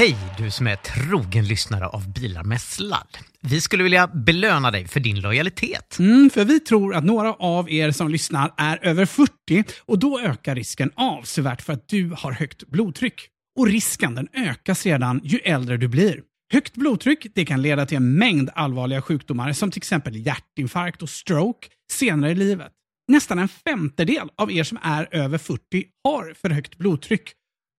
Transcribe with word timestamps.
Hej 0.00 0.16
du 0.38 0.50
som 0.50 0.66
är 0.66 0.76
trogen 0.76 1.44
lyssnare 1.44 1.86
av 1.86 2.12
Bilar 2.12 2.44
med 2.44 2.60
sladd. 2.60 3.18
Vi 3.40 3.60
skulle 3.60 3.82
vilja 3.82 4.06
belöna 4.06 4.70
dig 4.70 4.88
för 4.88 5.00
din 5.00 5.20
lojalitet. 5.20 5.98
Mm, 5.98 6.30
för 6.30 6.44
vi 6.44 6.60
tror 6.60 6.94
att 6.94 7.04
några 7.04 7.34
av 7.34 7.70
er 7.70 7.90
som 7.90 8.08
lyssnar 8.08 8.54
är 8.56 8.84
över 8.84 9.06
40 9.06 9.30
och 9.80 9.98
då 9.98 10.20
ökar 10.20 10.54
risken 10.54 10.90
avsevärt 10.94 11.62
för 11.62 11.72
att 11.72 11.88
du 11.88 12.14
har 12.18 12.32
högt 12.32 12.66
blodtryck. 12.66 13.28
Och 13.58 13.66
risken 13.66 14.14
den 14.14 14.28
ökar 14.32 14.74
sedan 14.74 15.20
ju 15.24 15.38
äldre 15.38 15.76
du 15.76 15.88
blir. 15.88 16.20
Högt 16.52 16.74
blodtryck 16.74 17.26
det 17.34 17.44
kan 17.44 17.62
leda 17.62 17.86
till 17.86 17.96
en 17.96 18.18
mängd 18.18 18.50
allvarliga 18.54 19.02
sjukdomar 19.02 19.52
som 19.52 19.70
till 19.70 19.80
exempel 19.80 20.26
hjärtinfarkt 20.26 21.02
och 21.02 21.10
stroke 21.10 21.68
senare 21.92 22.30
i 22.30 22.34
livet. 22.34 22.72
Nästan 23.08 23.38
en 23.38 23.48
femtedel 23.48 24.28
av 24.36 24.52
er 24.52 24.64
som 24.64 24.78
är 24.82 25.08
över 25.10 25.38
40 25.38 25.84
har 26.04 26.34
för 26.34 26.50
högt 26.50 26.78
blodtryck 26.78 27.32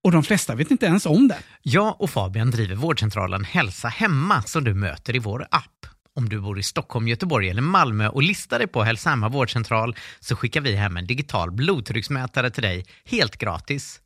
och 0.04 0.12
de 0.12 0.22
flesta 0.22 0.54
vet 0.54 0.70
inte 0.70 0.86
ens 0.86 1.06
om 1.06 1.28
det. 1.28 1.38
Jag 1.62 2.00
och 2.00 2.10
Fabian 2.10 2.50
driver 2.50 2.74
vårdcentralen 2.74 3.44
Hälsa 3.44 3.88
Hemma 3.88 4.42
som 4.42 4.64
du 4.64 4.74
möter 4.74 5.16
i 5.16 5.18
vår 5.18 5.46
app. 5.50 5.86
Om 6.14 6.28
du 6.28 6.40
bor 6.40 6.58
i 6.58 6.62
Stockholm, 6.62 7.08
Göteborg 7.08 7.48
eller 7.48 7.62
Malmö 7.62 8.08
och 8.08 8.22
listar 8.22 8.58
dig 8.58 8.68
på 8.68 8.82
Hälsa 8.82 9.10
Hemma 9.10 9.28
vårdcentral 9.28 9.96
så 10.20 10.36
skickar 10.36 10.60
vi 10.60 10.76
hem 10.76 10.96
en 10.96 11.06
digital 11.06 11.50
blodtrycksmätare 11.50 12.50
till 12.50 12.62
dig 12.62 12.86
helt 13.04 13.36
gratis. 13.36 14.00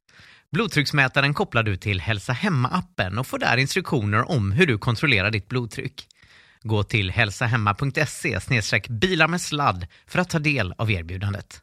Blodtrycksmätaren 0.52 1.34
kopplar 1.34 1.62
du 1.62 1.76
till 1.76 2.00
Hälsa 2.00 2.32
Hemma-appen 2.32 3.18
och 3.18 3.26
får 3.26 3.38
där 3.38 3.56
instruktioner 3.56 4.30
om 4.30 4.52
hur 4.52 4.66
du 4.66 4.78
kontrollerar 4.78 5.30
ditt 5.30 5.48
blodtryck. 5.48 6.06
Gå 6.62 6.82
till 6.82 7.10
hälsahemma.se 7.10 8.40
bilar 8.88 9.28
med 9.28 9.40
sladd 9.40 9.86
för 10.06 10.18
att 10.18 10.30
ta 10.30 10.38
del 10.38 10.74
av 10.78 10.90
erbjudandet. 10.90 11.62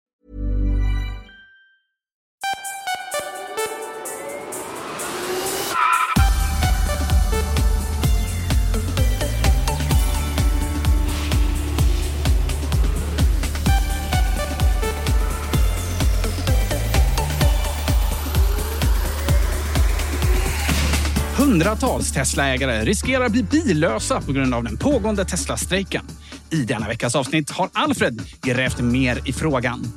Hundratals 21.61 22.11
Teslaägare 22.11 22.85
riskerar 22.85 23.25
att 23.25 23.31
bli 23.31 23.43
billösa 23.43 24.21
på 24.21 24.31
grund 24.31 24.53
av 24.53 24.63
den 24.63 24.77
pågående 24.77 25.25
Tesla-strejken. 25.25 26.05
I 26.49 26.63
denna 26.63 26.87
veckas 26.87 27.15
avsnitt 27.15 27.49
har 27.49 27.69
Alfred 27.73 28.21
grävt 28.41 28.79
mer 28.79 29.29
i 29.29 29.33
frågan. 29.33 29.93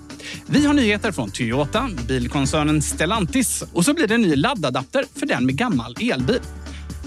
Vi 0.47 0.67
har 0.67 0.75
nyheter 0.75 1.13
från 1.13 1.31
Toyota, 1.31 1.91
bilkoncernen 2.09 2.83
Stellantis 2.83 3.65
och 3.73 3.85
så 3.85 3.95
blir 3.95 4.07
det 4.07 4.15
en 4.15 4.23
ny 4.23 4.37
laddadapter 4.37 5.05
för 5.15 5.27
den 5.27 5.47
med 5.47 5.57
gammal 5.57 5.97
elbil. 6.01 6.41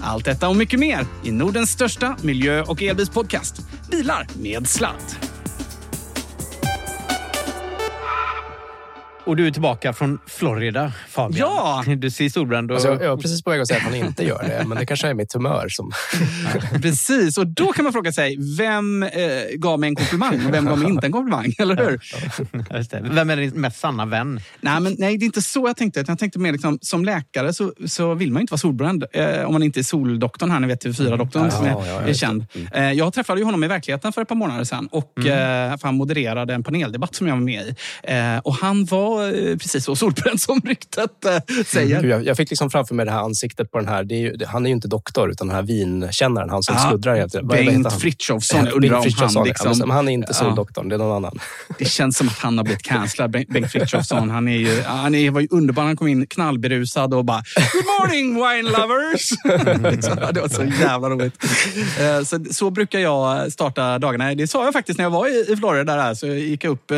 Allt 0.00 0.24
detta 0.24 0.48
och 0.48 0.56
mycket 0.56 0.80
mer 0.80 1.06
i 1.24 1.30
Nordens 1.30 1.70
största 1.70 2.16
miljö 2.22 2.62
och 2.62 2.82
elbilspodcast. 2.82 3.60
Bilar 3.90 4.26
med 4.40 4.68
sladd. 4.68 5.27
Och 9.28 9.36
du 9.36 9.46
är 9.46 9.50
tillbaka 9.50 9.92
från 9.92 10.18
Florida, 10.26 10.92
Fabian. 11.08 11.48
Ja! 11.48 11.84
Du 11.96 12.10
ser 12.10 12.28
solbränd 12.28 12.70
och... 12.70 12.74
Alltså, 12.74 13.04
jag 13.04 13.10
var 13.10 13.16
precis 13.16 13.42
på 13.42 13.50
väg 13.50 13.60
att 13.60 13.68
säga 13.68 13.76
att 13.76 13.84
han 13.84 13.94
inte 13.94 14.24
gör 14.24 14.42
det, 14.42 14.64
men 14.66 14.78
det 14.78 14.86
kanske 14.86 15.08
är 15.08 15.14
mitt 15.14 15.32
humör 15.32 15.68
som... 15.68 15.92
Precis, 16.82 17.38
och 17.38 17.46
då 17.46 17.72
kan 17.72 17.84
man 17.84 17.92
fråga 17.92 18.12
sig, 18.12 18.36
vem 18.56 19.02
eh, 19.02 19.10
gav 19.56 19.80
mig 19.80 19.88
en 19.88 19.96
komplimang 19.96 20.46
och 20.46 20.54
vem 20.54 20.64
gav 20.66 20.78
mig 20.78 20.88
inte 20.88 21.06
en 21.06 21.12
komplimang? 21.12 21.54
Eller 21.58 21.76
hur? 21.76 22.00
Vem 23.14 23.30
är 23.30 23.36
din 23.36 23.50
mest 23.50 23.78
sanna 23.80 24.06
vän? 24.06 24.40
Nej, 24.60 24.80
men, 24.80 24.94
nej, 24.98 25.18
det 25.18 25.24
är 25.24 25.26
inte 25.26 25.42
så 25.42 25.68
jag 25.68 25.76
tänkte. 25.76 26.04
Jag 26.06 26.18
tänkte 26.18 26.38
mer 26.38 26.52
liksom, 26.52 26.78
som 26.82 27.04
läkare 27.04 27.52
så, 27.52 27.72
så 27.86 28.14
vill 28.14 28.32
man 28.32 28.40
inte 28.40 28.50
vara 28.50 28.58
solbränd. 28.58 29.04
Eh, 29.12 29.44
om 29.44 29.52
man 29.52 29.62
inte 29.62 29.80
är 29.80 29.84
soldoktorn 29.84 30.50
här, 30.50 30.60
ni 30.60 30.66
vet 30.66 30.84
TV4-doktorn 30.84 31.44
Ja, 31.44 31.50
som 31.50 31.64
är, 31.64 31.70
ja, 31.70 31.86
ja, 31.86 32.00
är 32.00 32.14
känd. 32.14 32.46
Eh, 32.72 32.92
jag 32.92 33.12
träffade 33.12 33.40
ju 33.40 33.44
honom 33.44 33.64
i 33.64 33.68
verkligheten 33.68 34.12
för 34.12 34.22
ett 34.22 34.28
par 34.28 34.36
månader 34.36 34.64
sedan 34.64 34.88
och 34.90 35.18
eh, 35.18 35.76
för 35.76 35.88
han 35.88 35.94
modererade 35.94 36.54
en 36.54 36.62
paneldebatt 36.62 37.14
som 37.14 37.26
jag 37.26 37.34
var 37.34 37.42
med 37.42 37.66
i. 37.66 37.74
Eh, 38.02 38.38
och 38.38 38.54
han 38.54 38.84
var 38.84 39.17
eh, 39.24 39.56
precis 39.56 39.84
så 39.84 39.96
solbränd 39.96 40.40
som 40.40 40.60
ryktet 40.60 41.24
eh, 41.24 41.54
säger. 41.66 42.02
Jag, 42.04 42.26
jag 42.26 42.36
fick 42.36 42.50
liksom 42.50 42.70
framför 42.70 42.94
mig 42.94 43.06
det 43.06 43.12
här 43.12 43.20
ansiktet 43.22 43.70
på 43.72 43.78
den 43.78 43.88
här. 43.88 44.12
Är 44.12 44.16
ju, 44.16 44.44
han 44.46 44.66
är 44.66 44.70
ju 44.70 44.74
inte 44.74 44.88
doktor, 44.88 45.30
utan 45.30 45.46
den 45.46 45.56
här 45.56 45.62
vinkännaren. 45.62 46.50
Han 46.50 46.62
som 46.62 46.74
Ja, 46.78 46.88
sluddrar 46.88 47.42
Bengt? 47.42 47.92
Frithiofsson. 48.00 48.64
Jag 48.64 48.74
undrar 48.76 48.96
om 48.98 49.04
han 49.18 49.30
ja, 49.34 49.44
liksom... 49.44 49.78
men 49.78 49.90
han 49.90 50.08
är 50.08 50.12
inte 50.12 50.28
Ja. 50.30 50.34
soldoktorn, 50.34 50.88
det 50.88 50.94
är 50.94 50.98
någon 50.98 51.16
annan. 51.16 51.38
Det 51.78 51.84
känns 51.84 52.16
som 52.16 52.28
att 52.28 52.38
han 52.38 52.58
har 52.58 52.64
blivit 52.64 52.82
cancellad, 52.82 53.30
Bengt 53.30 53.72
Frithiofsson. 53.72 54.30
Han, 54.30 54.48
är 54.48 54.56
ju, 54.56 54.82
han 54.82 55.14
är, 55.14 55.30
var 55.30 55.40
ju 55.40 55.48
underbar. 55.50 55.82
Han 55.82 55.96
kom 55.96 56.08
in 56.08 56.26
knallberusad 56.26 57.14
och 57.14 57.24
bara 57.24 57.42
“Good 57.72 57.84
morning 58.00 58.34
wine 58.34 58.70
lovers!” 58.70 59.28
Så 60.04 60.14
Det 60.32 60.40
var 60.40 60.48
så 60.48 60.64
jävla 60.64 61.08
roligt. 61.10 61.44
Eh, 62.00 62.24
Så, 62.24 62.44
så 62.50 62.70
brukar 62.70 62.98
jag 62.98 63.52
starta 63.52 63.98
dagarna. 63.98 64.34
Det 64.34 64.46
sa 64.48 64.64
jag 64.64 64.72
faktiskt 64.72 64.98
när 64.98 65.04
jag 65.04 65.10
var 65.10 65.28
i 65.28 65.52
i 65.52 65.56
Florida. 65.56 65.96
Där, 65.96 66.14
så 66.14 66.26
jag 66.26 66.38
gick 66.38 66.64
upp 66.64 66.92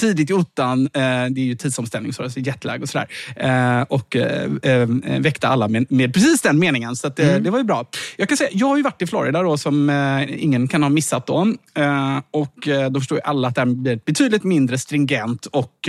tidigt 0.00 0.30
i 0.30 0.32
ottan. 0.32 0.88
Eh, 1.28 1.32
Det 1.32 1.40
är 1.40 1.44
ju 1.44 1.54
tidsomställning, 1.54 2.12
så 2.12 2.22
det 2.22 2.36
är 2.36 2.40
jetlag 2.46 2.82
och 2.82 2.88
sådär. 2.88 3.06
Eh, 3.36 3.82
Och 3.88 4.16
eh, 4.16 4.50
eh, 4.62 4.86
väckte 5.20 5.48
alla 5.48 5.68
med, 5.68 5.86
med 5.92 6.14
precis 6.14 6.40
den 6.40 6.58
meningen. 6.58 6.96
Så 6.96 7.06
att, 7.06 7.18
eh, 7.18 7.36
det 7.36 7.50
var 7.50 7.58
ju 7.58 7.64
bra. 7.64 7.86
Jag 8.16 8.28
kan 8.28 8.38
säga, 8.38 8.50
jag 8.52 8.66
har 8.66 8.76
ju 8.76 8.82
varit 8.82 9.02
i 9.02 9.06
Florida 9.06 9.42
då, 9.42 9.56
som 9.56 9.90
ingen 10.28 10.68
kan 10.68 10.82
ha 10.82 10.90
missat. 10.90 11.26
Då. 11.26 11.54
Och 12.30 12.68
då 12.90 13.00
förstår 13.00 13.18
ju 13.18 13.22
alla 13.22 13.48
att 13.48 13.54
det 13.54 13.60
här 13.60 13.66
blir 13.66 13.92
ett 13.92 14.04
betydligt 14.04 14.44
mindre 14.44 14.78
stringent 14.78 15.46
och 15.46 15.88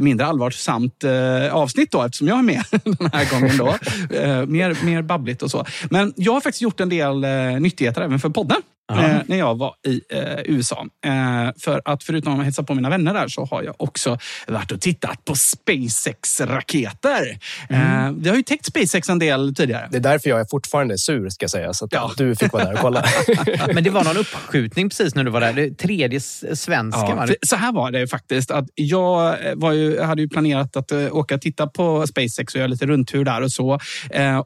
mindre 0.00 0.26
allvarsamt 0.26 1.04
avsnitt 1.50 1.90
då, 1.90 2.02
eftersom 2.02 2.28
jag 2.28 2.38
är 2.38 2.42
med 2.42 2.64
den 2.70 3.10
här 3.12 3.30
gången. 3.30 3.56
Då. 3.56 3.66
Mer, 4.46 4.84
mer 4.84 5.02
babbligt 5.02 5.42
och 5.42 5.50
så. 5.50 5.66
Men 5.90 6.12
jag 6.16 6.32
har 6.32 6.40
faktiskt 6.40 6.62
gjort 6.62 6.80
en 6.80 6.88
del 6.88 7.20
nyttigheter 7.60 8.00
även 8.02 8.18
för 8.18 8.28
podden. 8.28 8.62
Eh, 8.98 9.16
när 9.26 9.36
jag 9.38 9.58
var 9.58 9.74
i 9.86 10.00
eh, 10.10 10.20
USA. 10.44 10.86
Eh, 11.06 11.50
för 11.60 11.82
att 11.84 12.02
förutom 12.04 12.38
att 12.38 12.44
hälsa 12.44 12.62
på 12.62 12.74
mina 12.74 12.90
vänner 12.90 13.14
där 13.14 13.28
så 13.28 13.44
har 13.44 13.62
jag 13.62 13.74
också 13.78 14.18
varit 14.46 14.72
och 14.72 14.80
tittat 14.80 15.24
på 15.24 15.34
SpaceX-raketer. 15.34 17.38
Eh, 17.70 18.10
vi 18.18 18.28
har 18.28 18.36
ju 18.36 18.42
täckt 18.42 18.66
SpaceX 18.66 19.08
en 19.08 19.18
del 19.18 19.54
tidigare. 19.54 19.88
Det 19.90 19.96
är 19.96 20.00
därför 20.00 20.30
jag 20.30 20.40
är 20.40 20.46
fortfarande 20.50 20.98
sur, 20.98 21.28
ska 21.30 21.44
jag 21.44 21.50
säga. 21.50 21.72
Så 21.72 21.84
att 21.84 21.92
Ja. 21.92 22.10
du 22.16 22.36
fick 22.36 22.52
vara 22.52 22.64
där 22.64 22.72
och 22.72 22.78
kolla. 22.78 23.04
Men 23.74 23.84
det 23.84 23.90
var 23.90 24.04
någon 24.04 24.16
uppskjutning 24.16 24.88
precis 24.88 25.14
när 25.14 25.24
du 25.24 25.30
var 25.30 25.40
där. 25.40 25.52
Det 25.52 25.74
tredje 25.78 26.16
s- 26.16 26.62
svenska 26.62 27.00
Ja, 27.08 27.14
va? 27.14 27.26
för 27.26 27.36
så 27.46 27.56
här 27.56 27.72
var 27.72 27.90
det 27.90 28.06
faktiskt. 28.06 28.50
Att 28.50 28.66
jag 28.74 29.46
eh, 29.46 29.52
var 29.56 29.72
ju, 29.72 30.00
hade 30.00 30.22
ju 30.22 30.28
planerat 30.28 30.76
att 30.76 30.92
åka 30.92 31.34
och 31.34 31.40
titta 31.40 31.66
på 31.66 32.06
SpaceX 32.06 32.54
och 32.54 32.58
göra 32.58 32.66
lite 32.68 32.86
rundtur 32.86 33.24
där 33.24 33.42
och 33.42 33.52
så. 33.52 33.78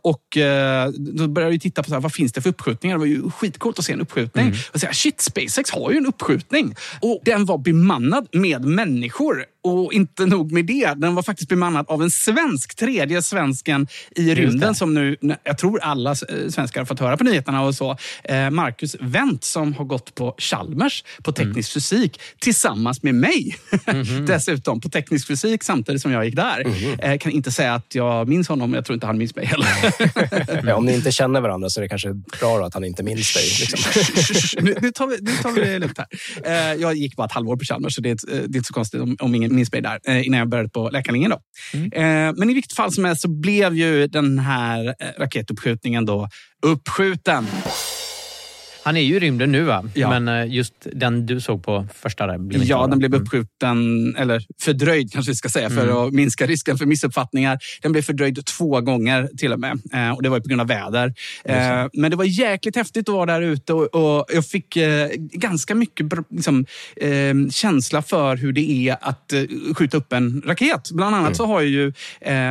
Och 0.03 0.23
Då 0.99 1.29
började 1.29 1.55
jag 1.55 1.61
titta 1.63 1.83
på 1.83 1.89
så 1.89 1.95
här, 1.95 2.01
vad 2.01 2.13
finns 2.13 2.33
det 2.33 2.41
för 2.41 2.51
uppskjutningar. 2.51 2.97
Det 2.97 2.99
var 2.99 3.07
ju 3.07 3.31
skitcoolt 3.31 3.79
att 3.79 3.85
se 3.85 3.93
en 3.93 4.01
uppskjutning. 4.01 4.36
Och 4.73 4.81
säga, 4.81 4.93
shit, 4.93 5.21
SpaceX 5.21 5.71
har 5.71 5.91
ju 5.91 5.97
en 5.97 6.07
uppskjutning. 6.07 6.75
Och 7.01 7.23
Den 7.25 7.45
var 7.45 7.59
bemannad 7.59 8.29
med 8.33 8.65
människor. 8.65 9.45
Och 9.63 9.93
inte 9.93 10.27
nog 10.27 10.53
med 10.53 10.65
det, 10.67 10.95
den 10.97 11.15
var 11.15 11.23
faktiskt 11.23 11.49
bemannad 11.49 11.87
av 11.89 12.03
en 12.03 12.11
svensk, 12.11 12.77
tredje 12.77 13.23
svensken 13.23 13.87
i 14.17 14.35
rymden 14.35 14.75
som 14.75 14.95
nu, 14.95 15.17
jag 15.45 15.59
tror 15.59 15.81
alla 15.83 16.11
eh, 16.11 16.17
svenskar 16.49 16.81
har 16.81 16.87
fått 16.87 17.01
höra 17.01 17.17
på 17.17 17.25
nyheterna 17.25 17.63
och 17.63 17.75
så. 17.75 17.97
Eh, 18.25 18.51
Marcus 18.51 18.97
Wendt 19.01 19.45
som 19.45 19.75
har 19.75 19.85
gått 19.85 20.15
på 20.15 20.35
Chalmers 20.39 21.05
på 21.23 21.33
teknisk 21.33 21.73
fysik 21.73 22.21
tillsammans 22.39 23.03
med 23.03 23.15
mig. 23.15 23.57
Dessutom 24.27 24.81
på 24.81 24.89
teknisk 24.89 25.27
fysik 25.27 25.63
samtidigt 25.65 26.03
som 26.03 26.13
jag 26.13 26.25
gick 26.25 26.37
där. 26.37 26.65
Eh, 26.99 27.19
kan 27.19 27.33
inte 27.33 27.51
säga 27.51 27.75
att 27.75 27.95
jag 27.95 28.29
minns 28.29 28.49
honom, 28.49 28.75
jag 28.75 28.85
tror 28.85 28.95
inte 28.95 29.07
han 29.07 29.19
minns 29.19 29.37
mig 29.37 29.47
heller. 29.47 29.69
Ja, 30.67 30.75
om 30.75 30.87
ni 30.87 30.95
inte 30.95 31.13
känner 31.13 31.41
varandra 31.41 31.71
så 31.71 31.81
är 31.81 31.83
det 31.83 31.89
kanske 31.89 32.13
bra 32.13 32.59
då 32.59 32.65
att 32.65 32.75
han 32.75 32.85
inte 32.85 33.03
minns 33.03 33.35
dig. 33.35 33.45
Liksom. 33.61 33.93
nu, 34.61 34.77
nu, 34.83 34.91
tar 34.91 35.07
vi, 35.07 35.19
nu 35.21 35.31
tar 35.43 35.53
vi 35.53 35.61
det 35.61 35.79
lugnt 35.79 35.99
här. 35.99 36.07
Eh, 36.45 36.81
jag 36.81 36.95
gick 36.95 37.17
bara 37.17 37.27
ett 37.27 37.33
halvår 37.33 37.57
på 37.57 37.65
Chalmers, 37.65 37.95
så 37.95 38.01
det 38.01 38.11
är, 38.11 38.17
det 38.27 38.37
är 38.37 38.45
inte 38.45 38.63
så 38.63 38.75
konstigt 38.75 39.01
om, 39.01 39.17
om 39.21 39.35
ingen 39.35 39.55
minns 39.55 39.73
mig 39.73 39.83
där 39.83 40.01
eh, 40.09 40.27
innan 40.27 40.39
jag 40.39 40.49
började 40.49 40.69
på 40.69 40.91
läkarlinjen. 40.91 41.31
Då. 41.31 41.41
Eh, 41.79 42.33
men 42.37 42.51
i 42.51 42.55
vilket 42.55 42.73
fall 42.73 42.93
som 42.93 43.05
helst 43.05 43.23
så 43.23 43.29
blev 43.29 43.75
ju 43.75 44.07
den 44.07 44.39
här 44.39 44.95
raketuppskjutningen 45.19 46.07
då 46.07 46.29
uppskjuten. 46.63 47.47
Han 48.87 48.97
är 48.97 49.01
ju 49.01 49.17
i 49.17 49.19
rymden 49.19 49.53
nu 49.53 49.63
va? 49.63 49.85
Ja. 49.95 50.21
Men 50.21 50.29
eh, 50.29 50.55
just 50.55 50.75
den 50.93 51.27
du 51.27 51.41
såg 51.41 51.65
på 51.65 51.87
första 51.95 52.27
där 52.27 52.39
blev 52.39 52.63
Ja, 52.65 52.87
den 52.87 52.99
blev 52.99 53.15
uppskjuten, 53.15 54.17
eller 54.17 54.43
fördröjd 54.61 55.13
kanske 55.13 55.33
vi 55.33 55.37
ska 55.37 55.49
säga, 55.49 55.71
för 55.71 56.07
att 56.07 56.13
minska 56.13 56.47
risken 56.47 56.79
för 56.79 56.87
missuppfattningar. 56.87 57.59
Den 57.83 57.93
blev 57.93 58.03
fördröjd 58.03 58.47
två 58.47 58.81
gånger 58.81 59.29
till 59.39 59.53
och 59.53 59.61
med. 59.61 59.81
Eh, 59.93 60.11
och 60.11 60.23
det 60.23 60.29
var 60.29 60.37
ju 60.37 60.43
på 60.43 60.49
grund 60.49 60.61
av 60.61 60.67
väder. 60.67 61.15
Eh, 61.45 61.87
men 61.93 62.11
det 62.11 62.17
var 62.17 62.25
jäkligt 62.25 62.77
häftigt 62.77 63.09
att 63.09 63.15
vara 63.15 63.27
där 63.27 63.43
ute 63.43 63.73
och, 63.73 63.95
och 63.95 64.27
jag 64.29 64.47
fick 64.47 64.77
eh, 64.77 65.09
ganska 65.17 65.75
mycket 65.75 66.07
liksom, 66.31 66.67
eh, 66.97 67.35
känsla 67.51 68.03
för 68.03 68.37
hur 68.37 68.53
det 68.53 68.89
är 68.89 68.97
att 69.01 69.33
skjuta 69.77 69.97
upp 69.97 70.13
en 70.13 70.43
raket. 70.47 70.91
Bland 70.91 71.17
annat 71.17 71.37
så 71.37 71.47
har 71.47 71.61
ju 71.61 71.93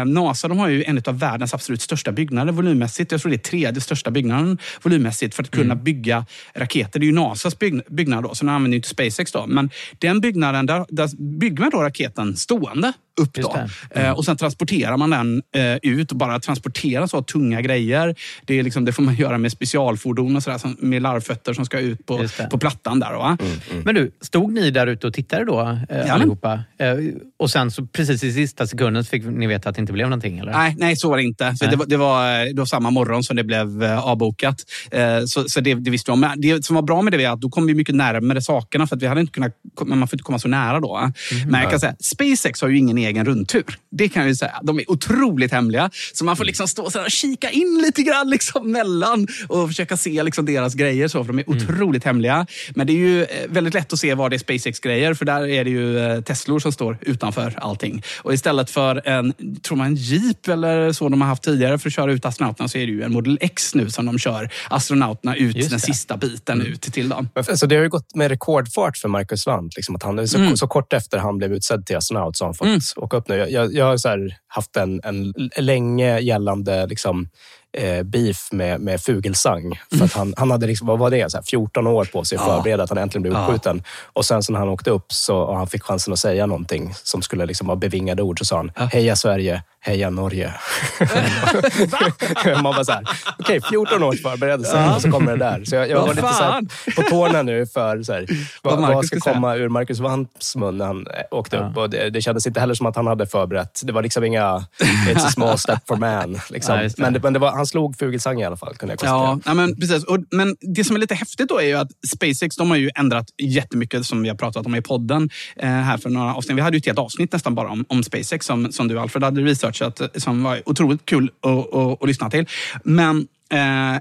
NASA 0.05 0.47
de 0.47 0.57
har 0.57 0.69
ju 0.69 0.83
en 0.83 1.01
av 1.05 1.19
världens 1.19 1.53
absolut 1.53 1.81
största 1.81 2.11
byggnader 2.11 2.51
volymmässigt. 2.51 3.11
Jag 3.11 3.21
tror 3.21 3.29
det 3.29 3.35
är 3.35 3.49
tredje 3.49 3.81
största 3.81 4.11
byggnaden 4.11 4.57
volymmässigt 4.81 5.35
för 5.35 5.43
att 5.43 5.51
kunna 5.51 5.75
bygga 5.75 6.24
raketer. 6.53 6.99
Det 6.99 7.03
är 7.03 7.07
ju 7.07 7.13
NASAs 7.13 7.59
bygg, 7.59 7.81
byggnad 7.89 8.23
då, 8.23 8.35
så 8.35 8.45
den 8.45 8.55
använder 8.55 8.75
inte 8.75 8.89
SpaceX. 8.89 9.31
Då. 9.31 9.45
Men 9.47 9.69
den 9.99 10.21
byggnaden, 10.21 10.65
där, 10.65 10.85
där 10.89 11.37
bygger 11.39 11.59
man 11.61 11.69
då 11.69 11.83
raketen 11.83 12.35
stående 12.35 12.93
upp. 13.21 13.33
Då. 13.33 13.57
Eh, 13.91 14.11
och 14.11 14.25
sen 14.25 14.37
transporterar 14.37 14.97
man 14.97 15.09
den 15.09 15.43
eh, 15.55 15.75
ut. 15.91 16.11
Och 16.11 16.17
bara 16.17 16.39
transportera 16.39 17.07
så 17.07 17.21
tunga 17.21 17.61
grejer, 17.61 18.15
det, 18.45 18.59
är 18.59 18.63
liksom, 18.63 18.85
det 18.85 18.93
får 18.93 19.03
man 19.03 19.15
göra 19.25 19.37
med 19.37 19.51
specialfordon 19.51 20.35
och 20.35 20.43
sådär, 20.43 20.59
med 20.77 21.01
larvfötter 21.01 21.53
som 21.53 21.65
ska 21.65 21.79
ut 21.79 22.05
på, 22.05 22.27
på 22.51 22.57
plattan. 22.57 22.99
där. 22.99 23.13
Va? 23.13 23.37
Men 23.83 23.95
du, 23.95 24.11
stod 24.21 24.53
ni 24.53 24.71
där 24.71 24.87
ute 24.87 25.07
och 25.07 25.13
tittade 25.13 25.45
då 25.45 25.79
eh, 25.89 25.97
Ja. 26.07 26.13
allihopa? 26.13 26.59
Eh, 26.77 26.93
och 27.39 27.49
sen 27.51 27.71
så 27.71 27.85
precis 27.85 28.23
i 28.23 28.33
sista 28.33 28.67
sekunden 28.67 29.03
så 29.03 29.09
fick 29.09 29.25
ni 29.25 29.47
veta 29.47 29.69
att 29.69 29.75
det 29.75 29.79
inte 29.81 29.93
blev 29.93 30.07
någonting? 30.09 30.39
Eller? 30.39 30.51
Nej, 30.51 30.75
nej, 30.77 30.95
så 30.95 31.09
var 31.09 31.17
det 31.17 31.23
inte. 31.23 31.55
Nej. 31.61 31.69
det, 31.71 31.75
var, 31.75 31.85
det, 31.85 31.97
var, 31.97 32.45
det 32.53 32.59
var 32.59 32.65
samma 32.65 32.89
morgon 32.89 33.23
som 33.23 33.35
det 33.35 33.43
blev 33.43 33.83
eh, 33.83 34.07
avbokat. 34.07 34.63
Eh, 34.91 35.25
så 35.25 35.49
så 35.49 35.61
det, 35.61 35.73
det 35.73 35.91
visste 35.91 36.11
vi 36.11 36.13
om. 36.15 36.19
Men 36.19 36.41
det 36.41 36.65
som 36.65 36.75
var 36.75 36.83
bra 36.83 37.01
med 37.01 37.13
det 37.13 37.17
var 37.17 37.33
att 37.33 37.41
då 37.41 37.49
kom 37.49 37.65
vi 37.67 37.73
mycket 37.73 37.95
närmare 37.95 38.41
sakerna. 38.41 38.87
För 38.87 38.95
att 38.95 39.01
vi 39.01 39.07
hade 39.07 39.21
inte 39.21 39.33
kunnat, 39.33 39.51
man 39.85 40.07
får 40.07 40.15
inte 40.15 40.23
komma 40.23 40.39
så 40.39 40.47
nära 40.47 40.79
då. 40.79 40.97
Mhm. 40.97 41.51
Men 41.51 41.61
jag 41.61 41.69
kan 41.71 41.79
säga, 41.79 41.95
SpaceX 41.99 42.61
har 42.61 42.69
ju 42.69 42.77
ingen 42.77 42.97
egen 42.97 43.25
rundtur. 43.25 43.77
Det 43.91 44.09
kan 44.09 44.21
jag 44.21 44.29
ju 44.29 44.35
säga. 44.35 44.59
De 44.63 44.79
är 44.79 44.91
otroligt 44.91 45.51
hemliga. 45.51 45.89
Så 46.13 46.25
man 46.25 46.37
får 46.37 46.45
liksom 46.45 46.67
stå 46.67 46.83
och 46.83 47.11
kika 47.11 47.49
in 47.49 47.81
lite 47.85 48.01
grann 48.01 48.29
liksom 48.29 48.71
mellan 48.71 49.27
och 49.47 49.67
försöka 49.67 49.97
se 49.97 50.23
liksom 50.23 50.45
deras 50.45 50.73
grejer. 50.73 51.07
Så, 51.07 51.23
för 51.23 51.33
de 51.33 51.39
är 51.39 51.45
Mm. 51.47 51.57
otroligt 51.57 52.03
hemliga. 52.03 52.47
Men 52.75 52.87
det 52.87 52.93
är 52.93 52.97
ju 52.97 53.23
eh, 53.23 53.27
väldigt 53.49 53.73
lätt 53.73 53.93
att 53.93 53.99
se 53.99 54.13
vad 54.13 54.31
det 54.31 54.35
är 54.35 54.37
SpaceX-grejer. 54.37 55.13
För 55.13 55.25
där 55.25 55.47
är 55.47 55.63
det 55.63 55.69
ju 55.69 55.99
eh, 55.99 56.21
Teslor 56.21 56.59
som 56.59 56.71
står 56.71 56.97
utanför 57.01 57.53
allting. 57.57 58.03
Och 58.21 58.33
istället 58.33 58.69
för 58.69 59.01
en, 59.07 59.33
tror 59.61 59.77
man 59.77 59.87
en 59.87 59.95
Jeep 59.95 60.47
eller 60.47 60.91
så 60.93 61.09
de 61.09 61.21
har 61.21 61.27
haft 61.27 61.43
tidigare 61.43 61.79
för 61.79 61.89
att 61.89 61.93
köra 61.93 62.11
ut 62.11 62.25
astronauterna 62.25 62.67
så 62.69 62.77
är 62.77 62.85
det 62.85 62.91
ju 62.91 63.01
en 63.03 63.11
Model 63.13 63.37
X 63.41 63.75
nu 63.75 63.89
som 63.89 64.05
de 64.05 64.19
kör 64.19 64.49
astronauterna 64.69 65.35
ut 65.35 65.55
den 65.55 65.63
det. 65.69 65.79
Sista 66.05 66.17
biten 66.17 66.61
ut 66.61 66.81
till 66.81 67.09
dem. 67.09 67.29
Men 67.35 67.43
för- 67.43 67.55
Så 67.55 67.65
det 67.65 67.75
har 67.75 67.83
ju 67.83 67.89
gått 67.89 68.15
med 68.15 68.29
rekordfart 68.29 68.97
för 68.97 69.09
Marcus 69.09 69.45
Wandt. 69.47 69.75
Liksom, 69.75 69.95
att 69.95 70.03
han, 70.03 70.27
så, 70.27 70.37
Mm. 70.37 70.57
så 70.57 70.67
kort 70.67 70.93
efter 70.93 71.17
han 71.17 71.37
blev 71.37 71.53
utsedd 71.53 71.85
till 71.85 71.97
astronaut 71.97 72.37
så 72.37 72.43
har 72.45 72.47
han 72.47 72.79
fått 72.81 73.03
åka 73.03 73.17
upp 73.17 73.27
nu. 73.27 73.35
Jag, 73.35 73.49
jag, 73.51 73.73
jag 73.73 73.85
har 73.85 74.33
haft 74.47 74.75
en, 74.77 75.01
en 75.03 75.33
länge 75.57 76.19
gällande 76.19 76.87
liksom, 76.87 77.29
eh, 77.77 78.03
beef 78.03 78.47
med, 78.51 78.81
med 78.81 79.01
Fugelsang. 79.01 79.79
För 79.97 80.05
att 80.05 80.13
han, 80.13 80.33
han 80.37 80.51
hade 80.51 80.67
liksom, 80.67 80.87
vad 80.87 80.99
var 80.99 81.09
det, 81.09 81.31
så 81.31 81.37
här 81.37 81.43
14 81.43 81.87
år 81.87 82.05
på 82.05 82.23
sig 82.23 82.37
att 82.37 82.45
förbereda 82.45 82.83
att 82.83 82.89
han 82.89 82.97
äntligen 82.97 83.21
blev 83.21 83.33
uppskjuten. 83.33 83.83
Och 84.13 84.25
sen 84.25 84.43
så 84.43 84.51
när 84.51 84.59
han 84.59 84.69
åkte 84.69 84.89
upp 84.91 85.05
så, 85.13 85.37
och 85.37 85.57
han 85.57 85.67
fick 85.67 85.83
chansen 85.83 86.13
att 86.13 86.19
säga 86.19 86.45
någonting 86.45 86.93
som 87.03 87.21
skulle 87.21 87.45
liksom 87.45 87.67
vara 87.67 87.75
bevingade 87.77 88.21
ord 88.23 88.39
så 88.39 88.45
sa 88.45 88.57
han 88.57 88.71
Heja 88.91 89.15
Sverige, 89.15 89.63
heja 89.81 90.09
Norge. 90.09 90.53
Man 92.53 92.63
bara 92.63 92.83
så 92.83 92.91
här, 92.91 93.03
okej, 93.39 93.61
14 93.69 94.03
års 94.03 94.21
förberedelse 94.21 94.91
och 94.95 95.01
så 95.01 95.11
kommer 95.11 95.31
det 95.31 95.37
där. 95.37 95.65
Så 95.65 95.75
jag, 95.75 95.89
jag 95.89 96.01
var 96.01 96.07
lite 96.13 96.21
så 96.33 96.43
här, 96.43 96.61
på 96.95 97.01
tårna 97.01 97.41
nu 97.41 97.65
för 97.65 98.03
så 98.03 98.13
här, 98.13 98.25
Vad 98.61 98.81
vad, 98.81 98.93
vad 98.93 99.05
ska 99.05 99.15
ska 99.15 99.23
säga. 99.23 99.33
komma 99.33 99.55
ur 99.55 99.69
Marcus 99.69 99.99
Wandts 99.99 100.55
mun 100.55 100.77
när 100.77 100.85
han 100.85 101.07
eh, 101.07 101.13
åkte 101.31 101.57
upp. 101.57 101.77
Och 101.77 101.89
det, 101.89 102.09
det 102.09 102.21
kändes 102.21 102.47
inte 102.47 102.59
heller 102.59 102.73
som 102.73 102.85
att 102.85 102.95
han 102.95 103.07
hade 103.07 103.27
förberett. 103.27 103.81
Det 103.83 103.93
var 103.93 104.01
liksom 104.01 104.23
inga 104.23 104.65
It's 105.07 105.27
a 105.27 105.29
small 105.31 105.57
step 105.57 105.87
for 105.87 105.95
man. 105.95 106.39
Liksom. 106.49 106.89
Men 106.97 107.13
det, 107.13 107.19
men 107.23 107.33
det 107.33 107.39
var, 107.39 107.51
han 107.51 107.64
slog 107.65 107.97
Fugelsang 107.97 108.41
i 108.41 108.45
alla 108.45 108.57
fall, 108.57 108.75
kunde 108.75 108.91
jag 108.91 108.99
konstatera. 108.99 109.29
Ja, 109.29 109.39
ja, 109.45 109.53
men 109.53 109.75
precis. 109.75 110.03
Och, 110.03 110.17
men 110.31 110.55
det 110.61 110.83
som 110.83 110.95
är 110.95 110.99
lite 110.99 111.15
häftigt 111.15 111.49
då 111.49 111.59
är 111.59 111.67
ju 111.67 111.73
att 111.73 111.91
SpaceX 112.07 112.55
de 112.55 112.69
har 112.69 112.77
ju 112.77 112.89
ändrat 112.95 113.25
jättemycket 113.43 114.05
som 114.05 114.21
vi 114.21 114.29
har 114.29 114.35
pratat 114.35 114.65
om 114.65 114.75
i 114.75 114.81
podden 114.81 115.29
eh, 115.55 115.69
här 115.69 115.97
för 115.97 116.09
några 116.09 116.35
avsnitt. 116.35 116.57
Vi 116.57 116.61
hade 116.61 116.77
ju 116.77 116.79
ett 116.79 116.85
helt 116.85 116.99
avsnitt 116.99 117.33
nästan 117.33 117.55
bara 117.55 117.69
om, 117.69 117.85
om 117.87 118.03
SpaceX 118.03 118.45
som, 118.45 118.71
som 118.71 118.87
du 118.87 118.99
Alfred 118.99 119.23
hade 119.23 119.41
researchat 119.41 120.01
eh, 120.01 120.07
som 120.15 120.43
var 120.43 120.61
otroligt 120.65 121.05
kul 121.05 121.31
att, 121.41 121.73
att, 121.73 122.01
att 122.01 122.07
lyssna 122.07 122.29
till. 122.29 122.45
Men 122.83 123.27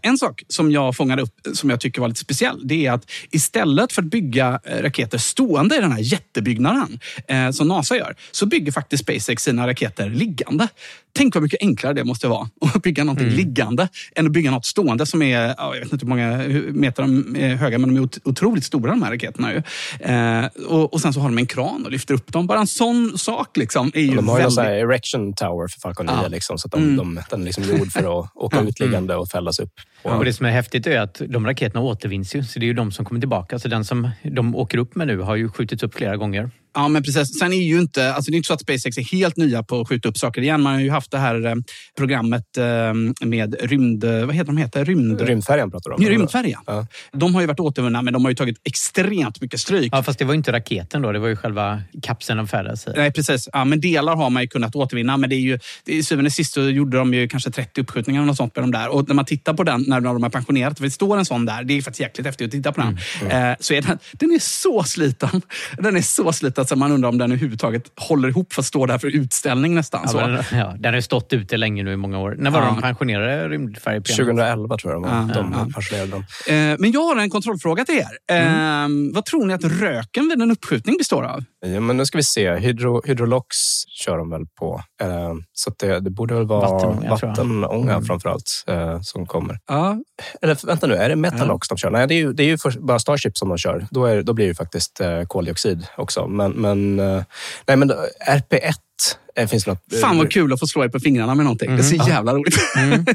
en 0.02 0.18
sak 0.18 0.42
som 0.48 0.70
jag 0.72 0.96
fångade 0.96 1.22
upp 1.22 1.34
som 1.54 1.70
jag 1.70 1.80
tycker 1.80 2.00
var 2.00 2.08
lite 2.08 2.20
speciell, 2.20 2.60
det 2.68 2.86
är 2.86 2.92
att 2.92 3.10
istället 3.30 3.92
för 3.92 4.02
att 4.02 4.08
bygga 4.08 4.60
eh, 4.64 4.82
raketer 4.82 5.18
stående 5.18 5.76
i 5.76 5.80
den 5.80 5.92
här 5.92 5.98
jättebyggnaden 6.00 6.98
eh, 7.28 7.50
som 7.50 7.68
NASA 7.68 7.96
gör, 7.96 8.16
så 8.32 8.46
bygger 8.46 8.72
faktiskt 8.72 9.02
SpaceX 9.04 9.42
sina 9.42 9.66
raketer 9.66 10.10
liggande. 10.10 10.68
Tänk 11.16 11.34
vad 11.34 11.42
mycket 11.42 11.60
enklare 11.62 11.92
det 11.94 12.04
måste 12.04 12.28
vara 12.28 12.48
att 12.74 12.82
bygga 12.82 13.04
någonting 13.04 13.28
liggande 13.28 13.88
än 14.16 14.26
att 14.26 14.32
bygga 14.32 14.50
något 14.50 14.66
stående 14.66 15.06
som 15.06 15.22
är, 15.22 15.54
ja, 15.58 15.74
jag 15.74 15.80
vet 15.84 15.92
inte 15.92 16.06
hur 16.06 16.10
många 16.10 16.36
meter 16.72 17.02
de 17.02 17.36
är 17.38 17.54
höga, 17.54 17.78
men 17.78 17.94
de 17.94 18.00
är 18.00 18.04
ot- 18.06 18.18
otroligt 18.24 18.64
stora 18.64 18.90
de 18.90 19.02
här 19.02 19.10
raketerna. 19.10 19.52
Ju. 19.52 19.62
Eh, 20.00 20.44
och, 20.68 21.00
sen 21.00 21.12
så 21.12 21.20
har 21.20 21.28
de 21.28 21.38
en 21.38 21.46
kran 21.46 21.84
och 21.84 21.92
lyfter 21.92 22.14
upp 22.14 22.32
dem. 22.32 22.46
Bara 22.46 22.58
en 22.60 22.66
sån 22.66 23.18
sak 23.18 23.56
liksom 23.56 23.90
är 23.94 24.00
ju 24.00 24.14
De 24.14 24.28
har 24.28 24.38
ju 24.38 24.42
väldigt... 24.42 24.58
här 24.64 24.72
erection 24.72 25.34
tower 25.34 25.68
för 25.68 25.80
Falcon 25.80 26.06
9, 26.06 26.14
Ja. 26.22 26.28
liksom, 26.28 26.58
så 26.58 26.66
att 26.68 26.72
de, 26.72 26.96
de, 26.96 27.20
den 27.30 27.40
är 27.40 27.44
liksom 27.44 27.64
gjord 27.64 27.92
för 27.92 28.20
att 28.20 28.30
åka 28.34 28.60
utliggande 28.60 29.16
och 29.16 29.28
fällas 29.44 29.60
upp. 29.60 29.72
Och 30.02 30.24
det 30.24 30.32
som 30.32 30.46
är 30.46 30.50
häftigt 30.50 30.86
är 30.86 31.00
att 31.00 31.22
de 31.28 31.46
raketerna 31.46 31.80
återvinns 31.80 32.34
ju, 32.34 32.42
så 32.42 32.58
det 32.58 32.64
är 32.64 32.68
ju 32.68 32.74
de 32.74 32.92
som 32.92 33.04
kommer 33.04 33.20
tillbaka. 33.20 33.58
Så 33.58 33.68
den 33.68 33.84
som 33.84 34.10
de 34.22 34.56
åker 34.56 34.78
upp 34.78 34.94
med 34.94 35.06
nu 35.06 35.18
har 35.18 35.36
ju 35.36 35.48
skjutits 35.48 35.82
upp 35.82 35.94
flera 35.94 36.16
gånger. 36.16 36.50
Ja, 36.74 36.88
men 36.88 37.02
precis. 37.02 37.38
Sen 37.38 37.52
är 37.52 37.62
ju 37.62 37.80
inte, 37.80 38.14
alltså 38.14 38.30
det 38.30 38.34
är 38.34 38.36
inte 38.36 38.46
så 38.46 38.54
att 38.54 38.60
SpaceX 38.60 38.98
är 38.98 39.02
helt 39.02 39.36
nya 39.36 39.62
på 39.62 39.80
att 39.80 39.88
skjuta 39.88 40.08
upp 40.08 40.18
saker 40.18 40.42
igen. 40.42 40.62
Man 40.62 40.72
har 40.72 40.80
ju 40.80 40.90
haft 40.90 41.10
det 41.10 41.18
här 41.18 41.46
eh, 41.46 41.54
programmet 41.96 42.56
eh, 42.56 42.94
med 43.26 43.56
rymd... 43.60 44.04
Vad 44.04 44.34
heter 44.34 44.46
de? 44.46 44.56
Heter? 44.56 44.84
Rymd... 44.84 45.20
Rymdfärjan 45.20 45.70
pratar 45.70 45.90
du 45.90 45.96
om. 45.96 46.02
Ja, 46.02 46.10
Rymdfärjan. 46.10 46.62
Ja. 46.66 46.86
De 47.12 47.34
har 47.34 47.40
ju 47.40 47.46
varit 47.46 47.60
återvunna, 47.60 48.02
men 48.02 48.12
de 48.12 48.24
har 48.24 48.30
ju 48.30 48.36
tagit 48.36 48.60
extremt 48.64 49.40
mycket 49.40 49.60
stryk. 49.60 49.92
Ja, 49.92 50.02
fast 50.02 50.18
det 50.18 50.24
var 50.24 50.32
ju 50.32 50.36
inte 50.36 50.52
raketen 50.52 51.02
då, 51.02 51.12
det 51.12 51.18
var 51.18 51.28
ju 51.28 51.36
själva 51.36 51.82
kapseln 52.02 52.36
de 52.36 52.48
färdades 52.48 52.86
i. 52.86 52.90
Nej, 52.96 53.12
precis. 53.12 53.48
Ja, 53.52 53.64
men 53.64 53.80
delar 53.80 54.16
har 54.16 54.30
man 54.30 54.42
ju 54.42 54.48
kunnat 54.48 54.76
återvinna. 54.76 55.16
Men 55.16 55.30
det 55.30 55.36
är 55.36 55.40
ju, 55.40 55.58
i 55.86 56.02
syvende 56.02 56.28
och 56.28 56.32
sist 56.32 56.54
så 56.54 56.60
gjorde 56.60 56.96
de 56.96 57.14
ju 57.14 57.28
kanske 57.28 57.50
30 57.50 57.80
uppskjutningar 57.80 58.20
och 58.20 58.26
något 58.26 58.36
sånt 58.36 58.56
med 58.56 58.62
de 58.62 58.70
där. 58.70 58.88
Och 58.88 59.08
när 59.08 59.14
man 59.14 59.24
tittar 59.24 59.54
på 59.54 59.64
den 59.64 59.84
när 59.86 60.00
de 60.00 60.22
har 60.22 60.30
pensionerat, 60.30 60.78
för 60.78 60.84
det 60.84 60.90
står 60.90 61.18
en 61.18 61.24
sån 61.24 61.46
där, 61.46 61.64
det 61.64 61.78
är 61.78 61.82
faktiskt 61.82 62.00
jäkligt 62.00 62.26
häftigt 62.26 62.46
att 62.46 62.52
titta 62.52 62.72
på 62.72 62.80
den. 62.80 62.98
Eh, 63.30 63.56
så 63.60 63.74
är 63.74 63.82
den, 63.82 63.98
den 64.12 64.32
är 64.32 64.38
så 64.38 64.82
sliten. 64.82 65.42
Den 65.78 65.96
är 65.96 66.02
så 66.02 66.32
sliten 66.32 66.63
Alltså 66.64 66.76
man 66.76 66.92
undrar 66.92 67.08
om 67.08 67.18
den 67.18 67.30
överhuvudtaget 67.32 67.82
håller 67.96 68.28
ihop 68.28 68.52
för 68.52 68.62
att 68.62 68.66
stå 68.66 68.86
där 68.86 68.98
för 68.98 69.08
utställning 69.08 69.74
nästan. 69.74 70.00
Ja, 70.04 70.08
så. 70.08 70.16
men, 70.16 70.42
ja, 70.60 70.74
den 70.78 70.94
har 70.94 71.00
stått 71.00 71.32
ute 71.32 71.56
länge 71.56 71.82
nu 71.82 71.92
i 71.92 71.96
många 71.96 72.18
år. 72.18 72.34
När 72.38 72.50
var 72.50 72.60
Ja. 72.60 72.66
de 72.66 72.80
pensionerade 72.82 73.48
rymdfärjeprogrammet? 73.48 74.36
2011 74.36 74.76
tror 74.76 74.92
jag 74.92 75.02
de, 75.02 75.10
var. 75.10 75.16
Ja, 75.34 75.34
de 75.42 75.52
ja. 75.52 75.66
pensionerade 75.74 76.10
dem. 76.10 76.24
Eh, 76.48 76.76
Men 76.78 76.92
jag 76.92 77.00
har 77.00 77.16
en 77.16 77.30
kontrollfråga 77.30 77.84
till 77.84 77.94
er. 77.94 78.36
Eh, 78.36 78.88
vad 79.14 79.24
tror 79.24 79.46
ni 79.46 79.54
att 79.54 79.64
röken 79.64 80.28
vid 80.28 80.42
en 80.42 80.50
uppskjutning 80.50 80.96
består 80.98 81.22
av? 81.24 81.44
Ja, 81.66 81.80
men 81.80 81.96
nu 81.96 82.06
ska 82.06 82.18
vi 82.18 82.24
se. 82.24 82.54
Hydro, 82.56 83.02
Hydrolox 83.06 83.56
kör 83.88 84.18
de 84.18 84.30
väl 84.30 84.46
på. 84.58 84.82
Eh, 85.02 85.08
så 85.52 85.70
att 85.70 85.78
det, 85.78 86.00
det 86.00 86.10
borde 86.10 86.34
väl 86.34 86.46
vara 86.46 86.90
Vattenånga, 87.10 87.92
Mm. 87.92 88.04
framför 88.04 88.28
allt 88.28 88.64
eh, 88.66 89.00
som 89.00 89.26
kommer. 89.26 89.58
Ja, 89.66 89.96
Eller 90.42 90.66
vänta 90.66 90.86
nu, 90.86 90.94
är 90.94 91.08
det 91.08 91.16
Metalox 91.16 91.68
de 91.68 91.78
kör? 91.78 91.90
Nej, 91.90 92.06
det 92.08 92.14
är 92.14 92.18
ju, 92.18 92.32
det 92.32 92.42
är 92.42 92.46
ju 92.46 92.80
bara 92.80 92.98
Starship 92.98 93.38
som 93.38 93.48
de 93.48 93.58
kör. 93.58 93.86
Då, 93.90 94.04
är, 94.06 94.22
då 94.22 94.32
blir 94.32 94.44
det 94.44 94.48
ju 94.48 94.54
faktiskt 94.54 95.00
eh, 95.00 95.22
koldioxid 95.22 95.86
också. 95.96 96.26
Men, 96.26 96.52
men, 96.54 97.00
eh, 97.00 97.22
nej, 97.68 97.76
men 97.76 97.90
eh, 97.90 98.38
RP1 98.38 99.18
eh, 99.38 99.48
finns 99.48 99.64
det 99.64 99.70
något... 99.70 100.00
Fan 100.00 100.18
vad 100.18 100.32
kul 100.32 100.52
att 100.52 100.60
få 100.60 100.66
slå 100.66 100.84
er 100.84 100.88
på 100.88 101.00
fingrarna 101.00 101.34
med 101.34 101.44
någonting. 101.44 101.76
Det 101.76 101.82
är 101.82 101.82
så 101.82 102.08
jävla 102.08 102.34
roligt. 102.34 102.54
så 102.54 102.60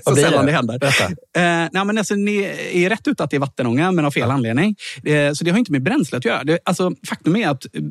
Vad 0.05 0.13
blir 0.13 0.23
sällan 0.23 0.45
det 0.45 0.51
händer. 0.51 0.83
Eh, 0.83 1.41
nej, 1.71 1.85
men 1.85 1.97
alltså, 1.97 2.15
ni 2.15 2.37
är 2.73 2.89
rätt 2.89 3.07
ut 3.07 3.21
att 3.21 3.29
det 3.29 3.35
är 3.35 3.39
vattenånga, 3.39 3.91
men 3.91 4.05
av 4.05 4.11
fel 4.11 4.31
anledning. 4.31 4.75
Eh, 5.03 5.33
så 5.33 5.43
det 5.43 5.51
har 5.51 5.57
inte 5.57 5.71
med 5.71 5.83
bränslet 5.83 6.17
att 6.17 6.25
göra. 6.25 6.43
Det, 6.43 6.59
alltså, 6.65 6.91
faktum 7.07 7.35
är 7.35 7.47
att 7.47 7.65
eh, 7.65 7.81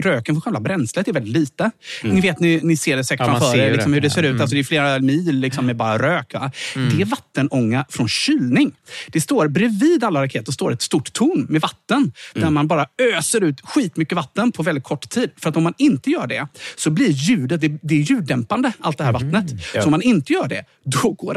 röken 0.00 0.34
från 0.34 0.40
själva 0.40 0.60
bränslet 0.60 1.08
är 1.08 1.12
väldigt 1.12 1.32
lite. 1.32 1.70
Ni 2.02 2.20
vet, 2.20 2.40
ni, 2.40 2.60
ni 2.62 2.76
ser 2.76 2.96
det 2.96 3.04
säkert 3.04 3.26
Ja, 3.26 3.38
framför 3.38 3.58
er, 3.58 3.72
liksom, 3.72 3.92
hur 3.92 4.00
det 4.00 4.10
ser 4.10 4.22
ja. 4.22 4.28
ut. 4.28 4.30
Mm. 4.30 4.40
Alltså, 4.40 4.54
det 4.54 4.60
är 4.60 4.64
flera 4.64 4.98
mil 4.98 5.40
liksom, 5.40 5.66
med 5.66 5.76
bara 5.76 5.98
rök. 5.98 6.34
Va? 6.34 6.52
Det 6.74 7.02
är 7.02 7.04
vattenånga 7.04 7.84
från 7.88 8.08
kylning. 8.08 8.72
Det 9.08 9.20
står 9.20 9.48
bredvid 9.48 10.04
alla 10.04 10.22
raketer 10.22 10.52
står 10.52 10.72
ett 10.72 10.82
stort 10.82 11.12
torn 11.12 11.46
med 11.48 11.60
vatten. 11.60 12.12
Där 12.34 12.50
man 12.50 12.68
bara 12.68 12.86
öser 13.16 13.40
ut 13.40 13.60
skitmycket 13.60 14.16
vatten 14.16 14.52
på 14.52 14.62
väldigt 14.62 14.84
kort 14.84 15.08
tid. 15.08 15.30
För 15.36 15.50
att 15.50 15.56
om 15.56 15.62
man 15.62 15.74
inte 15.78 16.10
gör 16.10 16.26
det 16.26 16.48
så 16.76 16.90
blir 16.90 17.10
ljudet, 17.10 17.60
det, 17.68 17.78
det 17.82 17.94
är 17.94 17.98
ljuddämpande, 17.98 18.72
allt 18.80 18.98
det 18.98 19.04
här 19.04 19.12
vattnet. 19.12 19.46
Ja. 19.74 19.80
Så 19.80 19.86
om 19.86 19.90
man 19.90 20.02
inte 20.02 20.32
gör 20.32 20.48
det, 20.48 20.64
då 20.84 21.10
går 21.10 21.34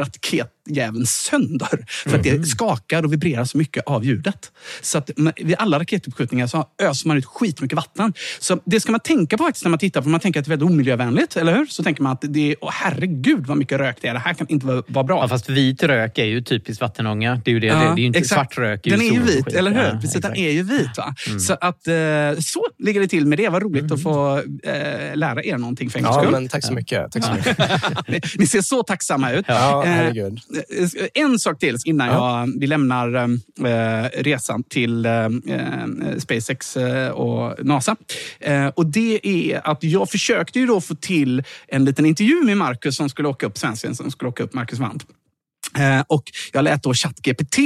raketjäveln 0.68 1.06
sönder. 1.06 1.86
För 1.88 2.18
att 2.18 2.22
det 2.22 2.46
skakar 2.46 3.02
och 3.02 3.12
vibrerar 3.12 3.44
så 3.44 3.58
mycket 3.58 3.84
av 3.86 4.04
ljudet. 4.04 4.52
Så 4.80 4.98
att 4.98 5.10
vid 5.36 5.56
alla 5.58 5.78
raketuppskjutningar 5.78 6.46
så 6.46 6.66
öser 6.82 7.08
man 7.08 7.16
ut 7.16 7.26
skitmycket 7.26 7.76
vatten. 7.76 8.12
Så 8.40 8.60
det 8.64 8.80
ska 8.80 8.92
man 8.92 9.00
tänka 9.00 9.36
på 9.38 9.44
faktiskt 9.44 9.64
när 9.64 9.70
man 9.70 9.78
tittar 9.78 10.02
på. 10.02 10.08
Man 10.08 10.20
tänker 10.20 10.40
att 10.40 10.46
det 10.46 10.48
är 10.48 10.56
väldigt 10.56 10.70
omiljövänligt, 10.70 11.36
eller 11.36 11.54
hur? 11.56 11.66
Så 11.66 11.82
tänker 11.82 12.02
man 12.02 12.12
att 12.12 12.24
det 12.28 12.50
är, 12.52 12.56
åh 12.60 12.70
herregud 12.72 13.46
vad 13.46 13.56
mycket 13.56 13.78
rök 13.78 13.98
det 14.00 14.08
är. 14.08 14.14
Det 14.14 14.20
här 14.20 14.34
kan 14.34 14.46
inte 14.48 14.66
vara, 14.66 14.82
vara 14.86 15.04
bra. 15.04 15.22
Ja, 15.22 15.28
fast 15.28 15.48
vit 15.48 15.82
rök 15.82 16.18
är 16.18 16.24
ju 16.24 16.42
typiskt 16.42 16.80
vattenånga. 16.80 17.40
Det 17.44 17.50
är 17.50 17.52
ju, 17.52 17.60
det. 17.60 17.68
det, 17.68 17.74
det 17.74 17.84
är 17.84 17.96
ju 17.96 18.06
inte 18.06 18.18
exakt. 18.18 18.54
svart 18.54 18.58
rök. 18.64 18.84
Den 18.84 19.00
är 19.00 19.12
ju 19.12 19.22
vit, 19.22 19.46
eller 19.46 19.70
hur? 19.70 19.82
Ja, 19.82 19.90
Precis, 19.90 20.12
den 20.12 20.18
exakt. 20.18 20.36
Mm. 20.36 20.48
är 20.48 20.52
ju 20.52 20.62
vit. 20.62 20.96
Va? 20.96 21.14
Så, 21.40 21.52
att, 21.52 21.88
eh, 21.88 22.40
så 22.40 22.66
ligger 22.78 23.00
det 23.00 23.08
till 23.08 23.26
med 23.26 23.38
det. 23.38 23.48
Vad 23.48 23.62
roligt 23.62 23.92
att 23.92 24.02
få 24.02 24.38
eh, 24.62 25.16
lära 25.16 25.44
er 25.44 25.58
någonting 25.58 25.90
för 25.90 25.98
en 25.98 26.04
Ja, 26.04 26.30
men 26.30 26.48
tack 26.48 26.64
så 26.64 26.72
mycket. 26.72 27.12
Tack 27.12 27.24
så 27.24 27.32
mycket. 27.34 27.58
ni, 28.08 28.20
ni 28.38 28.46
ser 28.46 28.60
så 28.60 28.82
tacksamma 28.82 29.32
ut. 29.32 29.44
Ja, 29.48 29.82
Eh, 29.84 29.88
herregud. 29.88 30.40
Eh, 30.54 31.22
En 31.22 31.38
sak 31.38 31.58
till 31.58 31.76
innan 31.84 32.06
Ja. 32.08 32.40
jag, 32.40 32.60
vi 32.60 32.66
lämnar 32.66 33.14
eh, 33.14 34.08
resan 34.22 34.62
till 34.62 35.06
eh, 35.06 35.12
eh, 35.24 35.28
SpaceX 36.18 36.76
eh, 36.76 37.08
och 37.10 37.64
NASA. 37.66 37.96
Eh, 38.40 38.66
och 38.66 38.86
det 38.86 39.20
är 39.26 39.60
att 39.70 39.84
jag 39.84 40.10
försökte 40.10 40.58
ju 40.60 40.66
då 40.66 40.80
få 40.80 40.94
till 40.94 41.42
en 41.68 41.84
liten 41.84 42.06
intervju 42.06 42.44
med 42.44 42.56
Marcus 42.56 42.96
som 42.96 43.08
skulle 43.08 43.28
åka 43.28 43.46
upp, 43.46 43.58
svensken 43.58 43.94
som 43.96 44.10
skulle 44.10 44.28
åka 44.28 44.42
upp, 44.42 44.54
Marcus 44.54 44.78
Wandt. 44.78 45.06
Eh, 45.78 46.04
Och 46.06 46.22
jag 46.52 46.64
lät 46.64 46.82
då 46.82 46.94
ChatGPT 46.94 47.56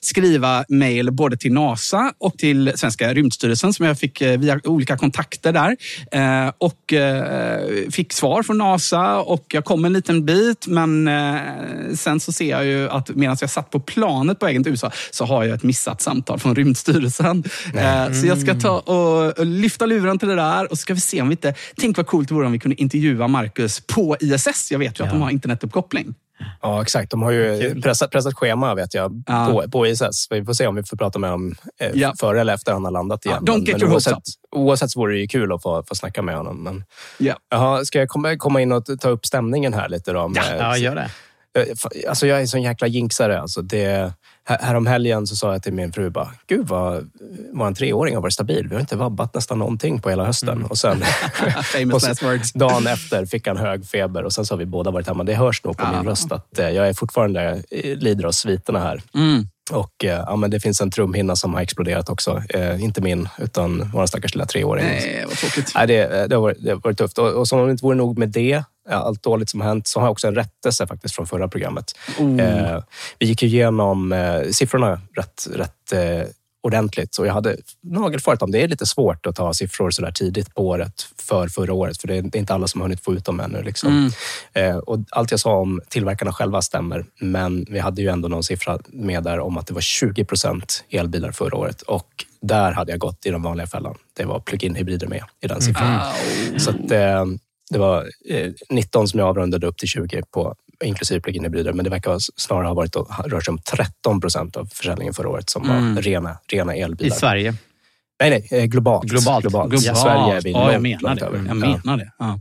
skriva 0.00 0.64
mejl 0.68 1.10
både 1.12 1.36
till 1.36 1.52
NASA 1.52 2.12
och 2.18 2.38
till 2.38 2.72
Svenska 2.76 3.14
rymdstyrelsen 3.14 3.72
som 3.72 3.86
jag 3.86 3.98
fick 3.98 4.20
eh, 4.20 4.38
via 4.38 4.60
olika 4.64 4.96
kontakter 4.96 5.52
där. 5.52 5.76
Eh, 6.12 6.52
Och 6.58 6.94
fick 7.90 8.12
svar 8.12 8.42
från 8.42 8.58
NASA 8.58 9.18
och 9.20 9.44
jag 9.48 9.64
kom 9.64 9.84
en 9.84 9.92
liten 9.92 10.24
bit 10.24 10.66
men 10.66 11.10
sen 11.96 12.20
så 12.20 12.32
ser 12.32 12.50
jag 12.50 12.64
ju 12.64 12.88
att 12.90 13.08
medan 13.08 13.36
jag 13.40 13.50
satt 13.50 13.70
på 13.70 13.80
planet 13.80 14.38
på 14.38 14.46
vägen 14.46 14.62
till 14.62 14.72
USA 14.72 14.90
så 15.10 15.24
har 15.24 15.44
jag 15.44 15.54
ett 15.56 15.62
missat 15.62 16.00
samtal 16.02 16.38
från 16.38 16.54
Rymdstyrelsen. 16.54 17.44
Eh, 17.74 18.12
Så 18.12 18.26
jag 18.26 18.38
ska 18.40 18.54
ta 18.54 18.78
och 18.78 19.46
lyfta 19.46 19.86
luren 19.86 20.18
till 20.18 20.28
det 20.28 20.34
där 20.34 20.70
och 20.70 20.78
så 20.78 20.82
ska 20.82 20.94
vi 20.94 21.00
se 21.00 21.22
om 21.22 21.28
vi 21.28 21.32
inte... 21.32 21.54
Tänk 21.76 21.96
vad 21.96 22.06
coolt 22.06 22.28
det 22.28 22.34
vore 22.34 22.46
om 22.46 22.52
vi 22.52 22.58
kunde 22.58 22.80
intervjua 22.80 23.28
Marcus 23.28 23.80
på 23.80 24.16
ISS. 24.20 24.70
Jag 24.70 24.78
vet 24.78 25.00
ju 25.00 25.04
att 25.04 25.10
de 25.10 25.22
har 25.22 25.30
internetuppkoppling. 25.30 26.14
Ja, 26.62 26.82
exakt. 26.82 27.10
De 27.10 27.22
har 27.22 27.30
ju 27.30 27.80
pressat, 27.82 28.10
pressat 28.10 28.34
schema 28.34 28.74
vet 28.74 28.94
jag 28.94 29.22
Ja. 29.26 29.46
på, 29.50 29.70
på 29.70 29.86
ISS. 29.86 30.26
Vi 30.30 30.44
får 30.44 30.52
se 30.52 30.66
om 30.66 30.74
vi 30.74 30.82
får 30.82 30.96
prata 30.96 31.18
med 31.18 31.30
dem 31.30 31.54
eh, 31.80 31.90
Ja. 31.94 32.14
före 32.20 32.40
eller 32.40 32.54
efter 32.54 32.72
han 32.72 32.84
har 32.84 32.90
landat 32.90 33.24
igen. 33.26 33.38
Ja, 33.46 33.52
don't 33.52 33.66
get 33.66 33.74
hopes 33.82 33.92
oavsett, 33.92 34.12
up. 34.12 34.22
oavsett 34.56 34.90
så 34.90 35.00
vore 35.00 35.12
det 35.14 35.18
ju 35.20 35.26
kul 35.28 35.52
att 35.52 35.62
få, 35.62 35.82
få 35.88 35.94
snacka 35.94 36.22
med 36.22 36.36
honom. 36.36 36.62
Men, 36.62 36.84
Ja. 37.18 37.34
jaha, 37.50 37.84
ska 37.84 37.98
jag 37.98 38.08
komma, 38.08 38.36
komma 38.36 38.60
in 38.60 38.72
och 38.72 38.84
ta 39.00 39.08
upp 39.08 39.26
stämningen 39.26 39.74
här 39.74 39.88
lite? 39.88 40.12
Då, 40.12 40.28
med, 40.28 40.56
Ja, 40.58 40.76
gör 40.76 40.94
det. 40.94 41.08
Eh, 41.60 42.08
Alltså 42.08 42.26
jag 42.26 42.36
är 42.36 42.40
en 42.40 42.48
sån 42.48 42.62
jäkla 42.62 42.86
jinxare. 42.86 43.40
Alltså 43.40 43.62
det, 43.62 44.12
här, 44.46 44.58
härom 44.58 44.86
helgen 44.86 45.26
så 45.26 45.36
sa 45.36 45.52
jag 45.52 45.62
till 45.62 45.72
min 45.72 45.92
fru 45.92 46.10
bara, 46.10 46.28
gud 46.46 46.68
vad 46.68 47.10
vår 47.52 47.74
treåring 47.74 48.14
har 48.14 48.22
varit 48.22 48.32
stabil. 48.32 48.66
Vi 48.68 48.74
har 48.74 48.80
inte 48.80 48.96
vabbat 48.96 49.34
nästan 49.34 49.58
någonting 49.58 50.00
på 50.00 50.10
hela 50.10 50.24
hösten. 50.24 50.64
Och 50.64 50.78
sen 50.78 51.02
och 51.94 52.02
words. 52.22 52.52
dagen 52.52 52.86
efter 52.86 53.26
fick 53.26 53.46
han 53.46 53.56
hög 53.56 53.86
feber 53.86 54.22
och 54.22 54.32
sen 54.32 54.46
så 54.46 54.54
har 54.54 54.58
vi 54.58 54.66
båda 54.66 54.90
varit 54.90 55.06
hemma. 55.06 55.24
Det 55.24 55.34
hörs 55.34 55.64
nog 55.64 55.76
på 55.76 55.84
Ja. 55.84 55.92
min 55.98 56.08
röst 56.10 56.32
att 56.32 56.58
eh, 56.58 56.68
jag 56.70 56.88
är 56.88 56.92
fortfarande 56.94 57.62
eh, 57.70 57.96
lider 57.98 58.24
av 58.24 58.32
sviterna 58.32 58.78
här. 58.80 59.02
Mm. 59.14 59.48
Och 59.70 60.04
eh, 60.04 60.24
ja, 60.26 60.36
men 60.36 60.50
det 60.50 60.60
finns 60.60 60.80
en 60.80 60.90
trumhinna 60.90 61.36
som 61.36 61.54
har 61.54 61.60
exploderat 61.60 62.08
också. 62.08 62.42
Eh, 62.48 62.82
inte 62.82 63.00
min, 63.00 63.28
utan 63.38 63.90
vår 63.94 64.06
stackars 64.06 64.34
lilla 64.34 64.46
treåring. 64.46 64.84
Nej, 64.84 65.24
vad 65.28 65.36
tråkigt. 65.36 65.72
Nej, 65.74 65.86
det, 65.86 66.26
det, 66.26 66.34
har 66.34 66.42
varit, 66.42 66.64
det 66.64 66.70
har 66.70 66.76
varit 66.76 66.98
tufft. 66.98 67.18
Och, 67.18 67.28
och 67.28 67.48
som 67.48 67.60
om 67.60 67.66
det 67.66 67.70
inte 67.70 67.84
vore 67.84 67.96
nog 67.96 68.18
med 68.18 68.28
det, 68.28 68.64
ja, 68.88 68.94
allt 68.94 69.22
dåligt 69.22 69.50
som 69.50 69.60
har 69.60 69.68
hänt, 69.68 69.86
så 69.86 70.00
har 70.00 70.06
jag 70.06 70.12
också 70.12 70.26
en 70.26 70.34
rättelse 70.34 70.86
faktiskt 70.86 71.14
från 71.14 71.26
förra 71.26 71.48
programmet. 71.48 71.92
Oh. 72.18 72.40
Eh, 72.40 72.82
vi 73.18 73.26
gick 73.26 73.42
ju 73.42 73.48
igenom 73.48 74.12
eh, 74.12 74.42
siffrorna 74.50 75.00
rätt, 75.16 75.46
rätt 75.54 75.92
eh, 75.92 76.28
ordentligt 76.66 77.18
och 77.18 77.26
jag 77.26 77.32
hade 77.32 77.56
nagelfarit 77.80 78.42
om 78.42 78.50
det 78.50 78.62
är 78.62 78.68
lite 78.68 78.86
svårt 78.86 79.26
att 79.26 79.36
ta 79.36 79.54
siffror 79.54 79.90
så 79.90 80.02
där 80.02 80.10
tidigt 80.10 80.54
på 80.54 80.66
året 80.66 81.06
för 81.18 81.48
förra 81.48 81.72
året, 81.72 82.00
för 82.00 82.08
det 82.08 82.16
är, 82.16 82.36
inte 82.36 82.54
alla 82.54 82.66
som 82.66 82.80
har 82.80 82.88
hunnit 82.88 83.04
få 83.04 83.14
ut 83.14 83.24
dem 83.24 83.40
ännu. 83.40 83.62
Liksom. 83.62 84.10
Eh, 84.52 84.76
och 84.76 84.98
allt 85.10 85.30
jag 85.30 85.40
sa 85.40 85.56
om 85.56 85.80
tillverkarna 85.88 86.32
själva 86.32 86.62
stämmer, 86.62 87.04
men 87.20 87.66
vi 87.70 87.78
hade 87.78 88.02
ju 88.02 88.08
ändå 88.08 88.28
någon 88.28 88.44
siffra 88.44 88.78
med 88.86 89.22
där 89.22 89.40
om 89.40 89.58
att 89.58 89.66
det 89.66 89.74
var 89.74 89.80
20 89.80 90.24
procent 90.24 90.84
elbilar 90.90 91.32
förra 91.32 91.56
året 91.56 91.82
och 91.82 92.24
där 92.42 92.72
hade 92.72 92.92
jag 92.92 93.00
gått 93.00 93.26
i 93.26 93.30
den 93.30 93.42
vanliga 93.42 93.66
fällan. 93.66 93.94
Det 94.16 94.24
var 94.24 94.40
plug-in 94.40 94.74
hybrider 94.74 95.06
med 95.06 95.22
i 95.40 95.46
den 95.46 95.60
siffran. 95.60 96.00
Så 96.56 96.70
att, 96.70 96.90
eh, 96.90 97.24
det 97.70 97.78
var 97.78 98.06
eh, 98.30 98.52
19 98.70 99.08
som 99.08 99.20
jag 99.20 99.28
avrundade 99.28 99.66
upp 99.66 99.78
till 99.78 99.88
20 99.88 100.22
på 100.30 100.54
inklusive 100.84 101.20
plug-in 101.20 101.44
hybrider, 101.44 101.72
men 101.72 101.84
det 101.84 101.90
verkar 101.90 102.16
snarare 102.36 102.66
ha 102.66 102.74
varit 102.74 102.96
att 102.96 103.26
rör 103.26 103.40
sig 103.40 103.52
om 103.52 103.58
13 103.58 104.20
procent 104.20 104.56
av 104.56 104.66
försäljningen 104.72 105.14
förra 105.14 105.28
året 105.28 105.50
som 105.50 105.68
var 105.68 106.02
rena, 106.02 106.38
rena 106.52 106.76
I 106.76 106.80
elbilar. 106.80 107.16
Sverige. 107.16 107.54
Nej, 108.20 108.30
nej, 108.30 108.60
eh, 108.60 108.64
globalt. 108.66 109.04
Globalt. 109.10 109.42
Globalt. 109.42 109.80
Sverige 109.82 110.36
är 110.36 110.40
vi 110.40 110.50
ja, 110.52 110.72
jag 110.72 110.72
långt, 110.72 110.82
menar 110.82 111.00
långt 111.08 111.20
det. 111.20 111.26
över. 111.26 111.38
Jag 111.38 111.46
Ja. 111.48 111.54
menar 111.54 111.96
det. 111.96 112.12
Ja. 112.18 112.40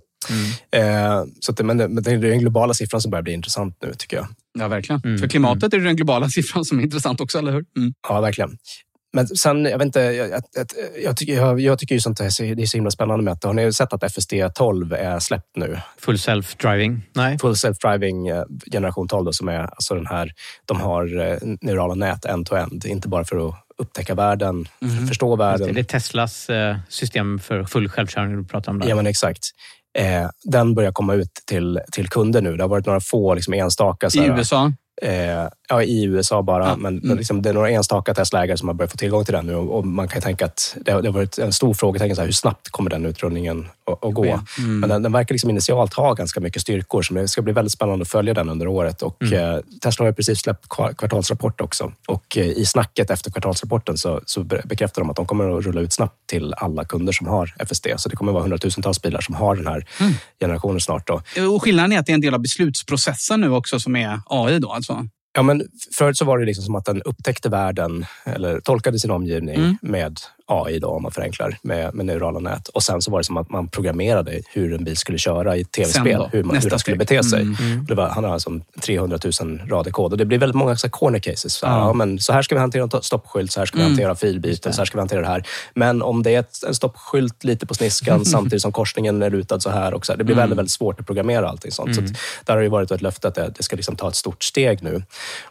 Eh, 0.72 1.24
så 1.40 1.52
att, 1.52 1.58
det- 1.58 1.64
men, 1.64 1.78
det- 1.78 1.88
men 1.88 2.04
det 2.04 2.12
är 2.12 2.18
den 2.18 2.40
globala 2.40 2.74
siffran 2.74 3.02
som 3.02 3.12
börjar 3.12 3.24
bli 3.24 3.34
intressant 3.34 3.78
nu, 3.82 3.94
tycker 3.98 4.18
jag. 4.18 4.28
ja, 4.60 4.68
verkligen. 4.68 5.02
Mm, 5.06 5.18
För 5.18 5.28
klimatet 5.28 5.74
är 5.74 5.78
det 5.78 5.84
den 5.84 5.96
globala 5.96 6.30
siffran 6.30 6.66
som 6.66 6.80
är 6.80 6.84
intressant 6.84 7.22
också, 7.22 7.38
eller 7.38 7.52
hur? 7.52 7.66
Mm. 7.78 7.94
Ja, 8.10 8.22
verkligen. 8.22 8.58
Men 9.16 9.28
sen, 9.28 9.66
jag 9.66 9.78
vet 9.78 9.86
inte, 9.86 10.00
jag, 10.00 10.30
jag, 10.30 10.42
jag, 11.04 11.18
tycker, 11.18 11.58
jag, 11.60 11.80
tycker 11.80 11.96
ju 11.96 12.02
sånt 12.02 12.20
här, 12.20 12.42
är- 12.44 12.56
det 12.56 12.62
är 12.62 12.66
så 12.66 12.78
himla 12.78 12.92
spännande 12.92 13.24
med 13.24 13.34
att, 13.34 13.44
har 13.44 13.54
ni 13.54 13.74
sett 13.74 13.94
att 13.94 14.04
FSD 14.04 14.34
12 14.56 14.94
är 14.94 15.20
släppt 15.20 15.56
nu? 15.56 15.80
Full 16.00 16.16
self-driving? 16.16 17.02
Nej. 17.14 17.40
Full 17.40 17.54
self-driving 17.54 18.30
eh, 18.38 18.44
generation 18.72 19.08
12 19.08 19.26
då, 19.26 19.34
som 19.34 19.50
är 19.50 19.60
alltså 19.60 19.96
den 19.96 20.06
här, 20.08 20.32
de 20.66 20.82
har 20.82 21.20
eh, 21.32 21.38
neurala 21.62 21.96
nät 21.96 22.26
end-to-end, 22.26 22.86
inte 22.86 23.08
bara 23.08 23.24
för 23.26 23.48
att 23.50 23.56
upptäcka 23.78 24.16
världen, 24.16 24.68
Mhm. 24.80 25.08
förstå 25.08 25.36
Det 25.36 25.44
världen. 25.44 25.74
det 25.74 25.80
är 25.80 25.84
Teslas 25.84 26.50
eh, 26.50 26.78
system 26.90 27.40
för 27.40 27.64
full 27.64 27.90
självkörning 27.90 28.38
du 28.38 28.44
pratar 28.48 28.72
om 28.72 28.80
där. 28.80 28.90
Ja, 28.90 28.96
men 28.96 29.08
exakt. 29.08 29.40
Eh, 29.98 30.30
den 30.44 30.76
börjar 30.76 30.92
komma 30.92 31.14
ut 31.14 31.32
till, 31.48 31.80
till 31.92 32.10
kunder 32.10 32.42
nu. 32.42 32.58
Det 32.58 32.64
har 32.64 32.70
varit 32.70 32.86
några 32.86 33.00
få 33.00 33.34
liksom, 33.34 33.54
enstaka. 33.54 34.10
så 34.10 34.24
I 34.24 34.28
USA? 34.28 34.72
Eh, 35.02 35.48
ja, 35.70 35.84
I 35.84 36.04
USA 36.04 36.42
bara, 36.42 36.68
Ja, 36.68 36.76
men, 36.76 36.94
mm. 36.94 37.08
men 37.08 37.18
liksom, 37.18 37.42
det 37.42 37.50
är 37.50 37.54
några 37.54 37.70
enstaka 37.70 38.14
Tesla-ägare 38.14 38.58
som 38.58 38.68
har 38.68 38.76
börjat 38.76 38.92
få 38.92 38.98
tillgång 38.98 39.26
till 39.26 39.34
den 39.34 39.46
nu. 39.46 39.56
Och, 39.56 39.78
och 39.78 39.88
man 39.88 40.08
kan 40.08 40.22
tänka 40.22 40.46
att 40.46 40.78
det 40.82 40.92
det 40.92 41.08
har 41.08 41.14
varit 41.14 41.38
en 41.38 41.54
stor 41.54 41.74
frågetecken, 41.74 42.16
så 42.16 42.22
här, 42.22 42.28
hur 42.28 42.34
snabbt 42.34 42.70
kommer 42.70 42.90
den 42.90 43.06
utrullningen 43.06 43.68
att, 43.92 44.14
gå? 44.14 44.24
Mm. 44.60 44.80
Men 44.80 44.90
den, 44.90 45.04
den 45.04 45.12
verkar 45.12 45.34
liksom 45.36 45.50
initialt 45.50 45.94
ha 45.94 46.14
ganska 46.14 46.40
mycket 46.40 46.62
styrkor, 46.62 47.02
så 47.02 47.14
det 47.14 47.28
ska 47.28 47.42
bli 47.42 47.54
väldigt 47.54 47.72
spännande 47.72 48.02
att 48.04 48.10
följa 48.10 48.34
den 48.34 48.50
under 48.50 48.68
året. 48.68 49.02
Och, 49.02 49.22
Mm. 49.24 49.56
eh, 49.56 49.60
Tesla 49.82 50.06
har 50.06 50.12
precis 50.12 50.40
släppt 50.40 50.70
kvar- 50.70 50.94
kvartalsrapport 50.94 51.62
också. 51.62 51.92
Och 52.08 52.38
eh, 52.38 52.44
i 52.46 52.66
snacket 52.66 53.10
efter 53.12 53.32
kvartalsrapporten 53.32 53.98
så, 53.98 54.22
så 54.26 54.44
be- 54.44 54.62
bekräftar 54.66 55.02
de 55.02 55.10
att 55.10 55.16
de 55.16 55.26
kommer 55.26 55.58
att 55.58 55.66
rulla 55.66 55.82
ut 55.82 55.94
snabbt 55.94 56.16
till 56.28 56.54
alla 56.54 56.86
kunder 56.86 57.14
som 57.14 57.28
har 57.28 57.54
FSD. 57.60 57.88
Så 57.98 58.10
det 58.10 58.16
kommer 58.16 58.32
vara 58.32 58.42
hundratusentals 58.44 59.02
bilar 59.02 59.22
som 59.22 59.36
har 59.36 59.56
den 59.56 59.68
här 59.68 59.88
Mm. 60.00 60.14
generationen 60.40 60.82
snart. 60.82 61.08
Då. 61.08 61.22
Och 61.56 61.64
skillnaden 61.64 61.92
är 61.92 62.00
att 62.00 62.06
det 62.06 62.12
är 62.12 62.14
en 62.16 62.22
del 62.22 62.34
av 62.34 62.40
beslutsprocessen 62.42 63.42
nu 63.42 63.52
också 63.52 63.80
som 63.80 63.96
är 63.96 64.20
AI 64.26 64.60
då 64.60 64.72
alltså? 64.72 65.08
Ja, 65.38 65.42
men 65.42 65.64
förut 65.98 66.18
så 66.18 66.26
var 66.26 66.38
det 66.40 66.46
liksom 66.46 66.64
som 66.66 66.76
att 66.76 66.86
den 66.86 67.02
upptäckte 67.02 67.50
världen 67.50 68.06
eller 68.24 68.60
tolkade 68.60 69.00
sin 69.00 69.12
omgivning 69.12 69.56
Mm. 69.56 69.78
med 69.82 70.18
AI 70.48 70.80
då, 70.80 70.88
om 70.88 71.04
man 71.04 71.12
förenklar, 71.12 71.58
med, 71.62 71.94
med 71.94 72.06
neurala 72.06 72.40
nät. 72.40 72.68
Och 72.68 72.84
sen 72.84 73.02
så 73.02 73.12
var 73.12 73.20
det 73.20 73.24
som 73.24 73.38
att 73.38 73.50
man 73.50 73.68
programmerade 73.68 74.42
hur 74.54 74.74
en 74.74 74.84
bil 74.84 74.98
skulle 74.98 75.18
köra 75.18 75.58
i 75.58 75.66
tv-spel, 75.66 76.30
hur, 76.32 76.44
man, 76.44 76.56
hur 76.58 76.70
den 76.70 76.80
skulle 76.80 76.98
bete 76.98 77.24
sig. 77.24 77.42
Mm. 77.42 77.86
Det 77.88 77.96
var, 77.96 78.10
han 78.10 78.24
har 78.24 78.32
alltså 78.34 78.50
300 78.82 79.20
000 79.42 79.62
rader 79.70 79.92
kod 79.92 80.12
och 80.12 80.18
det 80.18 80.26
blir 80.26 80.38
väldigt 80.38 80.56
många 80.56 80.76
så 80.76 80.90
corner 80.90 81.20
cases. 81.20 81.54
Så, 81.54 81.66
Ja. 81.66 81.78
ja, 81.80 81.94
men 81.94 82.20
så 82.20 82.34
här 82.34 82.42
ska 82.42 82.56
vi 82.56 82.62
hantera 82.62 82.84
en 82.84 82.90
to- 82.90 83.02
stoppskylt, 83.02 83.52
så 83.52 83.60
här 83.60 83.66
ska 83.66 83.78
vi 83.78 83.84
Mm. 83.84 83.92
hantera 83.94 84.16
filbyten, 84.16 84.74
så 84.74 84.82
här 84.82 84.86
ska 84.86 84.98
vi 84.98 85.02
hantera 85.02 85.22
det 85.22 85.28
här. 85.28 85.48
Men 85.74 86.02
om 86.02 86.24
det 86.24 86.36
är 86.36 86.40
ett, 86.40 86.64
en 86.68 86.76
stoppskylt 86.76 87.44
lite 87.44 87.66
på 87.66 87.74
sniskan 87.74 88.26
samtidigt 88.26 88.62
som 88.62 88.72
korsningen 88.72 89.24
är 89.24 89.30
lutad 89.30 89.60
så 89.60 89.70
här. 89.70 89.94
Och 89.94 90.06
så 90.06 90.12
här 90.12 90.18
det 90.18 90.24
blir 90.24 90.36
Mm. 90.36 90.44
väldigt, 90.44 90.58
väldigt 90.58 90.72
svårt 90.72 91.00
att 91.00 91.06
programmera 91.06 91.50
allting 91.50 91.72
sånt. 91.72 91.96
Så 91.96 92.02
att, 92.04 92.08
där 92.46 92.56
har 92.56 92.62
det 92.64 92.70
varit 92.70 92.92
ett 92.92 93.02
löfte 93.02 93.28
att 93.28 93.36
det, 93.36 93.54
det 93.58 93.64
ska 93.64 93.76
liksom 93.76 93.96
ta 93.96 94.08
ett 94.08 94.16
stort 94.16 94.44
steg 94.44 94.84
nu. 94.84 95.04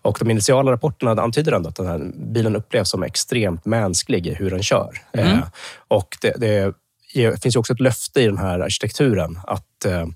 Och 0.02 0.16
de 0.20 0.30
initiala 0.30 0.72
rapporterna 0.72 1.22
antyder 1.22 1.52
ändå 1.52 1.68
att 1.68 1.76
den 1.76 1.86
här 1.86 2.10
bilen 2.32 2.56
upplevs 2.56 2.90
som 2.90 3.02
extremt 3.02 3.64
mänsklig 3.64 4.26
i 4.26 4.34
hur 4.34 4.50
den 4.50 4.62
kör. 4.62 4.83
Eh, 5.12 5.38
och 5.88 6.16
det, 6.20 6.32
det 6.36 6.74
ger- 7.14 7.36
finns 7.36 7.56
också 7.56 7.72
ett 7.72 7.80
löfte 7.80 8.20
i 8.22 8.26
den 8.26 8.38
här 8.38 8.60
arkitekturen 8.60 9.38
att 9.46 9.84
eh, 9.84 10.06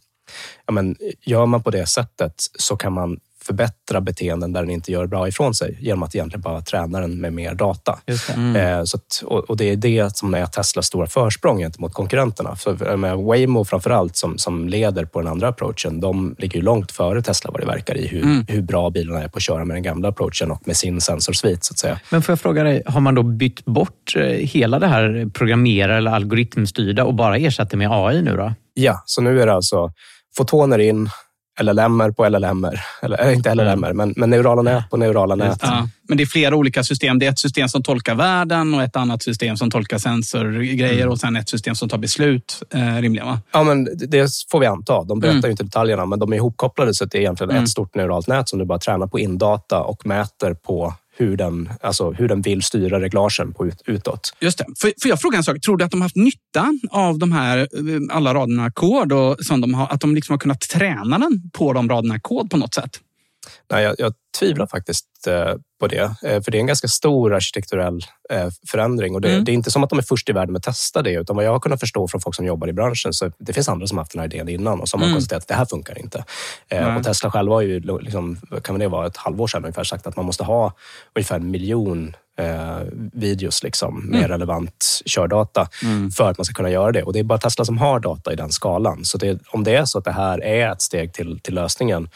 ja, 0.67 0.73
men, 0.73 0.97
gör 1.23 1.47
man 1.47 1.63
på 1.63 1.71
det 1.71 1.87
sättet 1.87 2.35
så 2.59 2.77
kan 2.77 2.93
man 2.93 3.21
förbättra 3.49 4.01
beteenden 4.01 4.53
där 4.53 4.61
den 4.61 4.71
inte 4.71 4.93
gör 4.93 5.07
bra 5.07 5.29
ifrån 5.29 5.55
sig 5.55 5.79
genom 5.81 6.03
att 6.03 6.15
egentligen 6.15 6.41
bara 6.41 6.61
träna 6.61 7.01
den 7.01 7.21
med 7.21 7.33
mer 7.33 7.55
data. 7.55 7.99
Just 8.07 8.35
det. 8.35 8.61
Eh, 8.61 8.85
så 8.85 8.97
att, 8.97 9.23
och, 9.49 9.57
det 9.57 9.65
är 9.65 9.77
det 9.77 10.17
som 10.17 10.35
är 10.35 10.47
Teslas 10.47 10.87
stora 10.87 11.07
försprång 11.07 11.59
gentemot 11.59 11.95
konkurrenterna. 11.95 12.57
För, 12.57 12.97
med 12.97 13.17
Waymo 13.17 13.65
framför 13.65 13.91
allt, 13.91 14.17
som, 14.17 14.39
som 14.39 14.69
leder 14.69 15.05
på 15.05 15.21
den 15.21 15.29
andra 15.29 15.49
approachen, 15.49 16.01
de 16.01 16.35
ligger 16.39 16.57
ju 16.57 16.65
långt 16.65 16.93
före 16.93 17.23
Tesla 17.23 17.51
vad 17.51 17.61
det 17.61 17.67
verkar 17.67 17.97
i 17.97 18.07
hur, 18.07 18.53
hur 18.53 18.63
bra 18.63 18.91
bilarna 18.91 19.23
är 19.23 19.29
på 19.29 19.37
att 19.37 19.43
köra 19.43 19.65
med 19.65 19.77
den 19.77 19.83
gamla 19.83 20.09
approachen 20.09 20.51
och 20.51 20.63
med 20.67 20.77
sin 20.77 21.01
sensorsvit, 21.01 21.65
så 21.65 21.73
att 21.73 21.79
säga. 21.79 22.01
Men 22.11 22.23
får 22.23 22.33
jag 22.33 22.41
fråga 22.41 22.63
dig, 22.63 22.83
har 22.87 23.01
man 23.01 23.15
då 23.15 23.23
bytt 23.23 23.65
bort 23.65 24.17
eh, 24.17 24.23
hela 24.25 24.79
det 24.79 24.87
här 24.87 25.31
programmera 25.35 25.97
eller 25.97 26.11
algoritmstyrda 26.11 27.05
och 27.05 27.15
bara 27.15 27.37
ersatt 27.37 27.71
det 27.71 27.77
med 27.77 27.89
AI 27.91 28.23
nu 28.23 28.37
då? 28.37 28.53
Ja, 28.75 29.03
så 29.07 29.21
nu 29.23 29.43
är 29.43 29.47
det 29.47 29.53
alltså 29.53 29.93
fotoner 30.37 30.79
in, 30.79 31.09
LLM 31.63 32.15
på 32.15 32.29
LLM, 32.29 32.67
eller 33.03 33.27
äh, 33.27 33.35
inte 33.35 33.55
LLM, 33.55 33.81
men, 33.97 34.15
men 34.17 34.31
neurala 34.31 34.63
nät 34.63 34.91
på 34.91 34.97
neurala 34.97 35.35
nät. 35.35 35.59
Ja, 35.63 35.89
men 36.09 36.17
det 36.19 36.25
är 36.25 36.27
flera 36.27 36.57
olika 36.57 36.85
system. 36.85 37.19
Det 37.19 37.27
är 37.27 37.31
ett 37.31 37.39
system 37.39 37.69
som 37.69 37.83
tolkar 37.83 38.15
världen 38.15 38.75
och 38.75 38.83
ett 38.83 38.97
annat 38.97 39.23
system 39.23 39.57
som 39.57 39.71
tolkar 39.71 39.99
sensorgrejer 39.99 41.09
och 41.09 41.19
sen 41.21 41.37
ett 41.37 41.49
system 41.49 41.75
som 41.75 41.89
tar 41.89 41.99
beslut, 41.99 42.63
eh, 42.75 42.97
rimligen 42.97 43.27
va? 43.27 43.41
Ja, 43.53 43.63
men 43.63 43.85
det- 44.09 44.29
får 44.51 44.61
vi 44.61 44.67
anta. 44.67 45.03
De 45.05 45.21
berättar 45.21 45.39
Mm. 45.39 45.51
inte 45.51 45.63
detaljerna, 45.65 46.07
men 46.07 46.19
de 46.19 46.33
är 46.33 46.37
ihopkopplade 46.37 46.95
så 46.95 47.05
att 47.05 47.11
det 47.11 47.19
är 47.19 47.21
egentligen 47.21 47.51
Mm. 47.51 47.63
ett 47.63 47.71
stort 47.71 47.95
neuralt 47.95 48.27
nät 48.29 48.49
som 48.49 48.59
du 48.59 48.65
bara 48.65 48.79
tränar 48.79 49.07
på 49.07 49.19
indata 49.19 49.81
och 49.81 50.07
mäter 50.07 50.55
på 50.55 50.95
hur 51.19 51.37
den, 51.37 51.69
alltså 51.81 52.11
hur 52.11 52.29
den 52.29 52.43
vill 52.43 52.63
styra 52.63 53.01
reglagen 53.01 53.55
på 53.55 53.67
ut, 53.67 53.83
utåt. 53.87 54.33
Just 54.41 54.59
det. 54.59 54.65
Får, 54.79 54.93
får 55.03 55.09
jag 55.09 55.21
fråga 55.21 55.37
en 55.37 55.45
sak? 55.45 55.61
Tror 55.61 55.77
du 55.77 55.85
att 55.85 55.91
de 55.91 56.01
har 56.01 56.05
haft 56.05 56.17
nytta 56.17 56.75
av 56.91 57.19
de 57.19 57.33
här 57.33 57.59
eh, 57.59 58.17
alla 58.17 58.35
raderna 58.35 58.71
kod 58.71 59.13
och 59.13 59.37
som 59.41 59.61
de 59.61 59.75
har, 59.75 59.87
att 59.87 60.01
de 60.01 60.15
liksom 60.15 60.33
har 60.33 60.39
kunnat 60.39 60.61
träna 60.61 61.19
den 61.19 61.51
på 61.53 61.73
de 61.73 61.89
raderna 61.89 62.21
kod 62.21 62.51
på 62.51 62.57
något 62.57 62.75
sätt? 62.75 63.01
Nej, 63.71 63.85
jag, 63.85 63.95
jag 63.99 64.13
tvivlar 64.39 64.67
faktiskt 64.67 65.07
eh, 65.27 65.55
på 65.81 65.87
det, 65.87 66.03
eh, 66.23 66.43
för 66.43 66.51
det 66.51 66.59
är 66.59 66.61
en 66.61 66.67
ganska 66.67 66.89
stor 66.89 67.35
arkitekturell 67.35 68.01
eh, 68.31 68.49
förändring. 68.69 69.15
Och 69.15 69.21
det, 69.21 69.29
Mm. 69.33 69.45
det 69.45 69.53
är 69.53 69.55
inte 69.55 69.71
som 69.71 69.85
att 69.85 69.91
de 69.91 69.99
är 69.99 70.03
först 70.03 70.29
i 70.29 70.33
världen 70.33 70.53
med 70.53 70.59
att 70.59 70.63
testa 70.65 71.03
det, 71.03 71.13
utan 71.13 71.37
vad 71.37 71.45
jag 71.45 71.53
har 71.53 71.61
kunnat 71.61 71.81
förstå 71.81 72.09
från 72.09 72.21
folk 72.21 72.37
som 72.37 72.47
jobbar 72.47 72.69
i 72.69 72.73
branschen, 72.73 73.13
så 73.13 73.33
det 73.39 73.53
finns 73.53 73.69
andra 73.69 73.87
som 73.87 73.99
haft 73.99 74.13
den 74.13 74.21
här 74.21 74.27
idén 74.27 74.49
innan 74.49 74.81
och 74.81 74.89
som 74.89 75.01
Mm. 75.01 75.11
har 75.11 75.17
konstaterat 75.17 75.43
att 75.43 75.49
det 75.49 75.55
här 75.55 75.65
funkar 75.67 75.99
inte. 75.99 76.25
Nej. 76.71 76.97
och 76.97 77.05
Tesla 77.05 77.31
själva 77.31 77.55
har 77.55 77.61
ju, 77.63 77.81
liksom, 78.01 78.37
kan 78.65 78.79
det 78.79 78.89
vara, 78.89 79.07
ett 79.07 79.17
halvår 79.17 79.47
sedan 79.47 79.65
ungefär 79.65 79.85
sagt 79.85 80.07
att 80.07 80.17
man 80.17 80.25
måste 80.27 80.45
ha 80.45 80.73
ungefär 81.15 81.37
en 81.37 81.51
miljon 81.51 82.17
eh, 82.39 82.79
videos 83.13 83.63
liksom, 83.63 84.01
med 84.07 84.19
Mm. 84.19 84.31
relevant 84.31 85.03
kördata 85.07 85.69
för 86.17 86.31
att 86.31 86.39
man 86.39 86.45
ska 86.45 86.55
kunna 86.55 86.71
göra 86.71 86.93
det. 86.93 87.03
Och 87.03 87.13
det 87.13 87.19
är 87.19 87.25
bara 87.25 87.39
Tesla 87.39 87.65
som 87.65 87.79
har 87.79 88.01
data 88.01 88.33
i 88.33 88.37
den 88.37 88.51
skalan. 88.53 89.05
Så 89.05 89.19
det, 89.19 89.41
om 89.51 89.65
det 89.65 89.75
är 89.77 89.85
så 89.85 89.99
att 89.99 90.05
det 90.05 90.13
här 90.13 90.45
är 90.45 90.73
ett 90.73 90.83
steg 90.83 91.13
till, 91.13 91.41
till 91.41 91.55
lösningen, 91.55 92.09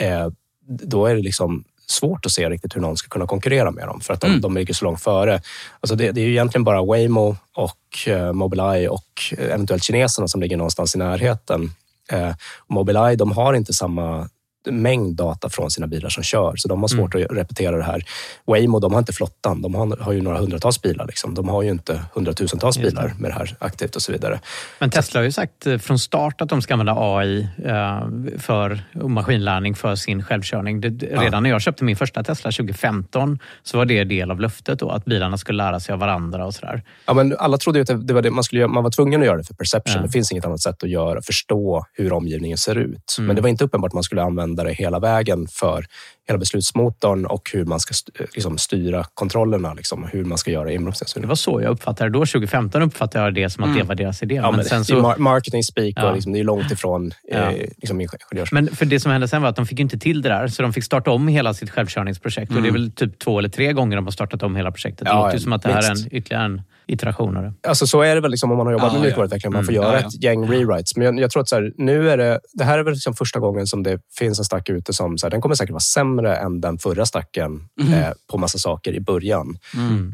eh, 0.00 0.28
då 0.68 1.06
är 1.06 1.14
det 1.14 1.22
liksom 1.22 1.64
svårt 1.88 2.26
att 2.26 2.32
se 2.32 2.50
riktigt 2.50 2.76
hur 2.76 2.80
någon 2.80 2.96
ska 2.96 3.08
kunna 3.08 3.26
konkurrera 3.26 3.70
med 3.70 3.86
dem 3.86 4.00
för 4.00 4.14
att 4.14 4.20
de, 4.20 4.26
Mm. 4.26 4.40
de 4.40 4.56
ligger 4.56 4.74
så 4.74 4.84
långt 4.84 5.02
före. 5.02 5.40
Alltså 5.80 5.96
det, 5.96 6.12
det 6.12 6.20
är 6.20 6.24
ju 6.24 6.30
egentligen 6.30 6.64
bara 6.64 6.84
Waymo 6.84 7.36
och 7.54 8.08
eh, 8.08 8.32
Mobileye 8.32 8.88
och 8.88 9.04
eh, 9.38 9.44
eventuellt 9.44 9.82
kineserna 9.84 10.28
som 10.28 10.40
ligger 10.40 10.56
någonstans 10.56 10.94
i 10.94 10.98
närheten. 10.98 11.70
Eh, 12.12 12.30
Mobileye 12.68 13.16
de 13.16 13.32
har 13.32 13.54
inte 13.54 13.72
samma 13.72 14.28
mängd 14.66 15.16
data 15.16 15.48
från 15.48 15.70
sina 15.70 15.86
bilar 15.86 16.08
som 16.08 16.22
kör, 16.22 16.56
så 16.56 16.68
de 16.68 16.80
har 16.80 16.88
svårt 16.88 17.14
att 17.14 17.20
repetera 17.20 17.76
det 17.76 17.82
här. 17.82 18.04
Waymo, 18.46 18.78
de 18.78 18.92
har 18.92 18.98
inte 18.98 19.12
flottan. 19.12 19.62
De 19.62 19.74
har, 19.74 19.96
har 19.96 20.12
ju 20.12 20.22
några 20.22 20.38
hundratals 20.38 20.82
bilar. 20.82 21.06
Liksom. 21.06 21.34
De 21.34 21.48
har 21.48 21.62
ju 21.62 21.70
inte 21.70 22.00
hundratusentals 22.14 22.78
bilar 22.78 23.12
med 23.18 23.30
det 23.30 23.34
här 23.34 23.56
aktivt 23.58 23.96
och 23.96 24.02
så 24.02 24.12
vidare. 24.12 24.40
Men 24.78 24.90
Tesla 24.90 25.20
har 25.20 25.24
ju 25.24 25.32
sagt 25.32 25.66
eh, 25.66 25.78
från 25.78 25.98
start 25.98 26.40
att 26.40 26.48
de 26.48 26.62
ska 26.62 26.74
använda 26.74 26.94
AI 26.98 27.48
eh, 27.64 28.00
för 28.38 28.80
maskinlärning 29.08 29.74
för 29.74 29.94
sin 29.94 30.22
självkörning. 30.22 30.80
Det, 30.80 30.88
redan 30.88 31.42
när 31.42 31.50
jag 31.50 31.62
köpte 31.62 31.84
min 31.84 31.96
första 31.96 32.22
Tesla 32.22 32.50
2015 32.50 33.38
så 33.62 33.78
var 33.78 33.84
det 33.84 34.04
del 34.04 34.30
av 34.30 34.40
löftet 34.40 34.78
då, 34.78 34.90
att 34.90 35.04
bilarna 35.04 35.38
skulle 35.38 35.56
lära 35.56 35.80
sig 35.80 35.92
av 35.92 35.98
varandra 35.98 36.46
och 36.46 36.54
sådär. 36.54 36.82
Ja, 37.06 37.14
men 37.14 37.36
alla 37.38 37.58
trodde 37.58 37.78
ju 37.78 37.82
att 37.82 37.88
det, 37.88 38.06
det 38.06 38.14
var 38.14 38.22
det 38.22 38.30
man 38.30 38.44
skulle 38.44 38.60
göra. 38.60 38.70
Man 38.70 38.84
var 38.84 38.90
tvungen 38.90 39.20
att 39.20 39.26
göra 39.26 39.36
det 39.36 39.44
för 39.44 39.54
perception. 39.54 39.96
Ja. 39.96 40.02
Det 40.02 40.12
finns 40.12 40.32
inget 40.32 40.44
annat 40.44 40.60
sätt 40.60 40.82
att 40.82 40.90
göra, 40.90 41.22
förstå 41.22 41.86
hur 41.92 42.12
omgivningen 42.12 42.58
ser 42.58 42.78
ut. 42.78 43.16
Mm. 43.18 43.26
Men 43.26 43.36
det 43.36 43.42
var 43.42 43.48
inte 43.48 43.64
uppenbart 43.64 43.88
att 43.88 43.94
man 43.94 44.02
skulle 44.02 44.22
använda 44.22 44.55
användare 44.56 44.72
hela 44.74 44.98
vägen 44.98 45.46
för 45.48 45.84
hela 46.28 46.38
beslutsmotorn 46.38 47.26
och 47.26 47.50
hur 47.52 47.64
man 47.64 47.80
ska 47.80 47.94
liksom, 48.34 48.58
styra 48.58 49.04
kontrollerna, 49.14 49.74
liksom, 49.74 50.04
hur 50.12 50.24
man 50.24 50.38
ska 50.38 50.50
göra 50.50 50.72
inbromsning. 50.72 51.22
Det 51.22 51.28
var 51.28 51.34
så 51.34 51.60
jag 51.62 51.70
uppfattade 51.70 52.10
det 52.10 52.12
då. 52.18 52.26
2015 52.26 52.82
uppfattade 52.82 53.24
jag 53.24 53.34
det 53.34 53.50
som 53.50 53.64
att 53.64 53.76
det 53.76 53.82
var 53.82 53.94
deras 53.94 54.22
idé. 54.22 54.34
Ja, 54.34 54.50
men 54.50 54.64
sen 54.64 54.78
det 54.78 54.82
är 54.82 54.84
så, 54.84 55.00
mar- 55.00 55.18
marketing 55.18 55.62
speak 55.62 55.94
Ja. 55.96 56.08
och 56.08 56.14
liksom, 56.14 56.32
det 56.32 56.38
är 56.40 56.44
långt 56.44 56.70
ifrån 56.70 57.12
Ja. 57.28 57.36
eh, 57.36 57.68
liksom, 57.76 58.00
ingenjörs... 58.00 58.52
men 58.52 58.68
för 58.68 58.84
det 58.86 59.00
som 59.00 59.12
hände 59.12 59.28
sen 59.28 59.42
var 59.42 59.48
att 59.48 59.56
de 59.56 59.66
fick 59.66 59.80
inte 59.80 59.98
till 59.98 60.22
det 60.22 60.28
där, 60.28 60.48
så 60.48 60.62
de 60.62 60.72
fick 60.72 60.84
starta 60.84 61.10
om 61.10 61.28
hela 61.28 61.54
sitt 61.54 61.70
självkörningsprojekt. 61.70 62.52
Och 62.56 62.62
det 62.62 62.68
är 62.68 62.72
väl 62.72 62.90
typ 62.92 63.18
två 63.18 63.38
eller 63.38 63.48
tre 63.48 63.72
gånger 63.72 63.96
de 63.96 64.04
har 64.04 64.12
startat 64.12 64.42
om 64.42 64.56
hela 64.56 64.72
projektet. 64.72 65.04
Det 65.04 65.10
Ja, 65.10 65.22
låter 65.24 65.36
ju 65.38 65.42
som 65.42 65.52
att 65.52 65.62
det 65.62 65.72
här 65.72 65.78
är 65.82 65.90
en, 65.90 65.94
minst. 65.94 66.06
ytterligare 66.12 66.44
en 66.44 66.62
iteration 66.88 67.36
av 67.36 67.42
det. 67.42 67.52
Alltså 67.68 67.86
så 67.86 68.02
är 68.02 68.14
det 68.14 68.20
väl 68.20 68.30
liksom 68.30 68.50
om 68.50 68.56
man 68.56 68.66
har 68.66 68.72
jobbat 68.72 68.92
med 68.92 69.02
mjukvaruutveckling. 69.02 69.52
Man 69.52 69.64
får 69.64 69.72
Mm, 69.72 69.82
göra 69.84 69.98
ett 69.98 70.22
gäng 70.22 70.48
rewrites. 70.50 70.96
Men 70.96 71.04
jag, 71.06 71.18
jag 71.20 71.30
tror 71.30 71.42
att 71.42 71.48
så 71.48 71.54
här, 71.56 71.72
nu 71.76 72.10
är 72.10 72.16
det, 72.16 72.40
det 72.52 72.64
här 72.64 72.78
är 72.78 72.82
väl 72.82 72.92
liksom 72.94 73.14
första 73.14 73.40
gången 73.40 73.66
som 73.66 73.82
det 73.82 73.98
finns 74.18 74.38
en 74.38 74.44
stack 74.44 74.68
ute 74.68 74.92
som 74.92 75.18
så 75.18 75.26
här, 75.26 75.30
den 75.30 75.40
kommer 75.40 75.54
säkert 75.54 75.70
vara 75.72 75.80
sämre 75.80 76.15
än 76.24 76.60
den 76.60 76.78
förra 76.78 77.06
stacken 77.06 77.68
eh, 77.80 78.10
på 78.26 78.38
massa 78.38 78.58
saker 78.58 78.92
i 78.92 79.00
början. 79.00 79.58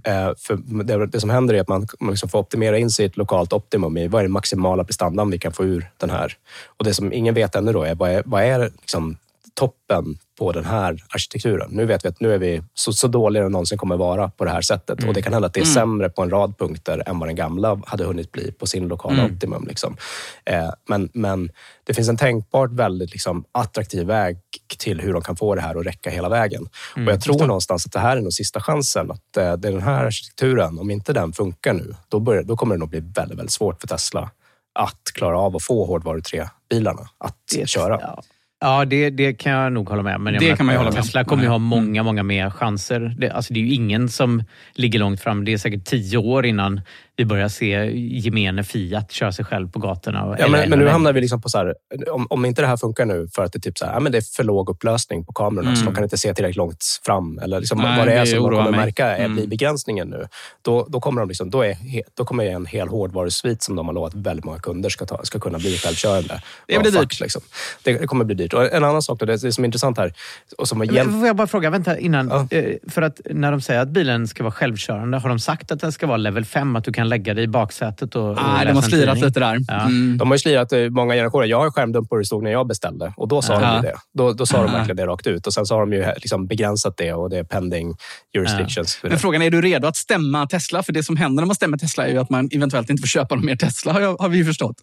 Eh, 0.04 0.32
för 0.38 0.84
det, 0.84 1.06
det 1.06 1.20
som 1.20 1.30
händer 1.30 1.54
är 1.54 1.60
att 1.60 1.68
man, 1.68 1.86
man 2.00 2.10
liksom 2.10 2.28
får 2.28 2.38
optimera 2.38 2.78
in 2.78 2.90
sitt 2.90 3.16
lokalt 3.16 3.52
optimum 3.52 3.96
i 3.96 4.08
vad 4.08 4.18
är 4.18 4.24
den 4.24 4.32
maximala 4.32 4.84
prestandan 4.84 5.30
vi 5.30 5.38
kan 5.38 5.52
få 5.52 5.64
ur 5.64 5.90
den 5.96 6.10
här. 6.10 6.36
Och 6.66 6.84
det 6.84 6.94
som 6.94 7.12
ingen 7.12 7.34
vet 7.34 7.54
ännu 7.54 7.72
då 7.72 7.82
är 7.82 7.94
vad 7.94 8.10
är, 8.10 8.22
vad 8.26 8.42
är 8.42 8.60
liksom 8.60 9.16
toppen 9.54 10.18
på 10.42 10.52
den 10.52 10.64
här 10.64 11.04
arkitekturen. 11.08 11.70
Nu 11.70 11.86
vet 11.86 12.04
vi 12.04 12.08
att 12.08 12.20
nu 12.20 12.34
är 12.34 12.38
vi 12.38 12.62
så, 12.74 12.92
så 12.92 13.08
dåliga 13.08 13.42
den 13.42 13.52
någonsin 13.52 13.78
kommer 13.78 13.96
vara 13.96 14.28
på 14.28 14.44
det 14.44 14.50
här 14.50 14.60
sättet. 14.60 15.04
Och 15.04 15.14
det 15.14 15.22
kan 15.22 15.32
hända 15.32 15.46
att 15.46 15.54
det 15.54 15.60
är 15.60 15.64
sämre 15.64 16.10
på 16.10 16.22
en 16.22 16.30
rad 16.30 16.58
punkter 16.58 17.02
än 17.06 17.18
vad 17.18 17.28
den 17.28 17.36
gamla 17.36 17.80
hade 17.86 18.04
hunnit 18.04 18.32
bli 18.32 18.52
på 18.52 18.66
sin 18.66 18.88
lokala 18.88 19.24
optimum. 19.24 19.66
Liksom. 19.68 19.96
Eh, 20.44 20.70
men, 20.88 21.08
men 21.14 21.50
det 21.84 21.94
finns 21.94 22.08
en 22.08 22.16
tänkbart 22.16 22.70
väldigt 22.72 23.12
liksom, 23.12 23.44
attraktiv 23.52 24.06
väg 24.06 24.38
till 24.78 25.00
hur 25.00 25.12
de 25.12 25.22
kan 25.22 25.36
få 25.36 25.54
det 25.54 25.60
här 25.60 25.80
att 25.80 25.86
räcka 25.86 26.10
hela 26.10 26.28
vägen. 26.28 26.68
och 26.94 27.12
jag 27.12 27.20
tror 27.20 27.46
någonstans 27.46 27.86
att 27.86 27.92
det 27.92 27.98
här 27.98 28.16
är 28.16 28.20
nog 28.20 28.32
sista 28.32 28.60
chansen. 28.60 29.10
Att 29.10 29.36
eh, 29.36 29.52
det 29.52 29.68
är 29.68 29.72
den 29.72 29.82
här 29.82 30.04
arkitekturen, 30.04 30.78
om 30.78 30.90
inte 30.90 31.12
den 31.12 31.32
funkar 31.32 31.72
nu, 31.72 31.94
då, 32.08 32.20
börjar, 32.20 32.42
då 32.42 32.56
kommer 32.56 32.74
det 32.74 32.78
nog 32.78 32.88
bli 32.88 33.00
väldigt, 33.00 33.38
väldigt 33.38 33.52
svårt 33.52 33.80
för 33.80 33.88
Tesla 33.88 34.30
att 34.74 35.02
klara 35.14 35.38
av 35.38 35.56
att 35.56 35.62
få 35.62 35.86
hårdvaru 35.86 36.20
3-bilarna 36.20 37.08
att 37.18 37.68
köra. 37.68 37.98
Ja. 38.00 38.22
Ja, 38.62 38.84
det, 38.84 39.10
det 39.10 39.32
kan 39.34 39.52
jag 39.52 39.72
nog 39.72 39.88
hålla 39.88 40.02
med 40.02 40.16
om. 40.16 40.24
Det 40.24 40.40
menar, 40.40 40.56
kan 40.56 40.66
man 40.66 40.76
hålla 40.76 40.90
med 40.90 40.98
om. 40.98 41.02
Tesla 41.02 41.24
kommer 41.24 41.42
ju 41.42 41.48
ha 41.48 41.56
Mm. 41.56 41.66
många, 41.68 42.02
många 42.02 42.22
mer 42.22 42.50
chanser. 42.50 43.14
Det, 43.18 43.30
alltså, 43.30 43.54
det 43.54 43.60
är 43.60 43.64
ju 43.64 43.74
ingen 43.74 44.08
som 44.08 44.42
ligger 44.74 44.98
långt 44.98 45.20
fram. 45.20 45.44
Det 45.44 45.52
är 45.52 45.58
säkert 45.58 45.84
tio 45.84 46.18
år 46.18 46.46
innan 46.46 46.80
vi 47.16 47.24
börjar 47.24 47.48
se 47.48 47.90
gemene 47.96 48.64
Fiat 48.64 49.12
köra 49.12 49.32
sig 49.32 49.44
själv 49.44 49.70
på 49.70 49.78
gatorna. 49.78 50.24
och- 50.24 50.36
Ja, 50.38 50.48
men, 50.48 50.70
men 50.70 50.78
nu 50.78 50.88
hamnar 50.88 51.12
vi 51.12 51.20
liksom 51.20 51.40
på 51.42 51.48
så 51.48 51.58
här, 51.58 51.74
om, 52.10 52.26
om 52.30 52.44
inte 52.44 52.60
det 52.62 52.66
här 52.68 52.76
funkar 52.76 53.06
nu 53.06 53.28
för 53.34 53.44
att 53.44 53.52
det, 53.52 53.58
typ 53.58 53.78
så 53.78 53.86
här, 53.86 53.92
ja, 53.92 54.00
men 54.00 54.12
det 54.12 54.18
är 54.18 54.22
för 54.36 54.44
låg 54.44 54.70
upplösning 54.70 55.24
på 55.24 55.32
kamerorna 55.32 55.76
så 55.76 55.84
de 55.84 55.94
kan 55.94 56.04
inte 56.04 56.18
se 56.18 56.34
tillräckligt 56.34 56.56
långt 56.56 56.84
fram 57.06 57.38
eller 57.38 57.58
liksom 57.60 57.78
Nej, 57.78 57.98
vad 57.98 58.06
det 58.06 58.12
är 58.12 58.24
som 58.24 58.38
de 58.42 58.50
kommer 58.50 58.70
mig. 58.70 58.80
märka 58.80 59.06
är, 59.16 59.18
Mm. 59.24 59.34
blir 59.36 59.46
begränsningen 59.46 60.08
nu. 60.08 60.26
Då, 60.62 60.86
då, 60.90 61.00
kommer 61.00 61.20
de 61.20 61.28
liksom, 61.28 61.50
då, 61.50 61.62
är, 61.64 61.76
då 62.14 62.24
kommer 62.24 62.44
en 62.44 62.66
hel 62.66 62.88
hårdvarusvit 62.88 63.62
som 63.62 63.76
de 63.76 63.86
har 63.86 63.94
lovat 63.94 64.14
väldigt 64.14 64.44
många 64.44 64.58
kunder 64.58 64.90
ska, 64.90 65.06
ta, 65.06 65.20
ska 65.24 65.38
kunna 65.38 65.58
bli 65.58 65.76
självkörande. 65.76 66.42
Det 66.66 66.78
blir 66.78 66.90
dyrt. 66.92 67.20
Liksom. 67.20 67.42
Det, 67.82 67.92
det 67.98 68.06
kommer 68.06 68.24
bli 68.24 68.34
dyrt. 68.34 68.54
Och 68.54 68.72
en 68.72 68.84
annan 68.84 69.02
sak 69.02 69.18
då, 69.18 69.26
det, 69.26 69.36
det 69.42 69.52
som 69.52 69.64
är 69.64 69.66
intressant 69.66 69.98
här 69.98 70.12
och 70.58 70.68
som 70.68 70.78
har 70.80 70.86
hjälpt 70.92 71.12
Får 71.12 71.26
jag 71.26 71.36
bara 71.36 71.46
fråga, 71.46 71.70
vänta 71.70 71.98
innan. 71.98 72.28
Ja. 72.28 72.56
Eh, 72.58 72.74
För 72.90 73.02
att 73.02 73.20
när 73.30 73.50
de 73.50 73.60
säger 73.60 73.80
att 73.80 73.88
bilen 73.88 74.28
ska 74.28 74.42
vara 74.42 74.52
självkörande, 74.52 75.18
har 75.18 75.28
de 75.28 75.38
sagt 75.38 75.72
att 75.72 75.80
den 75.80 75.92
ska 75.92 76.06
vara 76.06 76.16
level 76.16 76.44
5? 76.44 76.76
Att 76.76 76.84
du 76.84 76.92
kan 76.92 77.01
kan 77.02 77.08
lägga 77.08 77.34
det 77.34 77.42
i 77.42 77.48
baksätet 77.48 78.14
och, 78.16 78.30
och 78.30 78.38
Ah, 78.38 78.52
läsa 78.52 78.64
de 78.64 78.72
har 78.74 78.82
slirat 78.82 79.14
tidning. 79.14 79.24
lite 79.28 79.40
där. 79.40 79.58
Ja. 79.68 79.80
Mm. 79.80 80.18
De 80.18 80.28
har 80.28 80.34
ju 80.34 80.38
slirat 80.38 80.72
i 80.72 80.90
många 80.90 81.14
generationer. 81.14 81.46
Jag 81.46 81.60
har 81.60 81.70
skärmdump 81.70 82.08
på 82.08 82.14
hur 82.14 82.20
det 82.20 82.26
stod 82.26 82.42
när 82.42 82.50
jag 82.50 82.66
beställde 82.66 83.12
och 83.16 83.28
då 83.28 83.42
sa 83.42 83.54
de 83.54 83.62
Ja. 83.62 83.76
ju 83.76 83.82
det. 83.82 83.94
Då, 84.14 84.32
då 84.32 84.46
sa 84.46 84.56
de 84.62 84.66
Ja. 84.66 84.72
verkligen 84.72 84.96
det 84.96 85.06
rakt 85.06 85.26
ut. 85.26 85.46
Och 85.46 85.54
Sen 85.54 85.66
så 85.66 85.74
har 85.74 85.80
de 85.80 85.92
ju 85.92 86.04
liksom 86.16 86.46
begränsat 86.46 86.96
det 86.96 87.12
och 87.12 87.30
det 87.30 87.38
är 87.38 87.44
pending 87.44 87.94
jurisdictions. 88.34 88.98
Men 89.02 89.18
frågan 89.18 89.42
är, 89.42 89.46
är 89.46 89.50
du 89.50 89.60
redo 89.60 89.88
att 89.88 89.96
stämma 89.96 90.46
Tesla? 90.46 90.82
För 90.82 90.92
det 90.92 91.02
som 91.02 91.16
händer 91.16 91.42
när 91.42 91.46
man 91.46 91.54
stämmer 91.56 91.78
Tesla 91.78 92.06
är 92.06 92.12
ju 92.12 92.18
att 92.18 92.30
man 92.30 92.48
eventuellt 92.52 92.90
inte 92.90 93.00
får 93.00 93.08
köpa 93.08 93.34
någon 93.34 93.46
mer 93.46 93.56
Tesla, 93.56 93.92
har, 93.92 94.00
jag, 94.00 94.16
har 94.16 94.28
vi 94.28 94.36
ju 94.38 94.44
förstått. 94.44 94.76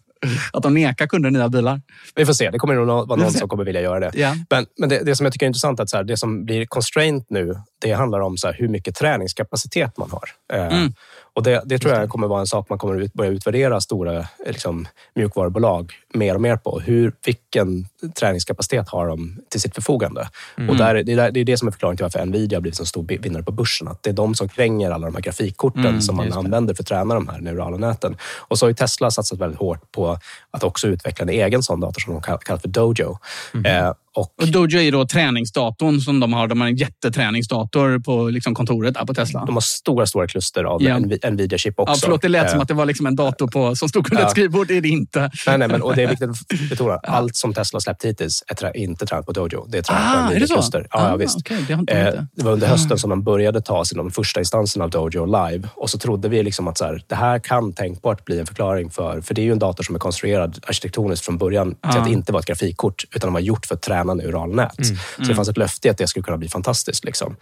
Att 0.52 0.62
de 0.62 0.74
nekar 0.74 1.06
kunder 1.06 1.30
nya 1.30 1.48
bilar. 1.48 1.80
Vi 2.14 2.26
får 2.26 2.32
se. 2.32 2.50
Det 2.50 2.58
kommer 2.58 2.74
nog 2.74 2.86
vara 3.08 3.20
någon 3.20 3.30
som 3.32 3.48
kommer 3.48 3.64
vilja 3.64 3.80
göra 3.80 4.00
det. 4.00 4.10
Ja. 4.14 4.34
Men, 4.50 4.66
men 4.78 4.88
det, 4.88 5.04
det 5.04 5.16
som 5.16 5.24
jag 5.26 5.32
tycker 5.32 5.46
är 5.46 5.48
intressant 5.48 5.78
är 5.78 5.82
att 5.82 5.90
så 5.90 5.96
här, 5.96 6.04
det 6.04 6.16
som 6.16 6.44
blir 6.44 6.66
constraint 6.66 7.26
nu, 7.30 7.54
det 7.80 7.92
handlar 7.92 8.20
om 8.20 8.36
så 8.36 8.46
här, 8.46 8.54
hur 8.58 8.68
mycket 8.68 8.94
träningskapacitet 8.94 9.96
man 9.98 10.10
har. 10.10 10.24
Eh, 10.52 10.76
Mm. 10.76 10.92
Och 11.32 11.42
det, 11.42 11.62
det 11.64 11.78
tror 11.78 11.94
jag 11.94 12.08
kommer 12.08 12.26
vara 12.26 12.40
en 12.40 12.46
sak 12.46 12.68
man 12.68 12.78
kommer 12.78 13.00
ut, 13.00 13.12
börja 13.12 13.30
utvärdera 13.30 13.80
stora 13.80 14.26
liksom, 14.46 14.88
mjukvarubolag 15.14 15.92
mer 16.14 16.34
och 16.34 16.40
mer 16.40 16.56
på. 16.56 16.80
Hur, 16.80 17.12
vilken 17.24 17.86
träningskapacitet 18.14 18.88
har 18.88 19.06
de 19.06 19.40
till 19.48 19.60
sitt 19.60 19.74
förfogande? 19.74 20.28
Och 20.68 20.76
där, 20.76 20.94
det, 20.94 21.12
är 21.12 21.30
det 21.30 21.40
är 21.40 21.44
det 21.44 21.56
som 21.56 21.68
är 21.68 21.72
förklaringen 21.72 21.96
till 21.96 22.04
varför 22.04 22.24
Nvidia 22.26 22.56
har 22.56 22.60
blivit 22.60 22.80
en 22.80 22.86
stor 22.86 23.04
vinnare 23.04 23.42
på 23.42 23.52
börsen. 23.52 23.88
Att 23.88 24.02
det 24.02 24.10
är 24.10 24.14
de 24.14 24.34
som 24.34 24.48
kränger 24.48 24.90
alla 24.90 25.06
de 25.06 25.14
här 25.14 25.22
grafikkorten 25.22 25.86
Mm, 25.86 26.00
som 26.00 26.16
man 26.16 26.32
använder 26.32 26.74
för 26.74 26.82
att 26.82 26.86
träna 26.86 27.14
de 27.14 27.28
här 27.28 27.40
neurala 27.40 27.76
näten. 27.76 28.16
Och 28.38 28.58
så 28.58 28.66
har 28.66 28.70
ju 28.70 28.74
Tesla 28.74 29.10
satsat 29.10 29.38
väldigt 29.38 29.58
hårt 29.58 29.92
på 29.92 30.18
att 30.50 30.64
också 30.64 30.86
utveckla 30.88 31.22
en 31.22 31.28
egen 31.28 31.62
sån 31.62 31.80
dator 31.80 32.00
som 32.00 32.12
de 32.12 32.22
kall- 32.22 32.38
kallar 32.38 32.58
för 32.58 32.68
Dojo. 32.68 33.18
Eh, 33.64 33.92
och 34.16 34.34
Och 34.42 34.48
Dojo 34.48 34.78
är 34.80 34.92
då 34.92 35.06
träningsdatorn 35.06 36.00
som 36.00 36.20
de 36.20 36.32
har. 36.32 36.48
De 36.48 36.60
har 36.60 36.68
en 36.68 36.76
jätteträningsdator 36.76 37.98
på 37.98 38.28
liksom 38.28 38.54
kontoret 38.54 38.94
på 39.06 39.14
Tesla. 39.14 39.44
de 39.46 39.54
har 39.56 39.60
stora, 39.60 40.06
stora 40.06 40.26
kluster 40.26 40.64
av 40.64 40.82
Ja. 40.82 40.96
Nvi- 40.96 41.30
Nvidia-chip 41.30 41.74
också. 41.76 41.92
Ja, 41.94 41.98
förlåt, 42.02 42.22
det 42.22 42.28
lät 42.28 42.50
som 42.50 42.56
Eh, 42.58 42.62
att 42.62 42.68
det 42.68 42.74
var 42.74 42.86
liksom 42.86 43.06
en 43.06 43.16
dator 43.16 43.48
på, 43.48 43.76
som 43.76 43.88
stod 43.88 44.06
under 44.12 44.22
Ja. 44.22 44.26
ett 44.26 44.30
skrivbord. 44.30 44.66
Det 44.68 44.76
är 44.76 44.80
det 44.80 44.88
inte. 44.88 45.30
Nej, 45.46 45.58
nej, 45.58 45.68
men, 45.68 45.82
och 45.82 45.96
det 45.96 46.02
är 46.02 46.08
viktigt 46.08 46.30
att 46.30 46.36
betona. 46.70 46.94
Allt 47.02 47.36
som 47.36 47.54
Tesla 47.54 47.76
har 47.76 47.80
släppt 47.80 48.04
hittills 48.04 48.42
är 48.48 48.54
trä, 48.54 48.72
inte 48.74 49.06
tränat 49.06 49.26
på 49.26 49.32
Dojo. 49.32 49.66
Det 49.68 49.78
är 49.78 49.82
tränat 49.82 50.02
Ah, 50.06 50.26
på? 50.28 50.30
Nvidia-kluster. 50.32 50.86
Ja, 50.90 51.00
ja, 51.06 51.12
Ah, 51.12 51.16
visst. 51.16 51.36
okej, 51.38 51.64
det 51.66 51.72
har 51.72 51.80
inte 51.80 51.92
Eh, 51.92 52.22
det 52.36 52.44
var 52.44 52.52
under 52.52 52.66
hösten 52.66 52.98
som 52.98 53.10
de 53.10 53.22
började 53.22 53.60
ta 53.60 53.84
sig 53.84 53.96
de 53.96 54.10
första 54.10 54.40
instanserna 54.40 54.84
av 54.84 54.90
Dojo 54.90 55.24
live. 55.26 55.68
Och 55.74 55.90
så 55.90 55.98
trodde 55.98 56.28
vi 56.28 56.42
liksom 56.42 56.68
att 56.68 56.78
så 56.78 56.84
här, 56.84 57.02
det 57.06 57.14
här 57.14 57.38
kan 57.38 57.72
tänkbart 57.72 58.24
bli 58.24 58.40
en 58.40 58.46
förklaring 58.46 58.90
för... 58.90 59.20
För 59.20 59.34
det 59.34 59.40
är 59.40 59.44
ju 59.44 59.52
en 59.52 59.58
dator 59.58 59.84
som 59.84 59.94
är 59.94 59.98
konstruerad 59.98 60.58
arkitektoniskt 60.66 61.24
från 61.24 61.38
början 61.38 61.70
till 61.70 61.78
Ja. 61.82 62.00
att 62.02 62.08
inte 62.08 62.32
vara 62.32 62.40
ett 62.40 62.46
grafikkort, 62.46 63.04
utan 63.14 63.28
de 63.28 63.32
var 63.32 63.40
gjort 63.40 63.66
för 63.66 63.74
att 63.74 63.82
träna 64.00 64.14
neuralnät. 64.14 64.78
Mm. 64.78 64.96
Så 65.16 65.22
det 65.22 65.34
fanns 65.34 65.48
ett 65.48 65.56
löfte 65.56 65.90
att 65.90 65.98
det 65.98 66.06
skulle 66.06 66.22
kunna 66.24 66.36
bli 66.38 66.48
fantastiskt. 66.48 67.04
Liksom. 67.04 67.36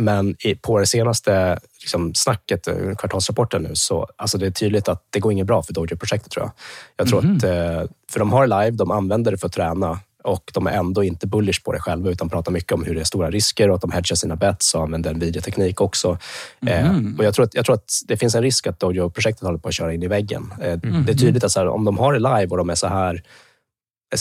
Men 0.00 0.36
på 0.62 0.78
det 0.78 0.86
senaste 0.86 1.58
liksom, 1.80 2.14
snacket, 2.14 2.68
eh, 2.68 2.74
kvartalsrapporten 2.98 3.62
nu, 3.62 3.70
så 3.74 4.06
alltså 4.16 4.38
det 4.38 4.46
är 4.46 4.50
tydligt 4.50 4.88
att 4.88 5.02
det 5.10 5.20
går 5.20 5.32
inget 5.32 5.46
bra 5.46 5.62
för 5.62 5.72
Dojo-projektet 5.72 6.30
tror 6.32 6.44
jag. 6.44 6.52
Jag 6.96 7.08
tror 7.08 7.22
Mhm. 7.22 7.36
att, 7.36 7.44
eh, 7.44 7.90
för 8.12 8.18
de 8.18 8.32
har 8.32 8.46
live, 8.46 8.70
de 8.70 8.90
använder 8.90 9.30
det 9.32 9.38
för 9.38 9.46
att 9.46 9.52
träna 9.52 9.98
och 10.24 10.50
de 10.54 10.66
är 10.66 10.70
ändå 10.72 11.04
inte 11.04 11.26
bullish 11.26 11.62
på 11.64 11.72
det 11.72 11.80
själva 11.80 12.10
utan 12.10 12.28
pratar 12.28 12.52
mycket 12.52 12.72
om 12.72 12.84
hur 12.84 12.94
det 12.94 13.00
är 13.00 13.04
stora 13.04 13.30
risker 13.30 13.68
och 13.68 13.74
att 13.74 13.80
de 13.80 13.90
hedgar 13.92 14.16
sina 14.16 14.36
bets 14.36 14.74
och 14.74 14.82
använder 14.82 15.14
Nvidia-teknik 15.14 15.80
också. 15.80 16.18
Eh, 16.66 16.92
Mhm. 16.92 17.14
och 17.18 17.24
jag, 17.24 17.34
tror 17.34 17.44
att, 17.46 17.54
jag 17.54 17.64
tror 17.64 17.74
att 17.74 17.90
det 18.08 18.16
finns 18.16 18.34
en 18.34 18.42
risk 18.42 18.66
att 18.66 18.80
Dojo-projektet 18.80 19.42
håller 19.46 19.58
på 19.58 19.68
att 19.68 19.74
köra 19.74 19.92
in 19.94 20.02
i 20.02 20.08
väggen. 20.08 20.52
Eh, 20.62 20.78
Mhm. 20.82 21.04
Det 21.06 21.12
är 21.12 21.16
tydligt 21.16 21.44
att 21.44 21.56
här, 21.56 21.68
om 21.68 21.84
de 21.84 21.98
har 21.98 22.12
det 22.12 22.18
live 22.18 22.46
och 22.46 22.56
de 22.56 22.70
är 22.70 22.74
så 22.74 22.86
här 22.86 23.22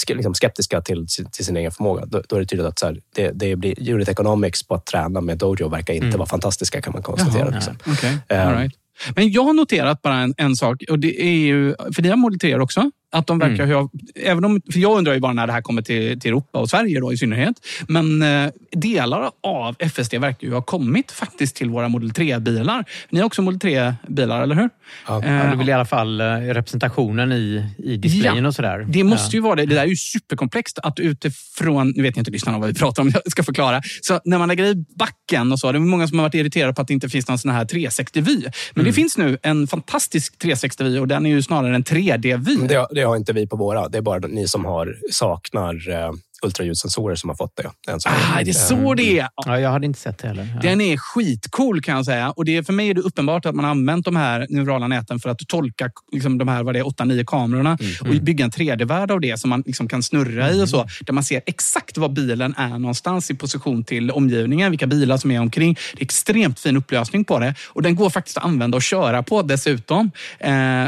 liksom 0.07 0.33
skeptiska 0.33 0.81
till, 0.81 1.07
till 1.31 1.45
sin 1.45 1.57
egen 1.57 1.71
förmåga, 1.71 2.05
då, 2.05 2.21
då 2.29 2.35
är 2.35 2.39
det 2.39 2.45
tydligt 2.45 2.67
att 2.67 2.79
så 2.79 2.85
här, 2.85 2.97
det, 3.15 3.31
det 3.31 3.55
blir 3.55 3.93
unit 3.93 4.09
economics 4.09 4.63
på 4.63 4.75
att 4.75 4.85
träna 4.85 5.21
med 5.21 5.37
Dojo 5.37 5.69
verkar 5.69 5.93
inte 5.93 6.17
vara 6.17 6.27
fantastiska 6.29 6.81
kan 6.81 6.93
man 6.93 7.03
konstatera. 7.03 7.45
Jaha, 7.45 7.55
liksom. 7.55 7.77
Okej, 7.87 8.17
Eh. 8.29 8.47
all 8.47 8.55
right. 8.55 8.73
Men 9.15 9.31
jag 9.31 9.43
har 9.43 9.53
noterat 9.53 10.01
bara 10.01 10.15
en, 10.17 10.33
en 10.37 10.55
sak. 10.55 10.83
Och 10.89 10.99
det 10.99 11.21
är 11.21 11.31
ju, 11.45 11.75
för 11.95 12.01
det 12.01 12.09
har 12.09 12.15
Model 12.15 12.39
3 12.39 12.55
också. 12.59 12.91
Att 13.13 13.27
de 13.27 13.39
verkar 13.39 13.73
ha, 13.73 13.89
även 14.15 14.45
om, 14.45 14.61
för 14.71 14.79
jag 14.79 14.97
undrar 14.97 15.13
ju 15.13 15.19
bara 15.19 15.33
när 15.33 15.47
det 15.47 15.53
här 15.53 15.61
kommer 15.61 15.81
till, 15.81 16.19
till 16.19 16.31
Europa 16.31 16.59
och 16.59 16.69
Sverige 16.69 16.99
då, 16.99 17.13
i 17.13 17.17
synnerhet. 17.17 17.55
Men 17.87 18.21
eh, 18.21 18.51
delar 18.71 19.31
av 19.43 19.75
FSD 19.79 20.13
verkar 20.13 20.47
ju 20.47 20.53
ha 20.53 20.61
kommit 20.61 21.11
faktiskt 21.11 21.55
till 21.55 21.69
våra 21.69 21.89
Model 21.89 22.11
3-bilar. 22.11 22.85
Ni 23.09 23.19
har 23.19 23.25
också 23.25 23.41
Model 23.41 23.59
3-bilar, 23.59 24.41
eller 24.43 24.55
hur? 24.55 24.69
Ja. 25.07 25.23
Eh, 25.23 25.51
du 25.51 25.57
vill 25.57 25.69
i 25.69 25.71
alla 25.71 25.85
fall 25.85 26.21
eh, 26.21 26.25
representationen 26.25 27.31
i, 27.31 27.65
i 27.77 27.97
displayen 27.97 28.43
Ja, 28.43 28.47
och 28.47 28.55
sådär. 28.55 28.85
Det 28.89 29.03
måste 29.03 29.35
ju 29.35 29.41
vara 29.41 29.55
det. 29.55 29.65
Det 29.65 29.75
där 29.75 29.81
är 29.81 29.87
ju 29.87 29.95
superkomplext 29.95 30.79
att 30.83 30.99
utifrån, 30.99 31.93
nu 31.95 32.03
vet 32.03 32.15
jag 32.15 32.21
inte 32.21 32.31
lyssnarna 32.31 32.59
vad 32.59 32.67
vi 32.67 32.75
pratar 32.75 33.03
om, 33.03 33.11
jag 33.23 33.31
ska 33.31 33.43
förklara. 33.43 33.81
Så 34.01 34.19
när 34.25 34.37
man 34.37 34.47
lägger 34.47 34.65
i 34.65 34.85
backen 34.95 35.51
och 35.51 35.59
så, 35.59 35.71
det 35.71 35.77
är 35.77 35.79
många 35.79 36.07
som 36.07 36.19
har 36.19 36.25
varit 36.25 36.33
irriterade 36.33 36.73
på 36.73 36.81
att 36.81 36.87
det 36.87 36.93
inte 36.93 37.09
finns 37.09 37.27
någon 37.27 37.37
sån 37.37 37.51
här 37.51 37.65
360-vy. 37.65 38.45
Men 38.73 38.85
det 38.85 38.93
finns 38.93 39.17
nu 39.17 39.37
en 39.43 39.67
fantastisk 39.67 40.33
360-vy 40.43 40.99
och 40.99 41.07
den 41.07 41.25
är 41.25 41.29
ju 41.29 41.41
snarare 41.41 41.75
en 41.75 41.83
3D-vy. 41.83 42.57
Det, 43.01 43.05
det 43.05 43.09
har 43.09 43.15
inte 43.15 43.33
vi 43.33 43.47
på 43.47 43.55
våra. 43.55 43.89
Det 43.89 43.97
är 43.97 44.01
bara 44.01 44.19
ni 44.19 44.47
som 44.47 44.65
har, 44.65 44.97
saknar 45.11 45.89
eh, 45.89 46.11
ultraljudssensorer 46.41 47.15
som 47.15 47.29
har 47.29 47.35
fått 47.35 47.55
det. 47.55 47.91
än 47.91 48.01
så 48.01 48.09
länge. 48.09 48.21
Ah, 48.33 48.43
det 48.43 48.49
är 48.49 48.53
så 48.53 48.93
det 48.93 49.19
är! 49.19 49.29
Ja, 49.45 49.59
jag 49.59 49.69
hade 49.69 49.85
inte 49.85 49.99
sett 49.99 50.17
det 50.17 50.27
heller. 50.27 50.47
Ja. 50.55 50.61
Den 50.61 50.81
är 50.81 50.97
skitcool 50.97 51.81
kan 51.81 51.95
jag 51.95 52.05
säga. 52.05 52.31
Och 52.31 52.45
det 52.45 52.57
är, 52.57 52.63
för 52.63 52.73
mig 52.73 52.89
är 52.89 52.93
det 52.93 53.01
uppenbart 53.01 53.45
att 53.45 53.55
man 53.55 53.65
har 53.65 53.71
använt 53.71 54.05
de 54.05 54.15
här 54.15 54.47
neurala 54.49 54.87
näten 54.87 55.19
för 55.19 55.29
att 55.29 55.39
tolka 55.47 55.91
liksom, 56.11 56.37
de 56.37 56.47
här 56.47 56.63
vad 56.63 56.75
det 56.75 56.79
är, 56.79 56.83
8-9 56.83 57.25
kamerorna 57.25 57.77
och 58.01 58.07
bygga 58.07 58.45
en 58.45 58.51
3D-värld 58.51 59.11
av 59.11 59.21
det 59.21 59.39
som 59.39 59.49
man 59.49 59.63
liksom 59.65 59.87
kan 59.87 60.03
snurra 60.03 60.51
i 60.51 60.63
och 60.63 60.69
så. 60.69 60.87
Där 61.01 61.13
man 61.13 61.23
ser 61.23 61.41
exakt 61.45 61.97
var 61.97 62.09
bilen 62.09 62.55
är 62.57 62.79
någonstans 62.79 63.31
i 63.31 63.35
position 63.35 63.83
till 63.83 64.11
omgivningen, 64.11 64.71
vilka 64.71 64.87
bilar 64.87 65.17
som 65.17 65.31
är 65.31 65.39
omkring. 65.39 65.77
Det 65.93 66.01
är 66.01 66.05
extremt 66.05 66.59
fin 66.59 66.77
upplösning 66.77 67.25
på 67.25 67.39
det 67.39 67.55
och 67.67 67.81
den 67.81 67.95
går 67.95 68.09
faktiskt 68.09 68.37
att 68.37 68.43
använda 68.43 68.75
och 68.75 68.81
köra 68.83 69.23
på 69.23 69.41
dessutom. 69.41 70.11
Eh, 70.39 70.85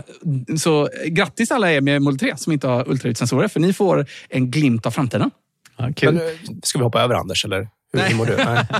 så 0.58 0.90
grattis 1.08 1.52
alla 1.52 1.72
er 1.72 1.82
med 1.82 2.02
Model 2.02 2.20
3 2.20 2.34
som 2.38 2.54
inte 2.54 2.68
har 2.68 2.90
ultraljudssensorer 2.90 3.48
för 3.48 3.60
ni 3.60 3.74
får 3.74 4.06
en 4.30 4.52
glimt 4.52 4.86
av 4.86 4.92
framtiden. 4.92 5.32
Ja, 5.78 5.90
kul. 5.96 6.14
Men, 6.14 6.24
eh, 6.24 6.30
ska 6.64 6.80
vi 6.80 6.84
hoppa 6.84 7.02
över 7.02 7.16
Anders, 7.16 7.46
eller? 7.46 7.68
Hur, 7.94 8.00
hur 8.00 8.16
mår 8.16 8.26
du? 8.26 8.36
Nej. 8.38 8.66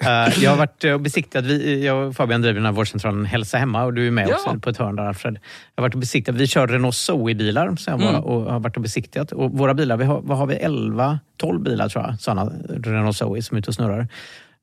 Eh, 0.00 0.42
jag 0.44 0.50
har 0.50 0.56
varit 0.56 0.84
eh, 0.84 0.92
och 0.92 1.00
besiktat, 1.00 1.44
vi, 1.44 1.86
jag 1.86 2.08
och 2.08 2.16
Fabian 2.16 2.42
driver 2.42 2.54
den 2.54 2.64
här 2.64 2.72
vårdcentralen 2.72 3.24
Hälsa 3.24 3.58
Hemma 3.58 3.84
och 3.84 3.94
du 3.94 4.06
är 4.06 4.10
med 4.10 4.28
Ja. 4.28 4.34
också 4.34 4.60
på 4.60 4.70
ett 4.70 4.76
hörn 4.76 4.96
där 4.96 5.02
Alfred. 5.04 5.34
Jag 5.74 5.82
har 5.82 5.88
varit 5.88 5.94
och 5.94 6.00
besiktat, 6.00 6.34
vi 6.34 6.46
kör 6.46 6.66
Renault 6.66 6.94
Zoe-bilar 6.94 7.76
så 7.76 7.90
jag 7.90 8.02
Mm. 8.02 8.14
och 8.14 8.52
har 8.52 8.60
varit 8.60 8.76
och 8.76 8.82
besiktat. 8.82 9.32
Och 9.32 9.50
våra 9.52 9.74
bilar, 9.74 9.96
vi 9.96 10.04
har, 10.04 10.20
vad 10.22 10.38
har 10.38 10.46
vi? 10.46 10.54
11, 10.54 11.18
12 11.36 11.62
bilar 11.62 11.88
tror 11.88 12.04
jag, 12.04 12.20
sådana 12.20 12.52
Renault 12.68 13.16
Zoe 13.16 13.42
som 13.42 13.54
är 13.56 13.58
ute 13.58 13.70
och 13.70 13.74
snurrar. 13.74 14.08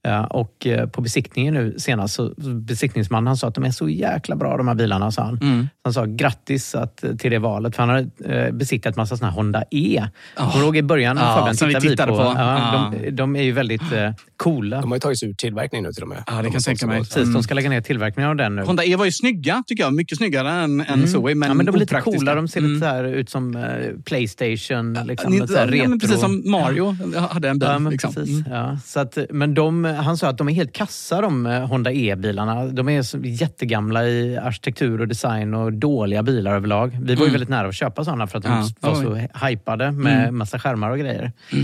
Ja, 0.06 0.26
och 0.28 0.68
eh, 0.68 0.88
på 0.90 1.02
besiktningen 1.02 1.54
nu 1.54 1.76
senast, 1.78 2.14
så 2.16 2.34
besiktningsmannen 2.68 3.28
han 3.28 3.38
sa 3.38 3.48
att 3.48 3.56
de 3.56 3.64
är 3.64 3.72
så 3.72 3.90
jäkla 3.90 4.36
bra 4.36 4.58
de 4.58 4.68
här 4.68 4.76
bilarna. 4.76 5.12
Sa 5.12 5.22
han. 5.24 5.38
Mm. 5.42 5.68
han 5.84 5.94
sa 5.94 6.06
grattis 6.06 6.76
att, 6.76 7.04
till 7.20 7.32
det 7.32 7.40
valet, 7.40 7.76
för 7.76 7.84
han 7.84 7.90
hade 7.90 8.46
eh, 8.48 8.52
besiktat 8.54 8.96
massa 8.96 9.18
såna 9.18 9.30
här 9.30 9.36
Honda 9.38 9.64
E. 9.72 10.02
Oh. 10.38 10.52
Kommer 10.52 10.54
du 10.60 10.66
ihåg 10.66 10.78
i 10.78 10.82
början? 10.84 11.18
Ja, 11.18 11.36
Fabian, 11.36 11.56
som 11.56 11.68
vi 11.68 11.74
tittade 11.74 11.90
tittade 11.90 12.12
på. 12.12 12.18
Ja, 12.18 12.34
Ja. 12.38 12.94
de, 13.04 13.12
de 13.12 13.36
är 13.36 13.42
ju 13.44 13.52
väldigt 13.52 13.92
eh, 13.92 14.12
coola. 14.38 14.82
De 14.82 14.92
har 14.92 14.96
ju 14.96 15.00
tagits 15.00 15.24
ur 15.24 15.34
tillverkning 15.34 15.84
nu 15.84 15.92
till 15.92 16.04
och 16.04 16.10
med. 16.10 16.24
Ja, 16.28 16.32
det 16.34 16.42
kan 16.42 16.44
De 16.44 16.50
jag 16.54 16.64
tänka 16.64 16.88
mig. 16.88 17.00
Precis, 17.00 17.34
de 17.34 17.44
ska 17.44 17.54
lägga 17.54 17.70
ner 17.70 17.82
tillverkningen 17.82 18.30
av 18.30 18.36
den 18.36 18.56
nu. 18.56 18.62
Honda 18.62 18.84
E 18.86 18.96
var 18.96 19.06
ju 19.06 19.12
snygga, 19.12 19.64
tycker 19.68 19.84
jag. 19.84 19.94
Mycket 19.94 20.18
snyggare 20.18 20.52
än, 20.52 20.82
än 20.82 21.08
Zoe. 21.08 21.36
Men, 21.36 21.48
ja, 21.50 21.54
men 21.54 21.66
de 21.66 21.76
är 21.76 21.80
lite 21.80 22.02
coola, 22.02 22.36
de 22.36 22.48
ser 22.48 22.60
Mm. 22.60 22.74
lite 22.74 22.86
här 22.88 23.04
ut 23.04 23.30
som 23.30 23.56
eh, 23.56 23.64
Playstation. 24.06 24.94
Liksom, 25.06 25.32
Ni- 25.34 25.48
så 25.48 25.58
här 25.58 25.68
ja, 25.74 25.84
retro. 25.84 26.00
precis 26.00 26.20
som 26.20 26.52
Mario 26.52 26.96
hade 27.32 27.50
en 27.50 27.60
bil. 27.60 27.70
Ja, 27.72 27.80
men 27.80 27.92
liksom. 27.92 28.14
precis. 28.14 28.46
Mm. 28.48 28.52
Ja. 28.58 28.78
Så 28.86 29.00
att, 29.00 29.18
men 29.30 29.54
de, 29.54 29.86
han 29.96 30.18
sa 30.18 30.28
att 30.30 30.38
de 30.38 30.50
är 30.50 30.54
helt 30.54 30.74
kassa 30.74 31.22
de 31.22 31.46
eh, 31.46 31.68
Honda 31.68 31.92
E-bilarna. 31.92 32.66
De 32.66 32.90
är 32.90 33.26
jättegamla 33.26 34.08
i 34.08 34.38
arkitektur 34.38 35.02
och 35.02 35.08
design 35.08 35.54
och 35.54 35.74
dåliga 35.74 36.24
bilar 36.24 36.56
överlag. 36.56 36.98
Vi 37.02 37.16
var 37.16 37.22
ju 37.22 37.28
Mm. 37.28 37.32
väldigt 37.32 37.50
nära 37.50 37.68
att 37.68 37.76
köpa 37.76 38.04
sådana 38.06 38.28
för 38.28 38.38
att 38.38 38.44
de 38.44 38.52
Ja, 38.82 38.90
var 38.90 38.96
så 38.96 39.46
hypade 39.48 39.92
med 39.92 40.22
Mm. 40.24 40.38
massa 40.38 40.60
skärmar 40.60 40.90
och 40.90 41.00
grejer. 41.00 41.32
Eh, 41.52 41.58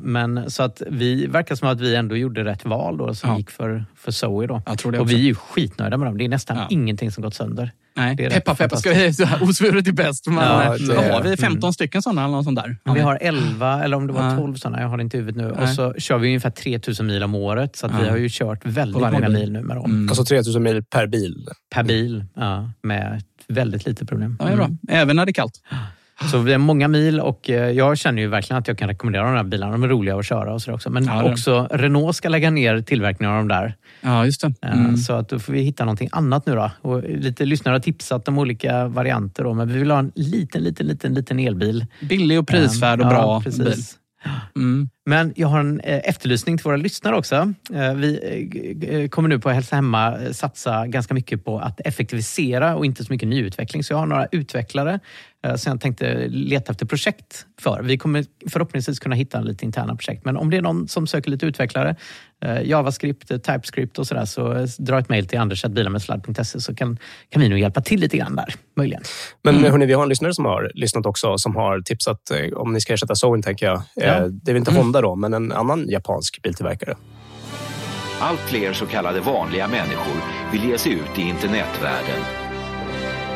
Men 0.00 0.50
så 0.50 0.62
att 0.62 0.82
vi 0.90 1.26
verkar 1.26 1.54
som 1.54 1.68
att 1.68 1.80
vi 1.80 1.94
ändå 1.96 2.16
gjorde 2.16 2.44
rätt 2.44 2.64
val 2.64 2.96
då 2.98 3.14
som 3.14 3.30
Ja. 3.30 3.38
gick 3.38 3.50
för, 3.50 3.84
för 3.96 4.12
Zoe. 4.12 4.46
Då. 4.46 4.62
Jag 4.66 4.78
tror 4.78 4.92
det 4.92 4.98
och 4.98 5.10
vi 5.10 5.14
är 5.14 5.18
ju 5.18 5.34
skitnöjda 5.34 5.96
med 5.96 6.08
dem. 6.08 6.18
Det 6.18 6.24
är 6.24 6.28
nästan 6.28 6.56
Ja. 6.56 6.66
ingenting 6.70 7.10
som 7.12 7.22
gått 7.22 7.34
sönder. 7.34 7.70
Nej, 7.96 8.16
Det 8.16 8.24
är 8.24 8.30
rätt 8.30 8.34
peppa 8.44 8.54
peppa 8.54 8.76
ska 8.76 8.92
vi 8.92 9.12
så 9.14 9.24
här, 9.24 9.42
osvuret 9.48 9.88
är 9.88 9.92
bäst. 9.92 10.26
Men, 10.26 10.36
Ja, 10.36 10.62
eh, 10.64 10.72
det- 10.72 10.94
Vad 10.94 11.04
har 11.04 11.22
vi? 11.22 11.36
15 11.36 11.72
stycken 11.72 12.02
sådana 12.02 12.24
eller 12.24 12.32
något 12.34 12.44
sånt 12.44 12.58
där? 12.58 12.76
Vi 12.94 13.00
har 13.00 13.18
11 13.20 13.82
eller 13.84 13.96
om 13.96 14.06
det 14.06 14.12
var 14.12 14.30
Ja. 14.30 14.36
12 14.36 14.54
sådana, 14.54 14.80
jag 14.80 14.88
har 14.88 14.96
det 14.96 15.02
inte 15.02 15.16
i 15.16 15.20
huvudet 15.20 15.42
nu. 15.42 15.52
Nej. 15.56 15.62
Och 15.62 15.68
så 15.68 15.94
kör 15.98 16.18
vi 16.18 16.28
ungefär 16.28 16.50
3000 16.50 17.06
mil 17.06 17.22
om 17.22 17.34
året. 17.34 17.76
Så 17.76 17.86
att 17.86 17.92
vi 18.02 18.08
har 18.08 18.16
ju 18.16 18.28
kört 18.30 18.66
väldigt 18.66 19.00
många 19.02 19.20
bil. 19.20 19.28
mil 19.32 19.52
nu 19.52 19.62
med 19.62 19.76
dem. 19.76 19.90
Mm. 19.90 20.08
Alltså 20.08 20.24
3000 20.24 20.62
mil 20.62 20.84
per 20.84 21.06
bil. 21.06 21.48
Per 21.74 21.82
bil, 21.84 22.24
ja, 22.34 22.70
med 22.82 23.22
väldigt 23.48 23.86
lite 23.86 24.06
problem. 24.06 24.36
Ja, 24.40 24.44
det 24.46 24.52
är 24.52 24.56
bra. 24.56 24.64
Mm. 24.64 24.78
Även 24.88 25.16
när 25.16 25.26
det 25.26 25.30
är 25.30 25.34
kallt. 25.34 25.62
Så 26.30 26.38
vi 26.38 26.52
har 26.52 26.58
många 26.58 26.88
mil 26.88 27.20
och 27.20 27.50
eh, 27.50 27.70
jag 27.70 27.98
känner 27.98 28.22
ju 28.22 28.28
verkligen 28.28 28.58
att 28.58 28.68
jag 28.68 28.78
kan 28.78 28.88
rekommendera 28.88 29.24
de 29.24 29.36
här 29.36 29.44
bilarna. 29.44 29.72
De 29.72 29.82
är 29.82 29.88
roliga 29.88 30.16
att 30.16 30.26
köra 30.26 30.54
och 30.54 30.62
så 30.62 30.72
också. 30.72 30.90
Men 30.90 31.04
Ja, 31.04 31.22
är 31.22 31.32
också 31.32 31.68
Renault 31.70 32.16
ska 32.16 32.28
lägga 32.28 32.50
ner 32.50 32.80
tillverkningen 32.80 33.32
av 33.32 33.38
de 33.38 33.48
där. 33.48 33.74
Ja, 34.00 34.24
just 34.24 34.40
det. 34.40 34.54
Eh, 34.62 34.72
Mm. 34.72 34.96
Så 34.96 35.12
att 35.12 35.28
då 35.28 35.38
får 35.38 35.52
vi 35.52 35.60
hitta 35.62 35.84
någonting 35.84 36.08
annat 36.12 36.46
nu 36.46 36.54
då. 36.54 36.70
Och 36.82 37.02
lite 37.02 37.44
lyssnare 37.44 37.74
har 37.74 37.80
tipsat 37.80 38.28
om 38.28 38.38
olika 38.38 38.86
varianter 38.88 39.44
då, 39.44 39.54
men 39.54 39.68
vi 39.72 39.78
vill 39.78 39.90
ha 39.90 39.98
en 39.98 40.12
liten, 40.14 40.62
liten, 40.62 40.86
liten, 40.86 41.14
liten 41.14 41.38
elbil. 41.38 41.86
Billig 42.00 42.38
och 42.38 42.48
prisvärd 42.48 43.00
och 43.00 43.06
Eh, 43.06 43.10
bra 43.10 43.18
ja, 43.18 43.42
bil. 43.44 43.64
precis. 43.64 43.98
Mm. 44.56 44.88
Men 45.04 45.32
jag 45.36 45.48
har 45.48 45.60
en 45.60 45.80
eh, 45.80 46.08
efterlysning 46.08 46.58
till 46.58 46.64
våra 46.64 46.76
lyssnare 46.76 47.16
också. 47.16 47.52
Eh, 47.74 47.94
Vi 47.94 48.88
eh, 48.90 49.08
kommer 49.08 49.28
nu 49.28 49.38
på 49.38 49.50
Hälsa 49.50 49.76
Hemma 49.76 50.18
satsa 50.32 50.86
ganska 50.86 51.14
mycket 51.14 51.44
på 51.44 51.58
att 51.58 51.80
effektivisera 51.84 52.76
och 52.76 52.86
inte 52.86 53.04
så 53.04 53.12
mycket 53.12 53.28
nyutveckling. 53.28 53.84
Så 53.84 53.92
jag 53.92 53.98
har 53.98 54.06
några 54.06 54.26
utvecklare 54.32 55.00
som 55.56 55.70
jag 55.70 55.80
tänkte 55.80 56.28
leta 56.28 56.72
efter 56.72 56.86
projekt 56.86 57.46
för. 57.60 57.82
Vi 57.82 57.98
kommer 57.98 58.24
förhoppningsvis 58.50 58.98
kunna 58.98 59.14
hitta 59.14 59.40
lite 59.40 59.64
interna 59.64 59.96
projekt. 59.96 60.24
Men 60.24 60.36
om 60.36 60.50
det 60.50 60.56
är 60.56 60.62
någon 60.62 60.88
som 60.88 61.06
söker 61.06 61.30
lite 61.30 61.46
utvecklare, 61.46 61.96
JavaScript, 62.62 63.28
TypeScript 63.28 63.98
och 63.98 64.06
sådär, 64.06 64.24
så 64.24 64.66
dra 64.78 64.98
ett 64.98 65.08
mejl 65.08 65.26
till 65.26 65.38
anders.bilarmedsladd.se 65.38 66.60
så 66.60 66.74
kan, 66.74 66.98
kan 67.28 67.42
vi 67.42 67.48
nog 67.48 67.58
hjälpa 67.58 67.80
till 67.80 68.00
lite 68.00 68.16
grann 68.16 68.36
där, 68.36 68.54
möjligen. 68.76 69.02
Men 69.42 69.56
mm. 69.56 69.70
hörni, 69.70 69.86
vi 69.86 69.92
har 69.92 70.02
en 70.02 70.08
lyssnare 70.08 70.34
som 70.34 70.44
har 70.44 70.70
lyssnat 70.74 71.06
också, 71.06 71.38
som 71.38 71.56
har 71.56 71.80
tipsat 71.80 72.20
om 72.56 72.72
ni 72.72 72.80
ska 72.80 72.94
ersätta 72.94 73.14
Zoin, 73.14 73.42
tänker 73.42 73.66
jag. 73.66 73.82
Ja. 73.94 74.28
Det 74.28 74.50
är 74.50 74.54
väl 74.54 74.56
inte 74.56 74.70
Honda 74.92 75.00
då, 75.00 75.16
men 75.16 75.34
en 75.34 75.52
annan 75.52 75.88
japansk 75.88 76.42
biltillverkare. 76.42 76.96
Allt 78.20 78.40
fler 78.40 78.72
så 78.72 78.86
kallade 78.86 79.20
vanliga 79.20 79.68
människor 79.68 80.22
vill 80.52 80.64
ge 80.64 80.78
sig 80.78 80.92
ut 80.92 81.18
i 81.18 81.22
internetvärlden. 81.22 82.20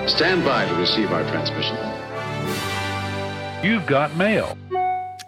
Stand 0.07 0.43
by 0.43 0.75
to 0.75 0.81
receive 0.81 1.09
our 1.15 1.25
transmission. 1.33 1.77
You've 3.63 3.89
got 3.89 4.17
mail. 4.17 4.45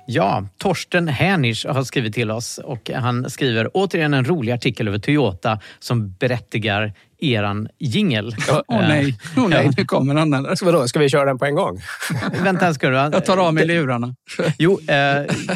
Ja, 0.06 0.44
Torsten 0.58 1.08
Hänisch 1.08 1.66
har 1.66 1.82
skrivit 1.84 2.14
till 2.14 2.30
oss 2.30 2.58
och 2.58 2.90
han 2.90 3.30
skriver 3.30 3.70
återigen 3.74 4.14
en 4.14 4.24
rolig 4.24 4.52
artikel 4.52 4.88
över 4.88 4.98
Toyota 4.98 5.60
som 5.78 6.12
berättigar 6.12 6.92
eran 7.20 7.68
jingel. 7.78 8.36
Åh 8.48 8.60
nej, 8.88 9.18
oh, 9.36 9.48
nej, 9.48 9.70
nu 9.76 9.84
kommer 9.84 10.14
han. 10.14 10.34
Eller? 10.34 10.54
Så 10.54 10.64
vadå, 10.64 10.88
ska 10.88 10.98
vi 10.98 11.08
köra 11.08 11.24
den 11.24 11.38
på 11.38 11.44
en 11.44 11.54
gång? 11.54 11.80
Vänta 12.42 12.66
en 12.66 12.74
sekund. 12.74 12.94
Jag 12.94 13.24
tar 13.24 13.36
av 13.36 13.54
mig 13.54 13.66
lurarna. 13.66 14.14
Jo, 14.58 14.72
eh, 14.80 14.86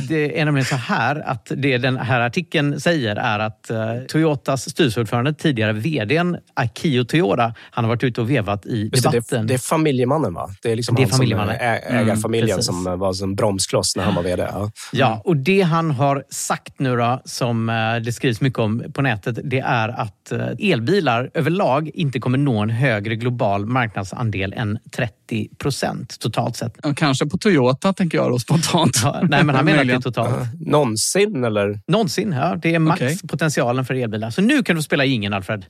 det 0.09 0.40
är 0.40 0.44
nämligen 0.44 0.64
så 0.66 0.77
här 0.77 1.29
att 1.29 1.53
det 1.57 1.79
den 1.79 1.96
här 1.96 2.20
artikeln 2.20 2.81
säger 2.81 3.16
är 3.16 3.38
att 3.38 3.70
eh, 3.70 3.79
Toyotas 4.09 4.70
styrelseordförande, 4.70 5.35
tidigare 5.35 5.72
vdn 5.72 6.37
Akio 6.55 7.05
Toyoda, 7.05 7.55
han 7.70 7.85
har 7.85 7.88
varit 7.88 8.05
ute 8.05 8.20
och 8.20 8.31
vevat 8.31 8.66
i 8.66 8.88
debatten. 8.88 9.22
det, 9.31 9.42
det 9.46 9.55
är 9.55 9.59
familjemannen, 9.59 10.35
va? 10.35 10.51
Det 10.62 10.72
är, 10.72 10.77
liksom 10.77 10.94
Det 10.94 11.01
är 11.01 11.05
han 11.05 11.09
som 11.11 11.16
familjemannen. 11.16 11.57
ägarfamiljen 11.87 12.53
Mm, 12.53 12.62
som 12.62 12.98
var 12.98 13.12
som 13.12 13.35
bromskloss 13.35 13.96
när 13.96 14.05
han 14.05 14.14
var 14.14 14.22
vd. 14.22 14.42
Ja. 14.53 14.70
Ja, 14.92 15.22
och 15.25 15.37
det 15.37 15.62
han 15.62 15.90
har 15.90 16.25
sagt 16.31 16.79
nu 16.79 16.96
då, 16.96 17.22
som 17.25 17.66
det 18.05 18.12
skrivs 18.12 18.40
mycket 18.40 18.59
om 18.59 18.85
på 18.94 19.03
nätet, 19.03 19.38
det 19.44 19.59
är 19.61 19.88
att 19.88 20.33
elbilar 20.59 21.31
överlag 21.53 21.91
inte 21.95 22.21
kommer 22.21 22.38
nå 22.38 22.59
en 22.59 22.71
högre 22.71 23.17
global 23.17 23.67
marknadsandel 23.67 24.53
än 24.53 24.79
30 24.97 25.49
procent 25.59 26.19
totalt 26.21 26.57
sett. 26.57 26.75
Ja, 26.83 26.95
kanske 26.95 27.27
på 27.27 27.38
Toyota, 27.38 27.93
tänker 27.93 28.19
jag 28.19 28.31
då 28.31 28.38
spontant. 28.38 29.01
Ja, 29.03 29.21
nej, 29.23 29.45
men 29.45 29.55
han 29.55 29.65
menar 29.65 29.81
att 29.81 29.88
det 29.88 30.01
totalt. 30.01 30.61
Någonsin, 30.61 31.45
eller? 31.45 31.81
Någonsin, 31.87 32.33
ja. 32.33 32.57
Det 32.62 32.75
är 32.75 32.79
max 32.79 33.03
Okej. 33.03 33.19
potentialen 33.29 33.85
för 33.85 33.95
elbilar. 33.95 34.31
Så 34.31 34.43
nu 34.43 34.62
kan 34.62 34.77
du 34.77 34.83
spela 34.83 35.05
ingen 35.05 35.33
Alfred. 35.33 35.65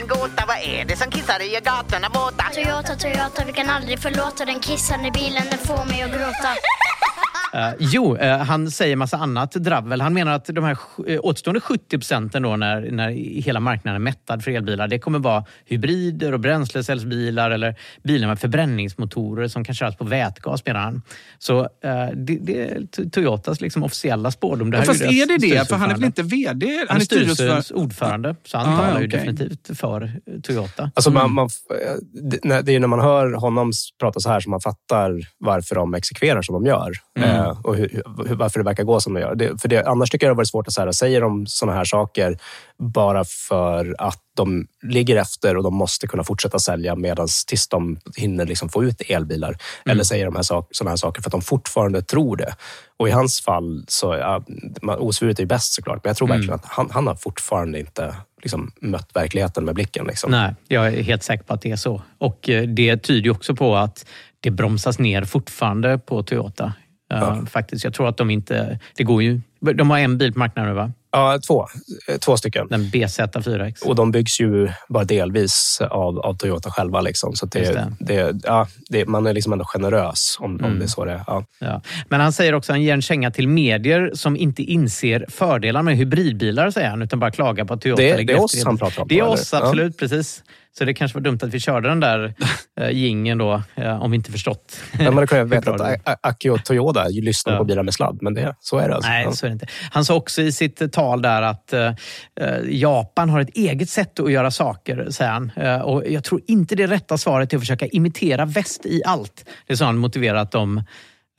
En 0.00 0.06
gåta? 0.06 0.44
Vad 0.48 0.56
är 0.56 0.84
det 0.88 0.96
som 0.96 1.10
kissar 1.10 1.42
i 1.42 1.60
gatorna 1.64 2.08
våta? 2.14 2.44
Toyota, 2.54 2.94
Toyota, 2.96 3.44
vi 3.46 3.52
kan 3.52 3.70
aldrig 3.70 3.98
förlåta 3.98 4.44
den 4.44 4.60
kissande 4.60 5.10
bilen, 5.10 5.42
den 5.50 5.58
får 5.58 5.84
mig 5.84 6.02
att 6.02 6.10
gråta. 6.10 6.50
Eh, 7.54 7.70
jo, 7.78 8.16
eh, 8.16 8.38
han 8.38 8.70
säger 8.70 8.96
massa 8.96 9.16
annat 9.16 9.52
dravel. 9.52 10.00
Han 10.00 10.14
menar 10.14 10.32
att 10.32 10.44
de 10.46 10.64
här 10.64 10.78
uh, 11.08 11.18
återstående 11.22 11.60
70 11.60 11.98
procenten 11.98 12.42
då 12.42 12.56
när, 12.56 12.90
när 12.90 13.10
hela 13.42 13.60
marknaden 13.60 14.00
är 14.00 14.04
mättad 14.04 14.44
för 14.44 14.50
elbilar, 14.50 14.88
det 14.88 14.98
kommer 14.98 15.18
vara 15.18 15.44
hybrider 15.66 16.32
och 16.34 16.40
bränslecellsbilar 16.40 17.50
eller 17.50 17.74
bilar 18.02 18.28
med 18.28 18.38
förbränningsmotorer 18.40 19.48
som 19.48 19.64
kan 19.64 19.74
köras 19.74 19.96
på 19.96 20.04
vätgas, 20.04 20.66
menar 20.66 20.80
han. 20.80 21.02
Så 21.38 21.60
eh, 21.60 22.06
det, 22.14 22.38
det 22.40 22.60
är 22.70 23.08
Toyotas 23.10 23.60
liksom 23.60 23.82
officiella 23.82 24.30
spårdom. 24.30 24.70
Det 24.70 24.76
Ja, 24.76 24.80
här 24.80 24.86
fast 24.86 25.00
ju 25.02 25.06
är 25.22 25.26
det 25.26 25.36
det? 25.38 25.68
För 25.68 25.76
han 25.76 25.90
är 25.90 25.94
väl 25.94 26.04
inte 26.04 26.22
vd? 26.22 26.66
Han 26.88 26.96
är 27.00 27.04
styrelsens 27.04 27.70
ordförande, 27.70 28.36
så 28.46 28.58
han 28.58 28.74
Ah, 28.74 28.76
talar 28.76 29.00
ju 29.00 29.06
okej. 29.06 29.18
definitivt 29.20 29.78
för 29.78 30.02
eh, 30.02 30.40
Toyota. 30.42 30.90
Alltså 30.94 31.10
man, 31.10 31.32
man, 31.34 31.46
f- 31.46 31.76
eh, 31.86 31.94
det- 32.62 32.68
är 32.70 32.72
ju 32.72 32.78
när 32.78 32.86
man 32.88 33.00
hör 33.00 33.32
honom 33.32 33.72
prata 34.00 34.20
så 34.20 34.28
här 34.28 34.40
som 34.40 34.50
man 34.50 34.60
fattar 34.60 35.20
varför 35.38 35.74
de 35.74 35.94
exekverar 35.94 36.42
som 36.42 36.52
de 36.52 36.66
gör. 36.66 36.92
Eh, 37.40 37.60
och 37.62 37.76
hur, 37.76 38.02
hur, 38.26 38.34
varför 38.34 38.60
det 38.60 38.64
verkar 38.64 38.84
gå 38.84 39.00
som 39.00 39.14
de 39.14 39.20
gör. 39.20 39.34
Det, 39.34 39.60
för 39.60 39.68
det, 39.68 39.84
annars 39.84 40.10
tycker 40.10 40.26
jag 40.26 40.30
det 40.30 40.34
har 40.34 40.36
varit 40.36 40.48
svårt 40.48 40.66
att 40.66 40.72
säga, 40.72 40.92
säger 40.92 41.20
de 41.20 41.46
såna 41.46 41.72
här 41.72 41.84
saker 41.84 42.38
bara 42.78 43.24
för 43.24 43.94
att 43.98 44.22
de 44.36 44.66
ligger 44.82 45.16
efter 45.16 45.56
och 45.56 45.62
de 45.62 45.74
måste 45.74 46.06
kunna 46.06 46.24
fortsätta 46.24 46.58
sälja 46.58 46.96
medan 46.96 47.28
tills 47.46 47.68
de 47.68 47.98
hinner 48.16 48.46
liksom 48.46 48.68
få 48.68 48.84
ut 48.84 49.02
elbilar. 49.08 49.56
Eller 49.84 50.04
säger 50.04 50.24
de 50.24 50.36
här 50.36 50.42
sak, 50.42 50.68
såna 50.70 50.90
här 50.90 50.96
saker 50.96 51.22
för 51.22 51.28
att 51.28 51.32
de 51.32 51.42
fortfarande 51.42 52.02
tror 52.02 52.36
det. 52.36 52.54
Och 52.96 53.08
i 53.08 53.10
hans 53.10 53.40
fall, 53.40 53.84
så 53.88 54.14
ja, 54.14 54.42
osvuret 54.98 55.40
är 55.40 55.46
bäst 55.46 55.72
såklart, 55.72 56.04
men 56.04 56.10
jag 56.10 56.16
tror 56.16 56.28
verkligen 56.28 56.54
att 56.54 56.64
han, 56.64 56.90
han 56.90 57.06
har 57.06 57.14
fortfarande 57.14 57.80
inte 57.80 58.14
liksom, 58.42 58.72
mött 58.80 59.16
verkligheten 59.16 59.64
med 59.64 59.74
blicken. 59.74 60.06
Liksom. 60.06 60.30
Nej, 60.30 60.54
jag 60.68 60.86
är 60.86 61.02
helt 61.02 61.22
säker 61.22 61.44
på 61.44 61.54
att 61.54 61.62
det 61.62 61.70
är 61.70 61.76
så. 61.76 62.02
Och 62.18 62.48
eh, 62.48 62.62
det 62.62 62.96
tyder 62.96 63.30
också 63.30 63.56
på 63.56 63.76
att 63.76 64.06
det 64.40 64.50
bromsas 64.50 64.98
ner 64.98 65.24
fortfarande 65.24 65.98
på 65.98 66.22
Toyota. 66.22 66.72
Eh, 67.10 67.44
Faktiskt. 67.44 67.84
Jag 67.84 67.94
tror 67.94 68.08
att 68.08 68.16
de 68.16 68.30
inte... 68.30 68.78
Det 68.96 69.04
går 69.04 69.22
ju... 69.22 69.40
De 69.74 69.90
har 69.90 69.98
en 69.98 70.18
bil 70.18 70.32
på 70.32 70.38
marknaden 70.38 70.74
va? 70.74 70.92
Ja, 71.12 71.38
två. 71.46 71.66
Eh, 72.08 72.16
Två 72.18 72.36
stycken. 72.36 72.66
Den 72.70 72.84
BZ4X. 72.84 73.84
Och 73.86 73.94
de 73.94 74.10
byggs 74.10 74.40
ju 74.40 74.68
bara 74.88 75.04
delvis 75.04 75.80
av, 75.90 76.18
av 76.18 76.34
Toyota 76.36 76.70
själva. 76.70 77.00
Liksom. 77.00 77.34
Så 77.36 77.46
att 77.46 77.52
det, 77.52 77.60
det. 77.72 77.92
det. 78.00 78.40
ja, 78.44 78.66
det, 78.88 79.06
man 79.06 79.26
är 79.26 79.32
liksom 79.34 79.52
ändå 79.52 79.64
generös 79.64 80.36
om, 80.40 80.54
Mm. 80.58 80.72
om 80.72 80.78
det 80.78 80.84
är 80.84 80.88
så 80.88 81.04
det 81.04 81.12
är. 81.12 81.22
Ja. 81.26 81.44
Ja. 81.58 81.82
Men 82.08 82.20
han 82.20 82.32
säger 82.32 82.54
också, 82.54 82.72
han 82.72 82.82
ger 82.82 82.94
en 82.94 83.02
känga 83.02 83.30
till 83.30 83.48
medier 83.48 84.10
som 84.14 84.36
inte 84.36 84.62
inser 84.62 85.26
fördelar 85.28 85.82
med 85.82 85.96
hybridbilar, 85.96 86.70
säger 86.70 86.90
han, 86.90 87.02
utan 87.02 87.18
bara 87.20 87.30
klagar 87.30 87.64
på 87.64 87.74
att 87.74 87.80
Toyota 87.80 88.02
Det- 88.02 88.22
det 88.22 88.32
är 88.32 88.42
oss 88.44 88.64
han 88.64 88.78
pratar 88.78 89.02
om 89.02 89.08
Det 89.08 89.18
är 89.18 89.28
oss, 89.28 89.54
absolut. 89.54 89.98
Precis. 89.98 90.42
Så 90.78 90.84
det 90.84 90.94
kanske 90.94 91.18
var 91.18 91.22
dumt 91.22 91.38
att 91.42 91.54
vi 91.54 91.60
körde 91.60 91.88
den 91.88 92.00
där 92.00 92.34
uh, 92.80 92.90
gingen 92.92 93.38
då, 93.38 93.62
eh, 93.74 94.02
om 94.02 94.10
vi 94.10 94.14
inte 94.16 94.32
förstått. 94.32 94.80
Men 94.98 95.26
kan 95.26 95.38
ju 95.38 95.44
hur 95.44 95.50
veta 95.50 95.70
att 95.70 95.78
det 95.78 95.84
är. 95.84 95.94
A- 95.96 96.00
A- 96.04 96.16
Aki 96.22 96.48
och 96.50 96.64
Toyota 96.64 97.10
ju 97.10 97.22
lyssnar 97.22 97.52
Ja. 97.52 97.58
på 97.58 97.64
bilar 97.64 97.82
med 97.82 97.94
sladd, 97.94 98.18
men 98.22 98.34
det, 98.34 98.54
så 98.60 98.78
är 98.78 98.88
det. 98.88 98.94
Alltså. 98.94 99.10
Nej, 99.10 99.24
Ja. 99.24 99.32
så 99.32 99.46
är 99.46 99.50
det 99.50 99.52
inte. 99.52 99.66
Han 99.90 100.04
sa 100.04 100.14
också 100.14 100.42
i 100.42 100.52
sitt 100.52 100.92
tal 100.92 101.22
där 101.22 101.42
att 101.42 101.72
eh, 101.72 101.86
eh, 102.40 102.58
Japan 102.68 103.30
har 103.30 103.40
ett 103.40 103.56
eget 103.56 103.88
sätt 103.90 104.20
att 104.20 104.32
göra 104.32 104.50
saker, 104.50 105.06
säger 105.10 105.30
han. 105.32 105.52
Eh, 105.56 105.80
och 105.80 106.02
jag 106.08 106.24
tror 106.24 106.40
inte 106.46 106.74
det 106.74 106.86
rätta 106.86 107.18
svaret 107.18 107.52
är 107.52 107.56
att 107.56 107.62
försöka 107.62 107.86
imitera 107.86 108.44
väst 108.44 108.86
i 108.86 109.02
allt. 109.06 109.44
Det 109.66 109.72
är 109.72 109.76
så 109.76 109.84
han 109.84 109.98
motiverar 109.98 110.38
att 110.38 110.52
de, 110.52 110.78
eh, 110.78 110.84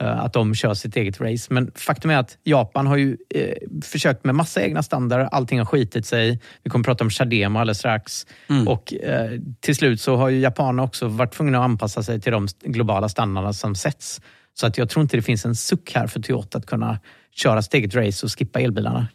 att 0.06 0.32
de 0.32 0.54
kör 0.54 0.74
sitt 0.74 0.96
eget 0.96 1.20
race. 1.20 1.54
Men 1.54 1.70
faktum 1.74 2.10
är 2.10 2.16
att 2.16 2.38
Japan 2.44 2.86
har 2.86 2.96
ju 2.96 3.16
eh, 3.34 3.54
försökt 3.84 4.24
med 4.24 4.34
massa 4.34 4.62
egna 4.62 4.82
standarder. 4.82 5.28
Allting 5.32 5.58
har 5.58 5.66
skitit 5.66 6.06
sig. 6.06 6.40
Vi 6.62 6.70
kommer 6.70 6.84
prata 6.84 7.04
om 7.04 7.10
Chadema 7.10 7.60
alldeles 7.60 7.78
strax. 7.78 8.26
Och 8.66 8.94
eh, 8.94 9.30
till 9.60 9.76
slut 9.76 10.00
så 10.00 10.16
har 10.16 10.28
ju 10.28 10.38
japanerna 10.38 10.82
också 10.82 11.08
varit 11.08 11.32
tvungna 11.32 11.58
att 11.58 11.64
anpassa 11.64 12.02
sig 12.02 12.20
till 12.20 12.32
de 12.32 12.48
globala 12.64 13.08
standarderna 13.08 13.52
som 13.52 13.74
sätts. 13.74 14.20
Så 14.54 14.66
att 14.66 14.78
jag 14.78 14.88
tror 14.88 15.02
inte 15.02 15.16
det 15.16 15.22
finns 15.22 15.44
en 15.44 15.54
suck 15.54 15.92
här 15.94 16.06
för 16.06 16.20
Toyota 16.20 16.58
att 16.58 16.66
kunna 16.66 16.98
köra 17.34 17.62
sitt 17.62 17.74
eget 17.74 17.94
race 17.94 18.26
och 18.26 18.38
skippa 18.38 18.60
elbilarna. 18.60 19.08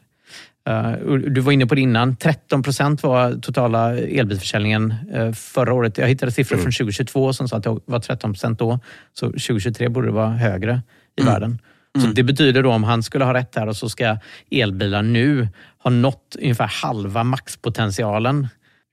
Eh, 0.67 0.91
du 1.13 1.41
var 1.41 1.51
inne 1.51 1.65
på 1.65 1.75
det 1.75 1.81
innan. 1.81 2.15
13 2.15 2.63
procent 2.63 3.03
var 3.03 3.33
totala 3.41 3.97
elbilsförsäljningen 3.97 4.93
eh, 5.13 5.31
förra 5.31 5.73
året. 5.73 5.97
Jag 5.97 6.07
hittade 6.07 6.31
siffror 6.31 6.57
från 6.57 6.71
2022 6.71 7.33
som 7.33 7.47
sa 7.47 7.57
att 7.57 7.63
det 7.63 7.79
var 7.85 7.99
13 7.99 8.33
procent 8.33 8.59
då. 8.59 8.79
Så 9.13 9.25
2023 9.25 9.89
borde 9.89 10.07
det 10.07 10.13
vara 10.13 10.29
högre 10.29 10.81
i 11.21 11.23
världen. 11.23 11.59
Så 12.01 12.07
Det 12.07 12.23
betyder 12.23 12.63
då 12.63 12.71
om 12.71 12.83
han 12.83 13.03
skulle 13.03 13.25
ha 13.25 13.33
rätt 13.33 13.55
här 13.55 13.67
och 13.67 13.75
så 13.75 13.89
ska 13.89 14.17
elbilar 14.51 15.01
nu 15.01 15.47
ha 15.83 15.91
nått 15.91 16.35
ungefär 16.41 16.67
halva 16.83 17.23
maxpotentialen. 17.23 18.47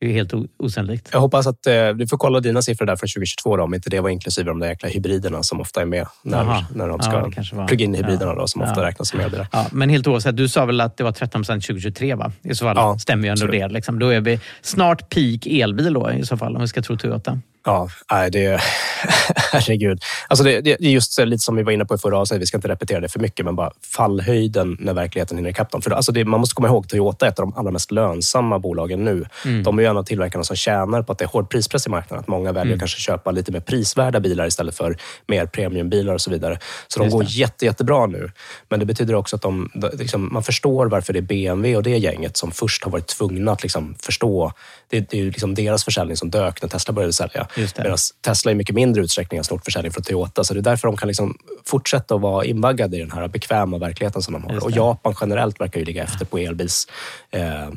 Det 0.05 0.11
är 0.11 0.15
helt 0.15 0.33
osannolikt. 0.59 1.09
Jag 1.13 1.21
hoppas 1.21 1.47
att 1.47 1.67
eh, 1.67 1.89
du 1.89 2.07
får 2.07 2.17
kolla 2.19 2.41
dina 2.41 2.63
siffror 2.63 2.87
där 2.87 2.97
från 2.97 3.09
2022 3.09 3.57
då, 3.57 3.63
om 3.63 3.75
inte 3.75 3.91
det 3.91 4.01
var 4.01 4.11
inklusive 4.11 4.51
de 4.51 4.59
där 4.59 4.69
jäkla 4.69 4.89
hybriderna 4.89 5.43
som 5.43 5.61
ofta 5.61 5.81
är 5.81 5.85
med 5.85 6.07
när, 6.23 6.45
när 6.75 6.89
de 6.89 6.99
Ja, 7.03 7.03
ska 7.03 7.57
var- 7.57 7.67
plugga 7.67 7.85
in 7.85 7.95
hybriderna 7.95 8.33
ja. 8.33 8.35
då, 8.41 8.47
som 8.47 8.61
Ja. 8.63 8.69
ofta 8.71 8.83
räknas 8.87 9.09
som 9.09 9.21
elbilar. 9.21 9.47
Ja, 9.53 9.67
men 9.73 9.89
helt 9.89 10.07
oavsett, 10.07 10.37
du 10.37 10.49
sa 10.49 10.65
väl 10.65 10.81
att 10.81 10.97
det 10.97 11.05
var 11.05 11.13
13 11.13 11.41
procent 11.41 11.63
2023 11.67 12.15
va? 12.15 12.33
I 12.43 12.55
så 12.55 12.65
fall 12.65 12.77
Ja, 12.77 12.99
stämmer 12.99 13.25
ju 13.25 13.29
ändå 13.31 13.45
absolut. 13.45 13.61
det. 13.61 13.69
Liksom. 13.69 13.99
Då 13.99 14.09
är 14.09 14.21
vi 14.21 14.41
snart 14.63 14.99
peak 15.15 15.47
elbil 15.47 15.93
då 15.93 16.13
i 16.13 16.27
så 16.27 16.37
fall, 16.37 16.55
om 16.57 16.61
vi 16.63 16.69
ska 16.69 16.83
tro 16.83 16.97
Toyota. 16.97 17.39
Ja, 17.65 17.89
nej, 18.13 18.31
det... 18.31 18.61
Herregud. 19.53 20.03
Alltså 20.29 20.45
det, 20.45 20.61
det 20.61 20.71
är 20.71 20.91
just 20.91 21.19
lite 21.19 21.39
som 21.39 21.57
vi 21.57 21.63
var 21.63 21.73
inne 21.73 21.85
på 21.85 21.95
i 21.95 21.99
förra 21.99 22.19
avsnittet, 22.19 22.43
vi 22.43 22.47
ska 22.47 22.59
inte 22.59 22.69
repetera 22.69 23.01
det 23.01 23.09
för 23.09 23.21
mycket, 23.21 23.45
men 23.45 23.57
bara 23.57 23.71
fallhöjden 23.83 24.77
när 24.81 24.95
verkligheten 24.95 25.37
hinner 25.37 25.51
ikapp 25.51 25.71
dem. 25.71 25.83
För 25.83 25.91
alltså 25.91 26.13
det, 26.13 26.25
man 26.25 26.41
måste 26.41 26.55
komma 26.55 26.69
ihåg 26.69 26.89
Toyota 26.89 27.27
är 27.27 27.31
ett 27.31 27.39
av 27.39 27.47
de 27.47 27.59
allra 27.59 27.71
mest 27.71 27.91
lönsamma 27.91 28.59
bolagen 28.59 29.05
nu. 29.05 29.27
De 29.65 29.79
är 29.79 29.83
ju 29.83 29.89
en 29.89 29.97
av 29.97 30.03
tillverkarna 30.03 30.45
som 30.45 30.57
tjänar 30.57 31.03
på 31.03 31.13
att 31.13 31.19
det 31.19 31.25
är 31.25 31.29
hård 31.29 31.51
prispress 31.51 31.87
i 31.87 31.91
marknaden. 31.91 32.21
Att 32.21 32.29
många 32.29 32.53
väljer 32.53 32.75
att 32.75 32.81
kanske 32.81 33.01
köpa 33.01 33.31
lite 33.31 33.53
mer 33.53 33.61
prisvärda 33.61 34.21
bilar 34.21 34.47
istället 34.47 34.77
för 34.77 34.97
mer 35.27 35.47
premiumbilar 35.47 36.15
och 36.15 36.21
så 36.21 36.31
vidare. 36.31 36.59
Så 36.89 36.99
de 36.99 37.05
Just 37.05 37.17
går 37.17 37.23
det. 37.23 37.31
jätte, 37.31 37.65
jättebra 37.65 38.07
nu. 38.07 38.31
Men 38.69 38.81
det 38.81 38.87
betyder 38.87 39.15
också 39.15 39.37
att 39.37 39.43
de, 39.43 39.71
liksom, 39.93 40.29
man 40.33 40.43
förstår 40.43 40.87
varför 40.87 41.13
det 41.13 41.19
är 41.19 41.23
BMW 41.23 41.77
och 41.77 41.83
det 41.83 41.99
gänget 41.99 42.37
som 42.37 42.51
först 42.51 42.85
har 42.85 42.91
varit 42.91 43.07
tvungna 43.07 43.53
att 43.53 43.63
liksom 43.63 43.95
förstå. 43.99 44.53
Det, 44.95 45.11
det 45.11 45.17
är 45.17 45.21
ju 45.21 45.31
liksom 45.31 45.55
deras 45.55 45.85
försäljning 45.85 46.17
som 46.17 46.31
dök 46.31 46.63
när 46.63 46.69
Tesla 46.69 46.95
började 46.95 47.13
sälja. 47.13 47.47
Medan 47.77 47.99
Tesla 48.21 48.53
i 48.53 48.55
mycket 48.55 48.75
mindre 48.75 49.03
utsträckning 49.03 49.39
har 49.39 49.45
snott 49.45 49.65
försäljning 49.65 49.93
från 49.93 50.05
Toyota. 50.05 50.45
Så 50.45 50.55
det 50.55 50.61
är 50.61 50.63
därför 50.63 50.89
de 50.89 50.97
kan 50.97 51.09
liksom 51.09 51.39
fortsätta 51.65 52.15
att 52.15 52.21
vara 52.21 52.45
invaggade 52.45 52.97
i 52.97 53.01
den 53.01 53.11
här 53.11 53.29
bekväma 53.29 53.79
verkligheten 53.79 54.23
som 54.23 54.33
de 54.33 54.45
har. 54.45 54.65
Och. 54.65 54.71
Japan 54.71 55.15
generellt 55.21 55.61
verkar 55.61 55.81
ju 55.81 55.87
ligga 55.87 56.03
efter 56.03 56.25
på 56.25 56.39
elbils 56.39 56.89
eh, 57.31 57.69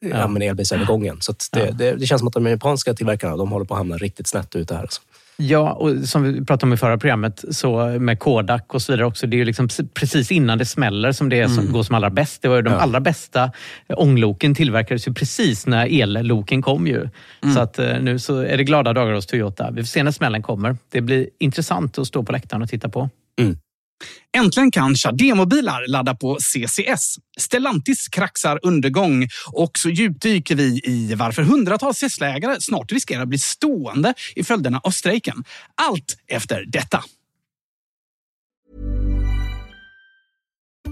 ja. 0.00 0.28
men 0.28 0.42
elbilsövergången. 0.42 1.20
Så 1.20 1.34
det, 1.52 1.70
det, 1.70 1.92
det 1.94 2.06
känns 2.06 2.20
som 2.20 2.28
att 2.28 2.34
de 2.34 2.46
japanska 2.46 2.94
tillverkarna 2.94 3.36
de 3.36 3.50
håller 3.50 3.66
på 3.66 3.74
att 3.74 3.78
hamna 3.78 3.96
riktigt 3.96 4.26
snett 4.26 4.56
ute 4.56 4.74
här. 4.74 4.82
Alltså. 4.82 5.02
Ja, 5.48 5.72
och 5.72 6.08
som 6.08 6.22
vi 6.22 6.44
pratade 6.44 6.66
om 6.70 6.72
i 6.72 6.76
förra 6.76 6.98
programmet, 6.98 7.44
så 7.50 7.86
med 7.86 8.18
Kodak 8.18 8.74
och 8.74 8.82
så 8.82 8.92
vidare 8.92 9.06
också. 9.06 9.26
Det 9.26 9.36
är 9.36 9.38
ju 9.38 9.44
liksom 9.44 9.68
precis 9.94 10.32
innan 10.32 10.58
det 10.58 10.64
smäller 10.64 11.12
som 11.12 11.28
det 11.28 11.40
är 11.40 11.48
som, 11.48 11.72
går 11.72 11.82
som 11.82 11.94
allra 11.94 12.10
bäst. 12.10 12.42
Det 12.42 12.48
var 12.48 12.56
ju 12.56 12.62
de 12.62 12.68
Mm. 12.68 12.78
Ja. 12.78 12.82
allra 12.82 13.00
bästa 13.00 13.50
ångloken 13.96 14.54
tillverkades 14.54 15.08
ju 15.08 15.12
precis 15.14 15.66
när 15.66 16.00
elloken 16.02 16.62
kom 16.62 16.86
ju. 16.86 17.08
Mm. 17.42 17.54
Så 17.54 17.60
att 17.60 17.78
eh, 17.78 18.00
nu 18.00 18.18
så 18.18 18.38
är 18.38 18.56
det 18.56 18.64
glada 18.64 18.92
dagar 18.92 19.12
hos 19.14 19.26
Toyota. 19.26 19.70
Vi 19.70 19.82
får 19.82 19.86
se 19.86 20.02
när 20.02 20.10
smällen 20.10 20.42
kommer. 20.42 20.76
Det 20.90 21.00
blir 21.00 21.28
intressant 21.38 21.98
att 21.98 22.06
stå 22.06 22.22
på 22.22 22.32
läktaren 22.32 22.62
och 22.62 22.68
titta 22.68 22.88
på. 22.88 23.10
Äntligen 24.36 24.70
kan 24.70 24.94
Chademo-bilar 24.94 25.86
ladda 25.86 26.14
på 26.14 26.38
CCS. 26.40 27.16
Stellantis 27.38 28.08
kraxar 28.08 28.58
undergång 28.62 29.28
och 29.52 29.78
så 29.78 29.88
djupdyker 29.90 30.54
vi 30.54 30.80
i 30.84 31.14
varför 31.14 31.42
hundratals 31.42 32.00
Tesla-ägare 32.00 32.60
snart 32.60 32.92
riskerar 32.92 33.22
att 33.22 33.28
bli 33.28 33.38
stående 33.38 34.14
i 34.36 34.44
följderna 34.44 34.80
av 34.84 34.90
strejken. 34.90 35.44
Allt 35.74 36.16
efter 36.28 36.64
detta. 36.66 37.04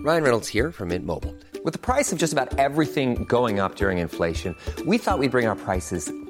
Ryan 0.05 0.23
Reynolds 0.23 0.55
här 0.55 0.71
från 0.71 0.89
Mint 0.89 1.05
Mobile. 1.05 1.33
Med 1.65 1.83
priset 1.83 2.19
på 2.19 2.23
nästan 2.23 2.49
allt 2.59 2.95
som 2.95 3.15
går 3.25 3.65
upp 3.65 3.83
under 3.83 3.97
inflationen, 3.97 4.55
trodde 4.77 4.91
vi 4.91 4.97
att 4.97 5.21
vi 5.21 5.29
skulle 5.29 5.29
bring 5.29 5.49
våra 5.49 5.57
priser 5.57 6.30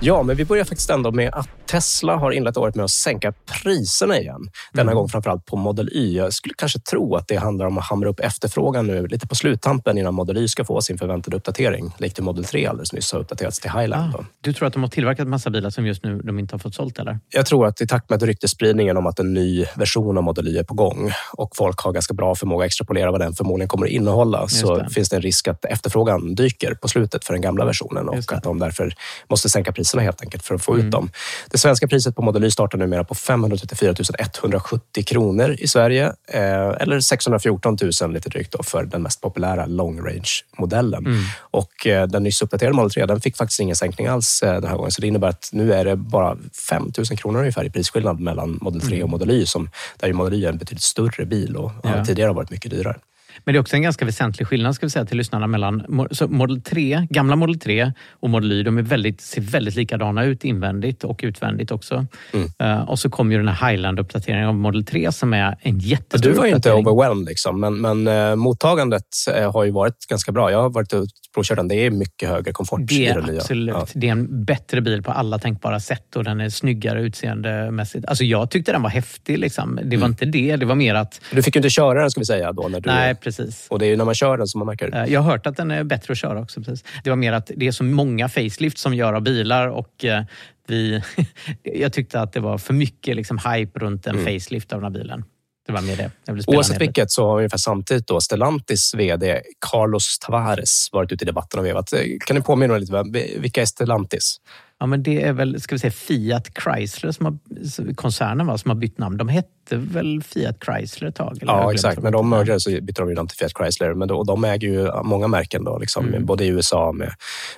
Ja, 0.00 0.22
men 0.22 0.36
vi 0.36 0.44
börjar 0.44 0.64
faktiskt 0.64 0.90
ändå 0.90 1.12
med 1.12 1.34
att 1.34 1.48
Tesla 1.66 2.16
har 2.16 2.32
inlett 2.32 2.56
året 2.56 2.74
med 2.74 2.84
att 2.84 2.90
sänka 2.90 3.32
priserna 3.32 4.18
igen. 4.18 4.50
Denna 4.72 4.94
gång 4.94 5.08
framförallt 5.08 5.46
på 5.46 5.56
Model 5.56 5.88
Y. 5.92 6.16
Jag 6.16 6.32
skulle 6.32 6.54
kanske 6.58 6.78
tro 6.78 7.16
att 7.16 7.28
det 7.28 7.36
handlar 7.36 7.66
om 7.66 7.78
att 7.78 7.84
hamra 7.84 8.08
upp 8.08 8.20
efterfrågan 8.20 8.86
nu 8.86 9.06
lite 9.06 9.26
på 9.26 9.34
sluttampen 9.34 9.98
innan 9.98 10.14
Model 10.14 10.36
Y 10.36 10.48
ska 10.48 10.64
få 10.64 10.80
sin 10.80 10.98
förväntade 10.98 11.36
uppdatering. 11.36 11.94
Likt 11.98 12.18
hur 12.18 12.24
Model 12.24 12.44
3 12.44 12.66
alldeles 12.66 12.92
nyss 12.92 13.12
har 13.12 13.20
uppdaterats 13.20 13.60
till 13.60 13.70
Highland. 13.70 14.12
då. 14.12 14.24
Du 14.40 14.52
tror 14.52 14.66
att 14.68 14.72
de 14.72 14.82
har 14.82 14.90
tillverkat 14.90 15.28
massa 15.28 15.50
bilar 15.50 15.70
som 15.70 15.86
just 15.86 16.04
nu 16.04 16.18
de 16.18 16.38
inte 16.38 16.54
har 16.54 16.58
fått 16.58 16.74
sålt 16.74 16.98
eller? 16.98 17.20
Jag 17.28 17.46
tror 17.46 17.66
att 17.66 17.80
i 17.80 17.86
takt 17.86 18.10
med 18.10 18.22
ryktesspridningen 18.22 18.96
om 18.96 19.06
att 19.06 19.18
en 19.18 19.34
ny 19.34 19.64
version 19.76 20.18
av 20.18 20.24
Model 20.24 20.48
Y 20.48 20.58
är 20.58 20.64
på 20.64 20.74
gång 20.74 21.12
och 21.32 21.56
folk 21.56 21.78
har 21.80 21.92
ganska 21.92 22.14
bra 22.14 22.34
förmåga 22.34 22.64
att 22.64 22.66
extrapolera 22.66 23.10
vad 23.10 23.20
den 23.20 23.34
förmodligen 23.34 23.68
kommer 23.68 23.86
att 23.86 23.92
innehålla 23.92 24.48
så 24.48 24.76
det. 24.76 24.90
finns 24.90 25.08
det 25.08 25.16
en 25.16 25.22
risk 25.22 25.48
att 25.48 25.64
efterfrågan 25.64 26.34
dyker 26.34 26.74
på 26.74 26.88
slutet 26.88 27.24
för 27.24 27.32
den 27.32 27.42
gamla 27.42 27.64
versionen 27.64 28.08
och 28.08 28.32
att 28.32 28.42
de 28.42 28.58
därför 28.58 28.94
måste 29.30 29.48
sänka 29.48 29.72
priserna 29.72 29.87
helt 29.96 30.22
enkelt 30.22 30.42
för 30.44 30.54
att 30.54 30.62
få 30.64 30.74
Mm. 30.74 30.86
ut 30.86 30.92
dem. 30.92 31.10
Det 31.50 31.58
svenska 31.58 31.88
priset 31.88 32.16
på 32.16 32.22
Model 32.22 32.44
Y 32.44 32.50
startar 32.50 32.78
numera 32.78 33.04
på 33.04 33.14
534 33.14 33.94
170 34.42 35.04
kronor 35.04 35.56
i 35.58 35.68
Sverige 35.68 36.06
eh, 36.28 36.68
eller 36.80 37.00
614 37.00 37.76
000 38.02 38.12
lite 38.12 38.28
drygt 38.28 38.52
då, 38.52 38.62
för 38.62 38.84
den 38.84 39.02
mest 39.02 39.20
populära 39.20 39.66
long 39.66 40.00
range-modellen. 40.00 41.06
Mm. 41.06 41.22
Och 41.40 41.86
eh, 41.86 42.06
den 42.06 42.22
nyss 42.22 42.42
uppdaterade 42.42 42.76
Model 42.76 42.90
3 42.90 43.06
den 43.06 43.20
fick 43.20 43.36
faktiskt 43.36 43.60
ingen 43.60 43.76
sänkning 43.76 44.06
alls 44.06 44.42
eh, 44.42 44.54
den 44.60 44.66
här 44.70 44.76
gången. 44.76 44.90
Så 44.90 45.00
det 45.00 45.06
innebär 45.06 45.28
att 45.28 45.48
nu 45.52 45.72
är 45.72 45.84
det 45.84 45.96
bara 45.96 46.36
5 46.68 46.92
000 46.98 47.06
kronor 47.18 47.38
ungefär 47.40 47.64
i 47.64 47.70
prisskillnad 47.70 48.20
mellan 48.20 48.58
Model 48.62 48.80
3 48.80 49.02
och 49.02 49.08
Model 49.10 49.30
Y. 49.30 49.46
Som, 49.46 49.70
där 49.96 50.06
ju 50.08 50.12
Model 50.14 50.34
Y 50.34 50.44
är 50.44 50.48
en 50.48 50.58
betydligt 50.58 50.82
större 50.82 51.24
bil 51.26 51.56
och 51.56 51.72
Ja. 51.82 51.88
har 51.88 52.04
tidigare 52.04 52.32
varit 52.32 52.50
mycket 52.50 52.70
dyrare. 52.70 52.96
Men 53.44 53.52
det 53.52 53.56
är 53.58 53.60
också 53.60 53.76
en 53.76 53.82
ganska 53.82 54.04
väsentlig 54.04 54.46
skillnad 54.48 54.74
ska 54.74 54.86
vi 54.86 54.90
säga 54.90 55.04
till 55.04 55.16
lyssnarna 55.16 55.46
mellan 55.46 56.06
så 56.10 56.28
Model 56.28 56.62
3, 56.62 57.06
gamla 57.10 57.36
Model 57.36 57.58
3 57.60 57.92
och 58.10 58.30
Model 58.30 58.52
Y. 58.52 58.62
De 58.62 58.78
är 58.78 58.82
väldigt, 58.82 59.20
ser 59.20 59.40
väldigt 59.40 59.74
likadana 59.74 60.24
ut 60.24 60.44
invändigt 60.44 61.04
och 61.04 61.20
utvändigt 61.22 61.70
också. 61.70 62.06
Mm. 62.32 62.48
Eh, 62.58 62.88
och 62.88 62.98
så 62.98 63.10
kom 63.10 63.32
ju 63.32 63.38
den 63.38 63.48
här 63.48 63.70
Highland-uppdateringen 63.70 64.48
av 64.48 64.54
Model 64.54 64.84
3 64.84 65.12
som 65.12 65.34
är 65.34 65.56
en 65.60 65.78
jättestor 65.78 66.30
Du 66.30 66.36
var 66.36 66.46
ju 66.46 66.54
inte 66.54 66.72
overwhelmed, 66.72 67.26
liksom, 67.28 67.60
men, 67.60 67.80
men 67.80 68.06
eh, 68.30 68.36
mottagandet 68.36 69.02
eh, 69.36 69.52
har 69.52 69.64
ju 69.64 69.70
varit 69.70 70.06
ganska 70.08 70.32
bra. 70.32 70.50
Jag 70.50 70.62
har 70.62 70.70
varit 70.70 70.92
och 70.92 71.06
provkört 71.34 71.56
den. 71.58 71.68
Det 71.68 71.74
är 71.86 71.90
mycket 71.90 72.28
högre 72.28 72.52
komfort 72.52 72.80
Det 72.82 72.94
i 72.94 73.06
är 73.06 73.14
den 73.14 73.24
nya. 73.24 73.40
absolut. 73.40 73.74
Ja. 73.78 73.86
Det 73.94 74.08
är 74.08 74.12
en 74.12 74.44
bättre 74.44 74.80
bil 74.80 75.02
på 75.02 75.12
alla 75.12 75.38
tänkbara 75.38 75.80
sätt 75.80 76.16
och 76.16 76.24
den 76.24 76.40
är 76.40 76.48
snyggare 76.50 77.02
utseendemässigt. 77.02 78.06
Alltså 78.06 78.24
jag 78.24 78.50
tyckte 78.50 78.72
den 78.72 78.82
var 78.82 78.90
häftig. 78.90 79.38
Liksom. 79.38 79.80
Det 79.82 79.96
var 79.96 80.04
Mm. 80.06 80.10
inte 80.10 80.24
det. 80.24 80.56
Det 80.56 80.66
var 80.66 80.74
mer 80.74 80.94
att... 80.94 81.20
Du 81.32 81.42
fick 81.42 81.54
ju 81.56 81.58
inte 81.58 81.70
köra 81.70 82.00
den, 82.00 82.10
ska 82.10 82.20
vi 82.20 82.24
säga. 82.26 82.52
Då, 82.52 82.68
när 82.68 82.80
du, 82.80 82.90
Nej, 82.90 83.14
precis. 83.36 83.66
Och 83.70 83.78
det 83.78 83.86
är 83.86 83.88
ju 83.90 83.96
när 83.96 84.04
man 84.04 84.14
kör 84.14 84.38
den 84.38 84.46
som 84.46 84.58
man 84.58 84.66
märker 84.66 84.90
det. 84.90 84.98
Eh, 84.98 85.12
Jag 85.12 85.20
har 85.20 85.30
hört 85.32 85.46
att 85.46 85.56
den 85.56 85.70
är 85.70 85.84
bättre 85.84 86.12
att 86.12 86.18
köra 86.18 86.40
också. 86.40 86.60
Precis. 86.60 86.84
Det 87.04 87.10
var 87.10 87.16
mer 87.16 87.32
att 87.32 87.50
det 87.56 87.66
är 87.66 87.72
så 87.72 87.84
många 87.84 88.28
facelift 88.28 88.78
som 88.78 88.94
gör 88.94 89.12
av 89.12 89.22
bilar 89.22 89.68
och 89.68 90.04
eh, 90.04 90.22
vi, 90.66 91.02
jag 91.62 91.92
tyckte 91.92 92.20
att 92.20 92.32
det 92.32 92.40
var 92.40 92.58
för 92.58 92.74
mycket 92.74 93.16
liksom, 93.16 93.38
hype 93.38 93.78
runt 93.78 94.06
en 94.06 94.14
Mm. 94.18 94.24
facelift 94.26 94.72
av 94.72 94.80
den 94.80 94.92
här 94.94 95.00
bilen. 95.00 95.24
Det 95.66 95.72
var 95.72 95.80
mer 95.82 95.96
det. 95.96 96.10
Oavsett 96.46 96.80
vilket 96.80 97.10
så 97.10 97.26
har 97.28 97.36
ungefär 97.36 97.58
samtidigt 97.58 98.06
då 98.06 98.20
Stellantis 98.20 98.94
VD 98.94 99.40
Carlos 99.70 100.18
Tavares 100.18 100.88
varit 100.92 101.12
ute 101.12 101.24
i 101.24 101.26
debatten 101.26 101.60
och 101.60 101.66
vevat. 101.66 101.92
Eh, 101.92 101.98
Kan 102.26 102.36
ni 102.36 102.42
påminna 102.42 102.72
mig 102.72 102.80
lite? 102.80 103.04
Vilka 103.40 103.62
är 103.62 103.66
Stellantis? 103.66 104.36
Ja, 104.80 104.86
men 104.86 105.02
det 105.02 105.22
är 105.22 105.32
väl 105.32 105.60
ska 105.60 105.74
vi 105.74 105.78
säga, 105.78 105.90
Fiat 105.90 106.48
Chrysler, 106.64 107.12
som 107.12 107.26
har, 107.26 107.94
koncernen 107.94 108.46
va, 108.46 108.58
som 108.58 108.68
har 108.70 108.76
bytt 108.76 108.98
namn. 108.98 109.16
De 109.16 109.28
hette 109.28 109.76
väl 109.76 110.22
Fiat 110.22 110.56
Chrysler 110.64 111.08
ett 111.08 111.14
tag? 111.14 111.38
Ja, 111.40 111.72
exakt. 111.72 112.02
När 112.02 112.10
de 112.10 112.28
mördade 112.28 112.60
så 112.60 112.70
bytte 112.70 113.02
de 113.02 113.14
namn 113.14 113.28
till 113.28 113.38
Fiat 113.38 113.52
Chrysler. 113.58 113.94
Men 113.94 114.08
då, 114.08 114.18
och 114.18 114.26
de 114.26 114.44
äger 114.44 114.68
ju 114.68 114.90
många 115.02 115.28
märken, 115.28 115.64
då, 115.64 115.78
liksom, 115.78 116.08
Mm. 116.08 116.26
både 116.26 116.44
i 116.44 116.48
USA 116.48 116.92
med 116.92 117.12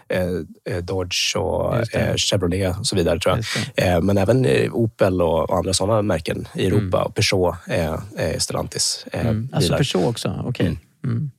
eh, 0.08 0.74
eh, 0.74 0.82
Dodge 0.84 1.36
och 1.36 1.94
eh, 1.94 2.16
Chevrolet 2.16 2.78
och 2.78 2.86
så 2.86 2.96
vidare. 2.96 3.18
tror 3.20 3.38
jag. 3.76 3.86
Eh, 3.96 4.00
men 4.02 4.18
även 4.18 4.44
eh, 4.44 4.72
Opel 4.72 5.22
och, 5.22 5.50
och 5.50 5.56
andra 5.56 5.72
sådana 5.72 6.02
märken 6.02 6.48
i 6.54 6.66
Europa. 6.66 6.96
Mm. 6.98 7.06
Och 7.06 7.14
Peugeot 7.14 7.54
är 8.16 8.38
Stellantis 8.38 9.06
eh, 9.12 9.20
Mm. 9.26 9.48
Alltså. 9.52 9.76
Peugeot 9.76 10.08
också? 10.10 10.42
Okej. 10.46 10.78
Mm. 11.04 11.30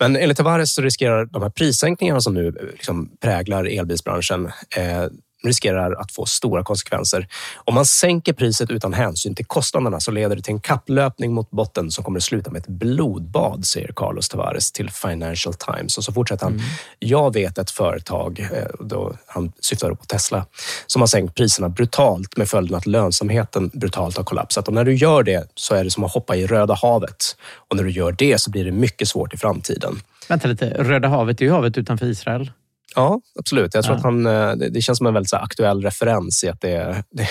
Men 0.00 0.16
enligt 0.16 0.36
Tavares 0.36 0.74
så 0.74 0.82
riskerar 0.82 1.24
de 1.24 1.42
här 1.42 1.50
prissänkningarna 1.50 2.20
som 2.20 2.34
nu 2.34 2.48
eh, 2.48 2.66
liksom 2.72 3.16
präglar 3.20 3.64
elbilsbranschen 3.64 4.46
eh, 4.76 5.04
riskerar 5.46 5.92
att 5.92 6.12
få 6.12 6.26
stora 6.26 6.64
konsekvenser. 6.64 7.28
Om 7.64 7.74
man 7.74 7.86
sänker 7.86 8.32
priset 8.32 8.70
utan 8.70 8.92
hänsyn 8.92 9.34
till 9.34 9.46
kostnaderna 9.46 10.00
så 10.00 10.10
leder 10.10 10.36
det 10.36 10.42
till 10.42 10.54
en 10.54 10.60
kapplöpning 10.60 11.34
mot 11.34 11.50
botten 11.50 11.90
som 11.90 12.04
kommer 12.04 12.18
att 12.18 12.24
sluta 12.24 12.50
med 12.50 12.60
ett 12.60 12.68
blodbad, 12.68 13.66
säger 13.66 13.92
Carlos 13.96 14.28
Tavares 14.28 14.72
till 14.72 14.90
Financial 14.90 15.54
Times. 15.54 15.98
Och 15.98 16.04
så 16.04 16.12
fortsätter 16.12 16.44
han. 16.44 16.60
Jag 16.98 17.34
vet 17.34 17.58
ett 17.58 17.70
företag, 17.70 18.40
eh, 18.40 18.86
då 18.86 19.14
han 19.26 19.52
syftar 19.60 19.90
på 19.90 20.04
Tesla, 20.04 20.46
som 20.86 21.02
har 21.02 21.06
sänkt 21.06 21.34
priserna 21.34 21.68
brutalt 21.68 22.36
med 22.36 22.48
följden 22.48 22.76
att 22.76 22.86
lönsamheten 22.86 23.70
brutalt 23.74 24.16
har 24.16 24.24
kollapsat. 24.24 24.68
Och 24.68 24.74
när 24.74 24.84
du 24.84 24.94
gör 24.94 25.22
det 25.22 25.50
så 25.54 25.74
är 25.74 25.84
det 25.84 25.90
som 25.90 26.04
att 26.04 26.12
hoppa 26.12 26.36
i 26.36 26.46
Röda 26.46 26.74
havet. 26.74 27.36
Och 27.68 27.76
när 27.76 27.84
du 27.84 27.90
gör 27.90 28.12
det 28.12 28.40
så 28.40 28.50
blir 28.50 28.64
det 28.64 28.72
mycket 28.72 29.08
svårt 29.08 29.34
i 29.34 29.36
framtiden. 29.36 30.00
Vänta 30.28 30.48
lite, 30.48 30.68
Röda 30.70 31.08
havet 31.08 31.40
är 31.40 31.44
ju 31.44 31.50
havet 31.50 31.78
utanför 31.78 32.06
Israel. 32.06 32.50
Ja, 32.96 33.20
absolut. 33.38 33.74
Jag 33.74 33.84
tror 33.84 33.94
Ja. 33.94 33.98
att 33.98 34.04
han, 34.04 34.26
eh, 34.26 34.52
det, 34.56 34.68
det 34.68 34.82
känns 34.82 34.98
som 34.98 35.06
en 35.06 35.14
väldigt 35.14 35.32
aktuell 35.34 35.82
referens 35.82 36.44
i 36.44 36.48
att 36.48 36.60
det, 36.60 36.70
är- 36.70 37.02
det, 37.10 37.28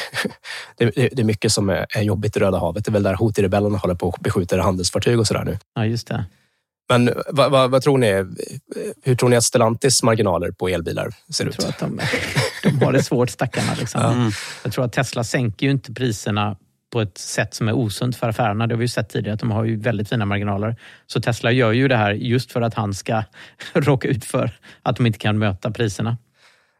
det, 0.78 1.10
det 1.12 1.19
är 1.21 1.23
mycket 1.23 1.51
som 1.51 1.69
är, 1.69 1.86
är 1.89 2.01
jobbigt 2.01 2.38
i 2.38 2.39
Röda 2.39 2.58
havet. 2.60 2.86
Det 2.86 2.89
är 2.89 2.93
väl 2.93 3.04
där 3.04 3.15
Houthi-rebellerna 3.15 3.78
håller 3.78 3.95
på 3.95 4.08
och 4.08 4.17
beskjuter 4.21 4.58
handelsfartyg 4.60 5.19
och 5.19 5.28
sådär 5.28 5.43
nu. 5.43 5.58
Ja, 5.75 5.86
just 5.86 6.08
det. 6.08 6.25
Men 6.89 7.10
vad, 7.30 7.51
vad, 7.51 7.71
vad, 7.71 7.82
tror 7.84 7.97
ni? 7.97 8.08
Hur 9.04 9.15
tror 9.15 9.30
ni 9.30 9.36
att 9.36 9.43
Stellantis 9.43 10.04
marginaler 10.04 10.51
på 10.51 10.67
elbilar 10.69 11.12
ser 11.34 11.43
jag 11.43 11.49
ut? 11.54 11.60
Tror 11.60 11.69
att 11.69 11.80
de, 11.80 11.99
de 12.63 12.86
har 12.86 12.93
det 12.93 13.04
svårt 13.04 13.30
stackarna. 13.30 13.73
Liksom. 13.80 14.01
Mm. 14.01 14.32
Jag 14.63 14.73
tror 14.73 14.86
att 14.86 14.93
Tesla 14.93 15.23
sänker 15.23 15.65
ju 15.65 15.71
inte 15.71 15.93
priserna 15.93 16.58
på 16.95 17.01
ett 17.01 17.17
sätt 17.17 17.53
som 17.53 17.67
är 17.67 17.73
osunt 17.73 18.15
för 18.15 18.29
affärerna. 18.29 18.67
Det 18.67 18.73
har 18.73 18.77
vi 18.79 18.84
ju 18.84 18.88
sett 18.88 19.10
tidigare 19.10 19.34
att 19.34 19.39
de 19.39 19.51
har 19.51 19.63
ju 19.63 19.80
väldigt 19.80 20.09
fina 20.09 20.26
marginaler. 20.26 20.76
Så 21.07 21.22
Tesla 21.22 21.51
gör 21.51 21.72
ju 21.72 21.88
det 21.88 21.95
här 21.97 22.11
just 22.11 22.51
för 22.51 22.61
att 22.61 22.74
han 22.74 22.93
ska 22.93 23.24
råka 23.74 24.07
ut 24.07 24.26
för 24.26 24.51
att 24.84 24.95
de 24.95 25.05
inte 25.05 25.19
kan 25.19 25.38
möta 25.38 25.72
priserna. 25.72 26.17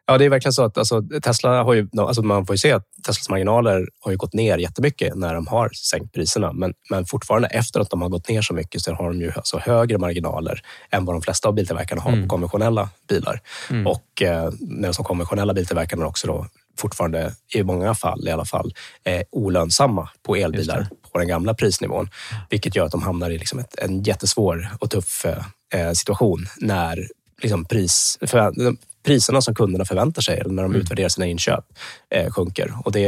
Ja, 0.08 0.18
det 0.18 0.26
är 0.26 0.30
verkligen 0.30 0.54
så 0.54 0.64
att 0.64 0.78
alltså, 0.78 1.02
Tesla 1.24 1.64
har 1.64 1.74
ju, 1.74 1.88
alltså 1.98 2.22
man 2.22 2.46
får 2.46 2.54
ju 2.54 2.58
se 2.58 2.72
att 2.72 2.84
Teslas 3.06 3.30
marginaler 3.30 3.88
har 4.00 4.12
ju 4.12 4.18
gått 4.18 4.34
ner 4.34 4.58
jättemycket 4.58 5.16
när 5.16 5.34
de 5.34 5.48
har 5.48 5.70
sänkt 5.74 6.14
priserna. 6.14 6.54
Men, 6.54 6.74
men 6.90 7.06
fortfarande 7.06 7.48
efter 7.48 7.80
att 7.80 7.90
de 7.90 8.02
har 8.02 8.10
gått 8.10 8.30
ner 8.30 8.42
så 8.42 8.54
mycket 8.54 8.82
så 8.82 8.94
har 8.94 9.08
de 9.08 9.22
ju 9.22 9.32
alltså 9.36 9.58
högre 9.58 9.98
marginaler 9.98 10.62
än 10.92 11.06
vad 11.06 11.16
de 11.16 11.22
flesta 11.22 11.48
av 11.48 11.54
biltillverkarna 11.54 12.02
har 12.02 12.12
Mm. 12.12 12.24
på 12.24 12.30
konventionella 12.30 12.90
bilar. 13.10 13.40
Mm. 13.70 13.88
Och 13.88 14.22
eh, 14.22 14.50
när 14.60 14.94
de 14.94 15.04
konventionella 15.04 15.54
biltillverkarna 15.54 16.06
också 16.06 16.28
då 16.28 16.48
fortfarande 16.78 17.34
i 17.54 17.64
många 17.64 17.96
fall 17.96 18.28
i 18.28 18.32
alla 18.32 18.46
fall 18.46 18.74
är 19.04 19.24
olönsamma 19.32 20.10
på 20.24 20.36
elbilar 20.36 20.88
på 21.12 21.18
den 21.20 21.28
gamla 21.28 21.54
prisnivån. 21.54 22.10
Vilket 22.50 22.76
gör 22.76 22.86
att 22.86 22.92
de 22.92 23.04
hamnar 23.04 23.30
i 23.30 23.38
liksom 23.38 23.60
ett, 23.60 23.80
en 23.80 24.04
jättesvår 24.04 24.70
och 24.80 24.90
tuff 24.90 25.26
eh, 25.74 25.92
situation 25.92 26.48
när 26.58 27.08
liksom 27.42 27.66
pris, 27.66 28.18
för, 28.22 28.54
priserna 29.06 29.42
som 29.42 29.56
kunderna 29.56 29.86
förväntar 29.86 30.22
sig 30.22 30.38
eller 30.40 30.50
när 30.54 30.64
de 30.64 30.72
Mm. 30.72 30.82
utvärderar 30.82 31.10
sina 31.10 31.26
inköp 31.26 31.66
eh, 32.10 32.32
sjunker. 32.32 32.74
Och 32.86 32.92
det, 32.92 33.02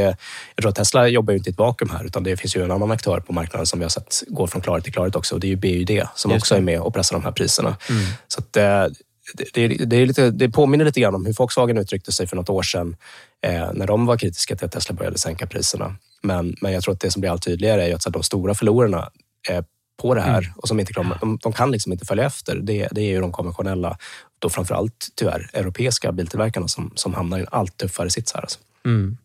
jag 0.56 0.62
tror 0.62 0.70
att 0.70 0.76
Tesla 0.76 1.08
jobbar 1.08 1.32
ju 1.34 1.38
inte 1.38 1.50
i 1.50 1.54
ett 1.54 1.60
vakuum 1.60 1.90
här 1.92 2.06
utan 2.06 2.24
det 2.24 2.38
finns 2.38 2.56
ju 2.56 2.64
en 2.64 2.72
annan 2.72 2.92
aktör 2.92 3.20
på 3.20 3.34
marknaden 3.34 3.66
som 3.66 3.80
vi 3.80 3.86
har 3.86 3.90
sett 3.90 4.24
går 4.28 4.48
från 4.48 4.62
klarhet 4.62 4.84
till 4.84 4.94
klarhet 4.94 5.16
också 5.16 5.36
och 5.36 5.42
det 5.42 5.48
är 5.48 5.50
ju 5.50 5.56
BYD 5.56 5.90
som 6.16 6.32
Just 6.32 6.42
också 6.44 6.54
det. 6.54 6.60
är 6.60 6.62
med 6.64 6.80
och 6.82 6.94
pressar 6.94 7.16
de 7.16 7.24
här 7.24 7.32
priserna. 7.32 7.78
Mm. 7.90 8.04
Så 8.28 8.40
att, 8.40 8.58
eh, 8.58 8.86
det, 9.34 9.68
det, 9.68 9.96
är 9.96 10.06
lite, 10.06 10.32
det 10.32 10.50
påminner 10.50 10.86
lite 10.86 11.00
grann 11.00 11.16
om 11.16 11.26
hur 11.26 11.34
Volkswagen 11.34 11.78
uttryckte 11.78 12.12
sig 12.12 12.28
för 12.28 12.36
något 12.36 12.50
år 12.50 12.64
sedan 12.64 12.96
eh, 13.42 13.74
när 13.74 13.88
de 13.88 14.06
var 14.06 14.18
kritiska 14.18 14.56
till 14.56 14.66
att 14.66 14.72
Tesla 14.72 14.96
började 14.96 15.18
sänka 15.18 15.48
priserna. 15.48 15.96
Men, 16.22 16.56
men 16.62 16.74
jag 16.74 16.84
tror 16.84 16.94
att 16.94 17.00
det 17.00 17.12
som 17.12 17.20
blir 17.20 17.32
allt 17.32 17.44
tydligare 17.44 17.90
är 17.90 17.96
att 17.96 18.14
de 18.14 18.24
stora 18.24 18.54
förlorarna 18.54 19.10
eh, 19.50 19.66
på 20.02 20.14
det 20.14 20.22
här 20.22 20.38
Mm. 20.38 20.52
och 20.56 20.68
som 20.68 20.80
inte 20.80 20.94
kommer, 20.94 21.18
de, 21.20 21.40
de 21.44 21.54
kan 21.54 21.72
liksom 21.72 21.92
inte 21.92 22.06
följa 22.06 22.26
efter. 22.26 22.56
Det, 22.56 22.88
det 22.92 23.02
är 23.02 23.10
ju 23.10 23.22
de 23.22 23.32
konventionella, 23.32 23.98
då 24.40 24.50
framförallt 24.50 25.08
tyvärr 25.16 25.50
europeiska 25.54 26.12
biltillverkarna 26.12 26.68
som, 26.68 26.92
som 26.96 27.14
hamnar 27.14 27.38
i 27.38 27.42
en 27.42 27.48
allt 27.52 27.78
tuffare 27.78 28.10
sits 28.10 28.34
här. 28.34 28.42
Alltså. 28.42 28.60
Mm. 28.86 29.18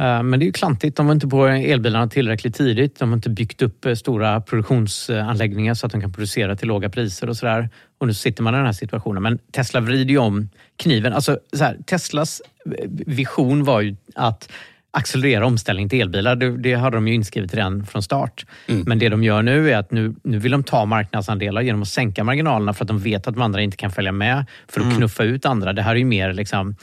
Eh, 0.00 0.22
Men 0.22 0.40
det 0.40 0.44
är 0.44 0.46
ju 0.46 0.52
klantigt. 0.52 0.96
De 0.96 1.06
var 1.06 1.12
inte 1.14 1.28
på 1.28 1.46
elbilarna 1.46 2.08
tillräckligt 2.08 2.54
tidigt. 2.54 2.98
De 2.98 3.08
har 3.08 3.16
inte 3.16 3.30
byggt 3.30 3.62
upp 3.62 3.86
eh, 3.86 3.94
stora 3.94 4.40
produktionsanläggningar 4.40 5.74
så 5.74 5.86
att 5.86 5.92
de 5.92 6.00
kan 6.00 6.12
producera 6.12 6.56
till 6.56 6.68
låga 6.68 6.88
priser 6.88 7.28
och 7.28 7.36
sådär. 7.36 7.68
Och 7.98 8.06
nu 8.06 8.14
sitter 8.14 8.42
man 8.42 8.54
i 8.54 8.56
den 8.56 8.66
här 8.66 8.72
situationen. 8.72 9.22
Men 9.22 9.38
Tesla 9.52 9.80
vrider 9.80 10.10
ju 10.10 10.18
om 10.18 10.48
kniven. 10.76 11.12
Alltså, 11.12 11.38
så 11.52 11.64
här, 11.64 11.76
Teslas 11.86 12.42
eh, 12.64 12.84
vision 13.06 13.64
var 13.64 13.80
ju 13.80 13.96
att 14.14 14.52
accelerera 14.92 15.46
omställning 15.46 15.88
till 15.88 16.00
elbilar. 16.00 16.36
Det, 16.36 16.56
det 16.56 16.74
hade 16.74 16.96
de 16.96 17.08
ju 17.08 17.14
inskrivet 17.14 17.54
redan 17.54 17.86
från 17.86 18.02
start. 18.02 18.46
Men 18.66 18.98
det 18.98 19.08
de 19.08 19.24
gör 19.24 19.42
nu 19.42 19.70
är 19.70 19.76
att 19.76 19.90
nu, 19.90 20.14
nu 20.22 20.38
vill 20.38 20.52
de 20.52 20.64
ta 20.64 20.84
marknadsandelar 20.84 21.62
genom 21.62 21.82
att 21.82 21.88
sänka 21.88 22.24
marginalerna 22.24 22.74
för 22.74 22.84
att 22.84 22.88
de 22.88 22.98
vet 22.98 23.26
att 23.26 23.34
de 23.34 23.42
andra 23.42 23.62
inte 23.62 23.76
kan 23.76 23.90
följa 23.90 24.12
med 24.12 24.46
för 24.68 24.80
att 24.80 24.96
knuffa 24.96 25.24
ut 25.24 25.46
andra. 25.46 25.72
Det 25.72 25.82
här 25.82 25.90
är 25.90 25.96
ju 25.96 26.04
mer 26.04 26.32
liksom 26.32 26.76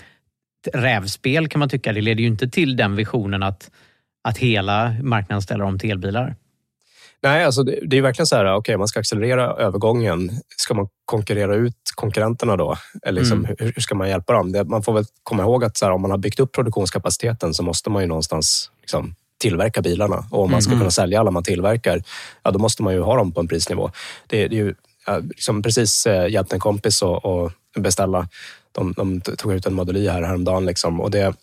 ett 0.68 0.76
rävspel 0.76 1.48
kan 1.48 1.60
man 1.60 1.70
tycka. 1.70 1.94
Det 1.94 2.02
leder 2.02 2.22
ju 2.22 2.28
inte 2.28 2.48
till 2.48 2.76
den 2.76 2.96
visionen 2.96 3.44
att, 3.44 3.72
att 4.24 4.38
hela 4.38 4.96
marknaden 5.02 5.42
ställer 5.42 5.64
om 5.66 5.80
till 5.80 5.92
elbilar. 5.92 6.36
Nej, 7.24 7.44
alltså 7.46 7.64
det, 7.64 7.80
det 7.86 7.98
är 7.98 8.02
verkligen 8.02 8.28
så 8.28 8.36
här, 8.36 8.56
okej, 8.56 8.78
man 8.78 8.88
ska 8.88 9.00
accelerera 9.00 9.44
övergången. 9.54 10.32
Ska 10.58 10.74
man 10.74 10.88
konkurrera 11.06 11.56
ut 11.56 11.76
konkurrenterna 11.96 12.56
då? 12.58 12.78
Eller 13.04 13.22
liksom, 13.22 13.38
Mm. 13.46 13.56
hur, 13.60 13.72
hur 13.76 13.82
ska 13.82 13.96
man 13.96 14.10
hjälpa 14.10 14.34
dem? 14.34 14.52
Det, 14.52 14.64
man 14.64 14.84
får 14.84 14.94
väl 14.94 15.06
komma 15.24 15.44
ihåg 15.44 15.64
att 15.64 15.78
så 15.78 15.86
här, 15.86 15.92
om 15.92 16.02
man 16.02 16.12
har 16.12 16.18
byggt 16.18 16.40
upp 16.40 16.52
produktionskapaciteten 16.52 17.54
så 17.54 17.64
måste 17.64 17.90
man 17.90 18.02
ju 18.04 18.08
någonstans 18.08 18.72
liksom, 18.82 19.16
tillverka 19.40 19.82
bilarna. 19.82 20.24
Och 20.32 20.44
om 20.44 20.52
man 20.52 20.62
ska 20.62 20.72
Mm. 20.72 20.80
kunna 20.80 20.92
sälja 20.92 21.20
alla 21.20 21.32
man 21.32 21.44
tillverkar, 21.44 22.02
ja, 22.44 22.52
då 22.52 22.60
måste 22.60 22.84
man 22.84 22.94
ju 22.94 23.00
ha 23.02 23.16
dem 23.16 23.32
på 23.32 23.40
en 23.40 23.48
prisnivå. 23.48 23.92
Det, 24.28 24.48
det 24.48 24.56
är 24.60 24.64
ju 24.66 24.74
ja, 25.06 25.18
liksom 25.18 25.62
precis 25.62 26.06
eh, 26.08 26.28
hjälpt 26.32 26.54
en 26.54 26.60
kompis 26.60 27.02
och 27.02 27.52
beställa. 27.78 28.28
De, 28.78 28.94
de 28.94 29.22
tog 29.22 29.54
ut 29.54 29.66
en 29.66 29.74
Model 29.74 29.98
Y 29.98 30.10
här 30.10 30.22
häromdagen. 30.22 30.66
Liksom, 30.66 31.02
och 31.02 31.12
det, 31.12 31.34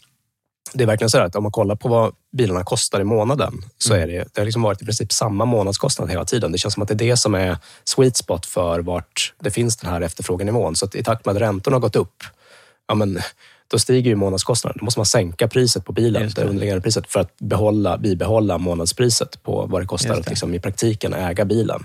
det 0.73 0.85
är 0.85 0.87
verkligen 0.87 1.11
så 1.11 1.19
att 1.19 1.37
om 1.37 1.43
man 1.43 1.53
kollar 1.53 1.77
på 1.77 1.89
vad 1.89 2.13
bilarna 2.37 2.65
kostar 2.65 3.01
i 3.01 3.05
månaden 3.05 3.55
så 3.79 3.95
är 3.95 4.07
det, 4.07 4.29
det 4.33 4.41
har 4.41 4.45
liksom 4.45 4.63
varit 4.63 4.83
i 4.83 4.85
princip 4.85 5.13
samma 5.13 5.45
månadskostnad 5.45 6.11
hela 6.11 6.25
tiden. 6.25 6.53
Det 6.53 6.59
känns 6.59 6.75
som 6.75 6.83
att 6.83 6.89
det 6.89 6.95
är 6.95 7.09
det 7.09 7.17
som 7.17 7.35
är 7.35 7.57
sweet 7.85 8.17
spot 8.17 8.47
för 8.47 8.81
vart 8.81 9.35
det 9.41 9.51
finns 9.51 9.77
den 9.77 9.91
här 9.91 10.01
efterfrågenivån. 10.01 10.77
Så 10.77 10.89
i 10.95 11.03
takt 11.03 11.27
med 11.27 11.37
att 11.37 11.43
räntorna 11.43 11.75
har 11.75 11.81
gått 11.81 11.97
upp, 11.97 12.25
ja 12.89 12.95
men, 12.95 13.19
då 13.71 13.79
stiger 13.79 14.11
ju 14.11 14.17
månadskostnaden. 14.17 14.77
Då 14.81 14.85
måste 14.85 15.01
man 15.01 15.07
sänka 15.07 15.49
priset 15.49 15.85
på 15.85 15.93
bilen, 15.93 16.23
det, 16.23 16.35
det. 16.43 16.49
underliggande 16.49 16.81
priset, 16.83 17.07
för 17.13 17.21
att 17.21 17.39
behålla, 17.39 17.99
bibehålla 17.99 18.59
månadspriset 18.59 19.43
på 19.43 19.67
vad 19.67 19.83
det 19.83 19.87
kostar 19.87 20.09
Just 20.09 20.19
att 20.19 20.25
det. 20.25 20.31
liksom, 20.31 20.55
i 20.55 20.61
praktiken 20.61 21.15
äga 21.15 21.45
bilen. 21.45 21.85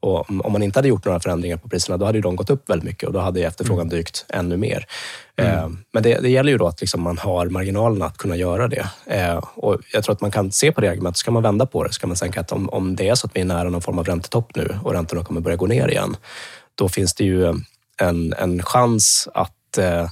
Och 0.00 0.30
om 0.30 0.52
man 0.52 0.62
inte 0.62 0.78
hade 0.78 0.88
gjort 0.88 1.04
några 1.04 1.20
förändringar 1.20 1.56
på 1.56 1.68
priserna, 1.68 1.96
då 1.96 2.06
hade 2.06 2.18
ju 2.18 2.22
de 2.22 2.36
gått 2.36 2.50
upp 2.50 2.70
väldigt 2.70 2.84
mycket 2.84 3.06
och 3.06 3.12
då 3.12 3.18
hade 3.20 3.40
efterfrågan 3.42 3.86
Mm. 3.86 3.96
dykt 3.98 4.24
ännu 4.28 4.56
mer. 4.56 4.86
Eh, 5.36 5.68
Men 5.92 6.02
det, 6.02 6.18
det 6.20 6.28
gäller 6.30 6.52
ju 6.52 6.58
då 6.58 6.66
att 6.66 6.80
liksom 6.80 7.00
man 7.02 7.18
har 7.18 7.46
marginalerna 7.46 8.04
att 8.06 8.16
kunna 8.16 8.36
göra 8.36 8.68
det. 8.68 8.86
Eh, 9.06 9.36
Och 9.54 9.76
jag 9.92 10.04
tror 10.04 10.14
att 10.14 10.20
man 10.20 10.30
kan 10.30 10.52
se 10.52 10.72
på 10.72 10.80
det 10.80 10.88
argumentet, 10.88 11.18
så 11.18 11.24
kan 11.24 11.34
man 11.34 11.42
vända 11.42 11.66
på 11.66 11.84
det. 11.84 11.92
Så 11.92 12.00
kan 12.00 12.08
man 12.08 12.16
tänka 12.16 12.40
att 12.40 12.52
om, 12.52 12.68
om 12.68 12.96
det 12.96 13.08
är 13.08 13.14
så 13.14 13.26
att 13.26 13.36
vi 13.36 13.40
är 13.40 13.44
nära 13.44 13.68
någon 13.70 13.82
form 13.82 13.98
av 13.98 14.04
räntetopp 14.04 14.56
nu 14.56 14.78
och 14.84 14.92
räntorna 14.92 15.24
kommer 15.24 15.40
börja 15.40 15.56
gå 15.56 15.66
ner 15.66 15.88
igen, 15.88 16.16
då 16.74 16.88
finns 16.88 17.14
det 17.14 17.24
ju 17.24 17.54
en, 18.02 18.34
en 18.38 18.62
chans 18.62 19.28
att 19.34 19.78
eh, 19.78 20.08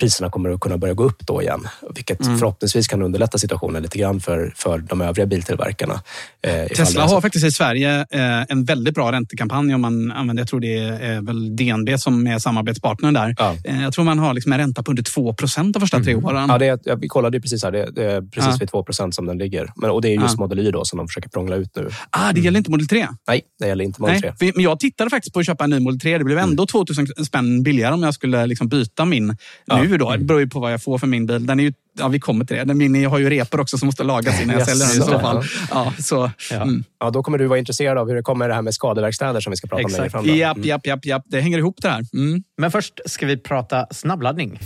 priserna 0.00 0.30
kommer 0.30 0.50
att 0.50 0.60
kunna 0.60 0.78
börja 0.78 0.94
gå 0.94 1.04
upp 1.04 1.26
då 1.26 1.42
igen. 1.42 1.68
Vilket 1.94 2.26
Mm. 2.26 2.38
förhoppningsvis 2.38 2.88
kan 2.88 3.02
underlätta 3.02 3.38
situationen 3.38 3.82
lite 3.82 3.98
grann 3.98 4.20
för, 4.20 4.52
för 4.56 4.78
de 4.78 5.00
övriga 5.00 5.26
biltillverkarna. 5.26 6.00
Eh, 6.42 6.66
Tesla 6.76 7.06
har 7.06 7.20
faktiskt 7.20 7.44
i 7.46 7.50
Sverige 7.50 8.06
eh, 8.10 8.42
en 8.48 8.64
väldigt 8.64 8.94
bra 8.94 9.12
räntekampanj 9.12 9.74
om 9.74 9.80
man 9.80 10.12
använder, 10.12 10.40
jag 10.40 10.48
tror 10.48 10.60
det 10.60 10.78
är 10.78 11.20
väl 11.20 11.56
DNB 11.56 11.98
som 11.98 12.26
är 12.26 12.38
samarbetspartnern 12.38 13.14
där. 13.14 13.34
Eh, 13.64 13.82
jag 13.82 13.92
tror 13.92 14.04
man 14.04 14.18
har 14.18 14.34
liksom 14.34 14.52
en 14.52 14.58
ränta 14.58 14.82
på 14.82 14.90
under 14.92 15.02
2 15.02 15.34
procent 15.34 15.72
de 15.74 15.80
första 15.80 16.00
tre 16.00 16.14
åren. 16.14 16.48
Ja, 16.48 16.58
det 16.58 16.66
är, 16.66 16.78
ja, 16.84 16.94
vi 16.94 17.08
kollade 17.08 17.40
precis 17.40 17.62
här. 17.64 17.72
Det, 17.72 17.90
det 17.94 18.04
är 18.12 18.20
precis 18.22 18.50
Ja. 18.50 18.56
vid 18.60 18.68
2% 18.70 19.10
som 19.14 19.26
den 19.26 19.38
ligger. 19.38 19.72
Men, 19.76 19.90
och 19.90 20.02
det 20.02 20.08
är 20.08 20.14
just 20.14 20.34
Ja. 20.38 20.44
Model 20.44 20.58
Y 20.58 20.70
då 20.70 20.84
som 20.84 20.96
de 20.96 21.08
försöker 21.08 21.28
prångla 21.28 21.56
ut 21.56 21.76
nu. 21.76 21.90
Ah, 22.10 22.32
det 22.32 22.40
gäller 22.40 22.58
inte 22.58 22.70
Model 22.70 22.88
3? 22.88 23.08
Nej, 23.28 23.42
det 23.58 23.66
gäller 23.66 23.84
inte 23.84 24.00
Model 24.00 24.20
3. 24.20 24.28
Nej, 24.40 24.50
för- 24.52 24.56
men 24.56 24.64
jag 24.64 24.80
tittade 24.80 25.10
faktiskt 25.10 25.32
på 25.34 25.40
att 25.40 25.46
köpa 25.46 25.64
en 25.64 25.70
ny 25.70 25.78
Model 25.80 26.00
3. 26.00 26.18
Det 26.18 26.24
blev 26.24 26.38
ändå 26.38 26.66
2000 26.66 27.06
spänn 27.24 27.62
billigare 27.62 27.94
om 27.94 28.02
jag 28.02 28.14
skulle 28.14 28.46
liksom 28.46 28.68
byta 28.68 29.04
min 29.04 29.36
Ja. 29.66 29.76
Nu. 29.88 29.98
Då. 29.98 30.10
Det 30.10 30.18
beror 30.18 30.40
ju 30.40 30.48
på 30.48 30.60
vad 30.60 30.72
jag 30.72 30.82
får 30.82 30.98
för 30.98 31.06
min 31.06 31.26
bil. 31.26 31.46
Den 31.46 31.60
är 31.60 31.64
ju, 31.64 31.72
ja, 31.98 32.08
vi 32.08 32.20
kommer 32.20 32.44
till 32.44 32.56
det. 32.56 32.64
Den- 32.64 32.78
Min 32.78 33.06
har 33.06 33.18
ju 33.18 33.30
repor 33.30 33.60
också 33.60 33.78
som 33.78 33.86
måste 33.86 34.04
lagas 34.04 34.42
innan 34.42 34.58
jag 34.58 34.68
säljer 34.68 34.86
den 34.86 34.96
i 34.96 35.00
så 35.12 35.18
fall. 35.20 35.44
Ja, 35.70 35.92
så, 35.98 36.30
Ja. 36.50 36.56
Mm. 36.62 36.84
Ja, 37.00 37.10
då 37.10 37.22
kommer 37.22 37.38
du 37.38 37.46
vara 37.46 37.58
intresserad 37.58 37.98
av 37.98 38.08
hur 38.08 38.14
det 38.14 38.22
kommer 38.22 38.48
det 38.48 38.54
här 38.54 38.62
med 38.62 38.74
skadeverkstäder 38.74 39.40
som 39.40 39.50
vi 39.50 39.56
ska 39.56 39.66
prata 39.66 39.84
om 39.84 39.92
längre 39.92 40.10
fram. 40.10 40.26
Japp, 40.26 40.64
japp, 40.64 40.86
japp, 40.86 41.04
japp. 41.06 41.22
Det 41.26 41.40
hänger 41.40 41.58
ihop 41.58 41.76
det 41.82 41.88
här. 41.88 42.04
Mm. 42.14 42.42
Men 42.58 42.70
först 42.70 43.00
ska 43.06 43.26
vi 43.26 43.36
prata 43.36 43.86
snabbladdning. 43.90 44.60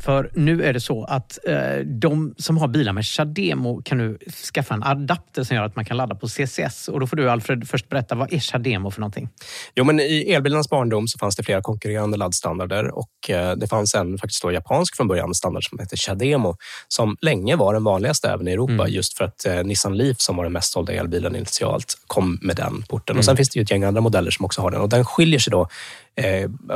För 0.00 0.30
nu 0.34 0.64
är 0.64 0.72
det 0.72 0.80
så 0.80 1.04
att 1.04 1.38
eh, 1.46 1.76
de 1.84 2.34
som 2.38 2.58
har 2.58 2.68
bilar 2.68 2.92
med 2.92 3.04
Chademo 3.06 3.82
kan 3.82 3.98
nu 3.98 4.18
skaffa 4.54 4.74
en 4.74 4.82
adapter 4.82 5.44
som 5.44 5.56
gör 5.56 5.64
att 5.64 5.76
man 5.76 5.84
kan 5.84 5.96
ladda 5.96 6.14
på 6.14 6.28
CCS. 6.28 6.88
Och 6.88 7.00
då 7.00 7.06
får 7.06 7.16
du 7.16 7.30
Alfred 7.30 7.68
först 7.68 7.88
berätta, 7.88 8.14
vad 8.14 8.32
är 8.32 8.38
Chademo 8.38 8.90
för 8.90 9.00
någonting? 9.00 9.28
Jo, 9.74 9.84
men 9.84 10.00
I 10.00 10.32
elbilarnas 10.32 10.70
barndom 10.70 11.08
så 11.08 11.18
fanns 11.18 11.36
det 11.36 11.42
flera 11.42 11.62
konkurrerande 11.62 12.16
laddstandarder 12.16 12.98
och 12.98 13.30
eh, 13.30 13.56
det 13.56 13.66
fanns 13.66 13.94
en 13.94 14.18
faktiskt 14.18 14.42
då 14.42 14.52
japansk 14.52 14.96
från 14.96 15.08
början 15.08 15.34
standard 15.34 15.68
som 15.68 15.78
heter 15.78 15.96
Chademo 15.96 16.56
som 16.88 17.16
länge 17.20 17.56
var 17.56 17.74
den 17.74 17.84
vanligaste 17.84 18.28
även 18.28 18.48
i 18.48 18.52
Europa 18.52 18.72
Mm. 18.78 18.92
just 18.92 19.16
för 19.16 19.24
att 19.24 19.46
eh, 19.46 19.64
Nissan 19.64 19.96
Leaf 19.96 20.20
som 20.20 20.36
var 20.36 20.44
den 20.44 20.52
mest 20.52 20.72
sålda 20.72 20.92
elbilen 20.92 21.36
initialt 21.36 21.94
kom 22.06 22.38
med 22.42 22.56
den 22.56 22.82
porten. 22.88 23.12
Mm. 23.14 23.18
Och 23.18 23.24
Sen 23.24 23.36
finns 23.36 23.48
det 23.48 23.58
ju 23.58 23.62
ett 23.62 23.70
gäng 23.70 23.84
andra 23.84 24.00
modeller 24.00 24.30
som 24.30 24.44
också 24.44 24.60
har 24.62 24.70
den 24.70 24.80
och 24.80 24.88
den 24.88 25.04
skiljer 25.04 25.38
sig 25.38 25.50
då 25.50 25.68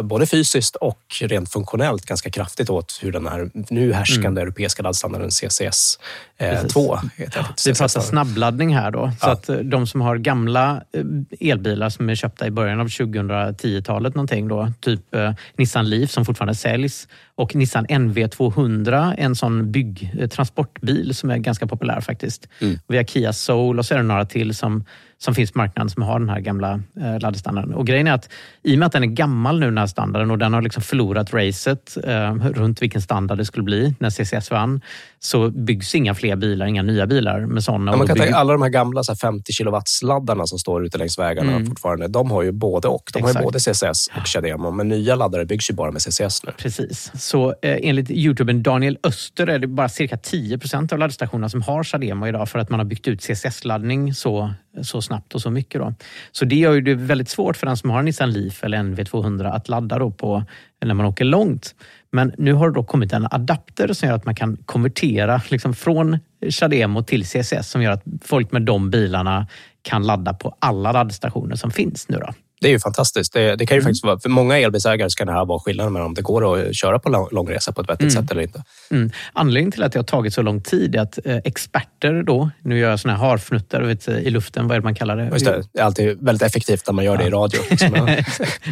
både 0.03 0.27
fysiskt 0.27 0.77
och 0.77 1.01
rent 1.21 1.53
funktionellt 1.53 2.05
ganska 2.07 2.31
kraftigt 2.31 2.71
åt 2.71 2.99
hur 3.03 3.13
den 3.13 3.27
här 3.27 3.51
nu 3.71 3.93
härskande 3.93 4.41
europeiska 4.43 4.83
laddstandarden 4.83 5.31
CCS 5.31 5.99
eh, 6.39 6.51
Precis. 6.51 6.73
2 6.73 6.97
heter 7.17 7.43
den. 7.43 7.53
Vi 7.67 7.75
pratar 7.75 8.01
snabbladdning 8.01 8.77
här 8.77 8.91
då. 8.91 9.11
Så 9.21 9.27
Ja. 9.27 9.33
att 9.33 9.49
eh, 9.49 9.57
de 9.57 9.87
som 9.87 10.01
har 10.01 10.17
gamla 10.17 10.83
eh, 11.41 11.51
elbilar 11.51 11.89
som 11.89 12.11
är 12.11 12.15
köpta 12.15 12.47
i 12.47 12.51
början 12.51 12.81
av 12.81 12.87
2010-talet 12.89 14.15
någonting 14.15 14.49
då, 14.49 14.73
typ 14.81 15.15
eh, 15.15 15.33
Nissan 15.57 15.91
Leaf 15.91 16.11
som 16.11 16.25
fortfarande 16.25 16.55
säljs 16.55 17.09
och 17.35 17.55
Nissan 17.55 17.87
NV200, 17.87 19.15
en 19.19 19.37
sån 19.37 19.73
bygg, 19.73 20.13
eh, 20.19 20.29
transportbil 20.29 21.15
som 21.15 21.31
är 21.31 21.39
ganska 21.39 21.67
populär 21.67 22.01
faktiskt. 22.01 22.49
Mm. 22.61 22.79
Vi 22.89 22.97
har 22.97 23.05
Kia 23.05 23.33
Soul 23.33 23.79
och 23.79 23.87
så 23.87 23.95
är 23.95 23.99
det 23.99 24.05
några 24.05 24.25
till 24.25 24.55
som, 24.55 24.85
som 25.25 25.35
finns 25.35 25.53
på 25.53 25.59
marknaden 25.59 25.91
som 25.91 26.03
har 26.03 26.19
den 26.19 26.29
här 26.29 26.41
gamla 26.41 26.81
eh, 27.01 27.21
laddstandarden. 27.21 27.75
Och 27.75 27.87
grejen 27.87 28.07
är 28.07 28.13
att 28.13 28.29
i 28.63 28.75
och 28.75 28.79
med 28.79 28.87
att 28.87 28.93
den 28.93 29.03
är 29.03 29.07
gammal 29.07 29.61
nu 29.61 29.67
den 29.67 29.79
här 29.79 29.87
standarden 29.87 30.31
och 30.31 30.39
den 30.39 30.55
har 30.55 30.63
liksom 30.63 30.83
förlorat 30.83 31.35
racet 31.35 31.97
eh, 32.05 32.35
runt 32.35 32.83
vilken 32.83 33.03
standard 33.03 33.39
det 33.39 33.45
skulle 33.45 33.65
bli 33.65 33.95
när 33.99 34.11
CCS 34.11 34.51
vann 34.51 34.81
så 35.19 35.51
byggs 35.51 35.95
inga 35.95 36.15
fler 36.15 36.37
bilar, 36.37 36.67
inga 36.67 36.83
nya 36.83 37.07
bilar 37.07 37.41
med 37.41 37.65
sådana. 37.65 37.91
Ja, 37.93 37.97
man 37.97 38.07
kan 38.07 38.17
tänka, 38.17 38.37
alla 38.37 38.53
de 38.53 38.63
här 38.63 38.69
gamla 38.69 39.03
så 39.05 39.13
här 39.13 39.17
50 39.17 39.53
kilowatts-laddarna 39.53 40.47
som 40.47 40.59
står 40.59 40.85
ute 40.85 40.99
längs 40.99 41.19
vägarna 41.19 41.53
Mm. 41.53 41.67
fortfarande, 41.67 42.09
de 42.09 42.31
har 42.31 42.43
ju 42.43 42.53
både 42.53 42.89
och. 42.89 43.11
De 43.13 43.23
har 43.23 43.29
Exakt. 43.29 43.43
ju 43.43 43.45
både 43.45 43.61
CCS 43.61 44.11
och 44.17 44.27
CHAdeMO, 44.27 44.71
men 44.71 44.89
nya 44.89 45.15
laddare 45.15 45.45
byggs 45.45 45.71
ju 45.71 45.75
bara 45.75 45.91
med 45.91 46.03
CCS 46.03 46.45
nu. 46.45 46.53
Precis. 46.59 47.13
Så 47.15 47.49
eh, 47.63 47.79
enligt 47.83 48.11
youtubern 48.11 48.63
Daniel 48.63 48.99
Öster 49.03 49.47
är 49.47 49.59
det 49.59 49.67
bara 49.67 49.89
cirka 49.89 50.17
10% 50.17 50.93
av 50.93 50.99
laddstationerna 50.99 51.49
som 51.49 51.63
har 51.63 51.85
Chademo 51.85 52.27
idag 52.27 52.49
för 52.49 52.59
att 52.59 52.71
man 52.71 52.81
har 52.81 52.85
byggt 52.85 53.09
ut 53.09 53.23
CCS-laddning 53.23 54.15
så, 54.15 54.55
så 54.83 55.03
snabbt 55.03 55.35
och 55.35 55.43
så 55.43 55.51
mycket. 55.51 55.81
Då. 55.81 55.95
Så 56.33 56.45
det 56.45 56.57
gör 56.57 56.73
ju 56.73 56.81
det 56.81 56.95
väldigt 56.95 57.29
svårt 57.29 57.57
för 57.57 57.67
den 57.67 57.77
som 57.77 57.91
har 57.91 57.99
en 57.99 58.05
Nissan 58.05 58.33
Leaf 58.33 58.65
eller 58.65 58.79
en 58.79 58.97
V200 58.97 59.53
att 59.53 59.69
ladda 59.69 59.99
då 59.99 60.11
på, 60.11 60.45
när 60.85 60.95
man 60.95 61.07
åker 61.07 61.25
långt. 61.25 61.75
Men 62.11 62.33
nu 62.39 62.53
har 62.53 62.69
det 62.69 62.75
då 62.75 62.85
kommit 62.85 63.13
en 63.13 63.29
adapter 63.31 63.93
som 63.93 64.09
gör 64.09 64.17
att 64.17 64.25
man 64.25 64.35
kan 64.35 64.57
konvertera 64.57 65.43
liksom 65.49 65.75
från 65.75 66.19
Chademo 66.51 67.03
till 67.03 67.25
CCS 67.27 67.71
som 67.71 67.83
gör 67.83 67.91
att 67.91 68.05
folk 68.23 68.53
med 68.53 68.63
de 68.63 68.91
bilarna 68.91 69.47
kan 69.83 70.07
ladda 70.07 70.35
på 70.35 70.57
alla 70.59 70.93
laddstationer 70.93 71.57
som 71.57 71.71
finns 71.71 72.09
nu. 72.09 72.17
Då. 72.17 72.33
Det 72.63 72.69
är 72.69 72.73
ju 72.73 72.79
fantastiskt. 72.81 73.33
Det, 73.33 73.57
det 73.57 73.67
kan 73.67 73.75
ju 73.77 73.81
Mm. 73.81 73.85
faktiskt 73.91 74.05
vara, 74.05 74.19
för 74.19 74.29
många 74.29 74.59
elbilsägare 74.59 75.11
ska 75.11 75.25
det 75.25 75.33
här 75.33 75.45
vara 75.45 75.59
skillnaden 75.59 75.93
mellan 75.93 76.07
om 76.07 76.15
det 76.15 76.23
går 76.23 76.69
att 76.69 76.77
köra 76.77 76.99
på 76.99 77.09
lång, 77.09 77.29
lång 77.33 77.49
resa 77.51 77.73
på 77.73 77.81
ett 77.81 77.89
vettigt 77.91 78.13
Mm. 78.13 78.23
sätt 78.23 78.31
eller 78.31 78.43
inte. 78.43 78.63
Mm. 78.91 79.11
Anledningen 79.33 79.73
till 79.73 79.83
att 79.83 79.93
det 79.93 79.99
har 79.99 80.05
tagit 80.05 80.35
så 80.35 80.43
lång 80.43 80.61
tid 80.61 80.95
är 80.97 81.01
att 81.01 81.19
eh, 81.25 81.37
experter 81.37 82.23
då, 82.23 82.51
nu 82.61 82.79
gör 82.79 82.91
jag 82.91 83.01
såna 83.01 83.17
här 83.17 83.29
harfnuttar 83.29 83.83
vet, 83.83 84.09
i 84.09 84.31
luften, 84.31 84.69
vad 84.69 84.75
är 84.77 84.81
det 84.81 84.85
man 84.85 84.95
kallar 84.95 85.17
det? 85.17 85.29
Just 85.33 85.45
det, 85.45 85.63
det 85.73 85.81
är 85.81 85.85
alltid 85.85 86.19
väldigt 86.25 86.43
effektivt 86.43 86.87
när 86.87 86.95
man 86.95 87.05
gör 87.05 87.17
det 87.17 87.25
i 87.27 87.31
radio. 87.31 87.61
Ja. 87.81 88.09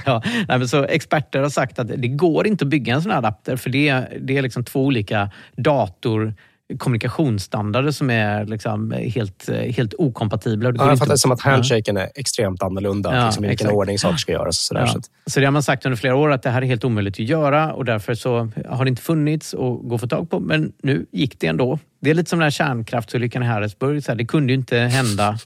ja, 0.07 0.22
nej, 0.49 0.59
men 0.59 0.68
så 0.68 0.84
experter 0.84 1.38
har 1.41 1.51
sagt 1.51 1.78
att 1.78 1.88
det 1.97 2.09
går 2.09 2.47
inte 2.47 2.64
att 2.64 2.68
bygga 2.68 2.95
en 2.95 3.03
sån 3.03 3.11
här 3.11 3.18
adapter 3.18 3.57
för 3.57 3.70
det, 3.70 3.88
är- 3.88 4.18
det 4.20 4.36
är 4.38 4.43
liksom 4.43 4.64
två 4.64 4.84
olika 4.84 5.30
dator 5.57 6.34
kommunikationsstandarder 6.79 7.91
som 7.91 8.11
är 8.11 8.45
liksom 8.45 8.91
helt, 8.91 9.51
helt 9.77 9.95
okompatibla. 9.99 10.73
det 10.73 10.79
Ja, 10.79 10.89
jag 10.89 10.99
fattar 10.99 11.12
det 11.12 11.18
som 11.18 11.33
att 11.33 11.41
handshaken 11.41 11.97
är 11.97 12.09
extremt 12.14 12.62
annorlunda. 12.62 13.16
Ja, 13.16 13.25
liksom, 13.25 13.45
I 13.45 13.49
vilken 13.49 13.71
ordning 13.71 13.99
saker 13.99 14.16
ska 14.16 14.33
göras. 14.33 14.49
Och 14.49 14.55
sådär. 14.55 14.81
Ja. 14.81 14.87
Så 14.87 14.99
att, 14.99 15.11
Så 15.27 15.41
det 15.41 15.47
har 15.47 15.53
man 15.53 15.62
sagt 15.62 15.87
under 15.87 15.97
flera 15.97 16.16
år 16.16 16.33
att 16.33 16.43
det 16.43 16.51
här 16.51 16.62
är 16.62 16.66
helt 16.66 16.85
omöjligt 16.85 17.14
att 17.14 17.18
göra 17.21 17.73
och 17.73 17.85
därför 17.85 18.14
så 18.14 18.51
har 18.68 18.85
det 18.85 18.89
inte 18.89 19.03
funnits 19.03 19.55
att 19.55 19.61
gå 19.61 19.95
att 19.95 20.01
få 20.01 20.07
tag 20.07 20.31
på. 20.31 20.41
Men 20.41 20.73
nu 20.83 21.07
gick 21.12 21.41
det 21.41 21.47
ändå. 21.47 21.79
Det 22.01 22.11
är 22.11 22.14
lite 22.14 22.31
som 22.31 22.39
den 22.39 22.45
här 22.45 22.51
kärnkraftsolyckan 22.51 23.43
i 23.43 23.47
Harrisburg. 23.47 24.05
Så 24.05 24.12
här, 24.12 24.16
det 24.16 24.25
kunde 24.25 24.53
ju 24.53 24.59
inte 24.59 24.79
hända. 24.79 25.39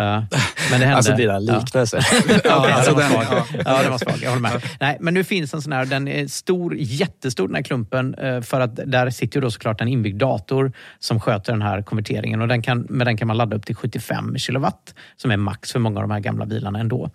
Men 0.00 0.80
det 0.80 0.86
hände. 0.86 0.96
Alltså 0.96 1.12
dina 1.12 1.38
liknelser. 1.38 2.06
Ja, 2.28 2.68
ja, 2.68 2.74
alltså 2.74 2.94
den 2.94 3.12
var 3.12 3.24
svag. 3.24 3.44
ja. 3.52 3.62
Ja, 3.64 3.82
den 3.82 3.90
var 3.90 3.98
svag. 3.98 4.18
Jag 4.22 4.30
håller 4.30 4.42
med. 4.42 4.62
Nej, 4.80 4.96
men 5.00 5.14
nu 5.14 5.24
finns 5.24 5.54
en 5.54 5.62
sån 5.62 5.72
här, 5.72 5.84
den 5.84 6.08
är 6.08 6.26
stor, 6.26 6.76
jättestor 6.78 7.46
den 7.48 7.54
här 7.54 7.62
klumpen 7.62 8.14
eh, 8.14 8.40
för 8.40 8.60
att 8.60 8.76
där 8.76 9.10
sitter 9.10 9.36
ju 9.36 9.40
då 9.40 9.50
såklart 9.50 9.80
en 9.80 9.88
inbyggd 9.88 10.18
dator 10.18 10.72
som 10.98 11.20
sköter 11.20 11.52
den 11.52 11.62
här 11.62 11.82
konverteringen 11.82 12.42
och 12.42 12.48
den 12.48 12.62
kan, 12.62 12.86
med 12.88 13.06
den 13.06 13.16
kan 13.16 13.28
man 13.28 13.36
ladda 13.36 13.56
upp 13.56 13.66
till 13.66 13.76
75 13.76 14.38
kilowatt 14.38 14.94
som 15.16 15.30
är 15.30 15.36
max 15.36 15.72
för 15.72 15.78
många 15.78 16.00
av 16.00 16.08
de 16.08 16.10
här 16.10 16.20
gamla 16.20 16.46
bilarna 16.46 16.78
ändå. 16.78 17.10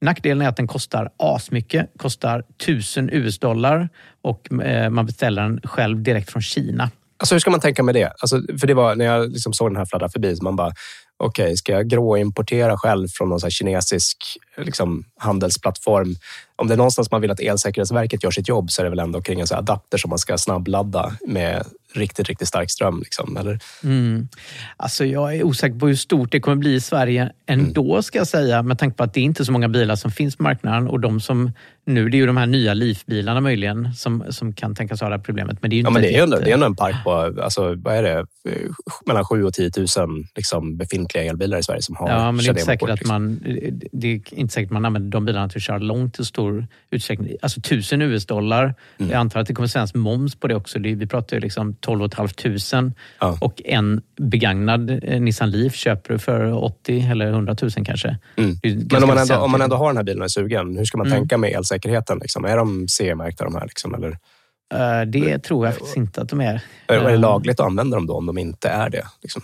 Nackdelen 0.00 0.42
är 0.42 0.48
att 0.48 0.56
den 0.56 0.66
kostar 0.66 1.10
asmycket, 1.16 1.90
kostar 1.96 2.44
1000 2.62 3.10
US-dollar 3.12 3.88
och 4.22 4.52
eh, 4.62 4.90
man 4.90 5.06
beställer 5.06 5.42
den 5.42 5.60
själv 5.64 6.02
direkt 6.02 6.30
från 6.30 6.42
Kina. 6.42 6.90
Alltså 7.18 7.34
hur 7.34 7.40
ska 7.40 7.50
man 7.50 7.60
tänka 7.60 7.82
med 7.82 7.94
det? 7.94 8.12
Alltså, 8.18 8.40
för 8.60 8.66
det 8.66 8.74
var 8.74 8.94
när 8.94 9.04
jag 9.04 9.32
liksom 9.32 9.52
såg 9.52 9.70
den 9.70 9.76
här 9.76 9.84
fladdra 9.84 10.08
förbi, 10.08 10.36
så 10.36 10.44
man 10.44 10.56
bara, 10.56 10.72
okej, 11.16 11.56
ska 11.56 11.72
jag 11.72 11.88
gråimportera 11.88 12.78
själv 12.78 13.08
från 13.08 13.28
någon 13.28 13.40
så 13.40 13.46
här 13.46 13.50
kinesisk 13.50 14.38
liksom, 14.56 15.04
handelsplattform? 15.18 16.16
Om 16.56 16.68
det 16.68 16.74
är 16.74 16.78
någonstans 16.78 17.10
man 17.10 17.20
vill 17.20 17.30
att 17.30 17.40
Elsäkerhetsverket 17.40 18.24
gör 18.24 18.30
sitt 18.30 18.48
jobb 18.48 18.70
så 18.70 18.82
är 18.82 18.84
det 18.84 18.90
väl 18.90 18.98
ändå 18.98 19.20
kring 19.20 19.40
en 19.40 19.46
så 19.46 19.54
här 19.54 19.58
adapter 19.60 19.98
som 19.98 20.08
man 20.08 20.18
ska 20.18 20.38
snabbladda 20.38 21.16
med 21.26 21.66
riktigt, 21.96 22.28
riktigt 22.28 22.48
stark 22.48 22.70
ström. 22.70 22.98
Liksom, 23.00 23.36
eller? 23.36 23.58
Mm. 23.84 24.28
Alltså 24.76 25.04
jag 25.04 25.36
är 25.36 25.42
osäker 25.42 25.78
på 25.78 25.86
hur 25.88 25.94
stort 25.94 26.32
det 26.32 26.40
kommer 26.40 26.56
bli 26.56 26.74
i 26.74 26.80
Sverige 26.80 27.32
ändå, 27.46 27.90
Mm. 27.92 28.02
ska 28.02 28.18
jag 28.18 28.26
säga. 28.26 28.62
Med 28.62 28.78
tanke 28.78 28.96
på 28.96 29.02
att 29.04 29.14
det 29.14 29.20
är 29.20 29.24
inte 29.24 29.44
så 29.44 29.52
många 29.52 29.68
bilar 29.68 29.96
som 29.96 30.10
finns 30.10 30.36
på 30.36 30.42
marknaden 30.42 30.88
och 30.88 31.00
de 31.00 31.20
som 31.20 31.52
nu, 31.88 32.08
det 32.08 32.16
är 32.16 32.18
ju 32.18 32.26
de 32.26 32.36
här 32.36 32.46
nya 32.46 32.74
Leaf-bilarna 32.74 33.40
möjligen 33.40 33.94
som, 33.94 34.24
som 34.30 34.52
kan 34.52 34.74
tänkas 34.74 35.00
ha 35.00 35.08
det 35.08 35.14
här 35.16 35.22
problemet. 35.22 35.62
Men 35.62 35.70
det 35.70 35.76
är 35.76 35.78
ju 35.78 35.82
Ja, 35.82 35.88
inte 35.88 36.00
men 36.00 36.02
det 36.02 36.18
är 36.18 36.22
ändå, 36.22 36.38
det 36.38 36.50
är 36.50 36.54
ändå 36.54 36.66
en 36.66 36.76
park 36.76 36.96
på 37.04 37.10
alltså, 37.42 37.74
vad 37.74 37.94
är 37.96 38.02
det? 38.02 38.26
Mellan 39.06 39.24
7 39.24 39.44
och 39.44 39.54
10 39.54 39.70
000 39.76 40.24
liksom, 40.36 40.76
befintliga 40.76 41.24
elbilar 41.24 41.58
i 41.58 41.62
Sverige 41.62 41.82
som 41.82 41.96
har 41.96 42.08
Ja, 42.08 42.32
men 42.32 42.36
det 42.44 42.44
är 42.44 42.50
inte 42.50 42.62
säkert 42.62 42.88
att 42.88 42.98
liksom. 42.98 43.14
man, 43.14 43.40
det 43.92 44.08
är 44.08 44.34
inte 44.34 44.54
säkert 44.54 44.68
att 44.68 44.72
man 44.72 44.84
använder 44.84 45.10
de 45.10 45.24
bilarna 45.24 45.48
till 45.48 45.58
att 45.58 45.62
köra 45.62 45.78
långt 45.78 46.18
i 46.20 46.24
stor 46.24 46.66
utsträckning. 46.90 47.36
Alltså 47.42 47.60
1000 47.60 48.02
US-dollar. 48.02 48.74
Mm. 48.98 49.12
Jag 49.12 49.18
antar 49.20 49.40
att 49.40 49.46
det 49.46 49.54
kommer 49.54 49.68
svensk 49.68 49.94
moms 49.94 50.34
på 50.36 50.48
det 50.48 50.54
också. 50.54 50.78
Det 50.78 50.90
är, 50.90 50.96
vi 50.96 51.06
pratar 51.06 51.36
ju 51.36 51.40
liksom 51.40 51.74
12 51.86 52.08
500 52.16 52.92
och 53.40 53.62
en 53.64 54.02
begagnad 54.20 54.90
eh, 55.04 55.20
Nissan 55.20 55.50
Leaf 55.50 55.74
köper 55.74 56.12
du 56.12 56.18
för 56.18 56.52
80 56.64 57.08
eller 57.10 57.26
100 57.26 57.56
000 57.62 57.70
kanske. 57.86 58.18
Mm. 58.36 58.56
Men 58.92 59.02
om 59.02 59.08
man, 59.08 59.18
ändå, 59.18 59.36
om 59.36 59.50
man 59.50 59.60
ändå 59.60 59.76
har 59.76 59.86
den 59.86 59.96
här 59.96 60.04
bilen 60.04 60.20
och 60.20 60.24
är 60.24 60.28
sugen, 60.28 60.76
hur 60.76 60.84
ska 60.84 60.98
man 60.98 61.06
Mm. 61.06 61.18
tänka 61.18 61.38
med 61.38 61.50
elsäkerheten? 61.52 62.18
Liksom? 62.18 62.44
Är 62.44 62.56
de 62.56 62.88
CE-märkta 62.88 63.44
de 63.44 63.54
här? 63.54 63.64
Liksom, 63.66 63.94
eller? 63.94 64.18
Eh, 64.74 65.06
Det 65.06 65.38
tror 65.38 65.66
jag 65.66 65.74
faktiskt 65.74 65.96
inte 65.96 66.22
att 66.22 66.28
de 66.28 66.40
är. 66.40 66.62
Är, 66.86 67.00
det 67.00 67.12
Eh, 67.12 67.18
lagligt 67.20 67.60
att 67.60 67.66
använda 67.66 67.96
dem 67.96 68.06
då 68.06 68.14
om 68.14 68.26
de 68.26 68.38
inte 68.38 68.68
är 68.68 68.90
det? 68.90 69.06
Liksom? 69.22 69.42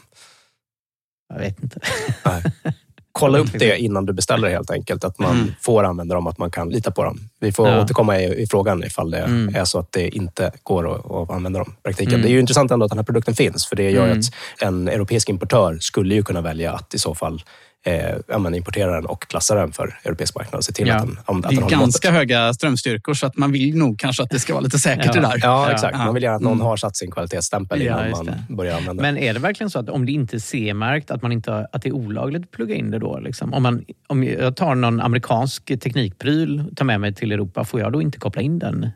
Jag 1.28 1.38
vet 1.40 1.62
inte. 1.62 1.80
Kolla 3.12 3.38
upp 3.38 3.54
vet 3.54 3.60
det 3.60 3.78
innan 3.78 4.06
du 4.06 4.12
beställer 4.12 4.48
helt 4.50 4.70
enkelt. 4.70 5.04
Att 5.04 5.18
man 5.18 5.36
Mm. 5.36 5.52
får 5.60 5.84
använda 5.84 6.14
dem, 6.14 6.26
att 6.26 6.38
man 6.38 6.50
kan 6.50 6.68
lita 6.70 6.90
på 6.90 7.04
dem. 7.04 7.18
Vi 7.40 7.52
får 7.52 7.68
Ja. 7.68 7.82
återkomma 7.82 8.20
i, 8.20 8.42
i 8.42 8.46
frågan 8.46 8.84
ifall 8.84 9.10
det 9.10 9.18
Mm. 9.18 9.54
är 9.54 9.64
så 9.64 9.78
att 9.78 9.92
det 9.92 10.08
inte 10.16 10.52
går 10.62 10.94
att, 10.94 11.10
att 11.10 11.30
använda 11.30 11.58
dem 11.58 11.72
i 11.78 11.82
praktiken. 11.82 12.14
Mm. 12.14 12.22
Det 12.22 12.28
är 12.28 12.32
ju 12.32 12.40
intressant 12.40 12.70
ändå 12.70 12.84
att 12.84 12.90
den 12.90 12.98
här 12.98 13.04
produkten 13.04 13.34
finns, 13.34 13.66
för 13.66 13.76
det 13.76 13.82
gör 13.90 14.04
ju 14.06 14.10
Mm. 14.12 14.18
att 14.18 14.62
en 14.62 14.88
europeisk 14.88 15.28
importör 15.28 15.78
skulle 15.80 16.14
ju 16.14 16.22
kunna 16.22 16.40
välja 16.40 16.72
att 16.72 16.94
i 16.94 16.98
så 16.98 17.14
fall 17.14 17.42
eh, 17.86 18.16
ja, 18.28 18.38
men 18.38 18.54
importera 18.54 18.94
den 18.94 19.06
och 19.06 19.22
klassa 19.28 19.54
den 19.54 19.72
för 19.72 19.98
europeisk 20.04 20.34
marknad 20.34 20.58
och 20.58 20.64
se 20.64 20.72
till 20.72 20.88
Ja. 20.88 20.94
att 20.96 21.06
den, 21.06 21.18
om, 21.26 21.36
att 21.38 21.42
Det 21.50 21.54
den 21.56 21.64
är 21.64 21.70
ganska 21.70 22.08
måttet. 22.08 22.18
höga 22.20 22.54
strömstyrkor 22.54 23.14
så 23.14 23.26
att 23.26 23.36
man 23.36 23.52
vill 23.52 23.76
nog 23.78 23.98
kanske 23.98 24.22
att 24.22 24.30
det 24.30 24.40
ska 24.40 24.52
vara 24.52 24.62
lite 24.64 24.78
säkert 24.78 25.12
det 25.12 25.20
där. 25.20 25.38
Ja, 25.42 25.70
exakt. 25.72 25.98
Man 25.98 26.14
vill 26.14 26.22
gärna 26.22 26.36
att 26.36 26.42
någon 26.42 26.52
Mm. 26.52 26.66
har 26.66 26.76
satt 26.76 26.96
sin 26.96 27.10
kvalitetsstämpel 27.10 27.82
Ja, 27.82 28.06
innan 28.06 28.10
man 28.10 28.26
det. 28.26 28.54
börjar 28.54 28.76
använda 28.76 29.02
Men 29.02 29.18
är 29.18 29.34
det 29.34 29.40
verkligen 29.40 29.70
så 29.70 29.78
att 29.78 29.88
om 29.88 30.06
det 30.06 30.12
inte 30.12 30.36
är 30.36 30.40
C-märkt, 30.40 31.10
att, 31.10 31.22
man 31.22 31.32
inte, 31.32 31.66
att 31.72 31.82
det 31.82 31.88
är 31.88 31.92
olagligt 31.92 32.42
att 32.42 32.50
plugga 32.50 32.74
in 32.74 32.90
det 32.90 32.98
då? 32.98 33.18
Liksom? 33.20 33.54
Om, 33.54 33.62
man, 33.62 33.84
om 34.06 34.24
jag 34.24 34.56
tar 34.56 34.74
någon 34.74 35.00
amerikansk 35.00 35.64
teknikpryl 35.64 36.64
och 36.70 36.76
tar 36.76 36.84
med 36.84 37.00
mig 37.00 37.14
till 37.14 37.32
Europa, 37.32 37.64
får 37.64 37.80
jag 37.80 37.92
då 37.92 38.02
inte 38.02 38.18
koppla 38.18 38.42
in 38.42 38.58
den? 38.58 38.90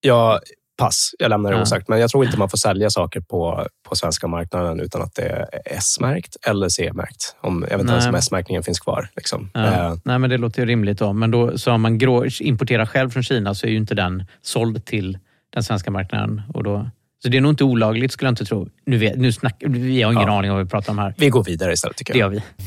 Ja, 0.00 0.40
pass. 0.80 1.14
Jag 1.18 1.28
lämnar 1.28 1.50
det 1.50 1.56
Ja. 1.56 1.62
osagt. 1.62 1.88
Men 1.88 2.00
jag 2.00 2.10
tror 2.10 2.24
inte 2.24 2.38
man 2.38 2.48
får 2.50 2.58
sälja 2.58 2.90
saker 2.90 3.20
på, 3.20 3.66
på 3.88 3.96
svenska 3.96 4.26
marknaden 4.26 4.80
utan 4.80 5.02
att 5.02 5.14
det 5.14 5.22
är 5.22 5.46
S-märkt 5.64 6.36
eller 6.46 6.68
C-märkt. 6.68 7.36
Om, 7.40 7.62
jag 7.70 7.76
vet 7.76 7.80
inte 7.80 7.92
ens 7.92 8.06
om 8.06 8.14
S-märkningen 8.14 8.62
finns 8.62 8.80
kvar. 8.80 9.08
Liksom. 9.16 9.50
Ja. 9.54 9.66
Eh, 9.66 9.94
Nej, 10.04 10.18
men 10.18 10.30
det 10.30 10.38
låter 10.38 10.60
ju 10.62 10.66
rimligt 10.68 10.98
då. 10.98 11.12
Men 11.12 11.30
då, 11.30 11.58
så 11.58 11.72
om 11.72 11.80
man 11.80 11.98
grå, 11.98 12.24
importerar 12.40 12.86
själv 12.86 13.10
från 13.10 13.22
Kina 13.22 13.54
så 13.54 13.66
är 13.66 13.70
ju 13.70 13.76
inte 13.76 13.94
den 13.94 14.24
såld 14.42 14.84
till 14.84 15.18
den 15.54 15.62
svenska 15.62 15.90
marknaden. 15.90 16.42
Och 16.54 16.64
då, 16.64 16.90
så 17.22 17.28
det 17.28 17.36
är 17.36 17.40
nog 17.40 17.52
inte 17.52 17.64
olagligt 17.64 18.12
skulle 18.12 18.26
jag 18.26 18.32
inte 18.32 18.44
tro. 18.44 18.68
Nu, 18.86 18.96
vet, 18.98 19.16
nu 19.16 19.32
snack, 19.32 19.56
vi 19.66 20.02
har 20.02 20.12
ingen 20.12 20.28
Ja. 20.28 20.38
aning 20.38 20.50
om 20.50 20.56
vad 20.56 20.64
vi 20.66 20.70
pratar 20.70 20.92
om 20.92 20.98
här. 20.98 21.14
vi 21.18 21.28
går 21.28 21.44
vidare 21.44 21.72
istället 21.72 21.96
tycker 21.96 22.12
Det 22.12 22.18
jag. 22.18 22.34
gör 22.34 22.40
vi. 22.40 22.64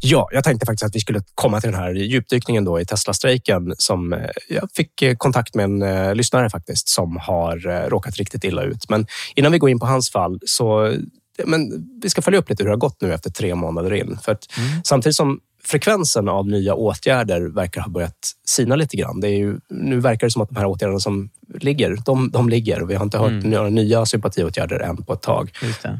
Ja, 0.00 0.28
jag 0.32 0.44
tänkte 0.44 0.66
faktiskt 0.66 0.84
att 0.84 0.94
vi 0.94 1.00
skulle 1.00 1.22
komma 1.34 1.60
till 1.60 1.70
den 1.70 1.80
här 1.80 1.94
djupdykningen 1.94 2.64
då 2.64 2.80
i 2.80 2.84
Tesla-strejken. 2.84 3.74
Som 3.78 4.12
eh, 4.12 4.30
jag 4.48 4.68
fick 4.74 5.02
eh, 5.02 5.16
kontakt 5.16 5.54
med 5.54 5.64
en 5.64 5.82
eh, 5.82 6.14
lyssnare 6.14 6.50
faktiskt 6.50 6.88
som 6.88 7.16
har 7.16 7.88
råkat 7.88 8.16
riktigt 8.16 8.44
illa 8.44 8.62
ut. 8.62 8.88
Men 8.88 9.06
innan 9.34 9.52
vi 9.52 9.58
går 9.58 9.70
in 9.70 9.78
på 9.78 9.86
hans 9.86 10.10
fall 10.10 10.40
så 10.46 10.96
men 11.44 11.86
vi 12.02 12.10
ska 12.10 12.22
följa 12.22 12.40
upp 12.40 12.50
lite 12.50 12.62
hur 12.62 12.68
det 12.68 12.72
har 12.72 12.78
gått 12.78 13.00
nu 13.00 13.14
efter 13.14 13.30
tre 13.30 13.54
månader 13.54 13.94
in. 13.94 14.18
För 14.22 14.32
att 14.32 14.46
samtidigt 14.84 15.16
som 15.16 15.40
frekvensen 15.66 16.28
av 16.28 16.46
nya 16.48 16.74
åtgärder 16.74 17.40
verkar 17.40 17.80
ha 17.80 17.88
börjat 17.88 18.16
sina 18.46 18.76
lite 18.76 18.96
grann. 18.96 19.20
Det 19.20 19.28
är 19.28 19.36
ju, 19.38 19.58
nu 19.68 20.00
verkar 20.00 20.26
det 20.26 20.30
som 20.30 20.42
att 20.42 20.48
de 20.48 20.56
här 20.56 20.66
åtgärderna 20.66 21.00
som 21.00 21.30
ligger, 21.60 21.96
de, 22.04 22.30
de 22.30 22.48
ligger. 22.48 22.80
Vi 22.80 22.94
har 22.94 23.04
inte 23.04 23.18
hört 23.18 23.30
Mm. 23.30 23.50
några 23.50 23.68
nya 23.68 24.06
sympatiåtärder 24.06 24.78
än 24.80 24.96
på 24.96 25.12
ett 25.12 25.22
tag. 25.22 25.52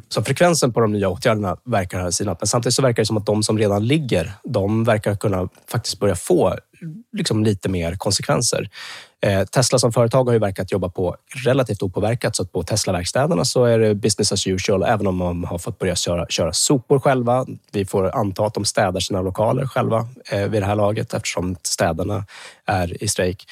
Så 0.08 0.22
frekvensen 0.22 0.72
på 0.72 0.80
de 0.80 0.92
nya 0.92 1.08
åtgärderna 1.08 1.56
verkar 1.64 2.00
ha 2.00 2.12
sinat. 2.12 2.40
Men 2.40 2.46
samtidigt 2.46 2.74
så 2.74 2.82
verkar 2.82 3.02
det 3.02 3.06
som 3.06 3.16
att 3.16 3.26
de 3.26 3.42
som 3.42 3.58
redan 3.58 3.86
ligger, 3.86 4.32
de 4.44 4.84
verkar 4.84 5.16
kunna 5.16 5.48
faktiskt 5.70 6.00
börja 6.00 6.14
få 6.16 6.54
liksom 7.16 7.44
lite 7.44 7.68
mer 7.68 7.94
konsekvenser. 7.94 8.68
Eh, 9.22 9.44
Tesla 9.44 9.78
som 9.78 9.92
företag 9.92 10.24
har 10.24 10.32
ju 10.32 10.38
verkat 10.38 10.72
jobba 10.72 10.88
på 10.88 11.16
relativt 11.44 11.82
opåverkat. 11.82 12.36
Så 12.36 12.42
att 12.42 12.52
på 12.52 12.62
Tesla-verkstäderna 12.62 13.44
så 13.44 13.64
är 13.64 13.78
det 13.78 13.94
business 13.94 14.32
as 14.32 14.46
usual, 14.46 14.82
även 14.82 15.06
om 15.06 15.18
de 15.18 15.44
har 15.44 15.58
fått 15.58 15.78
börja 15.78 15.96
köra, 15.96 16.26
köra 16.28 16.52
sopor 16.52 16.98
själva. 16.98 17.46
Vi 17.72 17.86
får 17.86 18.16
anta 18.16 18.46
att 18.46 18.54
de 18.54 18.64
städar 18.64 19.00
sina 19.00 19.22
lokaler 19.22 19.66
själva 19.66 20.08
eh, 20.30 20.48
vid 20.48 20.62
det 20.62 20.66
här 20.66 20.76
laget 20.76 21.14
eftersom 21.14 21.56
städarna 21.62 22.24
är 22.66 23.02
i 23.02 23.08
strejk. 23.08 23.44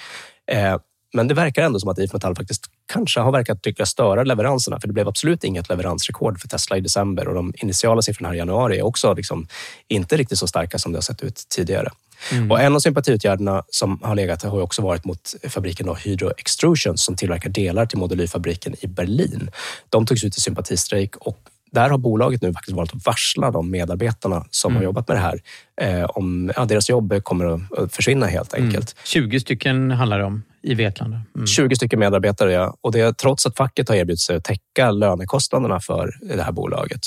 Eh, 0.46 0.76
men 1.14 1.28
det 1.28 1.34
verkar 1.34 1.62
ändå 1.62 1.80
som 1.80 1.90
att 1.90 1.98
IF 1.98 2.12
Metall 2.12 2.34
faktiskt 2.34 2.64
kanske 2.92 3.20
har 3.20 3.32
verkat 3.32 3.62
tycka 3.62 3.86
störa 3.86 4.22
leveranserna. 4.22 4.80
För 4.80 4.88
det 4.88 4.94
blev 4.94 5.08
absolut 5.08 5.44
inget 5.44 5.68
leveransrekord 5.68 6.40
för 6.40 6.48
Tesla 6.48 6.76
i 6.76 6.80
december 6.80 7.28
och 7.28 7.34
de 7.34 7.52
initiala 7.56 8.02
siffrorna 8.02 8.28
här 8.28 8.34
i 8.34 8.38
januari 8.38 8.78
är 8.78 8.82
också 8.82 9.14
liksom 9.14 9.46
inte 9.88 10.16
riktigt 10.16 10.38
så 10.38 10.46
starka 10.46 10.78
som 10.78 10.92
det 10.92 10.96
har 10.96 11.02
sett 11.02 11.22
ut 11.22 11.42
tidigare. 11.48 11.90
Mm. 12.32 12.50
Och 12.50 12.60
en 12.60 12.74
av 12.74 12.78
sympatiåtgärderna 12.80 13.62
som 13.70 14.00
har 14.02 14.14
legat 14.14 14.42
har 14.42 14.60
också 14.60 14.82
varit 14.82 15.04
mot 15.04 15.34
fabriken 15.48 15.86
då, 15.86 15.94
Hydro 15.94 16.30
Extrusions 16.38 17.04
som 17.04 17.16
tillverkar 17.16 17.50
delar 17.50 17.86
till 17.86 17.98
modulyrfabriken 17.98 18.74
i 18.80 18.86
Berlin. 18.86 19.50
De 19.88 20.06
togs 20.06 20.24
ut 20.24 20.36
i 20.36 20.40
sympatistrejk 20.40 21.16
och 21.16 21.38
där 21.72 21.90
har 21.90 21.98
bolaget 21.98 22.42
nu 22.42 22.52
faktiskt 22.52 22.76
valt 22.76 22.94
att 22.94 23.06
varsla 23.06 23.50
de 23.50 23.70
medarbetarna 23.70 24.44
som 24.50 24.70
Mm. 24.72 24.76
har 24.76 24.84
jobbat 24.84 25.08
med 25.08 25.16
det 25.16 25.20
här 25.20 25.40
eh, 25.80 26.04
om 26.04 26.52
ja, 26.56 26.64
deras 26.64 26.88
jobb 26.88 27.22
kommer 27.22 27.44
att 27.82 27.94
försvinna 27.94 28.26
helt 28.26 28.54
enkelt. 28.54 28.96
Mm. 29.16 29.30
20 29.30 29.40
stycken 29.40 29.90
handlar 29.90 30.18
det 30.18 30.24
om 30.24 30.42
i 30.62 30.74
Vetlanda. 30.74 31.20
Mm. 31.34 31.46
20 31.46 31.76
stycken 31.76 31.98
medarbetare, 31.98 32.52
ja. 32.52 32.76
Och 32.80 32.92
det 32.92 33.00
är 33.00 33.12
trots 33.12 33.46
att 33.46 33.56
facket 33.56 33.88
har 33.88 33.96
erbjudit 33.96 34.20
sig 34.20 34.36
att 34.36 34.44
täcka 34.44 34.90
lönekostnaderna 34.90 35.80
för 35.80 36.10
det 36.20 36.42
här 36.42 36.52
bolaget. 36.52 37.00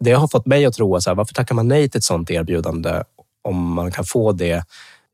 Det 0.00 0.12
har 0.12 0.28
fått 0.28 0.46
mig 0.46 0.64
att 0.66 0.74
tro, 0.74 0.94
här, 1.06 1.14
varför 1.14 1.34
tackar 1.34 1.54
man 1.54 1.68
nej 1.68 1.88
till 1.88 1.98
ett 1.98 2.04
sådant 2.04 2.30
erbjudande 2.30 3.02
om 3.44 3.72
man 3.74 3.90
kan 3.92 4.04
få 4.04 4.32
det? 4.32 4.64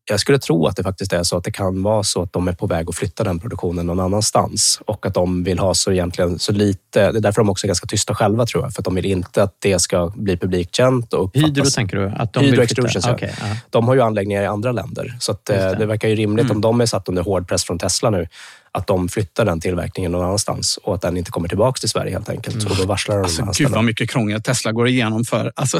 Jag 0.05 0.20
skulle 0.20 0.39
tro 0.39 0.66
att 0.66 0.76
det 0.76 0.83
faktiskt 0.83 1.12
är 1.12 1.22
så 1.22 1.37
att 1.37 1.45
det 1.45 1.51
kan 1.51 1.83
vara 1.83 2.03
så 2.03 2.22
att 2.22 2.33
de 2.33 2.49
är 2.49 2.53
på 2.53 2.66
väg 2.66 2.89
att 2.89 2.97
flytta 2.97 3.24
den 3.24 3.39
produktionen 3.39 3.87
någon 3.87 4.01
annanstans 4.01 4.81
och 4.87 5.07
att 5.07 5.14
de 5.14 5.45
vill 5.45 5.59
ha 5.59 5.74
så 5.74 5.93
egentligen 5.93 6.39
så 6.39 6.53
lite. 6.53 7.12
Det 7.12 7.18
är 7.18 7.20
därför 7.20 7.41
de 7.41 7.49
också 7.51 7.66
är 7.66 7.68
ganska 7.68 7.87
tysta 7.87 8.14
själva 8.14 8.47
tror 8.47 8.64
jag, 8.64 8.72
för 8.72 8.81
att 8.81 8.85
de 8.85 8.95
vill 8.95 9.05
inte 9.07 9.43
att 9.43 9.57
det 9.59 9.78
ska 9.78 10.12
bli 10.16 10.37
publikkänt 10.37 11.12
och 11.12 11.24
uppfattas. 11.24 11.49
Hydro 11.49 11.64
tänker 11.64 11.97
du? 11.97 12.09
Att 12.09 12.33
de 12.33 12.41
Hydro? 12.45 12.62
Extrusions, 12.62 13.07
ja. 13.07 13.12
Okej, 13.14 13.35
ja. 13.41 13.47
De 13.70 13.89
har 13.89 13.95
ju 13.95 14.01
anläggningar 14.01 14.43
i 14.43 14.47
andra 14.47 14.72
länder, 14.72 15.16
så 15.20 15.33
att, 15.33 15.49
Just 15.49 15.61
det. 15.61 15.74
det. 15.74 15.87
verkar 15.87 16.09
ju 16.09 16.14
rimligt 16.14 16.45
Mm. 16.45 16.57
om 16.57 16.61
de 16.61 16.81
är 16.81 16.87
satt 16.87 17.09
under 17.09 17.22
hård 17.22 17.49
press 17.49 17.64
från 17.64 17.78
Tesla 17.78 18.11
nu, 18.11 18.26
att 18.72 18.87
de 18.87 19.09
flyttar 19.09 19.45
den 19.45 19.61
tillverkningen 19.61 20.12
någon 20.12 20.24
annanstans 20.24 20.76
och 20.83 20.95
att 20.95 21.01
den 21.03 21.16
inte 21.16 21.31
kommer 21.31 21.49
tillbaka 21.49 21.78
till 21.78 21.89
Sverige 21.89 22.12
helt 22.12 22.28
enkelt. 22.28 22.70
Och 22.70 22.76
då 22.76 22.85
varslar 22.87 23.16
de 23.16 23.22
Alltså, 23.22 23.45
gud 23.64 23.70
vad 23.70 23.85
mycket 23.85 24.11
krångel 24.11 24.43
Tesla 24.43 24.72
går 24.72 24.89
igenom 24.89 25.24
för. 25.24 25.53
Alltså, 25.57 25.78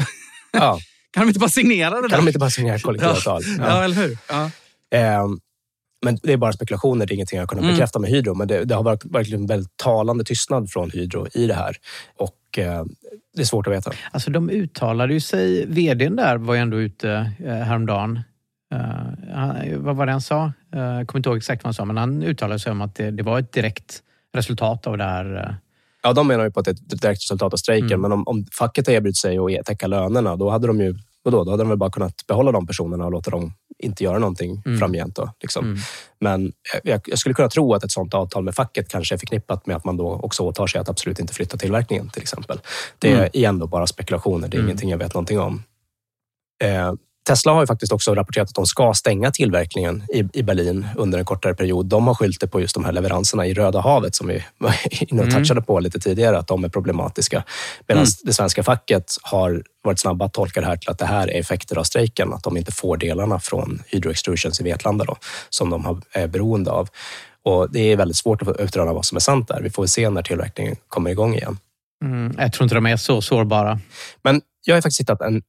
Ja. 0.51 0.79
kan 1.11 1.23
de 1.23 1.27
inte 1.27 1.39
bara 1.39 1.49
signera 1.49 1.89
det 1.95 2.01
där? 2.01 2.09
Kan 2.09 2.19
de 2.19 2.27
inte 2.27 2.39
bara 2.39 2.49
signera 2.49 2.79
kollektivavtal? 2.79 3.41
Ja, 3.57 3.65
ja 3.67 3.83
eller 3.83 3.95
hur? 3.95 4.17
Ja. 4.29 4.51
Ehm, 4.97 5.39
Men 6.05 6.17
det 6.23 6.33
är 6.33 6.37
bara 6.37 6.53
spekulationer, 6.53 7.05
det 7.05 7.13
är 7.13 7.15
ingenting 7.15 7.39
jag 7.39 7.49
kunnat 7.49 7.63
Mm. 7.63 7.75
bekräfta 7.75 7.99
med 7.99 8.09
Hydro. 8.09 8.33
Men 8.33 8.47
det, 8.47 8.65
det 8.65 8.75
har 8.75 8.83
varit 8.83 9.05
verkligen 9.05 9.45
väldigt 9.45 9.77
talande 9.77 10.23
tystnad 10.23 10.69
från 10.71 10.91
Hydro 10.91 11.27
i 11.33 11.47
det 11.47 11.53
här. 11.53 11.75
Och 12.17 12.57
eh, 12.59 12.83
det 13.35 13.41
är 13.41 13.45
svårt 13.45 13.67
att 13.67 13.73
veta. 13.73 13.91
Alltså 14.11 14.31
de 14.31 14.49
uttalade 14.49 15.13
ju 15.13 15.19
sig, 15.19 15.65
vdn 15.65 16.15
där 16.15 16.37
var 16.37 16.53
ju 16.53 16.59
ändå 16.59 16.79
ute 16.81 17.31
eh, 17.45 17.53
häromdagen. 17.55 18.19
Han, 19.33 19.83
vad 19.83 19.95
var 19.95 20.05
det 20.05 20.11
han 20.11 20.21
sa? 20.21 20.53
Eh, 20.75 20.81
jag 20.81 21.07
kommer 21.07 21.19
inte 21.19 21.29
ihåg 21.29 21.37
exakt 21.37 21.63
vad 21.63 21.67
han 21.67 21.73
sa, 21.73 21.85
men 21.85 21.97
han 21.97 22.23
uttalade 22.23 22.59
sig 22.59 22.71
om 22.71 22.81
att 22.81 22.95
det, 22.95 23.11
det 23.11 23.23
var 23.23 23.39
ett 23.39 23.51
direkt 23.51 24.01
resultat 24.33 24.87
av 24.87 24.97
det 24.97 25.03
här. 25.03 25.57
Ja, 26.03 26.13
de 26.13 26.27
menar 26.27 26.43
ju 26.43 26.51
på 26.51 26.59
att 26.59 26.65
det 26.65 26.71
är 26.71 26.75
ett 26.93 27.01
direkt 27.01 27.21
resultat 27.21 27.53
av 27.53 27.57
strejken. 27.57 27.87
Mm. 27.91 28.01
Men 28.01 28.11
om, 28.11 28.27
om 28.27 28.45
facket 28.51 28.87
har 28.87 28.93
erbjudit 28.93 29.17
sig 29.17 29.37
att 29.59 29.65
täcka 29.65 29.87
lönerna, 29.87 30.35
då 30.35 30.49
hade 30.49 30.67
de 30.67 30.81
ju 30.81 30.95
vadå, 31.23 31.43
då 31.43 31.51
hade 31.51 31.63
de 31.63 31.69
väl 31.69 31.77
bara 31.77 31.89
kunnat 31.91 32.27
behålla 32.27 32.51
de 32.51 32.67
personerna 32.67 33.05
och 33.05 33.11
låta 33.11 33.31
dem 33.31 33.53
inte 33.77 34.03
göra 34.03 34.19
någonting 34.19 34.61
Mm. 34.65 34.79
framgent. 34.79 35.15
Då, 35.15 35.29
liksom. 35.41 35.65
Mm. 35.65 35.77
Men 36.19 36.53
jag, 36.83 37.01
jag 37.05 37.19
skulle 37.19 37.35
kunna 37.35 37.49
tro 37.49 37.73
att 37.73 37.83
ett 37.83 37.91
sånt 37.91 38.13
avtal 38.13 38.43
med 38.43 38.55
facket 38.55 38.89
kanske 38.89 39.15
är 39.15 39.17
förknippat 39.17 39.65
med 39.67 39.75
att 39.75 39.85
man 39.85 39.97
då 39.97 40.09
också 40.13 40.43
åtar 40.43 40.67
sig 40.67 40.81
att 40.81 40.89
absolut 40.89 41.19
inte 41.19 41.33
flytta 41.33 41.57
tillverkningen 41.57 42.09
till 42.09 42.21
exempel. 42.21 42.59
Det 42.99 43.11
är 43.11 43.15
Mm. 43.17 43.29
igen 43.33 43.59
då 43.59 43.67
bara 43.67 43.87
spekulationer, 43.87 44.47
det 44.47 44.55
är 44.55 44.59
Mm. 44.59 44.69
ingenting 44.69 44.89
jag 44.89 44.97
vet 44.97 45.13
någonting 45.13 45.39
om. 45.39 45.63
Eh, 46.63 46.93
Tesla 47.27 47.51
har 47.53 47.61
ju 47.61 47.67
faktiskt 47.67 47.91
också 47.91 48.15
rapporterat 48.15 48.49
att 48.49 48.55
de 48.55 48.65
ska 48.65 48.93
stänga 48.93 49.31
tillverkningen 49.31 50.03
i, 50.13 50.29
i 50.33 50.43
Berlin 50.43 50.87
under 50.97 51.19
en 51.19 51.25
kortare 51.25 51.53
period. 51.53 51.85
De 51.85 52.07
har 52.07 52.13
skyllt 52.15 52.39
det 52.41 52.47
på 52.47 52.61
just 52.61 52.73
de 52.73 52.85
här 52.85 52.91
leveranserna 52.91 53.47
i 53.47 53.53
Röda 53.53 53.81
havet 53.81 54.15
som 54.15 54.27
vi 54.27 54.43
var 54.57 54.75
inne 54.91 55.21
och 55.21 55.27
Mm. 55.27 55.39
touchade 55.39 55.61
på 55.61 55.79
lite 55.79 55.99
tidigare, 55.99 56.37
att 56.37 56.47
de 56.47 56.63
är 56.63 56.69
problematiska. 56.69 57.43
Medan 57.87 58.03
Mm. 58.03 58.11
det 58.23 58.33
svenska 58.33 58.63
facket 58.63 59.15
har 59.21 59.63
varit 59.83 59.99
snabba 59.99 60.25
att 60.25 60.33
tolka 60.33 60.61
det 60.61 60.67
här 60.67 60.77
till 60.77 60.89
att 60.89 60.97
det 60.97 61.05
här 61.05 61.27
är 61.27 61.39
effekter 61.39 61.77
av 61.77 61.83
strejken, 61.83 62.33
att 62.33 62.43
de 62.43 62.57
inte 62.57 62.71
får 62.71 62.97
delarna 62.97 63.39
från 63.39 63.83
Hydro 63.87 64.11
Extrusions 64.11 64.59
i 64.59 64.63
Vetlanda 64.63 65.05
då, 65.05 65.15
som 65.49 65.69
de 65.69 66.01
är 66.11 66.27
beroende 66.27 66.71
av. 66.71 66.89
Och 67.45 67.71
det 67.71 67.79
är 67.79 67.95
väldigt 67.95 68.17
svårt 68.17 68.41
att 68.41 68.59
utröna 68.59 68.93
vad 68.93 69.05
som 69.05 69.15
är 69.15 69.19
sant 69.19 69.47
där. 69.47 69.61
Vi 69.61 69.69
får 69.69 69.83
väl 69.83 69.89
se 69.89 70.09
när 70.09 70.21
tillverkningen 70.21 70.75
kommer 70.87 71.09
igång 71.11 71.35
igen. 71.35 71.57
Mm, 72.05 72.35
jag 72.37 72.53
tror 72.53 72.63
inte 72.63 72.75
de 72.75 72.85
är 72.85 72.97
så 72.97 73.21
sårbara. 73.21 73.79
Men 74.23 74.41
jag 74.65 74.75
har 74.75 74.81
faktiskt 74.81 74.99
hittat 74.99 75.21
en 75.21 75.41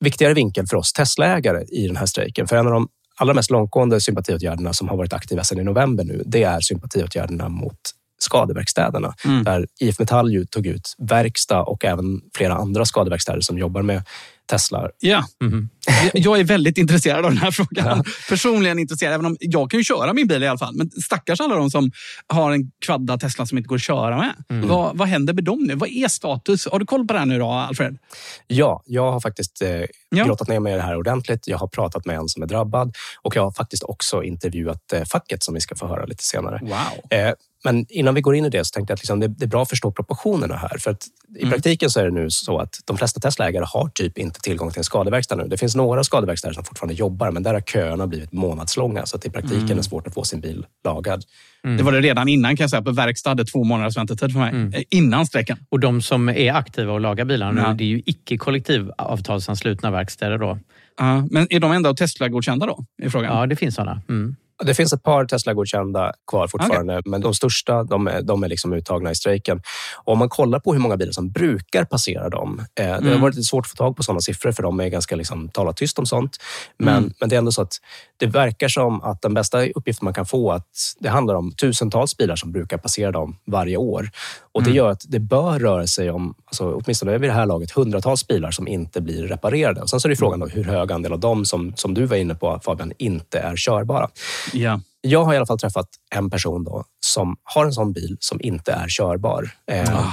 viktigare 0.00 0.34
vinkel 0.34 0.66
för 0.66 0.76
oss 0.76 0.92
Tesla-ägare 0.92 1.64
i 1.68 1.86
den 1.86 1.96
här 1.96 2.06
strejken. 2.06 2.46
För 2.46 2.56
en 2.56 2.66
av 2.66 2.72
de 2.72 2.88
allra 3.16 3.34
mest 3.34 3.50
långtgående 3.50 4.00
sympatiåtgärderna 4.00 4.72
som 4.72 4.88
har 4.88 4.96
varit 4.96 5.12
aktiva 5.12 5.44
sedan 5.44 5.60
i 5.60 5.64
november 5.64 6.04
nu, 6.04 6.22
det 6.26 6.42
är 6.42 6.60
sympatiåtgärderna 6.60 7.48
mot 7.48 7.78
skadeverkstäderna. 8.18 9.14
Mm. 9.24 9.44
Där 9.44 9.66
IF 9.80 9.98
Metall 9.98 10.32
ju 10.32 10.44
tog 10.44 10.66
ut 10.66 10.94
verkstad 10.98 11.62
och 11.62 11.84
även 11.84 12.20
flera 12.34 12.54
andra 12.54 12.84
skadeverkstäder 12.84 13.40
som 13.40 13.58
jobbar 13.58 13.82
med 13.82 14.02
Tesla. 14.50 14.88
Ja. 15.00 15.24
Mhm. 15.44 15.68
Jag- 16.14 16.40
är 16.40 16.44
väldigt 16.44 16.78
intresserad 16.78 17.24
av 17.24 17.30
den 17.30 17.38
här 17.38 17.50
frågan. 17.50 18.04
Personligen 18.28 18.78
intresserad, 18.78 19.14
även 19.14 19.26
om 19.26 19.36
jag 19.40 19.70
kan 19.70 19.80
ju 19.80 19.84
köra 19.84 20.12
min 20.12 20.26
bil 20.26 20.42
i 20.42 20.46
alla 20.46 20.58
fall. 20.58 20.74
Men 20.74 20.90
stackars 20.90 21.40
alla 21.40 21.54
de 21.54 21.70
som 21.70 21.90
har 22.26 22.52
en 22.52 22.70
kvadda 22.86 23.18
Tesla 23.18 23.46
som 23.46 23.58
inte 23.58 23.68
går 23.68 23.76
att 23.76 23.82
köra 23.82 24.16
med. 24.18 24.34
Mm. 24.50 24.68
Vad, 24.68 24.96
vad 24.98 25.08
händer 25.08 25.34
med 25.34 25.44
dem 25.44 25.64
nu? 25.64 25.74
Vad 25.74 25.88
är 25.88 26.08
status? 26.08 26.68
Har 26.72 26.78
du 26.78 26.86
koll 26.86 27.06
på 27.06 27.12
det 27.12 27.18
här 27.18 27.26
nu 27.26 27.38
då, 27.38 27.50
Alfred? 27.50 27.98
Ja, 28.46 28.82
jag 28.86 29.12
har 29.12 29.20
faktiskt 29.20 29.62
eh, 29.62 29.68
Ja. 30.10 30.24
grottat 30.24 30.48
ner 30.48 30.60
mig 30.60 30.72
i 30.72 30.76
det 30.76 30.82
här 30.82 30.96
ordentligt. 30.96 31.48
Jag 31.48 31.58
har 31.58 31.66
pratat 31.68 32.06
med 32.06 32.16
en 32.16 32.28
som 32.28 32.42
är 32.42 32.46
drabbad 32.46 32.94
och 33.22 33.36
jag 33.36 33.42
har 33.42 33.52
faktiskt 33.52 33.82
också 33.82 34.22
intervjuat 34.22 34.92
eh, 34.92 35.04
facket 35.04 35.42
som 35.42 35.54
vi 35.54 35.60
ska 35.60 35.74
få 35.76 35.86
höra 35.86 36.04
lite 36.04 36.24
senare. 36.24 36.58
Wow. 36.62 37.18
Eh, 37.18 37.32
men 37.64 37.86
innan 37.88 38.14
vi 38.14 38.20
går 38.20 38.34
in 38.36 38.44
i 38.44 38.48
det 38.50 38.64
så 38.64 38.70
tänkte 38.72 38.90
jag 38.90 38.94
att 38.96 39.00
liksom 39.00 39.20
det, 39.20 39.28
det 39.28 39.44
är 39.44 39.48
bra 39.48 39.62
att 39.62 39.68
förstå 39.68 39.92
proportionerna 39.92 40.56
här. 40.56 40.78
För 40.78 40.90
att 40.90 41.02
I 41.36 41.38
Mm. 41.42 41.50
praktiken 41.52 41.90
så 41.90 42.00
är 42.00 42.04
det 42.04 42.10
nu 42.10 42.30
så 42.30 42.58
att 42.58 42.74
de 42.84 42.96
flesta 42.98 43.20
Tesla-ägare 43.20 43.64
har 43.68 43.88
typ 43.88 44.18
inte 44.18 44.40
tillgång 44.40 44.70
till 44.70 44.78
en 44.80 44.84
skadeverkstad 44.84 45.36
nu. 45.36 45.44
Det 45.48 45.56
finns 45.56 45.76
några 45.76 46.04
skadeverkstäder 46.04 46.54
som 46.54 46.64
fortfarande 46.64 46.94
jobbar, 46.94 47.30
men 47.30 47.42
där 47.42 47.54
har 47.54 47.60
köerna 47.60 48.06
blivit 48.06 48.32
månadslånga. 48.32 49.06
Så 49.06 49.16
att 49.16 49.26
i 49.26 49.30
praktiken 49.30 49.58
Mm. 49.58 49.70
är 49.70 49.74
det 49.74 49.82
svårt 49.82 50.06
att 50.06 50.14
få 50.14 50.24
sin 50.24 50.40
bil 50.40 50.66
lagad. 50.84 51.24
Det 51.62 51.82
var 51.82 51.92
det 51.92 52.00
redan 52.00 52.28
innan 52.28 52.56
kan 52.56 52.64
jag 52.64 52.70
säga. 52.70 52.82
På 52.82 52.90
verkstad 52.92 53.30
hade 53.30 53.44
två 53.44 53.64
månaders 53.64 53.96
väntetid 53.96 54.32
för 54.32 54.38
mig. 54.40 54.50
Mm. 54.50 54.72
Eh, 54.74 54.82
Innan 54.90 55.26
strejken. 55.26 55.56
Och 55.68 55.80
de 55.80 56.02
som 56.02 56.28
är 56.28 56.52
aktiva 56.52 56.92
och 56.92 57.00
lagar 57.00 57.24
bilarna 57.24 57.52
nu, 57.52 57.60
Ja. 57.60 57.74
det 57.74 57.84
är 57.84 57.88
ju 57.88 58.02
icke 58.06 58.36
kollektivavtalsanslutna 58.38 59.90
verkstäder 59.90 60.38
då. 60.38 60.58
Ja, 60.98 61.26
men 61.30 61.46
är 61.50 61.60
de 61.60 61.72
ändå 61.72 61.94
Tesla-godkända 61.94 62.66
då? 62.66 62.84
I 63.02 63.10
frågan? 63.10 63.36
Ja, 63.36 63.46
det 63.46 63.56
finns 63.56 63.74
sådana. 63.74 64.02
Mm. 64.08 64.36
Det 64.64 64.74
finns 64.74 64.92
ett 64.92 65.02
par 65.02 65.24
Tesla-godkända 65.24 66.12
kvar 66.30 66.48
fortfarande, 66.48 67.02
men 67.04 67.20
de 67.20 67.34
största 67.34 67.84
de 67.84 68.06
är, 68.08 68.22
de 68.22 68.42
är 68.44 68.48
liksom 68.48 68.72
uttagna 68.72 69.10
i 69.10 69.14
strejken. 69.14 69.62
Och 69.96 70.12
om 70.12 70.18
man 70.18 70.28
kollar 70.28 70.60
på 70.60 70.72
hur 70.72 70.80
många 70.80 70.96
bilar 70.96 71.12
som 71.12 71.30
brukar 71.30 71.84
passera 71.84 72.28
dem. 72.28 72.58
Eh, 72.80 72.84
det 72.86 72.92
har 72.92 72.98
Mm. 73.00 73.20
varit 73.20 73.34
lite 73.34 73.46
svårt 73.46 73.64
att 73.66 73.70
få 73.70 73.76
tag 73.76 73.96
på 73.96 74.02
sådana 74.02 74.20
siffror 74.20 74.52
för 74.52 74.62
de 74.62 74.80
är 74.80 74.88
ganska 74.88 75.16
liksom, 75.16 75.48
talat 75.48 75.76
tyst 75.76 75.98
om 75.98 76.06
sånt. 76.06 76.36
Men, 76.78 76.96
Mm. 76.96 77.12
men 77.20 77.28
det 77.28 77.36
är 77.36 77.38
ändå 77.38 77.52
så 77.52 77.62
att 77.62 77.72
det 78.20 78.26
verkar 78.26 78.68
som 78.68 79.02
att 79.02 79.22
den 79.22 79.34
bästa 79.34 79.66
uppgiften 79.66 80.04
man 80.04 80.14
kan 80.14 80.26
få 80.26 80.52
att 80.52 80.66
det 80.98 81.08
handlar 81.08 81.34
om 81.34 81.52
tusentals 81.52 82.16
bilar 82.16 82.36
som 82.36 82.52
brukar 82.52 82.78
passera 82.78 83.12
dem 83.12 83.36
varje 83.46 83.76
år. 83.76 84.10
Och 84.52 84.62
det 84.62 84.70
Mm. 84.70 84.76
gör 84.76 84.90
att 84.90 85.04
det 85.08 85.18
bör 85.18 85.58
röra 85.58 85.86
sig 85.86 86.10
om, 86.10 86.34
alltså, 86.46 86.72
åtminstone 86.84 87.18
vid 87.18 87.30
det 87.30 87.34
här 87.34 87.46
laget, 87.46 87.70
hundratals 87.70 88.26
bilar 88.26 88.50
som 88.50 88.68
inte 88.68 89.00
blir 89.00 89.26
reparerade. 89.26 89.80
Och 89.80 89.90
sen 89.90 90.00
så 90.00 90.08
är 90.08 90.10
det 90.10 90.16
frågan 90.16 90.40
då 90.40 90.46
hur 90.46 90.64
hög 90.64 90.92
andel 90.92 91.12
av 91.12 91.20
dem 91.20 91.44
som, 91.44 91.72
som 91.76 91.94
du 91.94 92.04
var 92.06 92.16
inne 92.16 92.34
på 92.34 92.60
Fabian, 92.64 92.92
inte 92.98 93.38
är 93.38 93.56
körbara. 93.56 94.08
Ja. 94.52 94.80
Jag 95.00 95.24
har 95.24 95.34
i 95.34 95.36
alla 95.36 95.46
fall 95.46 95.58
träffat 95.58 95.88
en 96.14 96.30
person 96.30 96.64
då 96.64 96.84
som 97.00 97.36
har 97.42 97.64
en 97.64 97.72
sån 97.72 97.92
bil 97.92 98.16
som 98.20 98.40
inte 98.42 98.72
är 98.72 98.88
körbar 98.88 99.50
eh, 99.70 99.94
Ah. 99.98 100.12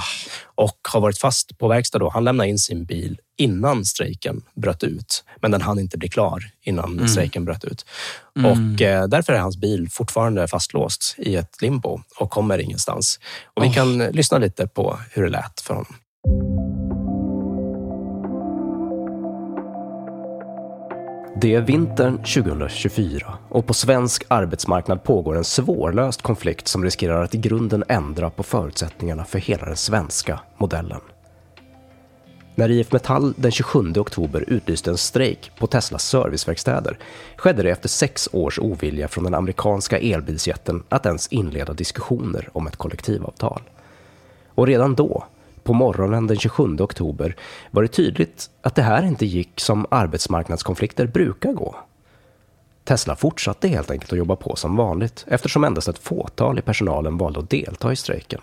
och 0.54 0.78
har 0.92 1.00
varit 1.00 1.18
fast 1.18 1.58
på 1.58 1.68
verkstad. 1.68 1.98
Då. 1.98 2.08
Han 2.08 2.24
lämnade 2.24 2.48
in 2.50 2.58
sin 2.58 2.84
bil 2.84 3.20
innan 3.38 3.84
strejken 3.84 4.42
bröt 4.54 4.82
ut, 4.82 5.24
men 5.42 5.50
den 5.50 5.62
hann 5.62 5.78
inte 5.78 5.98
bli 5.98 6.08
klar 6.08 6.44
innan 6.62 6.92
Mm. 6.92 7.08
strejken 7.08 7.44
bröt 7.44 7.64
ut. 7.64 7.86
Mm. 8.38 8.50
Och 8.74 8.82
eh, 8.82 9.06
därför 9.08 9.32
är 9.32 9.38
hans 9.38 9.56
bil 9.56 9.88
fortfarande 9.90 10.48
fastlåst 10.48 11.14
i 11.18 11.36
ett 11.36 11.62
limbo 11.62 12.00
och 12.18 12.30
kommer 12.30 12.58
ingenstans. 12.58 13.20
Och 13.54 13.64
vi 13.64 13.68
Oh. 13.68 13.74
kan 13.74 13.98
lyssna 13.98 14.38
lite 14.38 14.66
på 14.66 14.98
hur 15.10 15.22
det 15.22 15.30
lät 15.30 15.60
för 15.60 15.74
honom. 15.74 15.94
Det 21.40 21.54
är 21.54 21.60
vintern 21.60 22.18
2024 22.18 23.38
och 23.48 23.66
på 23.66 23.74
svensk 23.74 24.24
arbetsmarknad 24.28 25.02
pågår 25.02 25.36
en 25.36 25.44
svårlöst 25.44 26.22
konflikt 26.22 26.68
som 26.68 26.84
riskerar 26.84 27.22
att 27.22 27.34
i 27.34 27.38
grunden 27.38 27.84
ändra 27.88 28.30
på 28.30 28.42
förutsättningarna 28.42 29.24
för 29.24 29.38
hela 29.38 29.64
den 29.64 29.76
svenska 29.76 30.40
modellen. 30.56 31.00
När 32.54 32.70
IF 32.70 32.92
Metall 32.92 33.34
den 33.36 33.50
27 33.50 33.92
oktober 33.96 34.44
utlyste 34.48 34.90
en 34.90 34.96
strejk 34.96 35.50
på 35.58 35.66
Teslas 35.66 36.08
serviceverkstäder 36.08 36.98
skedde 37.36 37.62
det 37.62 37.70
efter 37.70 37.88
sex 37.88 38.28
års 38.32 38.58
ovilja 38.58 39.08
från 39.08 39.24
den 39.24 39.34
amerikanska 39.34 39.98
elbilsjätten 39.98 40.82
att 40.88 41.06
ens 41.06 41.28
inleda 41.28 41.72
diskussioner 41.72 42.48
om 42.52 42.66
ett 42.66 42.76
kollektivavtal. 42.76 43.62
Och 44.54 44.66
redan 44.66 44.94
då, 44.94 45.24
på 45.66 45.72
morgonen 45.72 46.26
den 46.26 46.38
27 46.38 46.76
oktober, 46.80 47.36
var 47.70 47.82
det 47.82 47.88
tydligt 47.88 48.50
att 48.62 48.74
det 48.74 48.82
här 48.82 49.02
inte 49.02 49.26
gick 49.26 49.60
som 49.60 49.86
arbetsmarknadskonflikter 49.90 51.06
brukar 51.06 51.52
gå. 51.52 51.76
Tesla 52.84 53.16
fortsatte 53.16 53.68
helt 53.68 53.90
enkelt 53.90 54.12
att 54.12 54.18
jobba 54.18 54.36
på 54.36 54.56
som 54.56 54.76
vanligt 54.76 55.24
eftersom 55.28 55.64
endast 55.64 55.88
ett 55.88 55.98
fåtal 55.98 56.58
i 56.58 56.62
personalen 56.62 57.18
valde 57.18 57.40
att 57.40 57.50
delta 57.50 57.92
i 57.92 57.96
strejken. 57.96 58.40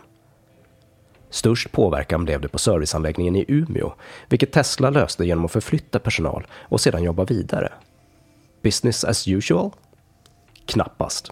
Störst 1.30 1.72
påverkan 1.72 2.26
blev 2.26 2.42
det 2.42 2.48
på 2.48 2.58
serviceanläggningen 2.58 3.36
i 3.36 3.46
Umeå, 3.48 3.94
vilket 4.30 4.52
Tesla 4.52 4.90
löste 4.90 5.26
genom 5.26 5.46
att 5.46 5.52
förflytta 5.52 6.00
personal 6.00 6.48
och 6.54 6.82
sedan 6.82 7.04
jobba 7.04 7.26
vidare. 7.26 7.74
Business 8.62 9.04
as 9.04 9.28
usual? 9.28 9.72
Knappast. 10.66 11.32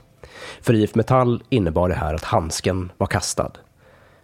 För 0.61 0.73
IF 0.73 0.95
Metall 0.95 1.43
innebar 1.49 1.89
det 1.89 1.95
här 1.95 2.13
att 2.13 2.23
handsken 2.23 2.91
var 2.97 3.07
kastad. 3.07 3.51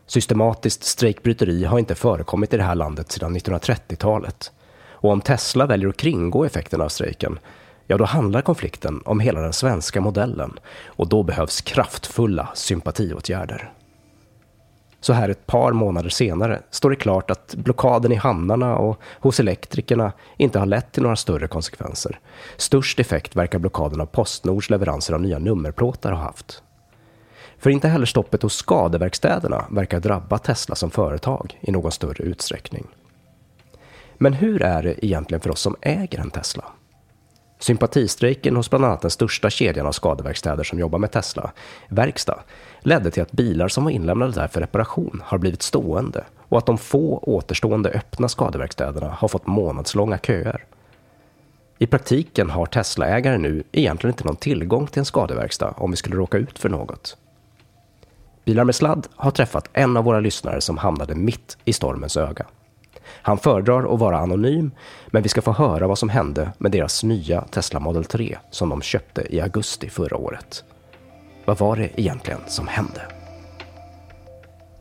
Systematiskt 0.08 0.84
strejkbryteri 0.84 1.64
har 1.64 1.80
inte 1.80 1.95
förekommit 1.95 2.53
i 2.53 2.58
det 2.58 2.64
här 2.64 2.76
landet 2.76 3.12
sedan 3.12 3.38
1930-talet. 3.38 4.51
Och 4.89 5.12
om 5.12 5.22
Tesla 5.22 5.66
väljer 5.66 5.89
att 5.89 5.97
kringgå 5.97 6.45
effekterna 6.45 6.84
av 6.84 6.89
strejken, 6.89 7.39
ja 7.88 7.97
då 7.97 8.05
handlar 8.05 8.41
konflikten 8.41 9.01
om 9.05 9.20
hela 9.20 9.41
den 9.41 9.53
svenska 9.53 10.01
modellen 10.01 10.60
och 10.86 11.08
då 11.08 11.24
behövs 11.24 11.62
kraftfulla 11.62 12.49
sympatiåtgärder. 12.53 13.74
Så 14.99 15.14
här 15.14 15.30
ett 15.30 15.47
par 15.47 15.72
månader 15.72 16.10
senare 16.10 16.62
står 16.70 16.89
det 16.89 16.95
klart 16.95 17.32
att 17.32 17.55
blockaden 17.55 18.12
i 18.12 18.16
hamnarna 18.16 18.78
och 18.78 18.99
hos 19.20 19.39
elektrikerna 19.39 20.12
inte 20.38 20.60
har 20.60 20.66
lett 20.66 20.91
till 20.91 21.03
några 21.03 21.16
större 21.16 21.47
konsekvenser. 21.47 22.20
Störst 22.58 22.99
effekt 22.99 23.36
verkar 23.36 23.60
blockaden 23.60 24.01
av 24.01 24.05
Postnords 24.05 24.70
leveranser 24.70 25.14
av 25.14 25.22
nya 25.22 25.39
nummerplåtar 25.39 26.12
ha 26.12 26.22
haft. 26.22 26.64
För 27.60 27.70
inte 27.70 27.88
heller 27.88 28.05
stoppet 28.05 28.41
hos 28.41 28.55
skadeverkstäderna 28.55 29.66
verkar 29.70 29.99
drabba 29.99 30.38
Tesla 30.38 30.76
som 30.76 30.91
företag 30.91 31.60
i 31.62 31.72
någon 31.72 31.91
större 31.91 32.24
utsträckning. 32.24 32.88
Men 34.18 34.34
hur 34.34 34.62
är 34.62 34.84
det 34.84 35.05
egentligen 35.05 35.41
för 35.41 35.49
oss 35.49 35.62
som 35.62 35.76
äger 35.82 36.20
en 36.20 36.32
Tesla? 36.32 36.64
Sympatistrejken 37.60 38.55
hos 38.55 38.70
bland 38.70 38.86
annat 38.86 39.01
den 39.01 39.12
största 39.12 39.49
kedjan 39.49 39.88
av 39.88 39.91
skadeverkstäder 39.91 40.64
som 40.64 40.80
jobbar 40.80 40.99
med 40.99 41.12
Tesla, 41.12 41.51
Verkstad, 41.88 42.39
ledde 42.80 43.12
till 43.12 43.24
att 43.24 43.32
bilar 43.32 43.68
som 43.68 43.84
var 43.84 43.91
inlämnade 43.91 44.32
där 44.32 44.47
för 44.47 44.62
reparation 44.62 45.22
har 45.26 45.38
blivit 45.38 45.62
stående 45.62 46.24
och 46.38 46.58
att 46.58 46.66
de 46.66 46.78
få 46.78 47.18
återstående 47.18 47.89
öppna 47.89 48.30
skadeverkstäderna 48.30 49.10
har 49.10 49.28
fått 49.28 49.47
månadslånga 49.47 50.18
köer. 50.18 50.66
I 51.78 51.88
praktiken 51.88 52.49
har 52.49 52.66
Tesla-ägare 52.66 53.38
nu 53.38 53.64
egentligen 53.72 54.14
inte 54.14 54.24
någon 54.24 54.36
tillgång 54.36 54.88
till 54.88 54.99
en 54.99 55.05
skadeverkstad 55.05 55.74
om 55.78 55.91
vi 55.91 55.97
skulle 55.97 56.16
råka 56.16 56.38
ut 56.38 56.60
för 56.60 56.70
något. 56.70 57.18
Bilar 58.48 58.64
med 58.64 58.76
sladd 58.76 59.08
har 59.16 59.32
träffat 59.32 59.70
en 59.74 59.98
av 59.98 60.04
våra 60.04 60.20
lyssnare 60.20 60.62
som 60.62 60.78
hamnade 60.78 61.16
mitt 61.16 61.58
i 61.66 61.74
stormens 61.74 62.18
öga. 62.18 62.45
Han 63.06 63.38
föredrar 63.38 63.93
att 63.93 64.00
vara 64.00 64.18
anonym, 64.18 64.72
men 65.08 65.24
vi 65.24 65.30
ska 65.30 65.41
få 65.41 65.52
höra 65.52 65.88
vad 65.88 65.98
som 65.98 66.10
hände 66.10 66.52
med 66.58 66.72
deras 66.72 67.04
nya 67.04 67.41
Tesla 67.41 67.80
Model 67.80 68.06
3 68.06 68.38
som 68.52 68.70
de 68.70 68.82
köpte 68.82 69.36
i 69.36 69.41
augusti 69.41 69.89
förra 69.89 70.18
året. 70.18 70.64
Vad 71.45 71.58
var 71.58 71.76
det 71.76 71.89
egentligen 72.00 72.39
som 72.48 72.68
hände? 72.68 73.02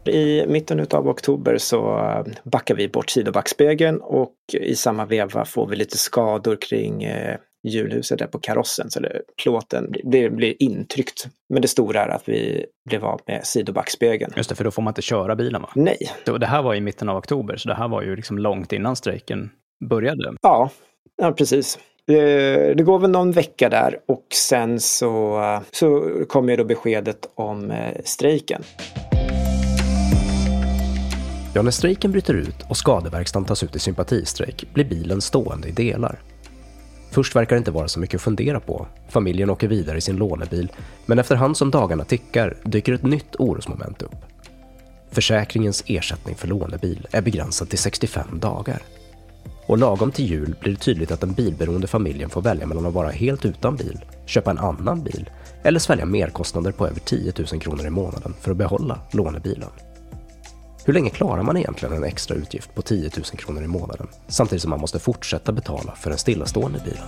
I 0.05 0.47
mitten 0.49 0.87
av 0.91 1.09
oktober 1.09 1.59
så 1.59 1.99
eh, 1.99 2.33
backar 2.45 2.75
vi 2.75 2.89
bort 2.89 3.11
sidobackspegeln 3.11 4.01
och 4.01 4.35
i 4.53 4.75
samma 4.75 5.05
veva 5.05 5.45
får 5.45 5.67
vi 5.67 5.77
lite 5.77 5.99
skador 5.99 6.57
kring 6.69 7.05
eh, 7.05 7.37
hjulhuset 7.69 8.19
där 8.19 8.27
på 8.27 8.39
karossen. 8.39 8.91
Så 8.91 9.01
det, 9.01 9.23
plåten 9.43 9.91
blir, 10.05 10.31
blir 10.31 10.63
intryckt. 10.63 11.27
Men 11.49 11.63
det 11.63 11.69
stora 11.69 12.05
är 12.05 12.09
att 12.09 12.29
vi 12.29 12.67
blev 12.89 13.05
av 13.05 13.21
med 13.27 13.47
sidobackspegeln. 13.47 14.33
Just 14.37 14.49
det, 14.49 14.55
för 14.55 14.65
då 14.65 14.71
får 14.71 14.83
man 14.83 14.91
inte 14.91 15.03
köra 15.03 15.37
bilen 15.37 15.63
va? 15.63 15.71
Nej. 15.75 16.11
Det 16.25 16.47
här 16.47 16.63
var 16.63 16.75
i 16.75 16.81
mitten 16.81 17.09
av 17.09 17.17
oktober, 17.17 17.57
så 17.57 17.69
det 17.69 17.75
här 17.75 17.89
var 17.89 18.03
ju 18.03 18.17
liksom 18.17 18.39
långt 18.39 18.73
innan 18.73 18.97
strejken 18.97 19.51
började. 19.85 20.35
Ja, 20.43 20.71
ja 21.17 21.33
precis. 21.33 21.79
Det 22.07 22.85
går 22.85 22.99
väl 22.99 23.11
någon 23.11 23.33
vecka 23.33 23.69
där 23.69 23.99
och 24.07 24.27
sen 24.35 24.81
så, 24.81 25.41
så 25.73 26.11
kommer 26.29 26.57
då 26.57 26.65
beskedet 26.65 27.29
om 27.35 27.71
eh, 27.71 27.97
strejken. 28.05 28.63
Ja, 31.55 31.63
när 31.63 31.71
strejken 31.71 32.13
bryter 32.13 32.35
ut 32.35 32.57
och 32.69 32.77
skadeverkstan 32.77 33.45
tas 33.45 33.63
ut 33.63 33.77
i 33.77 33.79
sympatistrejk 33.79 34.65
blir 34.75 34.85
bilen 34.85 35.21
stående 35.21 35.69
i 35.69 35.73
delar. 35.73 36.19
Först 37.11 37.37
verkar 37.37 37.57
det 37.57 37.59
inte 37.59 37.71
vara 37.71 37.89
så 37.89 38.01
mycket 38.01 38.19
att 38.19 38.23
fundera 38.23 38.61
på. 38.61 38.87
Familjen 39.09 39.51
åker 39.51 39.69
vidare 39.69 39.99
i 39.99 40.01
sin 40.01 40.17
lånebil, 40.17 40.73
men 41.07 41.19
efterhand 41.19 41.57
som 41.57 41.71
dagarna 41.71 42.05
tickar 42.05 42.57
dyker 42.65 42.93
ett 42.93 43.03
nytt 43.03 43.37
orosmoment 43.39 44.03
upp. 44.03 44.17
Försäkringens 45.11 45.85
ersättning 45.87 46.35
för 46.35 46.49
lånebil 46.49 47.07
är 47.11 47.23
begränsad 47.23 47.69
till 47.69 47.79
65 47.79 48.39
dagar. 48.39 48.83
Och 49.67 49.79
lagom 49.79 50.13
till 50.13 50.27
jul 50.27 50.55
blir 50.61 50.73
det 50.73 50.79
tydligt 50.79 51.11
att 51.11 51.21
den 51.21 51.33
bilberoende 51.33 51.87
familjen 51.87 52.31
får 52.31 52.43
välja 52.43 52.67
mellan 52.67 52.87
att 52.87 52.95
vara 52.95 53.11
helt 53.11 53.45
utan 53.45 53.77
bil, 53.77 54.05
köpa 54.27 54.51
en 54.51 54.59
annan 54.59 55.03
bil 55.03 55.31
eller 55.63 55.79
svälja 55.79 56.07
merkostnader 56.07 56.73
på 56.73 56.87
över 56.87 57.01
10 57.01 57.33
000 57.53 57.61
kronor 57.61 57.87
i 57.87 57.91
månaden 57.91 58.35
för 58.41 58.51
att 58.51 58.57
behålla 58.57 58.99
lånebilen. 59.11 59.71
Hur 60.87 60.93
länge 60.93 61.11
klarar 61.11 61.43
man 61.43 61.57
egentligen 61.57 61.95
en 61.95 62.05
extra 62.05 62.37
utgift 62.37 62.75
på 62.75 62.83
10 62.83 63.11
000 63.17 63.25
kronor 63.25 63.63
i 63.63 63.67
månaden 63.67 64.07
samtidigt 64.29 64.63
som 64.63 64.71
man 64.71 64.81
måste 64.81 64.99
fortsätta 64.99 65.53
betala 65.53 65.93
för 65.93 66.11
den 66.11 66.19
stillastående 66.19 66.81
bilen? 66.85 67.03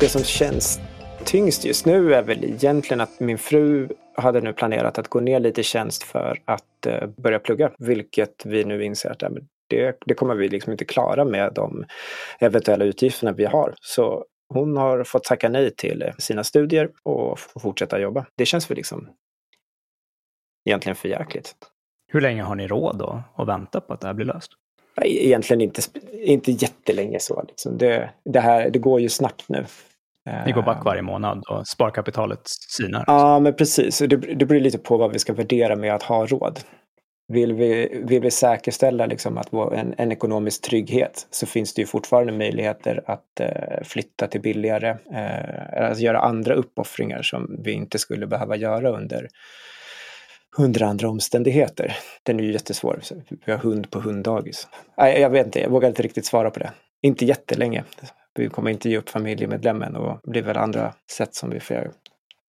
Det 0.00 0.08
som 0.08 0.22
känns 0.22 0.80
tyngst 1.24 1.64
just 1.64 1.86
nu 1.86 2.14
är 2.14 2.22
väl 2.22 2.44
egentligen 2.44 3.00
att 3.00 3.20
min 3.20 3.38
fru 3.38 3.88
hade 4.14 4.40
nu 4.40 4.52
planerat 4.52 4.98
att 4.98 5.08
gå 5.08 5.20
ner 5.20 5.40
lite 5.40 5.60
i 5.60 5.64
tjänst 5.64 6.02
för 6.02 6.40
att 6.44 6.86
eh, 6.86 7.06
börja 7.06 7.38
plugga, 7.38 7.70
vilket 7.78 8.46
vi 8.46 8.64
nu 8.64 8.84
inser 8.84 9.10
att 9.10 9.22
det, 9.68 9.96
det 10.06 10.14
kommer 10.14 10.34
vi 10.34 10.48
liksom 10.48 10.72
inte 10.72 10.84
klara 10.84 11.24
med 11.24 11.52
de 11.54 11.84
eventuella 12.40 12.84
utgifterna 12.84 13.32
vi 13.32 13.44
har. 13.44 13.74
Så 13.80 14.24
hon 14.48 14.76
har 14.76 15.04
fått 15.04 15.24
tacka 15.24 15.48
nej 15.48 15.70
till 15.70 16.02
eh, 16.02 16.12
sina 16.18 16.44
studier 16.44 16.90
och 17.02 17.38
fortsätta 17.62 18.00
jobba. 18.00 18.26
Det 18.36 18.46
känns 18.46 18.70
väl 18.70 18.76
liksom 18.76 19.08
egentligen 20.68 20.96
för 20.96 21.08
jäkligt. 21.08 21.54
Hur 22.12 22.20
länge 22.20 22.42
har 22.42 22.54
ni 22.54 22.66
råd 22.66 22.98
då 22.98 23.22
att 23.34 23.48
vänta 23.48 23.80
på 23.80 23.92
att 23.92 24.00
det 24.00 24.06
här 24.06 24.14
blir 24.14 24.26
löst? 24.26 24.52
Egentligen 25.02 25.60
inte, 25.60 25.82
inte 26.12 26.52
jättelänge 26.52 27.20
så. 27.20 27.44
Liksom. 27.48 27.78
Det, 27.78 28.10
det, 28.24 28.40
här, 28.40 28.70
det 28.70 28.78
går 28.78 29.00
ju 29.00 29.08
snabbt 29.08 29.48
nu. 29.48 29.66
Ni 30.46 30.52
går 30.52 30.62
back 30.62 30.84
varje 30.84 31.02
månad 31.02 31.44
och 31.48 31.66
sparkapitalet 31.66 32.40
sinar? 32.44 33.04
Ja, 33.06 33.38
men 33.38 33.54
precis. 33.54 33.98
Det, 33.98 34.16
det 34.16 34.46
beror 34.46 34.60
lite 34.60 34.78
på 34.78 34.96
vad 34.96 35.12
vi 35.12 35.18
ska 35.18 35.32
värdera 35.32 35.76
med 35.76 35.94
att 35.94 36.02
ha 36.02 36.26
råd. 36.26 36.60
Vill 37.32 37.52
vi, 37.52 38.02
vill 38.04 38.22
vi 38.22 38.30
säkerställa 38.30 39.06
liksom 39.06 39.38
att 39.38 39.48
vår, 39.50 39.74
en, 39.74 39.94
en, 39.98 40.12
ekonomisk 40.12 40.62
trygghet 40.62 41.26
så 41.30 41.46
finns 41.46 41.74
det 41.74 41.82
ju 41.82 41.86
fortfarande 41.86 42.32
möjligheter 42.32 43.02
att 43.06 43.40
eh, 43.40 43.82
flytta 43.84 44.26
till 44.26 44.40
billigare, 44.40 44.96
eh, 45.12 45.90
att 45.90 45.98
göra 45.98 46.18
andra 46.18 46.54
uppoffringar 46.54 47.22
som 47.22 47.56
vi 47.64 47.72
inte 47.72 47.98
skulle 47.98 48.26
behöva 48.26 48.56
göra 48.56 48.90
under 48.90 49.28
under 50.58 50.82
andra 50.82 51.08
omständigheter. 51.08 51.96
Den 52.22 52.40
är 52.40 52.44
ju 52.44 52.52
jättesvår. 52.52 53.00
Vi 53.44 53.52
har 53.52 53.58
hund 53.58 53.90
på 53.90 54.00
hunddagis. 54.00 54.68
Nej, 54.98 55.20
jag 55.20 55.30
vet 55.30 55.46
inte, 55.46 55.60
jag 55.60 55.70
vågar 55.70 55.88
inte 55.88 56.02
riktigt 56.02 56.26
svara 56.26 56.50
på 56.50 56.58
det. 56.58 56.72
Inte 57.02 57.24
jättelänge. 57.24 57.84
Vi 58.34 58.48
kommer 58.48 58.70
inte 58.70 58.90
ge 58.90 58.98
upp 58.98 59.08
familjemedlemmen 59.08 59.96
och 59.96 60.20
det 60.24 60.30
blir 60.30 60.42
väl 60.42 60.56
andra 60.56 60.94
sätt 61.10 61.34
som 61.34 61.50
vi 61.50 61.60
får 61.60 61.90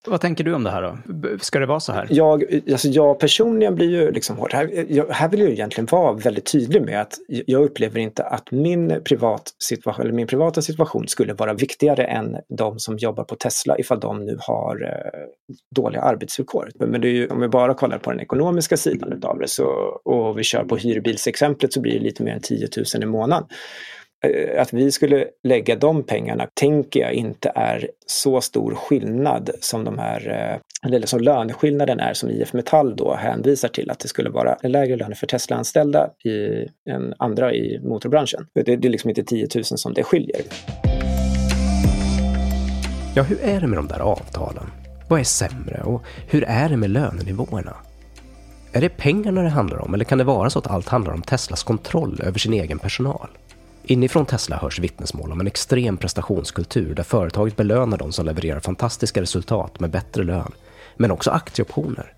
vad 0.09 0.21
tänker 0.21 0.45
du 0.45 0.55
om 0.55 0.65
det 0.65 0.71
här 0.71 0.83
då? 0.83 0.99
Ska 1.41 1.59
det 1.59 1.67
vara 1.67 1.81
så 1.81 1.93
här? 1.93 2.07
Jag, 2.11 2.45
alltså 2.71 2.89
jag 2.89 3.19
personligen 3.19 3.75
blir 3.75 3.91
ju 3.91 4.11
liksom 4.11 4.37
hård. 4.37 4.53
Här, 4.53 4.85
jag, 4.89 5.09
här 5.09 5.29
vill 5.29 5.41
jag 5.41 5.51
egentligen 5.51 5.89
vara 5.91 6.13
väldigt 6.13 6.53
tydlig 6.53 6.83
med 6.83 7.01
att 7.01 7.15
jag 7.29 7.63
upplever 7.63 8.01
inte 8.01 8.25
att 8.25 8.51
min, 8.51 9.01
privat 9.05 9.55
situation, 9.59 10.05
eller 10.05 10.15
min 10.15 10.27
privata 10.27 10.63
situation 10.63 11.09
skulle 11.09 11.35
vara 11.35 11.55
viktigare 11.55 12.05
än 12.05 12.37
de 12.49 12.79
som 12.79 12.99
jobbar 12.99 13.25
på 13.25 13.35
Tesla 13.35 13.79
ifall 13.79 14.01
de 14.01 14.25
nu 14.25 14.39
har 14.41 14.83
eh, 14.83 15.21
dåliga 15.75 16.03
arbetsvillkor. 16.03 16.71
Men 16.79 17.01
det 17.01 17.09
är 17.09 17.13
ju, 17.13 17.29
om 17.29 17.41
vi 17.41 17.49
bara 17.49 17.75
kollar 17.75 17.99
på 17.99 18.11
den 18.11 18.21
ekonomiska 18.21 18.77
sidan 18.77 19.13
utav 19.13 19.39
det 19.39 19.49
så, 19.49 19.65
och 20.05 20.39
vi 20.39 20.43
kör 20.43 20.65
på 20.65 20.77
hyrbilsexemplet 20.77 21.73
så 21.73 21.81
blir 21.81 21.93
det 21.93 22.05
lite 22.05 22.23
mer 22.23 22.33
än 22.33 22.41
10 22.41 22.69
000 22.95 23.03
i 23.03 23.07
månaden. 23.07 23.49
Eh, 24.25 24.63
att 24.63 24.73
vi 24.73 24.93
skulle 24.93 25.27
lägga 25.43 25.77
de 25.77 26.03
pengarna 26.03 26.49
tänker 26.55 27.01
jag 27.01 27.13
inte 27.13 27.53
är 27.55 27.91
så 28.07 28.41
stor 28.41 28.75
skillnad 28.75 29.51
som 29.61 29.85
de 29.85 29.99
här 29.99 30.29
eh, 30.29 30.89
eller 30.93 31.07
som 31.07 31.21
löneskillnaden 31.21 32.01
är 32.01 32.15
som 32.15 32.31
IF 32.31 32.53
Metall 32.53 32.97
då 32.97 33.15
hänvisar 33.15 33.69
till 33.69 33.91
att 33.91 33.99
det 33.99 34.09
skulle 34.09 34.31
vara 34.31 34.57
lägre 34.63 34.97
löner 34.97 35.15
för 35.15 35.27
Tesla-anställda 35.27 36.11
än 36.91 37.15
andra 37.19 37.55
i 37.55 37.81
motorbranschen. 37.83 38.47
Det, 38.55 38.77
det 38.77 38.89
är 38.89 38.91
liksom 38.91 39.11
inte 39.11 39.25
10 39.25 39.49
000 39.55 39.65
som 39.65 39.95
det 39.95 40.03
skiljer. 40.03 40.41
Ja, 43.15 43.23
hur 43.23 43.41
är 43.43 43.61
det 43.61 43.67
med 43.67 43.79
de 43.79 43.87
där 43.87 44.01
avtalen? 44.01 44.67
Vad 45.09 45.21
är 45.21 45.25
sämre 45.25 45.83
och 45.85 46.03
hur 46.31 46.45
är 46.45 46.69
det 46.69 46.77
med 46.77 46.91
lönenivåerna? 46.91 47.77
Är 48.73 48.81
det 48.81 48.89
pengarna 48.89 49.43
det 49.43 49.49
handlar 49.49 49.79
om 49.79 49.95
eller 49.95 50.05
kan 50.05 50.19
det 50.19 50.25
vara 50.25 50.51
så 50.51 50.59
att 50.59 50.67
allt 50.67 50.89
handlar 50.89 51.13
om 51.13 51.23
Teslas 51.23 51.63
kontroll 51.63 52.21
över 52.25 52.39
sin 52.39 52.53
egen 52.53 52.79
personal? 52.79 53.29
Inifrån 53.91 54.27
Tesla 54.27 54.57
hörs 54.57 54.79
vittnesmål 54.79 55.33
om 55.33 55.41
en 55.41 55.47
extrem 55.47 55.97
prestationskultur 55.97 56.95
där 56.95 57.03
företaget 57.03 57.57
belönar 57.57 57.99
de 57.99 58.13
som 58.13 58.27
levererar 58.27 58.61
fantastiska 58.61 59.23
resultat 59.23 59.81
med 59.81 59.91
bättre 59.91 60.25
lön, 60.25 60.53
men 60.97 61.11
också 61.11 61.31
aktieoptioner. 61.31 62.15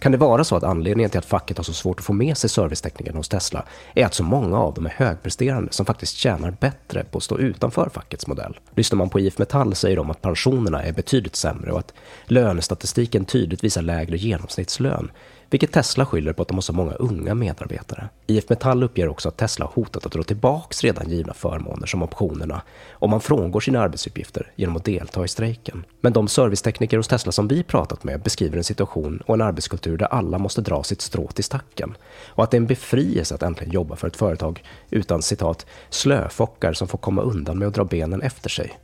Kan 0.00 0.12
det 0.12 0.18
vara 0.18 0.44
så 0.44 0.56
att 0.56 0.62
anledningen 0.62 1.10
till 1.10 1.18
att 1.18 1.24
facket 1.24 1.56
har 1.56 1.64
så 1.64 1.72
svårt 1.72 1.98
att 1.98 2.04
få 2.04 2.12
med 2.12 2.38
sig 2.38 2.50
serviceteknikerna 2.50 3.18
hos 3.18 3.28
Tesla 3.28 3.64
är 3.94 4.06
att 4.06 4.14
så 4.14 4.22
många 4.22 4.58
av 4.58 4.74
dem 4.74 4.86
är 4.86 4.90
högpresterande 4.90 5.72
som 5.72 5.86
faktiskt 5.86 6.16
tjänar 6.16 6.50
bättre 6.50 7.04
på 7.04 7.18
att 7.18 7.24
stå 7.24 7.38
utanför 7.38 7.88
fackets 7.88 8.26
modell? 8.26 8.58
Lyssnar 8.74 8.96
man 8.96 9.08
på 9.08 9.20
IF 9.20 9.38
Metall 9.38 9.74
säger 9.74 9.96
de 9.96 10.10
att 10.10 10.22
pensionerna 10.22 10.82
är 10.82 10.92
betydligt 10.92 11.36
sämre 11.36 11.72
och 11.72 11.78
att 11.78 11.92
lönestatistiken 12.24 13.24
tydligt 13.24 13.64
visar 13.64 13.82
lägre 13.82 14.16
genomsnittslön, 14.16 15.10
vilket 15.50 15.72
Tesla 15.72 16.06
skyller 16.06 16.32
på 16.32 16.42
att 16.42 16.48
de 16.48 16.54
har 16.54 16.62
så 16.62 16.72
många 16.72 16.92
unga 16.92 17.34
medarbetare. 17.34 18.08
IF 18.26 18.48
Metall 18.48 18.82
uppger 18.82 19.08
också 19.08 19.28
att 19.28 19.36
Tesla 19.36 19.64
har 19.64 19.72
hotat 19.72 20.06
att 20.06 20.12
dra 20.12 20.22
tillbaks 20.22 20.84
redan 20.84 21.10
givna 21.10 21.34
förmåner 21.34 21.86
som 21.86 22.02
optionerna 22.02 22.62
om 22.92 23.10
man 23.10 23.20
frångår 23.20 23.60
sina 23.60 23.80
arbetsuppgifter 23.80 24.52
genom 24.56 24.76
att 24.76 24.84
delta 24.84 25.24
i 25.24 25.28
strejken. 25.28 25.84
Men 26.00 26.12
de 26.12 26.28
servicetekniker 26.28 26.96
hos 26.96 27.08
Tesla 27.08 27.32
som 27.32 27.48
vi 27.48 27.62
pratat 27.62 28.04
med 28.04 28.20
beskriver 28.20 28.58
en 28.58 28.64
situation 28.64 29.22
och 29.26 29.34
en 29.34 29.42
arbetskultur 29.42 29.96
där 29.96 30.06
alla 30.06 30.38
måste 30.38 30.60
dra 30.60 30.82
sitt 30.82 31.00
strå 31.00 31.26
till 31.26 31.44
stacken 31.44 31.96
och 32.26 32.44
att 32.44 32.50
det 32.50 32.56
är 32.56 32.60
en 32.60 32.66
befrielse 32.66 33.34
att 33.34 33.42
äntligen 33.42 33.72
jobba 33.72 33.96
för 33.96 34.08
ett 34.08 34.16
företag 34.16 34.64
utan 34.90 35.22
citat 35.22 35.66
slöfockar 35.90 36.72
som 36.72 36.88
får 36.88 36.98
komma 36.98 37.22
undan 37.22 37.58
med 37.58 37.68
att 37.68 37.74
dra 37.74 37.84
benen 37.84 38.22
efter 38.22 38.48
sig. 38.50 38.78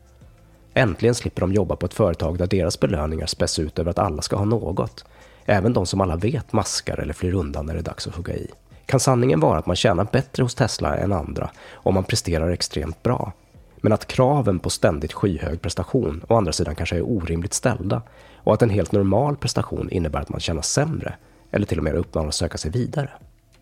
Äntligen 0.75 1.15
slipper 1.15 1.41
de 1.41 1.53
jobba 1.53 1.77
på 1.77 1.87
ett 1.87 1.95
företag 1.95 2.39
där 2.39 2.47
deras 2.47 2.81
belöningar 2.81 3.27
späs 3.27 3.59
ut 3.59 3.79
över 3.79 3.91
att 3.91 3.99
alla 3.99 4.23
ska 4.23 4.37
ha 4.37 4.45
något. 4.45 5.05
Även 5.47 5.73
de 5.73 5.87
som 5.87 6.01
alla 6.01 6.17
vet 6.17 6.53
maskar 6.53 7.01
eller 7.01 7.13
flyr 7.13 7.35
undan 7.35 7.67
när 7.67 7.75
det 7.75 7.81
är 7.81 7.85
dags 7.85 8.07
att 8.07 8.15
hugga 8.15 8.35
i. 8.35 8.51
Kan 8.87 9.01
sanningen 9.01 9.41
vara 9.41 9.59
att 9.59 9.67
man 9.67 9.77
tjänar 9.77 10.07
bättre 10.13 10.43
hos 10.43 10.55
Tesla 10.55 10.97
än 10.97 11.13
andra 11.13 11.51
om 11.73 11.95
man 11.95 12.05
presterar 12.05 12.51
extremt 12.51 13.03
bra? 13.03 13.33
Men 13.77 13.93
att 13.93 14.07
kraven 14.07 14.59
på 14.59 14.71
ständigt 14.71 15.13
skyhög 15.13 15.63
prestation 15.63 16.25
å 16.29 16.37
andra 16.37 16.53
sidan 16.53 16.75
kanske 16.75 16.97
är 16.97 17.03
orimligt 17.03 17.55
ställda 17.55 18.03
och 18.37 18.55
att 18.55 18.63
en 18.63 18.71
helt 18.71 18.93
normal 18.93 19.37
prestation 19.37 19.91
innebär 19.91 20.21
att 20.21 20.29
man 20.29 20.41
tjänar 20.41 20.63
sämre 20.63 21.15
eller 21.51 21.67
till 21.67 21.79
och 21.79 21.85
med 21.85 21.95
uppmanas 21.95 22.29
att 22.29 22.35
söka 22.35 22.59
sig 22.59 22.71
vidare. 22.71 23.11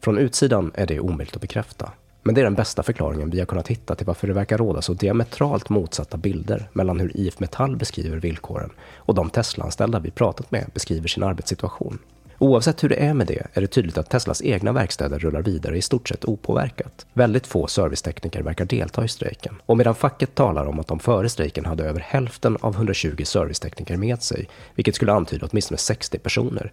Från 0.00 0.18
utsidan 0.18 0.72
är 0.74 0.86
det 0.86 1.00
omöjligt 1.00 1.34
att 1.34 1.40
bekräfta. 1.40 1.90
Men 2.22 2.34
det 2.34 2.40
är 2.40 2.44
den 2.44 2.54
bästa 2.54 2.82
förklaringen 2.82 3.30
vi 3.30 3.38
har 3.38 3.46
kunnat 3.46 3.68
hitta 3.68 3.94
till 3.94 4.06
varför 4.06 4.26
det 4.26 4.32
verkar 4.32 4.58
råda 4.58 4.82
så 4.82 4.92
diametralt 4.92 5.68
motsatta 5.68 6.16
bilder 6.16 6.68
mellan 6.72 7.00
hur 7.00 7.16
IF 7.16 7.40
Metall 7.40 7.76
beskriver 7.76 8.16
villkoren 8.16 8.70
och 8.96 9.14
de 9.14 9.30
Tesla-anställda 9.30 9.98
vi 9.98 10.10
pratat 10.10 10.50
med 10.50 10.70
beskriver 10.74 11.08
sin 11.08 11.22
arbetssituation. 11.22 11.98
Oavsett 12.42 12.84
hur 12.84 12.88
det 12.88 12.94
är 12.94 13.14
med 13.14 13.26
det 13.26 13.46
är 13.52 13.60
det 13.60 13.66
tydligt 13.66 13.98
att 13.98 14.10
Teslas 14.10 14.42
egna 14.42 14.72
verkstäder 14.72 15.18
rullar 15.18 15.42
vidare 15.42 15.76
i 15.76 15.82
stort 15.82 16.08
sett 16.08 16.24
opåverkat. 16.24 17.06
Väldigt 17.12 17.46
få 17.46 17.66
servicetekniker 17.66 18.42
verkar 18.42 18.64
delta 18.64 19.04
i 19.04 19.08
strejken. 19.08 19.54
Och 19.66 19.76
medan 19.76 19.94
facket 19.94 20.34
talar 20.34 20.66
om 20.66 20.80
att 20.80 20.86
de 20.86 20.98
före 20.98 21.28
strejken 21.28 21.64
hade 21.64 21.84
över 21.84 22.00
hälften 22.00 22.56
av 22.60 22.74
120 22.74 23.24
servicetekniker 23.24 23.96
med 23.96 24.22
sig, 24.22 24.48
vilket 24.74 24.94
skulle 24.94 25.12
antyda 25.12 25.46
åtminstone 25.50 25.78
60 25.78 26.18
personer, 26.18 26.72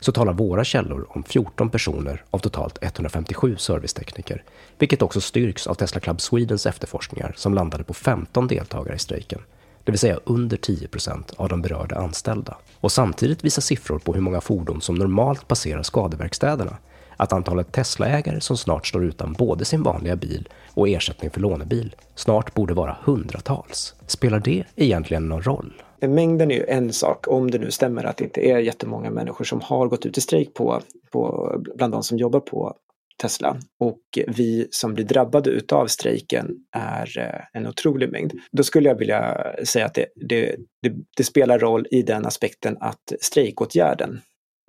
så 0.00 0.12
talar 0.12 0.32
våra 0.32 0.64
källor 0.64 1.06
om 1.08 1.24
14 1.24 1.70
personer 1.70 2.24
av 2.30 2.38
totalt 2.38 2.78
157 2.80 3.56
servicetekniker, 3.56 4.42
vilket 4.78 5.02
också 5.02 5.20
styrks 5.20 5.66
av 5.66 5.74
Tesla 5.74 6.00
Club 6.00 6.20
Swedens 6.20 6.66
efterforskningar 6.66 7.32
som 7.36 7.54
landade 7.54 7.84
på 7.84 7.94
15 7.94 8.48
deltagare 8.48 8.96
i 8.96 8.98
strejken, 8.98 9.40
det 9.84 9.92
vill 9.92 9.98
säga 9.98 10.20
under 10.24 10.56
10 10.56 10.88
procent 10.88 11.32
av 11.36 11.48
de 11.48 11.62
berörda 11.62 11.96
anställda. 11.96 12.56
Och 12.80 12.92
samtidigt 12.92 13.44
visar 13.44 13.62
siffror 13.62 13.98
på 13.98 14.14
hur 14.14 14.20
många 14.20 14.40
fordon 14.40 14.80
som 14.80 14.94
normalt 14.94 15.48
passerar 15.48 15.82
skadeverkstäderna 15.82 16.76
att 17.16 17.32
antalet 17.32 17.72
Teslaägare 17.72 18.40
som 18.40 18.56
snart 18.56 18.86
står 18.86 19.04
utan 19.04 19.32
både 19.32 19.64
sin 19.64 19.82
vanliga 19.82 20.16
bil 20.16 20.48
och 20.74 20.88
ersättning 20.88 21.30
för 21.30 21.40
lånebil 21.40 21.94
snart 22.14 22.54
borde 22.54 22.74
vara 22.74 22.96
hundratals. 23.04 23.94
Spelar 24.06 24.40
det 24.40 24.64
egentligen 24.76 25.28
någon 25.28 25.42
roll? 25.42 25.82
Mängden 26.00 26.50
är 26.50 26.54
ju 26.54 26.64
en 26.68 26.92
sak, 26.92 27.28
om 27.28 27.50
det 27.50 27.58
nu 27.58 27.70
stämmer 27.70 28.04
att 28.04 28.16
det 28.16 28.24
inte 28.24 28.48
är 28.48 28.58
jättemånga 28.58 29.10
människor 29.10 29.44
som 29.44 29.60
har 29.60 29.86
gått 29.88 30.06
ut 30.06 30.18
i 30.18 30.20
strejk 30.20 30.54
på, 30.54 30.80
på, 31.12 31.54
bland 31.76 31.92
de 31.92 32.02
som 32.02 32.18
jobbar 32.18 32.40
på 32.40 32.76
Tesla 33.22 33.56
och 33.80 34.00
vi 34.26 34.68
som 34.70 34.94
blir 34.94 35.04
drabbade 35.04 35.50
utav 35.50 35.86
strejken 35.86 36.56
är 36.72 37.18
eh, 37.18 37.60
en 37.60 37.66
otrolig 37.66 38.12
mängd. 38.12 38.32
Då 38.52 38.62
skulle 38.62 38.88
jag 38.88 38.98
vilja 38.98 39.46
säga 39.64 39.86
att 39.86 39.94
det, 39.94 40.06
det, 40.14 40.56
det, 40.82 40.92
det 41.16 41.24
spelar 41.24 41.58
roll 41.58 41.86
i 41.90 42.02
den 42.02 42.26
aspekten 42.26 42.76
att 42.80 43.12
strejkåtgärden 43.20 44.20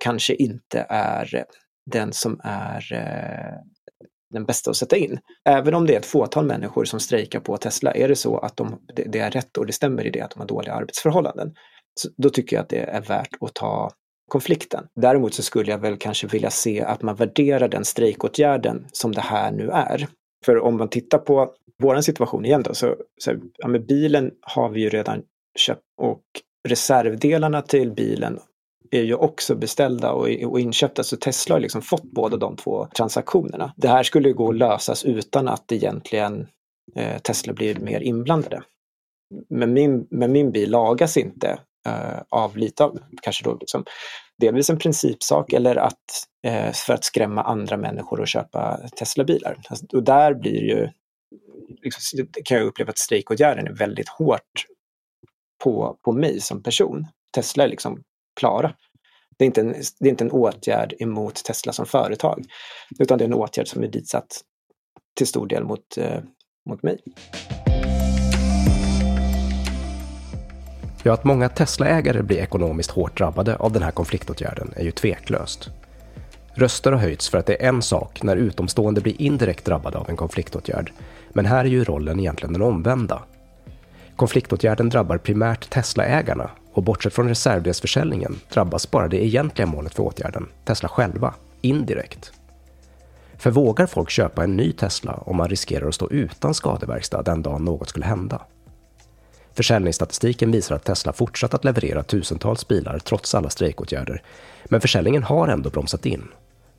kanske 0.04 0.34
inte 0.34 0.86
är 0.88 1.44
den 1.90 2.12
som 2.12 2.40
är 2.44 2.92
eh, 2.92 3.58
den 4.30 4.44
bästa 4.44 4.70
att 4.70 4.76
sätta 4.76 4.96
in. 4.96 5.18
Även 5.44 5.74
om 5.74 5.86
det 5.86 5.94
är 5.94 5.98
ett 5.98 6.06
fåtal 6.06 6.46
människor 6.46 6.84
som 6.84 7.00
strejkar 7.00 7.40
på 7.40 7.56
Tesla, 7.56 7.92
är 7.92 8.08
det 8.08 8.16
så 8.16 8.38
att 8.38 8.56
de, 8.56 8.78
det 9.06 9.18
är 9.18 9.30
rätt 9.30 9.56
och 9.56 9.66
det 9.66 9.72
stämmer 9.72 10.06
i 10.06 10.10
det 10.10 10.20
att 10.20 10.30
de 10.30 10.40
har 10.40 10.46
dåliga 10.46 10.74
arbetsförhållanden, 10.74 11.54
så 12.00 12.08
då 12.16 12.30
tycker 12.30 12.56
jag 12.56 12.62
att 12.62 12.68
det 12.68 12.80
är 12.80 13.00
värt 13.00 13.30
att 13.40 13.54
ta 13.54 13.90
konflikten. 14.28 14.84
Däremot 15.00 15.34
så 15.34 15.42
skulle 15.42 15.70
jag 15.70 15.78
väl 15.78 15.96
kanske 15.96 16.26
vilja 16.26 16.50
se 16.50 16.82
att 16.82 17.02
man 17.02 17.16
värderar 17.16 17.68
den 17.68 17.84
strejkåtgärden 17.84 18.86
som 18.92 19.12
det 19.12 19.20
här 19.20 19.52
nu 19.52 19.70
är. 19.70 20.08
För 20.44 20.58
om 20.58 20.76
man 20.76 20.88
tittar 20.88 21.18
på 21.18 21.54
vår 21.82 22.00
situation 22.00 22.44
igen 22.44 22.62
då, 22.62 22.74
så, 22.74 22.96
så 23.20 23.34
ja, 23.58 23.68
med 23.68 23.86
bilen 23.86 24.30
har 24.40 24.68
vi 24.68 24.80
ju 24.80 24.88
redan 24.88 25.22
köpt 25.58 25.82
och 26.00 26.22
reservdelarna 26.68 27.62
till 27.62 27.92
bilen 27.92 28.38
är 28.90 29.02
ju 29.02 29.14
också 29.14 29.54
beställda 29.54 30.12
och, 30.12 30.28
och 30.28 30.60
inköpta, 30.60 31.02
så 31.04 31.16
Tesla 31.16 31.54
har 31.54 31.60
liksom 31.60 31.82
fått 31.82 32.02
båda 32.02 32.36
de 32.36 32.56
två 32.56 32.88
transaktionerna. 32.96 33.74
Det 33.76 33.88
här 33.88 34.02
skulle 34.02 34.32
gå 34.32 34.48
att 34.48 34.56
lösas 34.56 35.04
utan 35.04 35.48
att 35.48 35.72
egentligen 35.72 36.46
eh, 36.94 37.18
Tesla 37.18 37.52
blir 37.52 37.80
mer 37.80 38.00
inblandade. 38.00 38.62
Men 39.48 39.72
min, 39.72 40.06
men 40.10 40.32
min 40.32 40.52
bil 40.52 40.70
lagas 40.70 41.16
inte 41.16 41.58
eh, 41.86 42.22
av 42.28 42.56
lite 42.56 42.84
av, 42.84 42.98
kanske 43.22 43.44
då 43.44 43.54
liksom, 43.60 43.84
delvis 44.38 44.70
en 44.70 44.78
principsak 44.78 45.52
eller 45.52 45.76
att 45.76 46.04
eh, 46.46 46.72
för 46.72 46.94
att 46.94 47.04
skrämma 47.04 47.42
andra 47.42 47.76
människor 47.76 48.22
att 48.22 48.28
köpa 48.28 48.80
Tesla-bilar. 48.98 49.62
Alltså, 49.68 49.86
och 49.92 50.02
där 50.02 50.34
blir 50.34 50.62
ju, 50.62 50.88
liksom, 51.82 52.28
kan 52.44 52.56
jag 52.58 52.66
uppleva 52.66 52.90
att 52.90 52.98
strejkåtgärden 52.98 53.66
är 53.66 53.72
väldigt 53.72 54.08
hårt 54.08 54.66
på, 55.64 55.98
på 56.04 56.12
mig 56.12 56.40
som 56.40 56.62
person. 56.62 57.06
Tesla 57.34 57.64
är 57.64 57.68
liksom 57.68 58.02
klara. 58.38 58.72
Det 59.38 59.44
är, 59.44 59.46
inte 59.46 59.60
en, 59.60 59.74
det 60.00 60.08
är 60.08 60.10
inte 60.10 60.24
en 60.24 60.30
åtgärd 60.30 60.94
emot 60.98 61.44
Tesla 61.44 61.72
som 61.72 61.86
företag, 61.86 62.44
utan 62.98 63.18
det 63.18 63.24
är 63.24 63.28
en 63.28 63.34
åtgärd 63.34 63.68
som 63.68 63.82
är 63.82 63.88
ditsatt 63.88 64.40
till 65.16 65.26
stor 65.26 65.46
del 65.46 65.64
mot, 65.64 65.98
eh, 65.98 66.20
mot 66.68 66.82
mig. 66.82 66.98
Ja, 71.02 71.12
att 71.12 71.24
många 71.24 71.48
Tesla-ägare 71.48 72.22
blir 72.22 72.36
ekonomiskt 72.36 72.90
hårt 72.90 73.18
drabbade 73.18 73.56
av 73.56 73.72
den 73.72 73.82
här 73.82 73.90
konfliktåtgärden 73.90 74.72
är 74.76 74.84
ju 74.84 74.90
tveklöst. 74.90 75.70
Röster 76.54 76.92
har 76.92 76.98
höjts 76.98 77.28
för 77.28 77.38
att 77.38 77.46
det 77.46 77.62
är 77.62 77.68
en 77.68 77.82
sak 77.82 78.22
när 78.22 78.36
utomstående 78.36 79.00
blir 79.00 79.22
indirekt 79.22 79.64
drabbade 79.64 79.98
av 79.98 80.10
en 80.10 80.16
konfliktåtgärd, 80.16 80.92
men 81.32 81.46
här 81.46 81.64
är 81.64 81.68
ju 81.68 81.84
rollen 81.84 82.20
egentligen 82.20 82.52
den 82.52 82.62
omvända. 82.62 83.22
Konfliktåtgärden 84.18 84.88
drabbar 84.88 85.18
primärt 85.18 85.70
Teslaägarna 85.70 86.50
och 86.72 86.82
bortsett 86.82 87.14
från 87.14 87.28
reservdelsförsäljningen 87.28 88.40
drabbas 88.52 88.90
bara 88.90 89.08
det 89.08 89.24
egentliga 89.24 89.66
målet 89.66 89.94
för 89.94 90.02
åtgärden, 90.02 90.48
Tesla 90.64 90.88
själva, 90.88 91.34
indirekt. 91.60 92.32
För 93.36 93.50
vågar 93.50 93.86
folk 93.86 94.10
köpa 94.10 94.44
en 94.44 94.56
ny 94.56 94.72
Tesla 94.72 95.12
om 95.12 95.36
man 95.36 95.48
riskerar 95.48 95.88
att 95.88 95.94
stå 95.94 96.10
utan 96.10 96.54
skadeverkstad 96.54 97.22
den 97.22 97.42
dagen 97.42 97.64
något 97.64 97.88
skulle 97.88 98.06
hända? 98.06 98.42
Försäljningsstatistiken 99.54 100.50
visar 100.50 100.76
att 100.76 100.84
Tesla 100.84 101.12
fortsatt 101.12 101.54
att 101.54 101.64
leverera 101.64 102.02
tusentals 102.02 102.68
bilar 102.68 102.98
trots 102.98 103.34
alla 103.34 103.50
strejkåtgärder, 103.50 104.22
men 104.64 104.80
försäljningen 104.80 105.22
har 105.22 105.48
ändå 105.48 105.70
bromsat 105.70 106.06
in. 106.06 106.28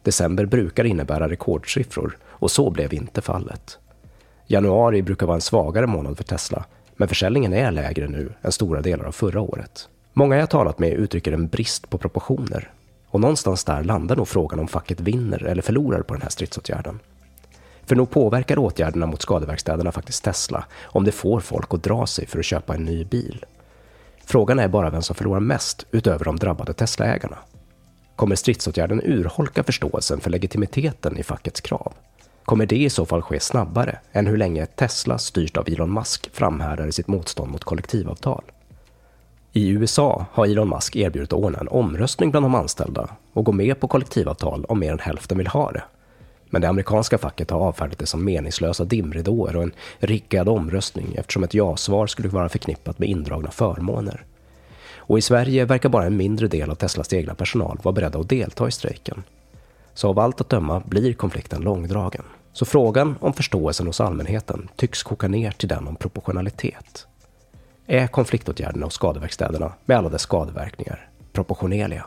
December 0.03 0.45
brukar 0.45 0.83
innebära 0.83 1.29
rekordsiffror 1.29 2.17
och 2.27 2.51
så 2.51 2.69
blev 2.69 2.93
inte 2.93 3.21
fallet. 3.21 3.77
Januari 4.47 5.01
brukar 5.01 5.25
vara 5.25 5.35
en 5.35 5.41
svagare 5.41 5.87
månad 5.87 6.17
för 6.17 6.23
Tesla, 6.23 6.65
men 6.99 7.07
försäljningen 7.07 7.53
är 7.53 7.71
lägre 7.71 8.07
nu 8.07 8.33
än 8.41 8.51
stora 8.51 8.81
delar 8.81 9.05
av 9.05 9.11
förra 9.11 9.41
året. 9.41 9.89
Många 10.13 10.37
jag 10.37 10.49
talat 10.49 10.79
med 10.79 10.93
uttrycker 10.93 11.31
en 11.31 11.47
brist 11.47 11.89
på 11.89 11.97
proportioner. 11.97 12.71
Och 13.07 13.19
någonstans 13.19 13.63
där 13.63 13.83
landar 13.83 14.15
nog 14.15 14.27
frågan 14.27 14.59
om 14.59 14.67
facket 14.67 14.99
vinner 14.99 15.43
eller 15.43 15.61
förlorar 15.61 16.01
på 16.01 16.13
den 16.13 16.21
här 16.21 16.29
stridsåtgärden. 16.29 16.99
För 17.85 17.95
nog 17.95 18.09
påverkar 18.09 18.59
åtgärderna 18.59 19.05
mot 19.05 19.21
skadeverkstäderna 19.21 19.91
faktiskt 19.91 20.23
Tesla 20.23 20.65
om 20.81 21.03
det 21.03 21.11
får 21.11 21.39
folk 21.39 21.73
att 21.73 21.83
dra 21.83 22.05
sig 22.05 22.27
för 22.27 22.39
att 22.39 22.45
köpa 22.45 22.75
en 22.75 22.85
ny 22.85 23.05
bil. 23.05 23.45
Frågan 24.25 24.59
är 24.59 24.67
bara 24.67 24.89
vem 24.89 25.01
som 25.01 25.15
förlorar 25.15 25.39
mest 25.39 25.85
utöver 25.91 26.25
de 26.25 26.35
drabbade 26.35 26.73
Teslaägarna. 26.73 27.37
Kommer 28.15 28.35
stridsåtgärden 28.35 29.01
urholka 29.03 29.63
förståelsen 29.63 30.19
för 30.19 30.29
legitimiteten 30.29 31.17
i 31.17 31.23
fackets 31.23 31.61
krav? 31.61 31.93
Kommer 32.49 32.65
det 32.65 32.75
i 32.75 32.89
så 32.89 33.05
fall 33.05 33.21
ske 33.21 33.39
snabbare 33.39 33.99
än 34.11 34.27
hur 34.27 34.37
länge 34.37 34.65
Tesla 34.65 35.17
styrt 35.17 35.57
av 35.57 35.69
Elon 35.69 35.93
Musk 35.93 36.29
framhärdar 36.33 36.87
i 36.87 36.91
sitt 36.91 37.07
motstånd 37.07 37.51
mot 37.51 37.63
kollektivavtal? 37.63 38.43
I 39.53 39.69
USA 39.69 40.25
har 40.31 40.45
Elon 40.45 40.69
Musk 40.69 40.95
erbjudit 40.95 41.33
att 41.33 41.39
ordna 41.39 41.59
en 41.59 41.67
omröstning 41.67 42.31
bland 42.31 42.45
de 42.45 42.55
anställda 42.55 43.09
och 43.33 43.45
gå 43.45 43.51
med 43.51 43.79
på 43.79 43.87
kollektivavtal 43.87 44.65
om 44.65 44.79
mer 44.79 44.91
än 44.91 44.99
hälften 44.99 45.37
vill 45.37 45.47
ha 45.47 45.71
det. 45.71 45.83
Men 46.49 46.61
det 46.61 46.69
amerikanska 46.69 47.17
facket 47.17 47.51
har 47.51 47.59
avfärdat 47.59 47.99
det 47.99 48.05
som 48.05 48.25
meningslösa 48.25 48.85
dimridåer 48.85 49.55
och 49.55 49.63
en 49.63 49.73
riggad 49.99 50.49
omröstning 50.49 51.15
eftersom 51.15 51.43
ett 51.43 51.53
ja-svar 51.53 52.07
skulle 52.07 52.29
vara 52.29 52.49
förknippat 52.49 52.99
med 52.99 53.09
indragna 53.09 53.51
förmåner. 53.51 54.25
Och 54.95 55.17
i 55.17 55.21
Sverige 55.21 55.65
verkar 55.65 55.89
bara 55.89 56.05
en 56.05 56.17
mindre 56.17 56.47
del 56.47 56.69
av 56.69 56.75
Teslas 56.75 57.13
egna 57.13 57.35
personal 57.35 57.79
vara 57.83 57.93
beredda 57.93 58.19
att 58.19 58.29
delta 58.29 58.67
i 58.67 58.71
strejken. 58.71 59.23
Så 59.93 60.09
av 60.09 60.19
allt 60.19 60.41
att 60.41 60.49
döma 60.49 60.79
blir 60.85 61.13
konflikten 61.13 61.61
långdragen. 61.61 62.23
Så 62.53 62.65
frågan 62.65 63.15
om 63.19 63.33
förståelsen 63.33 63.87
hos 63.87 64.01
allmänheten 64.01 64.69
tycks 64.75 65.03
koka 65.03 65.27
ner 65.27 65.51
till 65.51 65.69
den 65.69 65.87
om 65.87 65.95
proportionalitet. 65.95 67.07
Är 67.87 68.07
konfliktåtgärderna 68.07 68.85
och 68.85 68.93
skadeverkstäderna 68.93 69.73
med 69.85 69.97
alla 69.97 70.09
dess 70.09 70.21
skadeverkningar 70.21 71.09
proportionerliga? 71.33 72.05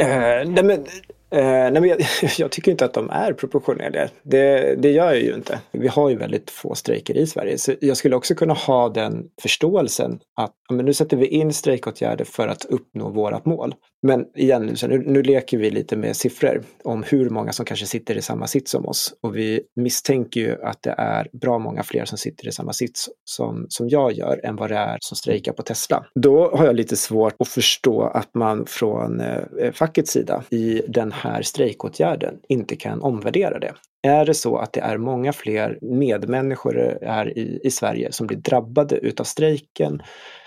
Uh, 0.00 0.50
nej 0.50 0.64
men, 0.64 0.86
eh, 1.30 1.40
nej 1.40 1.72
men 1.72 1.84
jag, 1.84 1.98
jag 2.38 2.50
tycker 2.50 2.70
inte 2.70 2.84
att 2.84 2.94
de 2.94 3.10
är 3.10 3.32
proportionerliga. 3.32 4.08
Det, 4.22 4.74
det 4.82 4.90
gör 4.90 5.06
jag 5.06 5.22
ju 5.22 5.34
inte. 5.34 5.60
Vi 5.72 5.88
har 5.88 6.10
ju 6.10 6.16
väldigt 6.16 6.50
få 6.50 6.74
strejker 6.74 7.16
i 7.16 7.26
Sverige. 7.26 7.58
Så 7.58 7.72
jag 7.80 7.96
skulle 7.96 8.16
också 8.16 8.34
kunna 8.34 8.54
ha 8.54 8.88
den 8.88 9.24
förståelsen 9.42 10.20
att 10.36 10.52
men 10.70 10.86
nu 10.86 10.94
sätter 10.94 11.16
vi 11.16 11.26
in 11.26 11.52
strejkåtgärder 11.52 12.24
för 12.24 12.48
att 12.48 12.64
uppnå 12.64 13.10
vårat 13.10 13.46
mål. 13.46 13.74
Men 14.02 14.24
igen, 14.34 14.76
så 14.76 14.86
nu, 14.86 14.98
nu 14.98 15.22
leker 15.22 15.58
vi 15.58 15.70
lite 15.70 15.96
med 15.96 16.16
siffror 16.16 16.62
om 16.84 17.02
hur 17.02 17.30
många 17.30 17.52
som 17.52 17.66
kanske 17.66 17.86
sitter 17.86 18.16
i 18.16 18.22
samma 18.22 18.46
sits 18.46 18.70
som 18.70 18.86
oss. 18.86 19.14
Och 19.20 19.36
vi 19.36 19.60
misstänker 19.76 20.40
ju 20.40 20.62
att 20.62 20.82
det 20.82 20.94
är 20.98 21.28
bra 21.32 21.58
många 21.58 21.82
fler 21.82 22.04
som 22.04 22.18
sitter 22.18 22.48
i 22.48 22.52
samma 22.52 22.72
sits 22.72 23.08
som, 23.24 23.66
som 23.68 23.88
jag 23.88 24.12
gör 24.12 24.40
än 24.44 24.56
vad 24.56 24.70
det 24.70 24.76
är 24.76 24.98
som 25.00 25.16
strejkar 25.16 25.52
på 25.52 25.62
Tesla. 25.62 26.06
Då 26.14 26.56
har 26.56 26.66
jag 26.66 26.76
lite 26.76 26.96
svårt 26.96 27.34
att 27.38 27.48
förstå 27.48 28.02
att 28.02 28.34
man 28.34 28.66
från 28.66 29.20
eh, 29.20 29.72
fackets 29.72 30.12
sida 30.12 30.42
i 30.50 30.82
den 30.88 31.12
här 31.16 31.42
strejkåtgärden 31.42 32.40
inte 32.48 32.76
kan 32.76 33.02
omvärdera 33.02 33.58
det. 33.58 33.74
Är 34.02 34.26
det 34.26 34.34
så 34.34 34.56
att 34.56 34.72
det 34.72 34.80
är 34.80 34.98
många 34.98 35.32
fler 35.32 35.78
medmänniskor 35.82 36.98
här 37.02 37.38
i, 37.38 37.60
i 37.64 37.70
Sverige 37.70 38.12
som 38.12 38.26
blir 38.26 38.38
drabbade 38.38 38.96
utav 38.96 39.24
strejken 39.24 40.02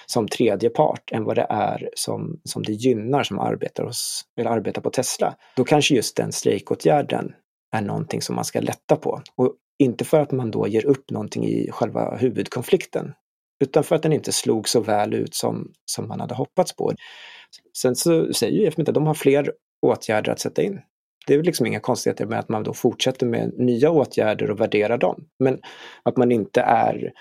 som 0.05 0.27
tredje 0.27 0.69
part 0.69 1.11
än 1.11 1.23
vad 1.23 1.35
det 1.35 1.47
är 1.49 1.89
som, 1.93 2.39
som 2.43 2.63
det 2.63 2.73
gynnar 2.73 3.23
som 3.23 3.39
arbetar, 3.39 3.83
hos, 3.83 4.21
eller 4.39 4.49
arbetar 4.49 4.81
på 4.81 4.89
Tesla, 4.89 5.35
då 5.55 5.63
kanske 5.63 5.95
just 5.95 6.17
den 6.17 6.31
strejkåtgärden 6.31 7.33
är 7.75 7.81
någonting 7.81 8.21
som 8.21 8.35
man 8.35 8.45
ska 8.45 8.59
lätta 8.59 8.95
på. 8.95 9.21
Och 9.35 9.55
inte 9.79 10.05
för 10.05 10.19
att 10.19 10.31
man 10.31 10.51
då 10.51 10.67
ger 10.67 10.85
upp 10.85 11.11
någonting 11.11 11.45
i 11.45 11.71
själva 11.71 12.15
huvudkonflikten, 12.15 13.13
utan 13.63 13.83
för 13.83 13.95
att 13.95 14.03
den 14.03 14.13
inte 14.13 14.31
slog 14.31 14.69
så 14.69 14.81
väl 14.81 15.13
ut 15.13 15.35
som, 15.35 15.71
som 15.85 16.07
man 16.07 16.19
hade 16.19 16.35
hoppats 16.35 16.75
på. 16.75 16.93
Sen 17.77 17.95
så 17.95 18.33
säger 18.33 18.53
ju 18.53 18.67
IF 18.67 18.79
att 18.79 18.93
de 18.93 19.07
har 19.07 19.13
fler 19.13 19.51
åtgärder 19.81 20.31
att 20.31 20.39
sätta 20.39 20.61
in. 20.61 20.81
Det 21.27 21.33
är 21.33 21.37
väl 21.37 21.45
liksom 21.45 21.65
inga 21.65 21.79
konstigheter 21.79 22.25
med 22.25 22.39
att 22.39 22.49
man 22.49 22.63
då 22.63 22.73
fortsätter 22.73 23.25
med 23.25 23.53
nya 23.57 23.91
åtgärder 23.91 24.51
och 24.51 24.59
värderar 24.59 24.97
dem. 24.97 25.25
Men 25.39 25.59
att 26.03 26.17
man 26.17 26.31
inte 26.31 26.61
är 26.61 27.11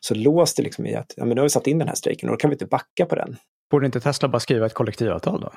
så 0.00 0.14
låst 0.14 0.58
liksom 0.58 0.86
i 0.86 0.94
att 0.94 1.14
ja, 1.16 1.24
men 1.24 1.34
nu 1.34 1.40
har 1.40 1.44
vi 1.44 1.50
satt 1.50 1.66
in 1.66 1.78
den 1.78 1.88
här 1.88 1.94
strejken 1.94 2.28
och 2.28 2.32
då 2.32 2.36
kan 2.36 2.50
vi 2.50 2.54
inte 2.54 2.66
backa 2.66 3.06
på 3.06 3.14
den. 3.14 3.36
Borde 3.70 3.86
inte 3.86 4.00
Tesla 4.00 4.28
bara 4.28 4.40
skriva 4.40 4.66
ett 4.66 4.74
kollektivavtal 4.74 5.40
då? 5.40 5.52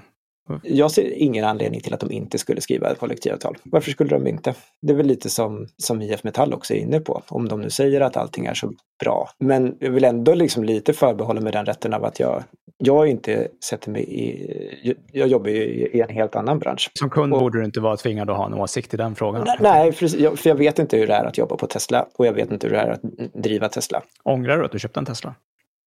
Jag 0.63 0.91
ser 0.91 1.13
ingen 1.13 1.45
anledning 1.45 1.81
till 1.81 1.93
att 1.93 1.99
de 1.99 2.11
inte 2.11 2.37
skulle 2.37 2.61
skriva 2.61 2.91
ett 2.91 2.99
kollektivavtal. 2.99 3.57
Varför 3.63 3.91
skulle 3.91 4.09
de 4.09 4.27
inte? 4.27 4.53
Det 4.81 4.93
är 4.93 4.97
väl 4.97 5.07
lite 5.07 5.29
som, 5.29 5.67
som 5.77 6.01
IF 6.01 6.23
Metall 6.23 6.53
också 6.53 6.73
är 6.73 6.77
inne 6.77 6.99
på, 6.99 7.23
om 7.27 7.47
de 7.47 7.61
nu 7.61 7.69
säger 7.69 8.01
att 8.01 8.17
allting 8.17 8.45
är 8.45 8.53
så 8.53 8.73
bra. 9.03 9.29
Men 9.39 9.77
jag 9.79 9.91
vill 9.91 10.03
ändå 10.03 10.33
liksom 10.33 10.63
lite 10.63 10.93
förbehålla 10.93 11.41
mig 11.41 11.51
den 11.51 11.65
rätten 11.65 11.93
av 11.93 12.05
att 12.05 12.19
jag, 12.19 12.43
jag 12.77 13.07
inte 13.07 13.47
sätter 13.69 13.91
mig 13.91 14.03
i... 14.03 14.95
Jag 15.11 15.27
jobbar 15.27 15.49
ju 15.49 15.63
i 15.87 16.01
en 16.01 16.09
helt 16.09 16.35
annan 16.35 16.59
bransch. 16.59 16.91
Som 16.93 17.09
kund 17.09 17.33
och, 17.33 17.39
borde 17.39 17.59
du 17.59 17.65
inte 17.65 17.79
vara 17.79 17.97
tvingad 17.97 18.29
att 18.29 18.37
ha 18.37 18.45
en 18.45 18.53
åsikt 18.53 18.93
i 18.93 18.97
den 18.97 19.15
frågan? 19.15 19.43
Nej, 19.45 19.57
nej 19.61 19.91
för, 19.91 20.35
för 20.35 20.49
jag 20.49 20.55
vet 20.55 20.79
inte 20.79 20.97
hur 20.97 21.07
det 21.07 21.13
är 21.13 21.25
att 21.25 21.37
jobba 21.37 21.55
på 21.55 21.67
Tesla 21.67 22.07
och 22.17 22.25
jag 22.25 22.33
vet 22.33 22.51
inte 22.51 22.67
hur 22.67 22.73
det 22.73 22.79
är 22.79 22.89
att 22.89 23.01
driva 23.33 23.69
Tesla. 23.69 24.01
Ångrar 24.23 24.57
du 24.57 24.65
att 24.65 24.71
du 24.71 24.79
köpte 24.79 24.99
en 24.99 25.05
Tesla? 25.05 25.35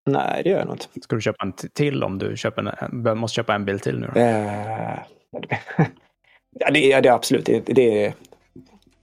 Nej, 0.07 0.43
det 0.45 0.51
gör 0.51 0.59
jag 0.59 0.67
nog 0.67 0.75
inte. 0.75 0.87
Ska 1.03 1.17
du 1.17 1.23
köpa 1.23 1.45
en 1.45 1.53
till 1.53 2.05
om 2.05 2.19
du 2.19 2.37
köper 2.37 2.85
en, 2.85 3.19
måste 3.19 3.35
köpa 3.35 3.55
en 3.55 3.65
bil 3.65 3.81
till 3.81 3.99
nu? 3.99 4.11
Då? 4.15 4.21
Eh, 4.21 4.99
ja, 6.61 6.71
det, 6.71 6.93
är, 6.93 7.03
det 7.03 7.09
är 7.09 7.13
absolut. 7.13 7.47
Det, 7.47 7.61
det, 7.67 8.15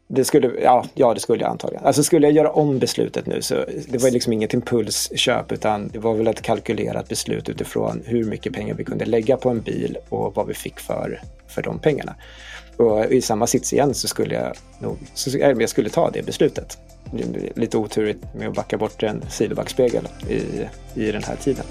det 0.07 0.25
skulle, 0.25 0.51
ja, 0.61 0.85
ja, 0.93 1.13
det 1.13 1.19
skulle 1.19 1.43
jag 1.43 1.51
antagligen. 1.51 1.85
Alltså 1.85 2.03
skulle 2.03 2.27
jag 2.27 2.33
göra 2.35 2.51
om 2.51 2.79
beslutet 2.79 3.25
nu 3.25 3.41
så 3.41 3.65
det 3.87 4.03
var 4.03 4.11
liksom 4.11 4.33
inget 4.33 4.53
impulsköp 4.53 5.51
utan 5.51 5.87
det 5.87 5.99
var 5.99 6.13
väl 6.13 6.27
ett 6.27 6.41
kalkylerat 6.41 7.09
beslut 7.09 7.49
utifrån 7.49 8.03
hur 8.05 8.23
mycket 8.23 8.53
pengar 8.53 8.75
vi 8.75 8.83
kunde 8.83 9.05
lägga 9.05 9.37
på 9.37 9.49
en 9.49 9.61
bil 9.61 9.97
och 10.09 10.35
vad 10.35 10.47
vi 10.47 10.53
fick 10.53 10.79
för, 10.79 11.21
för 11.47 11.61
de 11.61 11.79
pengarna. 11.79 12.15
Och 12.77 13.05
i 13.05 13.21
samma 13.21 13.47
sits 13.47 13.73
igen 13.73 13.93
så 13.93 14.07
skulle 14.07 14.35
jag 14.35 14.53
nog, 14.79 14.97
så, 15.13 15.37
jag 15.37 15.69
skulle 15.69 15.89
ta 15.89 16.09
det 16.09 16.25
beslutet 16.25 16.77
lite 17.55 17.77
oturigt 17.77 18.19
med 18.35 18.47
att 18.47 18.55
backa 18.55 18.77
bort 18.77 19.03
en 19.03 19.23
sidobackspegel 19.29 20.07
i, 20.29 20.41
i 21.01 21.11
den 21.11 21.23
här 21.23 21.35
tiden. 21.35 21.65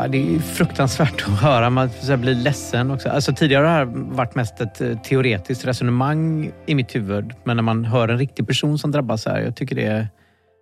Ja, 0.00 0.08
det 0.08 0.34
är 0.34 0.38
fruktansvärt 0.38 1.24
att 1.26 1.40
höra. 1.40 1.70
Man 1.70 1.90
blir 2.18 2.34
ledsen 2.34 2.90
också. 2.90 3.08
Alltså, 3.08 3.32
tidigare 3.32 3.66
har 3.66 3.86
det 3.86 3.92
varit 3.94 4.34
mest 4.34 4.60
ett 4.60 4.80
eh, 4.80 4.98
teoretiskt 4.98 5.64
resonemang 5.64 6.52
i 6.66 6.74
mitt 6.74 6.96
huvud. 6.96 7.32
Men 7.44 7.56
när 7.56 7.62
man 7.62 7.84
hör 7.84 8.08
en 8.08 8.18
riktig 8.18 8.46
person 8.46 8.78
som 8.78 8.90
drabbas 8.90 9.22
så 9.22 9.30
här, 9.30 9.40
jag 9.40 9.56
tycker 9.56 9.76
det 9.76 9.86
är 9.86 10.08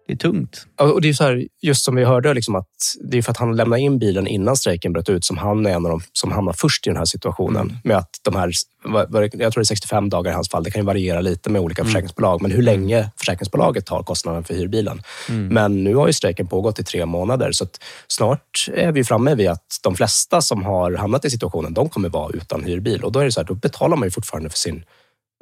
det 0.07 0.13
är 0.13 0.17
tungt. 0.17 0.67
Och 0.81 1.01
det 1.01 1.09
är 1.09 1.13
så 1.13 1.25
här, 1.25 1.47
just 1.63 1.85
som 1.85 1.95
vi 1.95 2.05
hörde, 2.05 2.35
liksom 2.35 2.55
att 2.55 2.69
det 3.01 3.19
är 3.19 3.23
för 3.23 3.31
att 3.31 3.37
han 3.37 3.57
lämnade 3.57 3.83
in 3.83 3.99
bilen 3.99 4.27
innan 4.27 4.57
strejken 4.57 4.93
bröt 4.93 5.09
ut 5.09 5.25
som 5.25 5.37
han 5.37 5.67
är 5.67 5.71
en 5.71 5.87
av 5.87 5.91
dem 5.91 6.01
som 6.13 6.33
hamnar 6.33 6.53
först 6.53 6.87
i 6.87 6.91
den 6.91 6.97
här 6.97 7.05
situationen. 7.05 7.63
Mm. 7.63 7.77
Med 7.85 7.97
att 7.97 8.11
de 8.23 8.37
här, 8.37 8.53
jag 8.85 9.09
tror 9.11 9.39
det 9.41 9.59
är 9.59 9.63
65 9.63 10.09
dagar 10.09 10.31
i 10.31 10.35
hans 10.35 10.51
fall. 10.51 10.65
Det 10.65 10.71
kan 10.71 10.83
ju 10.83 10.87
variera 10.87 11.21
lite 11.21 11.51
med 11.51 11.63
olika 11.63 11.83
mm. 11.83 11.89
försäkringsbolag, 11.89 12.43
men 12.43 12.51
hur 12.51 12.63
länge 12.63 13.11
försäkringsbolaget 13.17 13.87
tar 13.87 14.03
kostnaden 14.03 14.45
för 14.45 14.55
hyrbilen. 14.55 15.03
Mm. 15.29 15.49
Men 15.49 15.85
nu 15.85 15.95
har 15.95 16.07
ju 16.07 16.13
strejken 16.13 16.47
pågått 16.47 16.79
i 16.79 16.85
tre 16.85 17.07
månader, 17.07 17.53
så 17.53 17.67
snart 18.09 18.69
är 18.75 18.93
vi 18.93 19.05
framme 19.05 19.35
vid 19.35 19.49
att 19.49 19.81
de 19.83 19.95
flesta 19.95 20.41
som 20.41 20.65
har 20.65 20.93
hamnat 20.93 21.25
i 21.25 21.31
situationen, 21.31 21.75
de 21.75 21.89
kommer 21.89 22.09
vara 22.09 22.31
utan 22.33 22.65
hyrbil. 22.65 23.05
Och 23.05 23.13
då 23.13 23.19
är 23.19 23.25
det 23.25 23.33
så 23.33 23.41
här, 23.41 23.47
då 23.47 23.55
betalar 23.55 23.97
man 23.97 24.07
ju 24.07 24.11
fortfarande 24.11 24.51
för 24.51 24.59
sin 24.59 24.85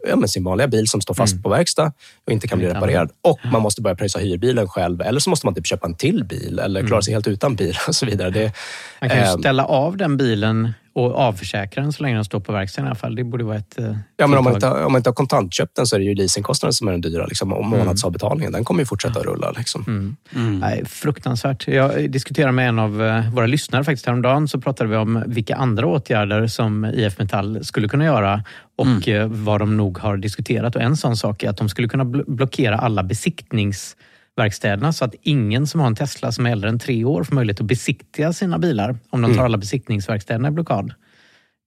ja, 0.08 0.16
men 0.16 0.28
sin 0.28 0.44
vanliga 0.44 0.68
bil 0.68 0.88
som 0.88 1.00
står 1.00 1.14
fast 1.14 1.32
mm. 1.32 1.42
på 1.42 1.48
verkstad 1.48 1.92
och 2.26 2.32
inte 2.32 2.48
kan 2.48 2.58
bli 2.58 2.68
reparerad. 2.68 3.10
Och 3.22 3.38
man 3.52 3.62
måste 3.62 3.82
börja 3.82 3.96
pröjsa 3.96 4.18
hyrbilen 4.18 4.68
själv 4.68 5.00
eller 5.00 5.20
så 5.20 5.30
måste 5.30 5.46
man 5.46 5.54
typ 5.54 5.66
köpa 5.66 5.86
en 5.86 5.94
till 5.94 6.24
bil 6.24 6.58
eller 6.58 6.80
klara 6.80 6.96
mm. 6.96 7.02
sig 7.02 7.14
helt 7.14 7.26
utan 7.26 7.56
bil 7.56 7.76
och 7.88 7.94
så 7.94 8.06
vidare. 8.06 8.30
Det, 8.30 8.52
man 9.00 9.10
kan 9.10 9.18
ju 9.18 9.24
eh, 9.24 9.36
ställa 9.36 9.64
av 9.64 9.96
den 9.96 10.16
bilen 10.16 10.72
och 10.94 11.14
avförsäkra 11.14 11.82
den 11.82 11.92
så 11.92 12.02
länge 12.02 12.14
den 12.14 12.24
står 12.24 12.40
på 12.40 12.52
verkstaden 12.52 12.86
i 12.86 12.88
alla 12.88 12.94
fall. 12.94 13.14
Det 13.14 13.24
borde 13.24 13.44
vara 13.44 13.56
ett 13.56 13.78
eh, 13.78 13.96
Ja, 14.16 14.26
men 14.26 14.38
om 14.38 14.44
man, 14.44 14.54
inte, 14.54 14.70
om 14.70 14.92
man 14.92 14.96
inte 14.96 15.10
har 15.10 15.14
kontantköpt 15.14 15.76
den 15.76 15.86
så 15.86 15.96
är 15.96 16.00
det 16.00 16.04
ju 16.04 16.14
leasingkostnaden 16.14 16.72
som 16.72 16.88
är 16.88 16.92
den 16.92 17.00
dyra. 17.00 17.26
Liksom, 17.26 17.52
och 17.52 17.64
mm. 17.64 17.78
månadsavbetalningen, 17.78 18.52
den 18.52 18.64
kommer 18.64 18.80
ju 18.80 18.86
fortsätta 18.86 19.20
att 19.20 19.26
rulla. 19.26 19.50
Liksom. 19.50 19.84
Mm. 19.86 20.16
Mm. 20.34 20.58
Nej, 20.58 20.84
fruktansvärt. 20.86 21.68
Jag 21.68 22.10
diskuterade 22.10 22.52
med 22.52 22.68
en 22.68 22.78
av 22.78 23.02
eh, 23.02 23.30
våra 23.30 23.46
lyssnare 23.46 23.84
faktiskt 23.84 24.06
häromdagen. 24.06 24.48
Så 24.48 24.60
pratade 24.60 24.90
vi 24.90 24.96
om 24.96 25.22
vilka 25.26 25.56
andra 25.56 25.86
åtgärder 25.86 26.46
som 26.46 26.84
IF 26.84 27.18
Metall 27.18 27.64
skulle 27.64 27.88
kunna 27.88 28.04
göra 28.04 28.44
och 28.76 29.08
mm. 29.08 29.20
eh, 29.20 29.26
vad 29.26 29.60
de 29.60 29.76
nog 29.76 29.98
har 29.98 30.16
diskuterat. 30.16 30.76
Och 30.76 30.82
En 30.82 30.96
sån 30.96 31.16
sak 31.16 31.42
är 31.42 31.50
att 31.50 31.56
de 31.56 31.68
skulle 31.68 31.88
kunna 31.88 32.04
blockera 32.04 32.78
alla 32.78 33.02
besiktnings 33.02 33.96
verkstäderna 34.36 34.92
så 34.92 35.04
att 35.04 35.14
ingen 35.22 35.66
som 35.66 35.80
har 35.80 35.86
en 35.86 35.96
Tesla 35.96 36.32
som 36.32 36.46
är 36.46 36.50
äldre 36.50 36.70
än 36.70 36.78
tre 36.78 37.04
år 37.04 37.24
får 37.24 37.34
möjlighet 37.34 37.60
att 37.60 37.66
besiktiga 37.66 38.32
sina 38.32 38.58
bilar 38.58 38.98
om 39.10 39.22
de 39.22 39.26
tar 39.26 39.32
mm. 39.32 39.44
alla 39.44 39.58
besiktningsverkstäderna 39.58 40.48
i 40.48 40.50
blockad. 40.50 40.94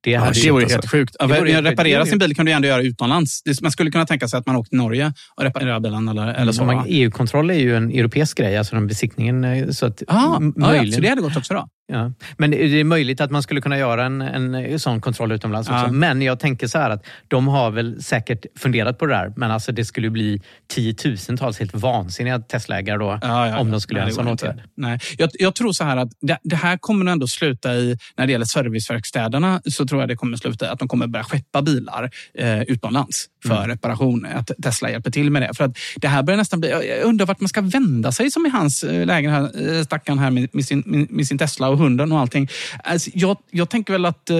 Det, 0.04 0.12
ja, 0.12 0.32
det 0.44 0.52
vore 0.52 0.66
helt 0.66 0.90
sjukt. 0.90 1.16
Ja, 1.20 1.28
reparera 1.62 2.06
sin 2.06 2.20
bil 2.20 2.36
kan 2.36 2.46
du 2.46 2.52
ändå 2.52 2.68
göra 2.68 2.82
utomlands. 2.82 3.44
Man 3.62 3.72
skulle 3.72 3.92
kunna 3.92 4.06
tänka 4.06 4.28
sig 4.28 4.40
att 4.40 4.46
man 4.46 4.56
åker 4.56 4.70
till 4.70 4.78
Norge 4.78 5.14
och 5.36 5.44
reparerar 5.44 5.80
bilen. 5.80 6.08
Eller, 6.08 6.28
eller 6.34 6.52
så. 6.52 6.84
EU-kontroll 6.88 7.50
är 7.50 7.54
ju 7.54 7.76
en 7.76 7.92
europeisk 7.92 8.38
grej, 8.38 8.58
alltså 8.58 8.76
den 8.76 8.88
besiktningen. 8.88 9.44
Eh, 9.44 9.70
så 9.70 9.86
att 9.86 10.04
ah, 10.08 10.40
möjligen... 10.40 10.86
ja, 10.86 10.92
så 10.92 11.02
det 11.02 11.10
hade 11.10 11.22
gått 11.22 11.38
också 11.38 11.54
då? 11.54 11.68
Ja. 11.88 12.12
Men 12.38 12.52
det 12.52 12.80
är 12.80 12.84
möjligt 12.84 13.22
att 13.22 13.32
man 13.32 13.44
skulle 13.44 13.62
kunna 13.62 13.78
göra 13.78 14.06
en, 14.06 14.22
en 14.22 14.80
sån 14.80 15.02
kontroll 15.02 15.32
utomlands 15.32 15.70
också. 15.70 15.88
Men 15.92 16.22
jag 16.22 16.40
tänker 16.40 16.68
så 16.68 16.78
här 16.78 16.90
att 16.90 17.06
de 17.28 17.48
har 17.48 17.72
väl 17.72 18.04
säkert 18.04 18.46
funderat 18.56 18.98
på 18.98 19.06
det 19.06 19.14
där. 19.14 19.34
Men 19.36 19.52
alltså 19.52 19.72
det 19.72 19.86
skulle 19.86 20.10
bli 20.10 20.42
tiotusentals 20.68 21.60
helt 21.60 21.76
vansinniga 21.76 22.40
Tesla-ägare 22.40 22.98
då 22.98 23.20
ja, 23.22 23.60
om 23.60 23.72
de 23.72 23.82
skulle 23.82 24.00
göra 24.00 24.10
en 24.10 24.16
sån 24.16 24.28
åtgärd. 24.28 24.62
Nej. 24.76 25.00
Jag, 25.18 25.30
jag, 25.34 25.56
tror 25.56 25.72
så 25.72 25.84
här 25.84 25.98
att 25.98 26.10
det, 26.22 26.38
det, 26.44 26.56
här 26.56 26.78
kommer 26.78 27.12
ändå 27.12 27.28
sluta 27.28 27.76
i, 27.76 27.98
när 28.18 28.26
det 28.26 28.32
gäller 28.32 28.46
serviceverkstäderna, 28.46 29.62
så 29.66 29.86
tror 29.86 30.02
jag 30.02 30.10
det 30.10 30.16
kommer 30.16 30.38
sluta 30.38 30.66
i 30.66 30.70
att 30.70 30.80
de 30.80 30.88
kommer 30.88 31.08
börja 31.08 31.24
skeppa 31.24 31.62
bilar 31.62 32.10
eh, 32.34 32.62
utomlands 32.62 33.26
för 33.48 33.58
mm. 33.58 33.68
reparation. 33.68 34.28
Att 34.36 34.52
Tesla 34.64 34.90
hjälper 34.90 35.12
till 35.12 35.32
med 35.32 35.42
det. 35.42 35.54
För 35.54 35.64
att 35.64 35.78
det 35.96 36.08
här 36.08 36.24
börjar 36.24 36.38
nästan 36.38 36.60
bli, 36.60 36.70
jag 36.70 37.04
undrar 37.04 37.26
vart 37.26 37.40
man 37.40 37.50
ska 37.50 37.62
vända 37.62 38.12
sig 38.12 38.32
som 38.32 38.46
i 38.46 38.50
hans 38.50 38.84
eh, 38.84 39.06
läge, 39.06 39.30
här, 39.30 39.78
eh, 39.78 39.84
stackaren 39.84 40.20
här 40.20 40.32
med, 40.32 40.50
med, 40.52 40.66
sin, 40.66 40.84
med, 40.86 41.12
med 41.12 41.28
sin 41.28 41.38
Tesla 41.38 41.70
och 41.78 41.84
hunden 41.84 42.12
och 42.12 42.20
allting. 42.20 42.48
Alltså, 42.84 43.10
jag, 43.14 43.38
jag 43.52 43.70
tänker 43.70 43.94
väl 43.94 44.06
att 44.06 44.30
eh, 44.30 44.38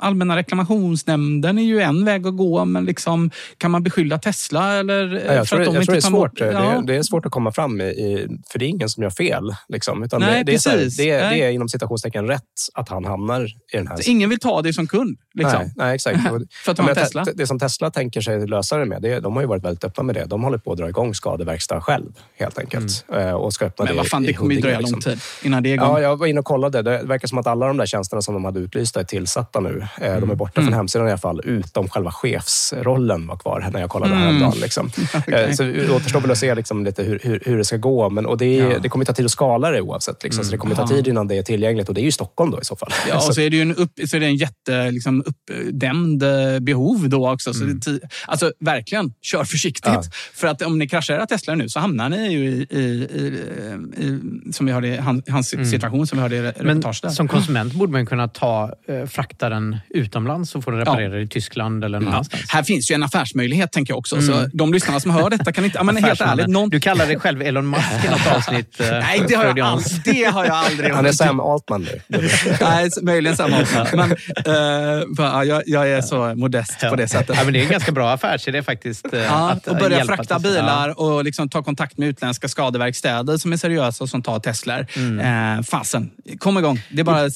Allmänna 0.00 0.36
reklamationsnämnden 0.36 1.58
är 1.58 1.62
ju 1.62 1.80
en 1.80 2.04
väg 2.04 2.26
att 2.26 2.36
gå, 2.36 2.64
men 2.64 2.84
liksom, 2.84 3.30
kan 3.58 3.70
man 3.70 3.82
beskylla 3.82 4.18
Tesla? 4.18 4.74
Eller, 4.74 5.24
ja, 5.26 5.34
jag, 5.34 5.46
tror, 5.46 5.62
jag 5.62 5.72
tror 5.72 5.84
det 5.84 5.96
är 5.96 6.00
svårt. 6.00 6.40
Ja. 6.40 6.46
Det, 6.46 6.52
är, 6.52 6.82
det, 6.82 6.96
är, 6.96 7.02
svårt 7.02 7.26
att 7.26 7.32
komma 7.32 7.52
fram 7.52 7.80
i, 7.80 8.26
för 8.52 8.58
det 8.58 8.64
är 8.64 8.68
ingen 8.68 8.88
som 8.88 9.02
gör 9.02 9.10
fel. 9.10 9.54
Liksom, 9.68 10.02
utan 10.02 10.20
Nej, 10.20 10.44
det, 10.44 10.52
det, 10.52 10.66
är, 10.66 10.70
här, 10.70 10.88
det, 10.98 11.10
är, 11.10 11.30
det 11.30 11.42
är 11.42 11.50
inom 11.50 11.68
citationstecken 11.68 12.26
rätt 12.26 12.42
att 12.74 12.88
han 12.88 13.04
hamnar 13.04 13.44
i 13.44 13.76
den 13.76 13.86
här... 13.86 13.96
Så 13.96 14.10
ingen 14.10 14.30
vill 14.30 14.38
ta 14.38 14.62
det 14.62 14.72
som 14.72 14.86
kund? 14.86 15.18
Liksom. 15.34 15.58
Nej, 15.58 15.72
nej, 15.76 15.94
exakt. 15.94 16.18
för 16.64 16.70
att 16.70 16.76
de 16.76 16.86
har 16.86 16.94
Tesla? 16.94 17.24
Det 17.34 17.46
som 17.46 17.58
Tesla 17.58 17.90
tänker 17.90 18.20
sig 18.20 18.46
lösa 18.46 18.76
det 18.76 18.84
med, 18.84 19.02
det, 19.02 19.20
de 19.20 19.34
har 19.34 19.42
ju 19.42 19.48
varit 19.48 19.64
väldigt 19.64 19.84
öppna 19.84 20.02
med 20.02 20.14
det. 20.14 20.24
De 20.24 20.42
håller 20.42 20.58
på 20.58 20.72
att 20.72 20.78
dra 20.78 20.88
igång 20.88 21.14
skadeverkstad 21.14 21.80
själv, 21.80 22.12
helt 22.38 22.58
enkelt. 22.58 23.04
Mm. 23.12 23.36
Och 23.36 23.52
ska 23.52 23.66
öppna 23.66 23.84
men 23.84 23.96
vad 23.96 24.08
fan, 24.08 24.22
det, 24.22 24.28
det 24.28 24.34
kommer 24.34 24.54
ju 24.54 24.60
dröja 24.60 24.78
liksom. 24.78 24.94
lång 24.94 25.00
tid 25.00 25.20
innan 25.42 25.62
det 25.62 25.68
är 25.68 25.74
igång. 25.74 25.88
Ja, 25.88 26.00
jag 26.00 26.16
var 26.16 26.26
inne 26.26 26.37
inne 26.38 26.40
och 26.40 26.44
kollade. 26.44 26.82
Det 26.82 27.02
verkar 27.04 27.28
som 27.28 27.38
att 27.38 27.46
alla 27.46 27.66
de 27.66 27.76
där 27.76 27.86
tjänsterna 27.86 28.22
som 28.22 28.34
de 28.34 28.44
hade 28.44 28.60
utlysta 28.60 29.00
är 29.00 29.04
tillsatta 29.04 29.60
nu. 29.60 29.86
Eh, 30.00 30.16
De 30.20 30.30
är 30.30 30.34
borta 30.34 30.60
Mm. 30.60 30.70
från 30.70 30.76
hemsidan 30.78 31.06
i 31.08 31.10
alla 31.10 31.18
fall, 31.18 31.40
utom 31.44 31.88
själva 31.88 32.10
chefsrollen 32.12 33.26
var 33.26 33.36
kvar 33.36 33.68
när 33.72 33.80
jag 33.80 33.90
kollade 33.90 34.12
Mm. 34.12 34.24
häromdagen. 34.24 34.60
Liksom. 34.60 34.90
Eh, 35.28 35.52
Så 35.52 35.62
det 35.62 35.90
återstår 35.90 36.20
väl 36.20 36.30
att 36.30 36.38
se 36.38 36.54
liksom, 36.54 36.84
lite 36.84 37.02
hur, 37.02 37.18
hur, 37.22 37.42
hur 37.44 37.58
det 37.58 37.64
ska 37.64 37.76
gå. 37.76 38.10
Men, 38.10 38.26
och 38.26 38.38
det, 38.38 38.58
är, 38.60 38.70
Ja. 38.70 38.78
det 38.78 38.88
kommer 38.88 39.04
ta 39.04 39.12
tid 39.12 39.24
att 39.24 39.30
skala 39.30 39.70
det 39.70 39.80
oavsett. 39.80 40.22
Liksom. 40.24 40.44
Så 40.44 40.50
det 40.50 40.56
kommer 40.58 40.74
ta 40.74 40.82
Ja. 40.82 40.86
tid 40.88 41.08
innan 41.08 41.28
det 41.28 41.36
är 41.38 41.42
tillgängligt 41.42 41.88
och 41.88 41.94
det 41.94 42.00
är 42.00 42.04
ju 42.04 42.12
Stockholm 42.12 42.50
då 42.50 42.60
i 42.60 42.64
så 42.64 42.76
fall. 42.76 42.90
Ja, 43.08 43.16
och 43.16 43.22
Så- 43.34 43.40
är 43.40 43.50
det 43.50 43.56
ju 43.56 43.62
en, 43.62 43.74
upp, 43.74 43.90
så 44.08 44.16
är 44.16 44.20
det 44.20 44.26
en 44.26 44.36
jätte 44.36 44.90
liksom, 44.90 45.24
uppdämd 45.26 46.22
eh, 46.22 46.58
behov 46.60 47.08
då 47.08 47.30
också. 47.32 47.54
Så 47.54 47.64
det, 47.64 47.70
är 47.70 47.74
ti- 47.92 48.00
alltså 48.26 48.52
verkligen, 48.60 49.12
kör 49.22 49.44
försiktigt. 49.44 49.84
Ja. 49.94 50.02
För 50.34 50.46
att 50.48 50.62
om 50.62 50.78
ni 50.78 50.88
kraschar 50.88 51.14
era 51.14 51.26
Tesla 51.26 51.54
nu 51.54 51.68
så 51.68 51.80
hamnar 51.80 52.08
ni 52.08 52.32
ju 52.32 52.44
i, 52.48 52.66
i, 52.70 52.78
i, 52.78 54.04
i 54.04 54.18
som 54.52 54.66
vi 54.66 54.88
i 54.88 54.96
han, 54.96 55.22
hans 55.28 55.54
Mm. 55.54 55.66
situation 55.66 56.06
som 56.06 56.18
vi 56.18 56.22
hörde 56.36 56.48
i 56.48 56.52
reportaget 56.62 57.02
där. 57.02 57.08
som 57.10 57.28
konsument 57.28 57.72
borde 57.72 57.92
man 57.92 58.06
kunna 58.06 58.28
ta, 58.28 58.72
eh, 58.88 59.06
frakta 59.06 59.48
den 59.48 59.76
utomlands 59.90 60.54
och 60.54 60.64
få 60.64 60.70
den 60.70 60.80
reparerad 60.80 61.20
i 61.22 61.28
Tyskland 61.28 61.84
eller 61.84 62.00
någon 62.00 62.12
Ja. 62.32 62.38
Här 62.48 62.62
finns 62.62 62.90
ju 62.90 62.94
en 62.94 63.02
affärsmöjlighet 63.02 63.72
tänker 63.72 63.92
jag 63.92 63.98
också. 63.98 64.16
Mm. 64.16 64.26
Så 64.26 64.50
de 64.56 64.72
lyssnarna 64.72 65.00
som 65.00 65.10
hör 65.10 65.30
detta 65.30 65.52
kan 65.52 65.64
inte... 65.64 65.78
Ja, 65.78 65.82
men 65.84 65.96
helt 66.04 66.20
ärligt, 66.20 66.46
någon, 66.46 66.68
Du 66.70 66.80
kallar 66.80 67.06
dig 67.06 67.18
själv 67.18 67.42
Elon 67.42 67.70
Musk 67.70 67.82
i 68.06 68.10
något 68.10 68.26
avsnitt. 68.36 68.80
eh, 68.80 68.90
Nej, 68.90 69.22
det 69.28 69.34
har, 69.34 69.44
jag 69.44 69.60
aldrig, 69.60 70.00
det 70.04 70.24
har 70.24 70.44
jag 70.44 70.54
aldrig 70.56 70.92
Han 70.94 71.06
är 71.06 71.12
Sam 71.12 71.40
Altman 71.40 71.82
nu. 72.08 72.18
Nej, 72.60 72.90
möjligen 73.02 73.36
samma. 73.36 73.56
Men 73.94 74.12
eh, 74.46 75.04
ja, 75.18 75.44
jag, 75.44 75.62
jag 75.66 75.88
är 75.90 76.00
så 76.00 76.34
modest 76.34 76.80
på 76.80 76.96
det 76.96 77.08
sättet. 77.08 77.36
Ja, 77.38 77.44
men 77.44 77.52
det 77.52 77.58
är 77.60 77.62
en 77.64 77.70
ganska 77.70 77.92
bra 77.92 78.10
affärsidé 78.12 78.62
faktiskt. 78.62 79.12
eh, 79.14 79.20
Ja, 79.20 79.50
att, 79.50 79.66
och 79.66 79.72
eh, 79.74 79.80
börja 79.80 79.96
hjälpa 79.98 80.16
frakta 80.16 80.38
till- 80.40 80.50
bilar 80.50 81.00
och 81.00 81.24
liksom 81.24 81.48
ta 81.48 81.62
kontakt 81.62 81.98
med 81.98 82.08
utländska 82.08 82.48
skadeverkstäder 82.48 83.36
som 83.36 83.52
är 83.52 83.56
seriösa 83.56 84.04
och 84.04 84.10
som 84.10 84.22
tar 84.22 84.40
Teslor. 84.40 84.86
Mm. 84.96 85.58
Eh, 85.58 85.62
fasen, 85.62 86.10
kom 86.38 86.58
igång. 86.58 86.80
Det 86.90 87.00
är 87.00 87.04
bara 87.04 87.24
eh, 87.24 87.30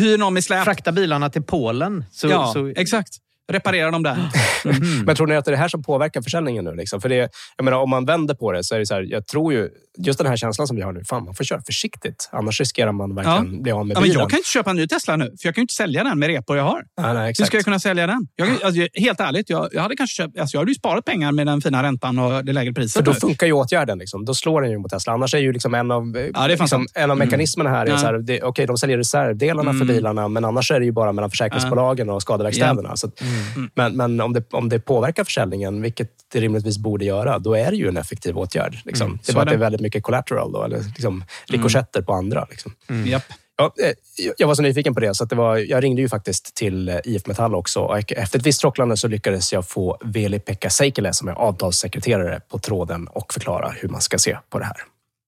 hyr 0.00 0.18
någon 0.18 0.34
med 0.34 0.44
släp. 0.44 0.64
Frakta 0.64 0.92
bilarna 0.92 1.30
till 1.30 1.42
Polen. 1.42 2.04
Så, 2.12 2.28
ja, 2.28 2.52
så, 2.52 2.66
exakt. 2.66 3.08
Reparera 3.52 3.90
dem 3.90 4.02
där. 4.02 4.16
Men 5.04 5.16
tror 5.16 5.26
ni 5.26 5.36
att 5.36 5.44
det 5.44 5.48
är 5.48 5.52
det 5.52 5.58
här 5.58 5.68
som 5.68 5.82
påverkar 5.82 6.22
försäljningen 6.22 6.64
nu? 6.64 6.74
Liksom? 6.74 7.00
För 7.00 7.08
det, 7.08 7.30
jag 7.56 7.64
menar, 7.64 7.78
om 7.78 7.90
man 7.90 8.04
vänder 8.04 8.34
på 8.34 8.52
det 8.52 8.64
så 8.64 8.74
är 8.74 8.78
det 8.78 8.86
så 8.86 8.94
här, 8.94 9.02
jag 9.02 9.26
tror 9.26 9.52
ju, 9.52 9.70
just 9.98 10.18
den 10.18 10.26
här 10.28 10.36
känslan 10.36 10.66
som 10.66 10.76
vi 10.76 10.82
har 10.82 10.92
nu, 10.92 11.04
fan 11.04 11.24
man 11.24 11.34
får 11.34 11.44
köra 11.44 11.62
försiktigt. 11.66 12.28
Annars 12.32 12.60
riskerar 12.60 12.92
man 12.92 13.14
verkligen 13.14 13.62
bli 13.62 13.72
av 13.72 13.86
med 13.86 13.96
Ja, 13.96 14.00
men 14.00 14.08
bilen. 14.08 14.20
jag 14.20 14.30
kan 14.30 14.36
inte 14.38 14.48
köpa 14.48 14.70
en 14.70 14.76
ny 14.76 14.86
Tesla 14.88 15.16
nu, 15.16 15.24
för 15.24 15.48
jag 15.48 15.54
kan 15.54 15.60
ju 15.60 15.62
inte 15.62 15.74
sälja 15.74 16.04
den 16.04 16.18
med 16.18 16.26
repor 16.28 16.56
jag 16.56 16.64
har. 16.64 16.84
Ja, 16.96 17.12
nej, 17.12 17.22
Hur 17.22 17.30
exakt. 17.30 17.46
ska 17.46 17.56
jag 17.56 17.64
kunna 17.64 17.78
sälja 17.78 18.06
den? 18.06 18.26
Jag, 18.36 18.48
kan- 18.48 18.56
alltså, 18.66 18.86
helt 18.94 19.20
ärligt, 19.20 19.50
jag, 19.50 19.68
jag 19.72 19.82
hade 19.82 19.96
kanske 19.96 20.14
köpt, 20.22 20.38
alltså, 20.38 20.54
jag 20.56 20.60
hade 20.60 20.70
ju 20.70 20.74
sparat 20.74 21.04
pengar 21.04 21.32
med 21.32 21.46
den 21.46 21.60
fina 21.60 21.82
räntan 21.82 22.18
och 22.18 22.44
det 22.44 22.52
lägre 22.52 22.72
priset. 22.72 22.92
För 22.98 23.02
då 23.02 23.12
nu. 23.12 23.20
funkar 23.20 23.46
ju 23.46 23.52
åtgärden. 23.52 23.98
Liksom. 23.98 24.24
Då 24.24 24.34
slår 24.34 24.62
den 24.62 24.70
ju 24.70 24.78
mot 24.78 24.90
Tesla. 24.90 25.12
Annars 25.12 25.34
är 25.34 25.38
ju 25.38 25.52
liksom 25.52 25.74
en 25.74 25.90
av, 25.90 26.28
Ja, 26.34 26.46
liksom, 26.46 26.86
en 26.94 27.10
av 27.10 27.16
Mm. 27.16 27.28
mekanismerna 27.28 27.70
här 27.70 27.86
är 27.86 27.90
Ja. 27.90 27.98
så 27.98 28.06
här, 28.06 28.14
det, 28.18 28.42
okej, 28.42 28.66
de 28.66 28.78
säljer 28.78 28.98
reservdelarna 28.98 29.70
för 29.70 29.76
Mm. 29.80 29.86
bilarna, 29.86 30.28
men 30.28 30.44
annars 30.44 30.70
är 30.70 30.80
det 30.80 30.86
ju 30.86 30.92
bara 30.92 31.12
mellan 31.12 31.30
försäkringsbolagen 31.30 32.10
och 32.10 32.22
skadeverkstäderna. 32.22 32.96
Så 32.96 33.06
att, 33.06 33.20
Mm. 33.56 33.70
Men, 33.74 33.96
men 33.96 34.20
om, 34.20 34.32
det, 34.32 34.52
om 34.52 34.68
det 34.68 34.80
påverkar 34.80 35.24
försäljningen, 35.24 35.82
vilket 35.82 36.08
det 36.32 36.40
rimligtvis 36.40 36.78
borde 36.78 37.04
göra, 37.04 37.38
då 37.38 37.54
är 37.54 37.70
det 37.70 37.76
ju 37.76 37.88
en 37.88 37.96
effektiv 37.96 38.38
åtgärd. 38.38 38.78
Liksom. 38.84 39.06
Mm. 39.06 39.18
Det 39.26 39.32
är 39.32 39.34
bara 39.34 39.44
det. 39.44 39.56
väldigt 39.56 39.80
mycket 39.86 40.02
collateral, 40.02 40.52
då, 40.52 40.64
eller 40.64 40.78
liksom 40.78 41.24
rikoschetter 41.46 42.02
på 42.02 42.12
andra. 42.12 42.46
Liksom. 42.50 42.72
Japp. 43.04 43.24
Ja, 43.58 43.74
eh, 43.82 43.92
jag 44.36 44.46
var 44.46 44.54
så 44.54 44.62
nyfiken 44.62 44.94
på 44.94 45.00
det, 45.00 45.14
så 45.14 45.24
att 45.24 45.30
det 45.30 45.36
var, 45.36 45.56
jag 45.56 45.84
ringde 45.84 46.02
ju 46.02 46.08
faktiskt 46.08 46.54
till 46.54 46.88
eh, 46.88 46.96
IF 47.04 47.26
Metall 47.26 47.54
också. 47.54 47.80
Och 47.80 48.12
efter 48.12 48.38
ett 48.38 48.46
visst 48.46 48.60
tråcklande 48.60 48.96
så 48.96 49.08
lyckades 49.08 49.52
jag 49.52 49.68
få 49.68 49.98
Veli-Pekka 50.04 50.70
Seikkilä, 50.70 51.12
som 51.12 51.28
är 51.28 51.32
avtalssekreterare, 51.32 52.40
på 52.48 52.58
tråden 52.58 53.08
och 53.08 53.32
förklara 53.32 53.68
hur 53.68 53.88
man 53.88 54.00
ska 54.00 54.18
se 54.18 54.38
på 54.50 54.58
det 54.58 54.64
här. 54.64 54.76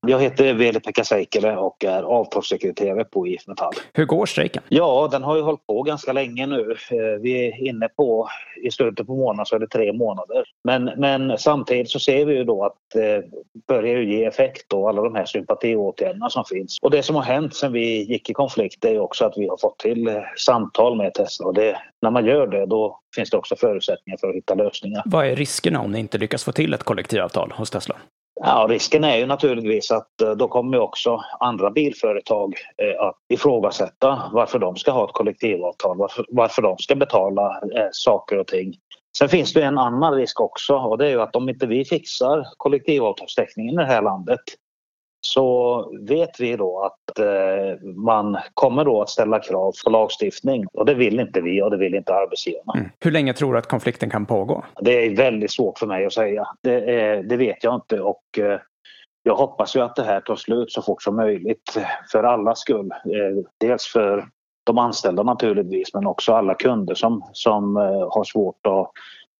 Jag 0.06 0.20
heter 0.20 0.54
Veli-Pekka 0.54 1.04
Seikkilä 1.04 1.56
och 1.56 1.84
är 1.84 2.02
avtalssekreterare 2.02 3.04
på 3.04 3.26
IF 3.26 3.46
Metall. 3.46 3.72
Hur 3.92 4.04
går 4.04 4.26
strejken? 4.26 4.62
Ja, 4.68 5.08
den 5.10 5.22
har 5.22 5.36
ju 5.36 5.42
hållit 5.42 5.66
på 5.66 5.82
ganska 5.82 6.12
länge 6.12 6.46
nu. 6.46 6.60
Eh, 6.90 7.20
Vi 7.20 7.48
är 7.48 7.68
inne 7.68 7.88
på, 7.88 8.28
i 8.62 8.70
slutet 8.70 9.06
på 9.06 9.14
månaden 9.16 9.46
så 9.46 9.56
är 9.56 9.60
det 9.60 9.66
tre 9.66 9.92
månader. 9.92 10.44
Men, 10.64 10.84
men 10.84 11.38
samtidigt 11.38 11.90
så 11.90 11.98
ser 12.00 12.24
vi 12.24 12.34
ju 12.34 12.44
då 12.44 12.64
att 12.64 12.76
det 12.94 13.24
börjar 13.68 13.96
ju 13.98 14.12
ge 14.16 14.24
effekt 14.24 14.64
då, 14.68 14.88
alla 14.88 15.02
de 15.02 15.14
här 15.14 15.24
sympatiåtgärderna 15.24 16.30
som 16.30 16.44
finns. 16.44 16.78
Och 16.82 16.90
det 16.90 17.02
som 17.02 17.16
har 17.16 17.22
hänt 17.22 17.54
sen 17.54 17.72
vi 17.72 18.02
gick 18.12 18.30
i 18.30 18.32
konflikt 18.32 18.84
är 18.84 18.90
ju 18.90 19.00
också 19.00 19.24
att 19.24 19.34
vi 19.36 19.48
har 19.48 19.56
fått 19.56 19.78
till 19.78 20.08
eh, 20.08 20.14
samtal 20.36 20.96
med 20.96 21.14
Tesla. 21.14 21.46
Och 21.46 21.54
det, 21.54 21.78
när 22.02 22.10
man 22.10 22.26
gör 22.26 22.46
det 22.46 22.66
då 22.66 23.00
finns 23.16 23.30
det 23.30 23.36
också 23.36 23.56
förutsättningar 23.56 24.16
för 24.20 24.28
att 24.28 24.34
hitta 24.34 24.54
lösningar. 24.54 25.02
Vad 25.06 25.26
är 25.26 25.36
riskerna 25.36 25.80
om 25.80 25.92
ni 25.92 25.98
inte 25.98 26.18
lyckas 26.18 26.44
få 26.44 26.52
till 26.52 26.74
ett 26.74 26.82
kollektivavtal 26.82 27.52
hos 27.56 27.70
Tesla? 27.70 27.96
Ja, 28.40 28.66
risken 28.70 29.04
är 29.04 29.16
ju 29.16 29.26
naturligtvis 29.26 29.90
att 29.90 30.20
eh, 30.20 30.30
då 30.30 30.48
kommer 30.48 30.76
ju 30.76 30.82
också 30.82 31.20
andra 31.40 31.70
bilföretag 31.70 32.54
eh, 32.82 33.06
att 33.06 33.16
ifrågasätta 33.28 34.30
varför 34.32 34.58
de 34.58 34.76
ska 34.76 34.90
ha 34.90 35.04
ett 35.04 35.12
kollektivavtal, 35.12 35.98
varför, 35.98 36.26
varför 36.28 36.62
de 36.62 36.78
ska 36.78 36.94
betala 36.94 37.60
eh, 37.76 37.88
saker 37.92 38.38
och 38.38 38.46
ting. 38.46 38.74
Sen 39.18 39.28
finns 39.28 39.52
det 39.52 39.62
en 39.62 39.78
annan 39.78 40.14
risk 40.14 40.40
också 40.40 40.74
och 40.76 40.98
det 40.98 41.06
är 41.06 41.10
ju 41.10 41.20
att 41.20 41.36
om 41.36 41.48
inte 41.48 41.66
vi 41.66 41.84
fixar 41.84 42.46
kollektivavtalstäckningen 42.56 43.74
i 43.74 43.76
det 43.76 43.84
här 43.84 44.02
landet 44.02 44.40
så 45.20 45.84
vet 46.08 46.40
vi 46.40 46.56
då 46.56 46.82
att 46.82 47.18
eh, 47.18 47.86
man 47.96 48.38
kommer 48.54 48.84
då 48.84 49.02
att 49.02 49.08
ställa 49.08 49.38
krav 49.38 49.72
på 49.84 49.90
lagstiftning 49.90 50.66
och 50.72 50.86
det 50.86 50.94
vill 50.94 51.20
inte 51.20 51.40
vi 51.40 51.62
och 51.62 51.70
det 51.70 51.76
vill 51.76 51.94
inte 51.94 52.14
arbetsgivarna. 52.14 52.90
Hur 53.00 53.10
länge 53.10 53.32
tror 53.32 53.52
du 53.52 53.58
att 53.58 53.68
konflikten 53.68 54.10
kan 54.10 54.26
pågå? 54.26 54.64
Det 54.80 55.06
är 55.06 55.16
väldigt 55.16 55.50
svårt 55.50 55.78
för 55.78 55.86
mig 55.86 56.06
att 56.06 56.12
säga. 56.12 56.48
Det, 56.62 57.00
är, 57.00 57.22
det 57.22 57.36
vet 57.36 57.64
jag 57.64 57.74
inte 57.74 58.00
och 58.00 58.38
eh, 58.38 58.60
jag 59.22 59.34
hoppas 59.34 59.76
ju 59.76 59.80
att 59.80 59.96
det 59.96 60.04
här 60.04 60.20
tar 60.20 60.36
slut 60.36 60.72
så 60.72 60.82
fort 60.82 61.02
som 61.02 61.16
möjligt 61.16 61.76
eh, 61.76 61.82
för 62.12 62.22
allas 62.24 62.58
skull. 62.58 62.90
Eh, 62.90 63.44
Dels 63.60 63.86
för 63.86 64.28
de 64.64 64.78
anställda 64.78 65.22
naturligtvis 65.22 65.94
men 65.94 66.06
också 66.06 66.32
alla 66.32 66.54
kunder 66.54 66.94
som, 66.94 67.24
som 67.32 67.76
eh, 67.76 68.08
har 68.10 68.24
svårt 68.24 68.66
att 68.66 68.90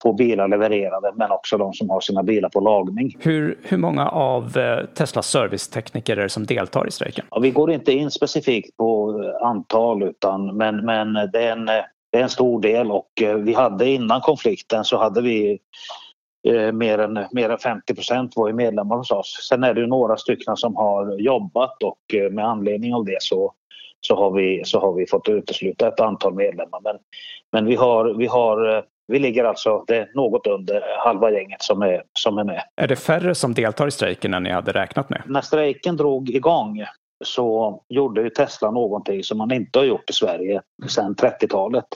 få 0.03 0.13
bilar 0.13 0.49
levererade 0.49 1.13
men 1.15 1.31
också 1.31 1.59
de 1.59 1.73
som 1.73 1.91
har 1.91 2.01
sina 2.01 2.23
bilar 2.23 2.49
på 2.49 2.61
lagning. 2.61 3.17
Hur, 3.21 3.59
hur 3.63 3.79
många 3.79 4.09
av 4.09 4.59
eh, 4.59 4.85
Teslas 4.95 5.27
servicetekniker 5.27 6.17
är 6.17 6.23
det 6.23 6.29
som 6.29 6.47
deltar 6.47 6.89
i 6.89 6.91
strejken? 6.91 7.25
Ja, 7.31 7.39
vi 7.39 7.51
går 7.51 7.73
inte 7.73 7.93
in 7.93 8.11
specifikt 8.11 8.77
på 8.77 9.21
eh, 9.23 9.47
antal 9.47 10.03
utan 10.03 10.57
men, 10.57 10.85
men 10.85 11.13
det, 11.15 11.43
är 11.43 11.53
en, 11.53 11.69
eh, 11.69 11.75
det 12.13 12.19
är 12.19 12.23
en 12.23 12.29
stor 12.29 12.61
del 12.61 12.91
och 12.91 13.11
vi 13.39 13.55
hade 13.55 13.89
innan 13.89 14.21
konflikten 14.21 14.85
så 14.85 14.99
hade 14.99 15.23
vi 15.23 15.59
eh, 16.49 16.73
mer 16.73 16.99
än, 16.99 17.27
mer 17.33 17.51
än 17.51 17.59
50 17.59 17.95
procent 17.95 18.33
var 18.37 18.49
ju 18.49 18.55
medlemmar 18.55 18.97
hos 18.97 19.11
oss. 19.11 19.49
Sen 19.49 19.65
är 19.65 19.75
det 19.75 19.81
ju 19.81 19.87
några 19.87 20.17
stycken 20.17 20.57
som 20.57 20.77
har 20.77 21.21
jobbat 21.21 21.83
och 21.83 22.15
eh, 22.15 22.31
med 22.31 22.45
anledning 22.45 22.95
av 22.95 23.05
det 23.05 23.19
så, 23.21 23.53
så, 24.01 24.17
har, 24.17 24.31
vi, 24.31 24.63
så 24.65 24.81
har 24.81 24.93
vi 24.93 25.07
fått 25.07 25.29
utesluta 25.29 25.89
ett 25.89 26.01
antal 26.01 26.35
medlemmar. 26.35 26.81
Men, 26.83 26.97
men 27.53 27.67
vi, 27.67 27.75
har, 27.75 28.15
vi, 28.15 28.27
har, 28.27 28.85
vi 29.09 29.19
ligger 29.19 29.45
alltså 29.45 29.85
något 30.15 30.47
under 30.47 30.83
halva 30.99 31.31
gänget 31.31 31.63
som 31.63 31.83
är, 31.83 32.03
som 32.13 32.39
är 32.39 32.45
med. 32.45 32.63
Är 32.77 32.89
det 32.89 32.97
färre 32.97 33.35
som 33.35 33.55
deltar 33.55 33.87
i 33.87 33.91
strejken 33.91 34.35
än 34.35 34.43
ni 34.43 34.51
hade 34.51 34.73
räknat 34.73 35.11
med? 35.11 35.23
När 35.27 35.41
strejken 35.41 35.97
drog 35.97 36.31
igång 36.31 36.85
så 37.25 37.81
gjorde 37.89 38.23
ju 38.23 38.31
Tesla 38.31 38.71
någonting 38.71 39.25
som 39.25 39.39
man 39.39 39.53
inte 39.53 39.79
har 39.79 39.87
gjort 39.87 40.11
i 40.11 40.13
Sverige 40.13 40.63
sedan 40.89 41.15
30-talet. 41.15 41.87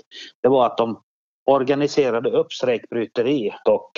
Det 0.43 0.49
var 0.49 0.67
att 0.67 0.77
de 0.77 1.01
organiserade 1.47 2.31
upp 2.31 2.53
strejkbryteri 2.53 3.53
och 3.69 3.91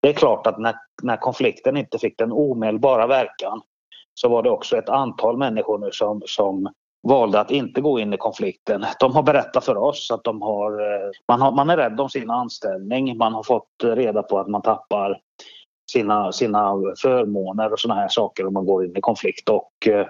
det 0.00 0.08
är 0.08 0.12
klart 0.12 0.46
att 0.46 0.58
när, 0.58 0.74
när 1.02 1.16
konflikten 1.16 1.76
inte 1.76 1.98
fick 1.98 2.18
den 2.18 2.32
omedelbara 2.32 3.06
verkan 3.06 3.60
så 4.14 4.28
var 4.28 4.42
det 4.42 4.50
också 4.50 4.76
ett 4.76 4.88
antal 4.88 5.36
människor 5.36 5.78
nu 5.78 5.88
som, 5.92 6.22
som 6.26 6.72
valde 7.04 7.40
att 7.40 7.50
inte 7.50 7.80
gå 7.80 7.98
in 7.98 8.12
i 8.12 8.16
konflikten. 8.16 8.86
De 9.00 9.14
har 9.14 9.22
berättat 9.22 9.64
för 9.64 9.76
oss 9.76 10.10
att 10.10 10.24
de 10.24 10.42
har, 10.42 10.72
eh, 10.80 11.10
man, 11.28 11.40
har, 11.40 11.52
man 11.52 11.70
är 11.70 11.76
rädd 11.76 12.00
om 12.00 12.10
sin 12.10 12.30
anställning. 12.30 13.16
Man 13.16 13.34
har 13.34 13.42
fått 13.42 13.68
reda 13.82 14.22
på 14.22 14.38
att 14.38 14.48
man 14.48 14.62
tappar 14.62 15.20
sina, 15.92 16.32
sina 16.32 16.72
förmåner 17.02 17.72
och 17.72 17.80
såna 17.80 17.94
här 17.94 18.08
saker 18.08 18.46
om 18.46 18.52
man 18.52 18.66
går 18.66 18.84
in 18.84 18.96
i 18.96 19.00
konflikt. 19.00 19.48
Och 19.48 19.88
eh, 19.88 20.06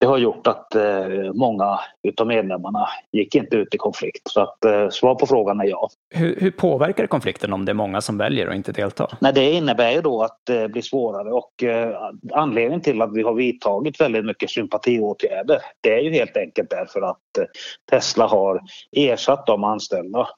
det 0.00 0.06
har 0.06 0.18
gjort 0.18 0.46
att 0.46 0.74
eh, 0.74 1.32
många 1.34 1.80
utav 2.02 2.26
medlemmarna 2.26 2.88
gick 3.12 3.34
inte 3.34 3.56
ut 3.56 3.74
i 3.74 3.78
konflikt. 3.78 4.30
Så 4.30 4.40
att 4.40 4.64
eh, 4.64 4.88
svar 4.88 5.14
på 5.14 5.26
frågan 5.26 5.60
är 5.60 5.64
ja. 5.64 5.88
Hur, 6.14 6.40
hur 6.40 6.50
påverkar 6.50 7.02
det 7.02 7.08
konflikten 7.08 7.52
om 7.52 7.64
det 7.64 7.72
är 7.72 7.74
många 7.74 8.00
som 8.00 8.18
väljer 8.18 8.48
att 8.48 8.54
inte 8.54 8.72
delta? 8.72 9.08
Nej, 9.20 9.32
det 9.32 9.50
innebär 9.50 9.92
ju 9.92 10.00
då 10.00 10.22
att 10.22 10.38
det 10.46 10.68
blir 10.68 10.82
svårare 10.82 11.32
och 11.32 11.62
eh, 11.62 11.96
anledningen 12.32 12.80
till 12.80 13.02
att 13.02 13.14
vi 13.14 13.22
har 13.22 13.34
vidtagit 13.34 14.00
väldigt 14.00 14.24
mycket 14.24 14.50
sympatiåtgärder 14.50 15.60
det 15.80 15.94
är 15.94 16.00
ju 16.00 16.10
helt 16.10 16.36
enkelt 16.36 16.70
därför 16.70 17.02
att 17.02 17.38
eh, 17.38 17.44
Tesla 17.90 18.26
har 18.26 18.60
ersatt 18.96 19.46
de 19.46 19.64
anställda 19.64 20.28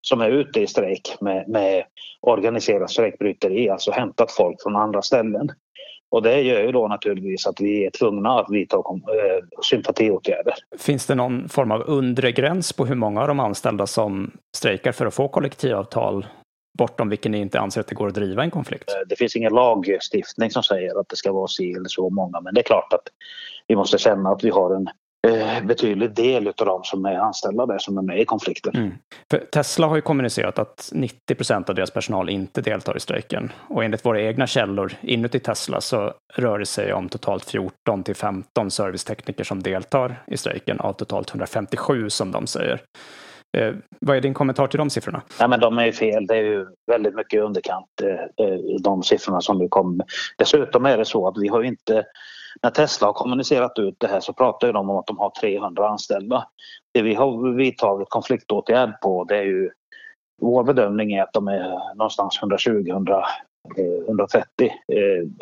som 0.00 0.20
är 0.20 0.30
ute 0.30 0.60
i 0.60 0.66
strejk 0.66 1.16
med, 1.20 1.48
med 1.48 1.84
organiserat 2.20 2.90
strejkbryteri, 2.90 3.70
alltså 3.70 3.90
hämtat 3.90 4.32
folk 4.32 4.62
från 4.62 4.76
andra 4.76 5.02
ställen. 5.02 5.50
Och 6.10 6.22
det 6.22 6.40
gör 6.40 6.62
ju 6.62 6.72
då 6.72 6.88
naturligtvis 6.88 7.46
att 7.46 7.60
vi 7.60 7.86
är 7.86 7.90
tvungna 7.90 8.40
att 8.40 8.46
vidta 8.50 8.76
eh, 8.76 9.44
sympatiåtgärder. 9.62 10.54
Finns 10.78 11.06
det 11.06 11.14
någon 11.14 11.48
form 11.48 11.70
av 11.70 11.82
undre 11.86 12.32
gräns 12.32 12.72
på 12.72 12.86
hur 12.86 12.94
många 12.94 13.20
av 13.20 13.28
de 13.28 13.40
anställda 13.40 13.86
som 13.86 14.30
strejkar 14.56 14.92
för 14.92 15.06
att 15.06 15.14
få 15.14 15.28
kollektivavtal 15.28 16.26
bortom 16.78 17.08
vilken 17.08 17.32
ni 17.32 17.38
inte 17.38 17.60
anser 17.60 17.80
att 17.80 17.86
det 17.86 17.94
går 17.94 18.08
att 18.08 18.14
driva 18.14 18.42
en 18.42 18.50
konflikt? 18.50 18.90
Eh, 18.90 19.08
Det 19.08 19.16
finns 19.16 19.36
ingen 19.36 19.52
lagstiftning 19.54 20.50
som 20.50 20.62
säger 20.62 21.00
att 21.00 21.08
det 21.08 21.16
ska 21.16 21.32
vara 21.32 21.48
si 21.48 21.72
eller 21.72 21.88
så 21.88 22.10
många 22.10 22.40
men 22.40 22.54
det 22.54 22.60
är 22.60 22.64
klart 22.64 22.92
att 22.92 23.08
vi 23.66 23.76
måste 23.76 23.98
känna 23.98 24.30
att 24.30 24.44
vi 24.44 24.50
har 24.50 24.74
en 24.74 24.88
eh, 25.26 25.64
betydlig 25.64 26.14
del 26.14 26.48
av 26.48 26.66
de 26.66 26.84
som 26.84 27.04
är 27.04 27.14
anställda 27.14 27.66
där 27.66 27.78
som 27.78 27.98
är 27.98 28.02
med 28.02 28.20
i 28.20 28.24
konflikten. 28.24 28.76
Mm. 28.76 28.92
Tesla 29.52 29.86
har 29.86 29.96
ju 29.96 30.02
kommunicerat 30.02 30.58
att 30.58 30.90
90 30.92 31.34
procent 31.34 31.68
av 31.68 31.74
deras 31.74 31.90
personal 31.90 32.30
inte 32.30 32.60
deltar 32.60 32.96
i 32.96 33.00
strejken. 33.00 33.52
Och 33.68 33.84
enligt 33.84 34.04
våra 34.04 34.20
egna 34.20 34.46
källor 34.46 34.92
inuti 35.00 35.38
Tesla 35.38 35.80
så 35.80 36.12
rör 36.34 36.58
det 36.58 36.66
sig 36.66 36.92
om 36.92 37.08
totalt 37.08 37.44
14 37.44 38.02
till 38.02 38.16
15 38.16 38.70
servicetekniker 38.70 39.44
som 39.44 39.62
deltar 39.62 40.22
i 40.26 40.36
strejken 40.36 40.80
av 40.80 40.92
totalt 40.92 41.30
157 41.30 42.10
som 42.10 42.32
de 42.32 42.46
säger. 42.46 42.80
Eh, 43.56 43.74
vad 44.00 44.16
är 44.16 44.20
din 44.20 44.34
kommentar 44.34 44.66
till 44.66 44.78
de 44.78 44.90
siffrorna? 44.90 45.22
Ja, 45.38 45.48
men 45.48 45.60
de 45.60 45.78
är 45.78 45.86
ju 45.86 45.92
fel. 45.92 46.26
Det 46.26 46.36
är 46.36 46.42
ju 46.42 46.66
väldigt 46.86 47.14
mycket 47.14 47.38
i 47.38 47.40
underkant 47.40 47.86
eh, 48.02 48.46
eh, 48.46 48.58
de 48.82 49.02
siffrorna 49.02 49.40
som 49.40 49.58
du 49.58 49.68
kom 49.68 49.96
med. 49.96 50.06
Dessutom 50.38 50.86
är 50.86 50.98
det 50.98 51.04
så 51.04 51.28
att 51.28 51.34
vi 51.38 51.48
har 51.48 51.62
ju 51.62 51.68
inte 51.68 52.04
när 52.62 52.70
Tesla 52.70 53.06
har 53.06 53.12
kommunicerat 53.12 53.78
ut 53.78 53.94
det 53.98 54.06
här 54.06 54.20
så 54.20 54.32
pratar 54.32 54.72
de 54.72 54.90
om 54.90 54.96
att 54.96 55.06
de 55.06 55.18
har 55.18 55.30
300 55.40 55.88
anställda. 55.88 56.48
Det 56.94 57.02
vi 57.02 57.14
har 57.14 57.54
vidtagit 57.54 58.10
konfliktåtgärd 58.10 59.00
på 59.00 59.24
det 59.24 59.36
är 59.36 59.42
ju 59.44 59.70
vår 60.42 60.64
bedömning 60.64 61.12
är 61.12 61.22
att 61.22 61.32
de 61.32 61.48
är 61.48 61.94
någonstans 61.94 62.40
120-130 62.40 63.22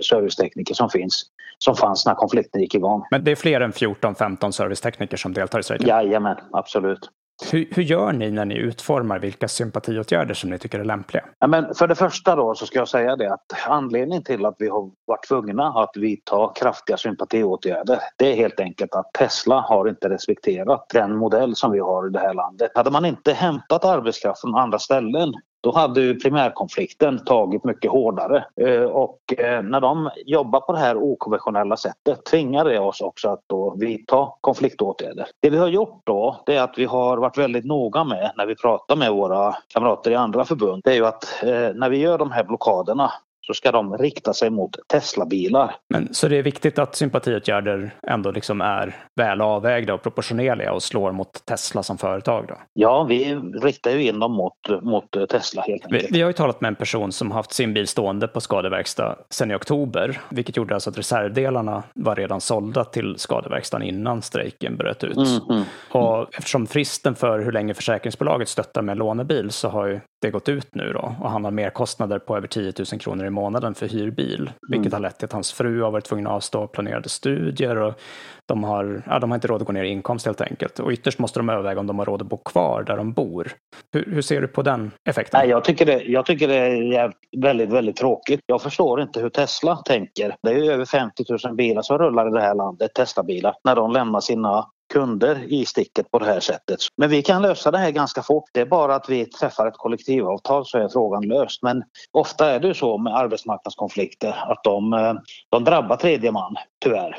servicetekniker 0.02 0.74
som 0.74 0.90
finns 0.90 1.22
som 1.58 1.76
fanns 1.76 2.06
när 2.06 2.14
konflikten 2.14 2.60
gick 2.60 2.74
igång. 2.74 3.04
Men 3.10 3.24
det 3.24 3.30
är 3.30 3.36
fler 3.36 3.60
än 3.60 3.72
14-15 3.72 4.50
servicetekniker 4.50 5.16
som 5.16 5.32
deltar 5.32 5.60
i 5.60 5.62
strejken? 5.62 5.88
Jajamän, 5.88 6.36
absolut. 6.52 7.10
Hur, 7.52 7.68
hur, 7.70 7.82
gör 7.82 8.12
ni 8.12 8.30
när 8.30 8.44
ni 8.44 8.54
utformar 8.54 9.18
vilka 9.18 9.48
sympatiåtgärder 9.48 10.34
som 10.34 10.50
ni 10.50 10.58
tycker 10.58 10.80
är 10.80 10.84
lämpliga? 10.84 11.24
Ja, 11.38 11.46
men 11.46 11.74
för 11.74 11.86
det 11.86 11.94
första 11.94 12.36
då 12.36 12.54
så 12.54 12.66
ska 12.66 12.78
jag 12.78 12.88
säga 12.88 13.16
det 13.16 13.32
att 13.32 13.46
anledningen 13.66 14.24
till 14.24 14.46
att 14.46 14.56
vi 14.58 14.68
har 14.68 14.90
varit 15.06 15.28
tvungna 15.28 15.66
att 15.66 15.96
vidta 15.96 16.52
kraftiga 16.54 16.96
sympatiåtgärder 16.96 17.98
det 18.18 18.32
är 18.32 18.36
helt 18.36 18.60
enkelt 18.60 18.94
att 18.94 19.12
Tesla 19.18 19.60
har 19.60 19.88
inte 19.88 20.08
respekterat 20.08 20.86
den 20.94 21.16
modell 21.16 21.56
som 21.56 21.72
vi 21.72 21.78
har 21.78 22.06
i 22.06 22.10
det 22.10 22.18
här 22.18 22.34
landet. 22.34 22.70
Hade 22.74 22.90
man 22.90 23.04
inte 23.04 23.32
hämtat 23.32 23.84
arbetskraft 23.84 24.40
från 24.40 24.54
andra 24.54 24.78
ställen 24.78 25.32
då 25.64 25.72
hade 25.72 26.00
ju 26.00 26.14
primärkonflikten 26.14 27.24
tagit 27.24 27.64
mycket 27.64 27.90
hårdare. 27.90 28.44
Eh, 28.60 28.82
och 28.82 29.18
eh, 29.38 29.62
när 29.62 29.80
de 29.80 30.10
jobbar 30.26 30.60
på 30.60 30.72
det 30.72 30.78
här 30.78 30.96
okonventionella 30.96 31.76
sättet 31.76 32.24
tvingar 32.24 32.64
det 32.64 32.78
oss 32.78 33.00
också 33.00 33.28
att 33.28 33.42
då 33.46 33.74
vidta 33.78 34.28
konfliktåtgärder. 34.40 35.26
Det 35.42 35.50
vi 35.50 35.58
har 35.58 35.68
gjort 35.68 36.02
då 36.04 36.42
det 36.46 36.56
är 36.56 36.62
att 36.62 36.78
vi 36.78 36.84
har 36.84 37.16
varit 37.16 37.38
väldigt 37.38 37.64
noga 37.64 38.04
med 38.04 38.32
när 38.36 38.46
vi 38.46 38.54
pratar 38.54 38.96
med 38.96 39.12
våra 39.12 39.56
kamrater 39.68 40.10
i 40.10 40.14
andra 40.14 40.44
förbund. 40.44 40.82
Det 40.84 40.90
är 40.90 40.94
ju 40.94 41.06
att 41.06 41.42
eh, 41.42 41.74
när 41.74 41.90
vi 41.90 41.96
gör 41.96 42.18
de 42.18 42.30
här 42.30 42.44
blockaderna 42.44 43.12
så 43.46 43.54
ska 43.54 43.72
de 43.72 43.98
rikta 43.98 44.32
sig 44.32 44.50
mot 44.50 44.76
Tesla-bilar. 44.88 45.76
Men, 45.90 46.14
så 46.14 46.28
det 46.28 46.36
är 46.36 46.42
viktigt 46.42 46.78
att 46.78 46.94
sympatiåtgärder 46.94 47.94
ändå 48.06 48.30
liksom 48.30 48.60
är 48.60 48.96
väl 49.16 49.40
avvägda 49.40 49.94
och 49.94 50.02
proportionerliga 50.02 50.72
och 50.72 50.82
slår 50.82 51.12
mot 51.12 51.46
Tesla 51.46 51.82
som 51.82 51.98
företag? 51.98 52.44
Då? 52.48 52.54
Ja, 52.72 53.04
vi 53.04 53.34
riktar 53.62 53.90
ju 53.90 54.02
in 54.02 54.18
dem 54.18 54.32
mot, 54.32 54.82
mot 54.82 55.10
Tesla 55.30 55.62
helt 55.62 55.84
enkelt. 55.84 56.04
Vi, 56.04 56.08
vi 56.12 56.20
har 56.20 56.28
ju 56.28 56.32
talat 56.32 56.60
med 56.60 56.68
en 56.68 56.74
person 56.74 57.12
som 57.12 57.30
haft 57.30 57.52
sin 57.52 57.74
bil 57.74 57.88
stående 57.88 58.28
på 58.28 58.40
skadeverkstad 58.40 59.16
sedan 59.30 59.50
i 59.50 59.54
oktober, 59.54 60.20
vilket 60.28 60.56
gjorde 60.56 60.74
alltså 60.74 60.90
att 60.90 60.98
reservdelarna 60.98 61.82
var 61.94 62.16
redan 62.16 62.40
sålda 62.40 62.84
till 62.84 63.14
skadeverkstaden 63.18 63.88
innan 63.88 64.22
strejken 64.22 64.76
bröt 64.76 65.04
ut. 65.04 65.16
Mm, 65.16 65.40
mm. 65.50 65.64
Och 65.90 66.34
eftersom 66.38 66.66
fristen 66.66 67.14
för 67.14 67.38
hur 67.38 67.52
länge 67.52 67.74
försäkringsbolaget 67.74 68.48
stöttar 68.48 68.82
med 68.82 68.98
lånebil 68.98 69.50
så 69.50 69.68
har 69.68 69.86
ju 69.86 70.00
det 70.24 70.30
gått 70.30 70.48
ut 70.48 70.74
nu 70.74 70.92
då 70.92 71.14
och 71.20 71.30
han 71.30 71.44
har 71.44 71.50
merkostnader 71.50 72.18
på 72.18 72.36
över 72.36 72.48
10 72.48 72.72
000 72.78 73.00
kronor 73.00 73.26
i 73.26 73.30
månaden 73.30 73.74
för 73.74 73.88
hyrbil. 73.88 74.50
Vilket 74.68 74.92
mm. 74.92 74.92
har 74.92 75.00
lett 75.00 75.18
till 75.18 75.24
att 75.24 75.32
hans 75.32 75.52
fru 75.52 75.82
har 75.82 75.90
varit 75.90 76.04
tvungen 76.04 76.26
att 76.26 76.32
avstå 76.32 76.66
planerade 76.66 77.08
studier 77.08 77.76
och 77.76 78.00
de 78.46 78.64
har, 78.64 79.02
ja, 79.06 79.18
de 79.18 79.30
har 79.30 79.34
inte 79.34 79.48
råd 79.48 79.60
att 79.60 79.66
gå 79.66 79.72
ner 79.72 79.84
i 79.84 79.88
inkomst 79.88 80.26
helt 80.26 80.40
enkelt. 80.40 80.78
Och 80.78 80.90
ytterst 80.90 81.18
måste 81.18 81.38
de 81.38 81.48
överväga 81.48 81.80
om 81.80 81.86
de 81.86 81.98
har 81.98 82.06
råd 82.06 82.22
att 82.22 82.28
bo 82.28 82.36
kvar 82.36 82.82
där 82.82 82.96
de 82.96 83.12
bor. 83.12 83.52
Hur, 83.92 84.04
hur 84.04 84.22
ser 84.22 84.40
du 84.40 84.46
på 84.46 84.62
den 84.62 84.90
effekten? 85.08 85.40
Nej, 85.40 85.48
jag, 85.50 85.64
tycker 85.64 85.86
det, 85.86 86.02
jag 86.02 86.26
tycker 86.26 86.48
det 86.48 86.96
är 86.96 87.12
väldigt, 87.36 87.70
väldigt 87.70 87.96
tråkigt. 87.96 88.40
Jag 88.46 88.62
förstår 88.62 89.02
inte 89.02 89.20
hur 89.20 89.28
Tesla 89.28 89.76
tänker. 89.76 90.36
Det 90.42 90.50
är 90.50 90.56
ju 90.56 90.72
över 90.72 90.84
50 90.84 91.24
000 91.44 91.56
bilar 91.56 91.82
som 91.82 91.98
rullar 91.98 92.28
i 92.28 92.30
det 92.30 92.40
här 92.40 92.54
landet, 92.54 92.94
Tesla-bilar, 92.94 93.54
när 93.64 93.76
de 93.76 93.92
lämnar 93.92 94.20
sina 94.20 94.66
kunder 94.94 95.52
i 95.52 95.66
sticket 95.66 96.10
på 96.10 96.18
det 96.18 96.24
här 96.24 96.40
sättet. 96.40 96.78
Men 96.96 97.10
vi 97.10 97.22
kan 97.22 97.42
lösa 97.42 97.70
det 97.70 97.78
här 97.78 97.90
ganska 97.90 98.22
fort. 98.22 98.44
Det 98.52 98.60
är 98.60 98.66
bara 98.66 98.94
att 98.94 99.08
vi 99.08 99.26
träffar 99.26 99.66
ett 99.66 99.76
kollektivavtal 99.76 100.66
så 100.66 100.78
är 100.78 100.88
frågan 100.88 101.22
löst. 101.22 101.62
Men 101.62 101.82
ofta 102.12 102.50
är 102.50 102.60
det 102.60 102.68
ju 102.68 102.74
så 102.74 102.98
med 102.98 103.14
arbetsmarknadskonflikter 103.14 104.52
att 104.52 104.64
de, 104.64 104.92
eh, 104.92 105.14
de 105.50 105.64
drabbar 105.64 105.96
tredje 105.96 106.32
man, 106.32 106.54
tyvärr. 106.84 107.18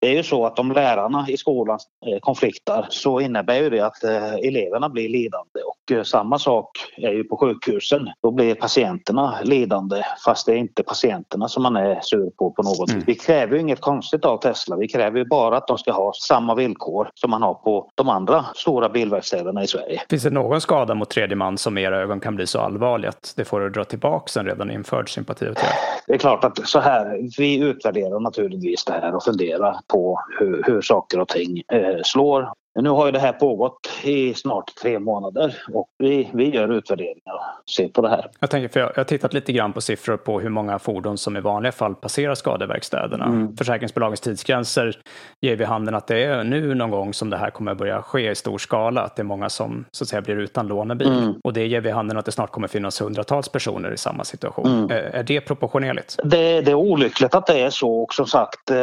Det 0.00 0.08
är 0.08 0.14
ju 0.14 0.22
så 0.22 0.46
att 0.46 0.58
om 0.58 0.72
lärarna 0.72 1.26
i 1.28 1.36
skolan 1.36 1.78
eh, 2.06 2.18
konfliktar 2.20 2.86
så 2.90 3.20
innebär 3.20 3.62
ju 3.62 3.70
det 3.70 3.80
att 3.80 4.04
eh, 4.04 4.34
eleverna 4.34 4.88
blir 4.88 5.08
lidande 5.08 5.60
och 5.66 5.92
eh, 5.92 6.02
samma 6.02 6.38
sak 6.38 6.70
är 6.96 7.12
ju 7.12 7.24
på 7.24 7.36
sjukhusen. 7.36 8.10
Då 8.22 8.30
blir 8.30 8.54
patienterna 8.54 9.38
lidande 9.42 10.02
fast 10.24 10.46
det 10.46 10.52
är 10.52 10.56
inte 10.56 10.82
patienterna 10.82 11.48
som 11.48 11.62
man 11.62 11.76
är 11.76 12.00
sur 12.00 12.30
på 12.30 12.50
på 12.50 12.62
något 12.62 12.90
mm. 12.90 13.02
Vi 13.06 13.14
kräver 13.14 13.54
ju 13.54 13.60
inget 13.60 13.80
konstigt 13.80 14.24
av 14.24 14.38
Tesla. 14.38 14.76
Vi 14.76 14.88
kräver 14.88 15.18
ju 15.18 15.24
bara 15.24 15.56
att 15.56 15.66
de 15.66 15.78
ska 15.78 15.92
ha 15.92 16.12
samma 16.12 16.54
villkor 16.54 17.10
som 17.14 17.30
man 17.30 17.42
har 17.42 17.54
på 17.54 17.90
de 17.94 18.08
andra 18.08 18.44
stora 18.54 18.88
bilverkstäderna 18.88 19.62
i 19.62 19.66
Sverige. 19.66 20.02
Finns 20.10 20.22
det 20.22 20.30
någon 20.30 20.60
skada 20.60 20.94
mot 20.94 21.10
tredje 21.10 21.36
man 21.36 21.58
som 21.58 21.78
i 21.78 21.82
era 21.82 22.00
ögon 22.00 22.20
kan 22.20 22.36
bli 22.36 22.46
så 22.46 22.60
allvarlig 22.60 23.08
att 23.08 23.32
det 23.36 23.44
får 23.44 23.66
att 23.66 23.74
dra 23.74 23.84
tillbaka 23.84 24.40
en 24.40 24.46
redan 24.46 24.70
införd 24.70 25.14
sympatiåtgärd? 25.14 25.72
Det 26.06 26.14
är 26.14 26.18
klart 26.18 26.44
att 26.44 26.68
så 26.68 26.80
här, 26.80 27.18
vi 27.38 27.58
utvärderar 27.58 28.20
naturligtvis 28.20 28.84
det 28.84 28.92
här 28.92 29.14
och 29.14 29.24
funderar 29.24 29.76
på 29.88 30.20
hur, 30.38 30.62
hur 30.66 30.80
saker 30.80 31.20
och 31.20 31.28
ting 31.28 31.62
eh, 31.72 32.02
slår. 32.04 32.52
Nu 32.82 32.90
har 32.90 33.06
ju 33.06 33.12
det 33.12 33.18
här 33.18 33.32
pågått 33.32 33.90
i 34.02 34.34
snart 34.34 34.74
tre 34.82 34.98
månader 34.98 35.56
och 35.72 35.88
vi, 35.98 36.30
vi 36.32 36.54
gör 36.54 36.68
utvärderingar 36.68 37.34
och 37.34 37.70
ser 37.70 37.88
på 37.88 38.02
det 38.02 38.08
här. 38.08 38.30
Jag, 38.40 38.50
tänker, 38.50 38.68
för 38.68 38.80
jag, 38.80 38.90
jag 38.94 38.96
har 38.96 39.04
tittat 39.04 39.32
lite 39.32 39.52
grann 39.52 39.72
på 39.72 39.80
siffror 39.80 40.16
på 40.16 40.40
hur 40.40 40.48
många 40.48 40.78
fordon 40.78 41.18
som 41.18 41.36
i 41.36 41.40
vanliga 41.40 41.72
fall 41.72 41.94
passerar 41.94 42.34
skadeverkstäderna. 42.34 43.24
Mm. 43.24 43.56
Försäkringsbolagens 43.56 44.20
tidsgränser 44.20 44.98
ger 45.40 45.56
vid 45.56 45.66
handen 45.66 45.94
att 45.94 46.06
det 46.06 46.24
är 46.24 46.44
nu 46.44 46.74
någon 46.74 46.90
gång 46.90 47.14
som 47.14 47.30
det 47.30 47.36
här 47.36 47.50
kommer 47.50 47.74
börja 47.74 48.02
ske 48.02 48.30
i 48.30 48.34
stor 48.34 48.58
skala. 48.58 49.00
Att 49.00 49.16
det 49.16 49.22
är 49.22 49.24
många 49.24 49.48
som 49.48 49.84
så 49.90 50.04
att 50.04 50.08
säga 50.08 50.22
blir 50.22 50.36
utan 50.36 50.66
lånebil. 50.66 51.08
Mm. 51.08 51.34
Och 51.44 51.52
det 51.52 51.66
ger 51.66 51.80
vid 51.80 51.92
handen 51.92 52.18
att 52.18 52.24
det 52.24 52.32
snart 52.32 52.50
kommer 52.50 52.68
finnas 52.68 53.00
hundratals 53.00 53.48
personer 53.48 53.92
i 53.92 53.96
samma 53.96 54.24
situation. 54.24 54.66
Mm. 54.66 54.90
Är, 54.90 54.96
är 54.96 55.22
det 55.22 55.40
proportionerligt? 55.40 56.16
Det, 56.24 56.60
det, 56.60 56.70
är 56.70 56.74
olyckligt 56.74 57.34
att 57.34 57.46
det 57.46 57.60
är 57.60 57.70
så 57.70 58.02
och 58.02 58.14
som 58.14 58.26
sagt 58.26 58.70
eh, 58.70 58.76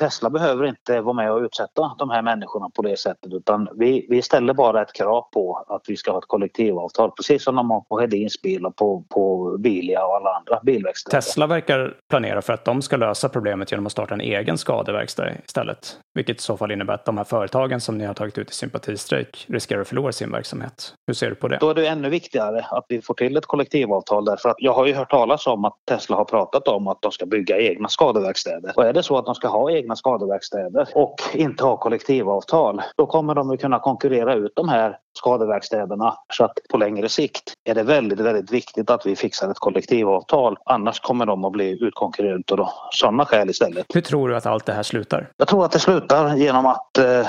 Tesla 0.00 0.30
behöver 0.30 0.66
inte 0.66 1.00
vara 1.00 1.14
med 1.14 1.32
och 1.32 1.40
utsätta 1.40 1.94
de 1.98 2.10
här 2.10 2.22
människorna 2.22 2.70
på 2.74 2.82
det 2.82 2.98
sättet 2.98 3.17
sättet 3.18 3.36
utan 3.36 3.68
vi, 3.76 4.06
vi 4.08 4.22
ställer 4.22 4.54
bara 4.54 4.82
ett 4.82 4.92
krav 4.92 5.22
på 5.32 5.64
att 5.68 5.82
vi 5.88 5.96
ska 5.96 6.12
ha 6.12 6.18
ett 6.18 6.26
kollektivavtal 6.26 7.10
precis 7.10 7.44
som 7.44 7.56
de 7.56 7.70
har 7.70 7.80
på 7.80 8.00
Hedins 8.00 8.42
bil 8.42 8.66
och 8.66 8.76
på, 8.76 9.04
på 9.08 9.56
Bilia 9.58 10.06
och 10.06 10.16
alla 10.16 10.30
andra 10.30 10.60
bilverkstäder. 10.62 11.20
Tesla 11.20 11.46
verkar 11.46 11.94
planera 12.10 12.42
för 12.42 12.52
att 12.52 12.64
de 12.64 12.82
ska 12.82 12.96
lösa 12.96 13.28
problemet 13.28 13.70
genom 13.70 13.86
att 13.86 13.92
starta 13.92 14.14
en 14.14 14.20
egen 14.20 14.58
skadeverkstad 14.58 15.30
istället. 15.44 15.98
Vilket 16.14 16.36
i 16.36 16.42
så 16.42 16.56
fall 16.56 16.70
innebär 16.70 16.94
att 16.94 17.04
de 17.04 17.16
här 17.16 17.24
företagen 17.24 17.80
som 17.80 17.98
ni 17.98 18.04
har 18.04 18.14
tagit 18.14 18.38
ut 18.38 18.50
i 18.50 18.54
sympatistrejk 18.54 19.46
riskerar 19.48 19.80
att 19.80 19.88
förlora 19.88 20.12
sin 20.12 20.32
verksamhet. 20.32 20.94
Hur 21.06 21.14
ser 21.14 21.28
du 21.28 21.34
på 21.34 21.48
det? 21.48 21.58
Då 21.60 21.70
är 21.70 21.74
det 21.74 21.86
ännu 21.86 22.08
viktigare 22.08 22.66
att 22.70 22.84
vi 22.88 23.02
får 23.02 23.14
till 23.14 23.36
ett 23.36 23.46
kollektivavtal 23.46 24.24
därför 24.24 24.48
att 24.48 24.56
jag 24.58 24.72
har 24.72 24.86
ju 24.86 24.94
hört 24.94 25.10
talas 25.10 25.46
om 25.46 25.64
att 25.64 25.74
Tesla 25.88 26.16
har 26.16 26.24
pratat 26.24 26.68
om 26.68 26.88
att 26.88 27.02
de 27.02 27.12
ska 27.12 27.26
bygga 27.26 27.58
egna 27.58 27.88
skadeverkstäder. 27.88 28.72
Och 28.76 28.84
är 28.84 28.92
det 28.92 29.02
så 29.02 29.18
att 29.18 29.24
de 29.24 29.34
ska 29.34 29.48
ha 29.48 29.70
egna 29.70 29.96
skadeverkstäder 29.96 30.88
och 30.94 31.14
inte 31.34 31.64
ha 31.64 31.76
kollektivavtal 31.76 32.82
då 32.96 33.06
kommer 33.08 33.34
de 33.34 33.50
att 33.50 33.60
kunna 33.60 33.78
konkurrera 33.78 34.34
ut 34.34 34.52
de 34.56 34.68
här 34.68 34.98
skadeverkstäderna. 35.18 36.14
Så 36.32 36.44
att 36.44 36.52
på 36.70 36.76
längre 36.76 37.08
sikt 37.08 37.52
är 37.64 37.74
det 37.74 37.82
väldigt, 37.82 38.20
väldigt 38.20 38.52
viktigt 38.52 38.90
att 38.90 39.06
vi 39.06 39.16
fixar 39.16 39.50
ett 39.50 39.58
kollektivavtal. 39.58 40.56
Annars 40.64 41.00
kommer 41.00 41.26
de 41.26 41.44
att 41.44 41.52
bli 41.52 41.84
utkonkurrerade 41.84 42.62
av 42.62 42.68
sådana 42.90 43.24
skäl 43.24 43.50
istället. 43.50 43.86
Hur 43.94 44.00
tror 44.00 44.28
du 44.28 44.36
att 44.36 44.46
allt 44.46 44.66
det 44.66 44.72
här 44.72 44.82
slutar? 44.82 45.30
Jag 45.36 45.48
tror 45.48 45.64
att 45.64 45.72
det 45.72 45.78
slutar 45.78 46.36
genom 46.36 46.66
att 46.66 46.98
eh, 46.98 47.26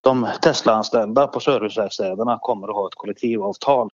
de 0.00 0.28
Tesla-anställda 0.42 1.26
på 1.26 1.40
serviceverkstäderna 1.40 2.38
kommer 2.42 2.68
att 2.68 2.74
ha 2.74 2.86
ett 2.86 2.94
kollektivavtal. 2.94 3.88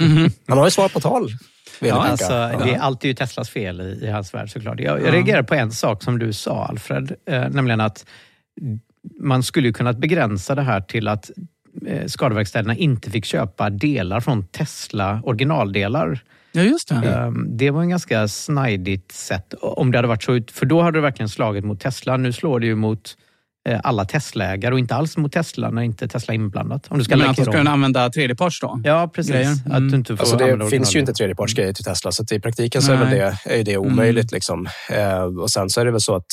Mm. 0.00 0.30
Han 0.48 0.58
har 0.58 0.64
ju 0.64 0.70
svar 0.70 0.88
på 0.88 1.00
tal. 1.00 1.28
Ja, 1.80 2.06
alltså, 2.06 2.28
det 2.64 2.74
är 2.74 2.78
alltid 2.78 3.08
ju 3.08 3.14
Teslas 3.14 3.50
fel 3.50 3.80
i, 3.80 3.84
i 3.84 4.10
hans 4.10 4.34
värld 4.34 4.52
såklart. 4.52 4.80
Jag, 4.80 5.02
jag 5.02 5.14
reagerar 5.14 5.42
på 5.42 5.54
en 5.54 5.72
sak 5.72 6.02
som 6.02 6.18
du 6.18 6.32
sa 6.32 6.64
Alfred, 6.64 7.16
eh, 7.26 7.48
nämligen 7.48 7.80
att 7.80 8.06
man 9.20 9.42
skulle 9.42 9.72
kunnat 9.72 9.98
begränsa 9.98 10.54
det 10.54 10.62
här 10.62 10.80
till 10.80 11.08
att 11.08 11.30
eh, 11.86 12.06
skadeverkstäderna 12.06 12.74
inte 12.74 13.10
fick 13.10 13.24
köpa 13.24 13.70
delar 13.70 14.20
från 14.20 14.46
Tesla, 14.46 15.20
originaldelar. 15.24 16.20
Ja, 16.52 16.62
just 16.62 16.88
det. 16.88 16.94
Ehm, 16.94 17.56
det 17.56 17.70
var 17.70 17.80
en 17.80 17.88
ganska 17.88 18.28
snajdigt 18.28 19.12
sätt 19.12 19.54
om 19.60 19.90
det 19.90 19.98
hade 19.98 20.08
varit 20.08 20.22
så. 20.22 20.40
För 20.52 20.66
då 20.66 20.82
hade 20.82 20.98
det 20.98 21.02
verkligen 21.02 21.28
slagit 21.28 21.64
mot 21.64 21.80
Tesla. 21.80 22.16
Nu 22.16 22.32
slår 22.32 22.60
det 22.60 22.66
ju 22.66 22.74
mot 22.74 23.16
alla 23.82 24.04
Tesla-ägare 24.04 24.72
och 24.72 24.78
inte 24.78 24.94
alls 24.94 25.16
mot 25.16 25.32
Tesla 25.32 25.70
när 25.70 25.82
inte 25.82 26.08
Tesla 26.08 26.34
är 26.34 26.36
inblandat. 26.36 26.86
Om 26.88 26.98
du 26.98 27.04
ska 27.04 27.16
Men 27.16 27.30
att 27.30 27.36
de 27.36 27.42
ska 27.42 27.52
kunna 27.52 27.70
använda 27.70 28.10
tredjeparts 28.10 28.60
då? 28.60 28.80
Ja, 28.84 29.10
precis. 29.14 29.32
Grejer. 29.32 29.50
Att 29.70 29.90
du 29.90 29.96
inte 29.96 30.16
får 30.16 30.24
Alltså 30.24 30.36
det 30.36 30.70
finns 30.70 30.96
ju 30.96 31.00
inte 31.00 31.12
tredjepartsgrejer 31.12 31.72
till 31.72 31.84
Tesla, 31.84 32.12
så 32.12 32.22
att 32.22 32.32
i 32.32 32.40
praktiken 32.40 32.82
så 32.82 32.92
är, 32.92 33.10
det, 33.10 33.38
är 33.44 33.56
ju 33.56 33.62
det 33.62 33.76
omöjligt. 33.76 34.32
Liksom. 34.32 34.68
Eh, 34.90 35.22
och 35.22 35.50
sen 35.50 35.70
så 35.70 35.80
är 35.80 35.84
det 35.84 35.90
väl 35.90 36.00
så 36.00 36.14
att 36.14 36.26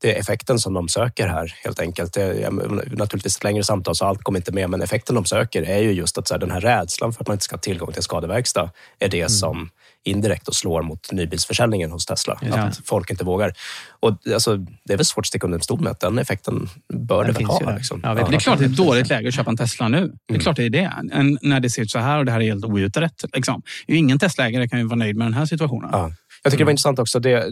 det 0.00 0.16
är 0.16 0.20
effekten 0.20 0.58
som 0.58 0.74
de 0.74 0.88
söker 0.88 1.28
här 1.28 1.54
helt 1.64 1.80
enkelt. 1.80 2.12
Det 2.12 2.22
är 2.22 2.50
naturligtvis 2.96 3.36
ett 3.36 3.44
längre 3.44 3.64
samtal 3.64 3.94
så 3.94 4.04
allt 4.04 4.22
kommer 4.22 4.38
inte 4.38 4.52
med, 4.52 4.70
men 4.70 4.82
effekten 4.82 5.14
de 5.14 5.24
söker 5.24 5.62
är 5.62 5.78
ju 5.78 5.92
just 5.92 6.18
att 6.18 6.28
så 6.28 6.34
här, 6.34 6.38
den 6.38 6.50
här 6.50 6.60
rädslan 6.60 7.12
för 7.12 7.22
att 7.22 7.28
man 7.28 7.34
inte 7.34 7.44
ska 7.44 7.56
ha 7.56 7.60
tillgång 7.60 7.92
till 7.92 8.02
skadeverkstad 8.02 8.70
är 8.98 9.08
det 9.08 9.28
som 9.28 9.70
indirekt 10.04 10.46
då 10.46 10.52
slår 10.52 10.82
mot 10.82 11.12
nybilsförsäljningen 11.12 11.90
hos 11.90 12.06
Tesla. 12.06 12.38
Det. 12.42 12.54
Att 12.54 12.80
folk 12.84 13.10
inte 13.10 13.24
vågar. 13.24 13.52
Och 14.00 14.18
alltså, 14.34 14.56
det 14.56 14.92
är 14.92 14.96
väl 14.96 15.06
svårt 15.06 15.22
att 15.22 15.26
sticka 15.26 15.46
under 15.46 15.58
stol 15.58 15.80
med 15.80 15.90
att 15.90 16.00
den 16.00 16.18
effekten 16.18 16.68
bör 16.94 17.24
Den 17.24 17.34
det 17.34 17.38
väl 17.38 17.46
ha. 17.46 17.76
Liksom. 17.76 18.00
Ja, 18.04 18.14
Det 18.14 18.20
är 18.36 18.40
klart 18.40 18.58
det 18.58 18.64
är 18.64 18.68
ett 18.68 18.76
dåligt 18.76 19.08
läge 19.08 19.28
att 19.28 19.34
köpa 19.34 19.50
en 19.50 19.56
Tesla 19.56 19.88
nu. 19.88 20.12
Det 20.28 20.34
är 20.34 20.38
klart 20.38 20.56
det 20.56 20.64
är 20.64 20.70
det. 20.70 20.92
En, 21.12 21.38
när 21.42 21.60
det 21.60 21.70
ser 21.70 21.82
ut 21.82 21.90
så 21.90 21.98
här 21.98 22.18
och 22.18 22.24
det 22.24 22.32
här 22.32 22.40
är 22.40 22.44
helt 22.44 22.64
outrett. 22.64 23.24
Liksom. 23.32 23.62
Ingen 23.86 24.18
Tesla-ägare 24.18 24.68
kan 24.68 24.78
ju 24.78 24.84
vara 24.84 24.96
nöjd 24.96 25.16
med 25.16 25.26
den 25.26 25.34
här 25.34 25.46
situationen. 25.46 25.90
Ja. 25.92 26.12
Jag 26.42 26.50
tycker 26.52 26.58
det 26.58 26.64
var 26.64 26.70
intressant 26.70 26.98
också. 26.98 27.20
Det, 27.20 27.44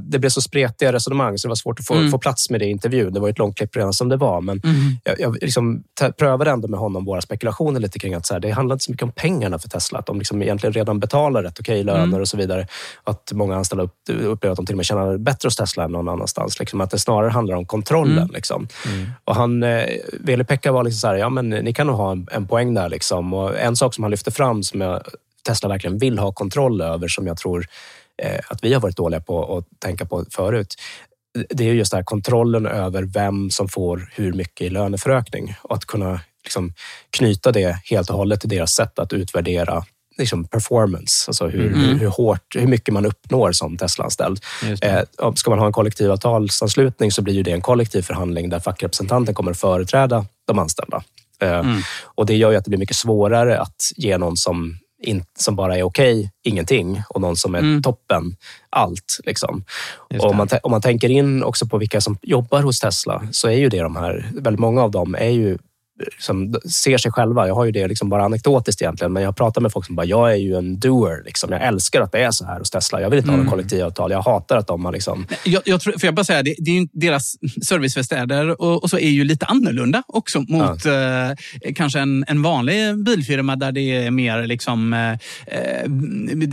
det 0.00 0.18
blev 0.18 0.30
så 0.30 0.40
spretiga 0.40 0.92
resonemang 0.92 1.38
så 1.38 1.48
det 1.48 1.50
var 1.50 1.56
svårt 1.56 1.80
att 1.80 1.86
få, 1.86 1.94
Mm. 1.94 2.10
få 2.10 2.18
plats 2.18 2.50
med 2.50 2.60
det 2.60 2.66
i 2.66 2.70
intervjun. 2.70 3.12
Det 3.12 3.20
var 3.20 3.28
ett 3.28 3.38
långt 3.38 3.56
klipp 3.56 3.76
redan 3.76 3.92
som 3.92 4.08
det 4.08 4.16
var. 4.16 4.40
Men 4.40 4.60
Mm. 4.64 4.76
jag, 5.04 5.20
jag 5.20 5.36
liksom 5.42 5.82
prövade 6.18 6.50
ändå 6.50 6.68
med 6.68 6.80
honom 6.80 7.04
våra 7.04 7.20
spekulationer 7.20 7.80
lite 7.80 7.98
kring 7.98 8.14
att 8.14 8.26
så 8.26 8.34
här, 8.34 8.40
det 8.40 8.50
handlar 8.50 8.74
inte 8.74 8.84
så 8.84 8.90
mycket 8.90 9.02
om 9.02 9.12
pengarna 9.12 9.58
för 9.58 9.68
Tesla. 9.68 9.98
Att 9.98 10.06
de 10.06 10.18
liksom 10.18 10.42
egentligen 10.42 10.72
redan 10.72 11.00
betalar 11.00 11.42
rätt 11.42 11.60
okej 11.60 11.84
löner 11.84 12.04
Mm. 12.04 12.20
och 12.20 12.28
så 12.28 12.36
vidare. 12.36 12.66
Att 13.04 13.32
många 13.34 13.56
anställda 13.56 13.84
upp, 13.84 13.94
upplever 14.08 14.52
att 14.52 14.56
de 14.56 14.66
till 14.66 14.74
och 14.74 14.76
med 14.76 14.86
tjänar 14.86 15.18
bättre 15.18 15.46
hos 15.46 15.56
Tesla 15.56 15.84
än 15.84 15.92
någon 15.92 16.08
annanstans. 16.08 16.58
Liksom, 16.60 16.80
att 16.80 16.90
det 16.90 16.98
snarare 16.98 17.30
handlar 17.30 17.56
om 17.56 17.66
kontrollen. 17.66 18.18
Mm. 18.18 18.30
Liksom. 18.34 18.68
Och 19.24 19.34
han, 19.36 19.62
eh, 19.62 19.84
Veli-Pekka 20.20 20.72
var 20.72 20.84
liksom 20.84 20.98
så 20.98 21.06
här, 21.06 21.14
ja 21.14 21.28
men 21.28 21.48
ni 21.50 21.72
kan 21.72 21.86
nog 21.86 21.96
ha 21.96 22.12
en, 22.12 22.26
en 22.32 22.46
poäng 22.46 22.74
där. 22.74 22.88
Liksom. 22.88 23.34
Och 23.34 23.58
en 23.58 23.76
sak 23.76 23.94
som 23.94 24.04
han 24.04 24.10
lyfte 24.10 24.30
fram 24.30 24.62
som 24.62 24.80
jag, 24.80 25.02
Tesla 25.46 25.68
verkligen 25.68 25.98
vill 25.98 26.18
ha 26.18 26.32
kontroll 26.32 26.80
över, 26.80 27.08
som 27.08 27.26
jag 27.26 27.36
tror 27.36 27.58
eh, 27.58 27.64
att 28.48 28.64
vi 28.64 28.72
har 28.74 28.80
varit 28.80 28.96
dåliga 28.96 29.20
på 29.20 29.56
att 29.58 29.80
tänka 29.80 30.04
på 30.06 30.24
förut. 30.30 30.74
Det 31.50 31.68
är 31.68 31.72
just 31.74 31.90
det 31.90 31.96
här 31.96 32.04
kontrollen 32.04 32.66
över 32.66 33.02
vem 33.02 33.50
som 33.50 33.68
får 33.68 34.10
hur 34.14 34.32
mycket 34.32 34.66
i 34.66 34.70
löneförökning 34.70 35.54
och 35.62 35.76
att 35.76 35.84
kunna 35.84 36.20
liksom, 36.44 36.72
knyta 37.10 37.52
det 37.52 37.78
helt 37.84 38.10
och 38.10 38.16
hållet 38.16 38.40
till 38.40 38.48
deras 38.48 38.72
sätt 38.72 38.98
att 38.98 39.12
utvärdera 39.12 39.84
liksom, 40.18 40.44
performance, 40.44 41.24
alltså 41.30 41.48
hur, 41.48 41.66
Mm. 41.74 41.98
hur, 41.98 42.06
hårt, 42.06 42.56
hur 42.56 42.66
mycket 42.66 42.94
man 42.94 43.06
uppnår 43.06 43.52
som 43.52 43.76
Tesla-anställd. 43.76 44.40
Eh, 44.82 45.00
ska 45.34 45.50
man 45.50 45.58
ha 45.58 45.66
en 45.66 45.72
kollektivavtalsanslutning 45.72 47.12
så 47.12 47.22
blir 47.22 47.34
ju 47.34 47.42
det 47.42 47.52
en 47.52 47.60
kollektiv 47.60 48.02
förhandling 48.02 48.48
där 48.48 48.60
fackrepresentanten 48.60 49.34
kommer 49.34 49.50
att 49.50 49.60
företräda 49.60 50.26
de 50.46 50.58
anställda. 50.58 51.02
Eh, 51.42 51.58
Mm. 51.58 51.80
Och 52.02 52.26
det 52.26 52.36
gör 52.36 52.50
ju 52.50 52.56
att 52.56 52.64
det 52.64 52.68
blir 52.70 52.78
mycket 52.78 52.96
svårare 52.96 53.60
att 53.60 53.92
ge 53.96 54.18
någon 54.18 54.36
som, 54.36 54.78
in, 55.02 55.24
som 55.38 55.56
bara 55.56 55.76
är 55.76 55.82
okej, 55.82 56.30
ingenting, 56.44 57.02
och 57.08 57.20
någon 57.20 57.36
som 57.36 57.54
är 57.54 57.58
Mm. 57.58 57.82
toppen, 57.82 58.36
allt. 58.70 59.18
Liksom. 59.24 59.64
Om, 60.20 60.36
man, 60.36 60.48
om 60.62 60.70
man 60.70 60.82
tänker 60.82 61.08
in 61.10 61.42
också 61.42 61.66
på 61.66 61.78
vilka 61.78 62.00
som 62.00 62.18
jobbar 62.22 62.62
hos 62.62 62.80
Tesla 62.80 63.22
så 63.32 63.48
är 63.48 63.56
ju 63.56 63.68
det 63.68 63.80
de 63.82 63.96
här, 63.96 64.30
väldigt 64.34 64.60
många 64.60 64.82
av 64.82 64.90
dem 64.90 65.14
är 65.14 65.28
ju 65.30 65.58
som 66.18 66.54
ser 66.82 66.98
sig 66.98 67.12
själva. 67.12 67.46
Jag 67.48 67.54
har 67.54 67.64
ju 67.64 67.70
det 67.72 67.88
liksom 67.88 68.08
bara 68.08 68.24
anekdotiskt 68.24 68.82
egentligen, 68.82 69.12
men 69.12 69.22
jag 69.22 69.36
pratar 69.36 69.60
med 69.60 69.72
folk 69.72 69.86
som 69.86 69.96
bara, 69.96 70.06
jag 70.06 70.32
är 70.32 70.36
ju 70.36 70.54
en 70.56 70.78
doer. 70.80 71.22
Liksom. 71.24 71.52
Jag 71.52 71.62
älskar 71.66 72.00
att 72.00 72.12
det 72.12 72.18
är 72.22 72.30
så 72.30 72.44
här 72.44 72.58
hos 72.58 72.70
Tesla. 72.70 73.00
Jag 73.00 73.10
vill 73.10 73.18
inte 73.18 73.28
ha 73.30 73.34
Mm. 73.34 73.44
någon 73.46 73.50
kollektivavtal. 73.50 74.10
Jag 74.10 74.22
hatar 74.22 74.56
att 74.56 74.66
de 74.66 74.84
har 74.84 74.92
liksom... 74.92 75.26
Jag, 75.44 75.62
jag 75.64 75.80
tror, 75.80 75.92
får 75.92 76.04
jag 76.04 76.14
bara 76.14 76.24
säga, 76.24 76.42
det, 76.42 76.54
det 76.58 76.70
är 76.70 76.74
ju, 76.80 76.86
deras 76.92 77.36
serviceverkstäder 77.62 78.60
och, 78.62 78.82
och 78.82 78.90
så 78.90 78.98
är 78.98 79.08
ju 79.10 79.24
lite 79.24 79.46
annorlunda 79.46 80.02
också 80.06 80.40
mot 80.40 80.86
eh, 80.86 81.72
kanske 81.74 82.00
en, 82.00 82.24
en 82.28 82.42
vanlig 82.42 83.04
bilfirma 83.04 83.56
där 83.56 83.72
det 83.72 83.80
är 83.80 84.10
mer 84.10 84.46
liksom, 84.46 84.92
eh, 84.92 85.12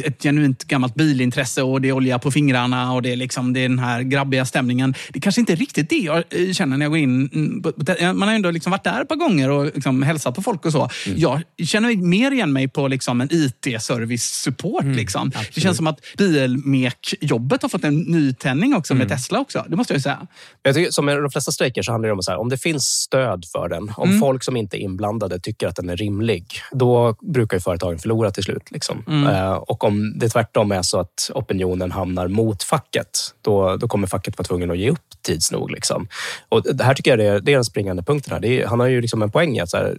ett 0.06 0.24
genuint 0.24 0.64
gammalt 0.64 0.95
bilintresse 0.95 1.61
och 1.64 1.82
det 1.82 1.88
är 1.88 1.91
olja 1.91 2.19
på 2.19 2.32
fingrarna 2.32 2.94
och 2.94 3.02
det 3.02 3.11
är, 3.11 3.15
liksom, 3.15 3.53
det 3.53 3.60
är 3.60 3.69
den 3.69 3.80
här 3.80 4.02
grabbiga 4.02 4.45
stämningen. 4.45 4.94
Det 5.10 5.19
är 5.19 5.22
kanske 5.22 5.41
inte 5.41 5.56
riktigt 5.56 5.90
det 5.90 5.95
jag 5.98 6.18
eh, 6.18 6.52
känner 6.53 6.78
när 6.78 6.86
jag 6.86 6.91
går 6.91 6.99
in. 6.99 7.30
mm, 7.34 8.18
Man 8.18 8.22
har 8.22 8.32
ju 8.32 8.36
ändå 8.36 8.52
liksom 8.52 8.72
varit 8.72 8.84
där 8.84 9.02
ett 9.02 9.07
par 9.10 9.15
gånger 9.15 9.36
och 9.49 9.65
liksom 9.65 10.03
hälsat 10.03 10.35
på 10.35 10.41
folk 10.41 10.65
och 10.65 10.72
så. 10.72 10.89
Jag 11.05 11.41
känner 11.65 11.95
mer 11.95 12.31
igen 12.31 12.53
mig 12.53 12.68
på 12.68 12.88
liksom 12.88 13.22
en 13.22 13.30
IT-service-support. 13.31 14.85
liksom. 14.85 15.31
Det 15.55 15.61
känns 15.61 15.77
som 15.77 15.88
att 15.88 15.99
bilmek-jobbet 16.18 17.61
har 17.61 17.69
fått 17.69 17.84
en 17.84 17.97
nytändning 17.97 18.76
också 18.76 18.95
med 18.95 19.09
Tesla 19.09 19.39
också. 19.39 19.65
Det 19.69 19.76
måste 19.76 19.93
jag 19.93 19.97
ju 19.97 20.01
säga. 20.01 20.27
Jag 20.64 20.76
tycker, 20.76 20.91
som 20.91 21.05
med 21.05 21.18
de 21.22 21.31
flesta 21.31 21.51
strejker 21.51 21.81
så 21.81 21.91
handlar 21.91 22.07
det 22.07 22.14
om 22.14 22.22
så 22.22 22.31
här, 22.31 22.39
om 22.39 22.49
det 22.49 22.57
finns 22.57 22.85
stöd 22.88 23.45
för 23.51 23.69
den, 23.69 23.91
om 23.97 24.07
Mm. 24.07 24.19
folk 24.19 24.43
som 24.43 24.57
inte 24.57 24.77
är 24.77 24.80
inblandade 24.80 25.39
tycker 25.39 25.68
att 25.68 25.76
den 25.76 25.89
är 25.89 25.97
rimlig, 25.97 26.45
då 26.72 27.15
brukar 27.34 27.57
ju 27.57 27.61
företagen 27.61 27.99
förlora 27.99 28.31
till 28.31 28.43
slut. 28.43 28.72
Liksom. 28.72 29.03
Mm. 29.07 29.27
Eh, 29.35 29.51
och 29.53 29.84
om 29.84 30.14
det 30.19 30.30
tvärtom 30.30 30.72
är 30.72 30.81
så 30.81 30.99
att 30.99 31.31
opinionen 31.34 31.91
hamnar 31.91 32.27
mot 32.27 32.64
facket, 32.64 33.19
då, 33.41 33.77
då 33.77 33.88
kommer 33.88 34.07
facket 34.07 34.38
vara 34.38 34.45
tvungen 34.45 34.72
att 34.72 34.77
ge 34.77 34.89
upp 34.89 34.99
tids 35.22 35.51
nog. 35.51 35.72
Liksom. 35.72 36.07
Och 36.49 36.76
det 36.76 36.84
här 36.84 36.93
tycker 36.93 37.11
jag 37.11 37.19
det 37.19 37.26
är, 37.26 37.39
det 37.39 37.51
är 37.51 37.55
den 37.55 37.65
springande 37.65 38.03
punkten. 38.03 38.34
Här. 38.34 38.45
Är, 38.45 38.65
han 38.68 38.80
har 38.80 38.88
ju 38.88 39.01
liksom 39.01 39.22
en 39.22 39.27
poäng 39.32 39.58
i 39.58 39.60
att 39.60 39.70
så 39.70 39.78
här, 39.78 39.98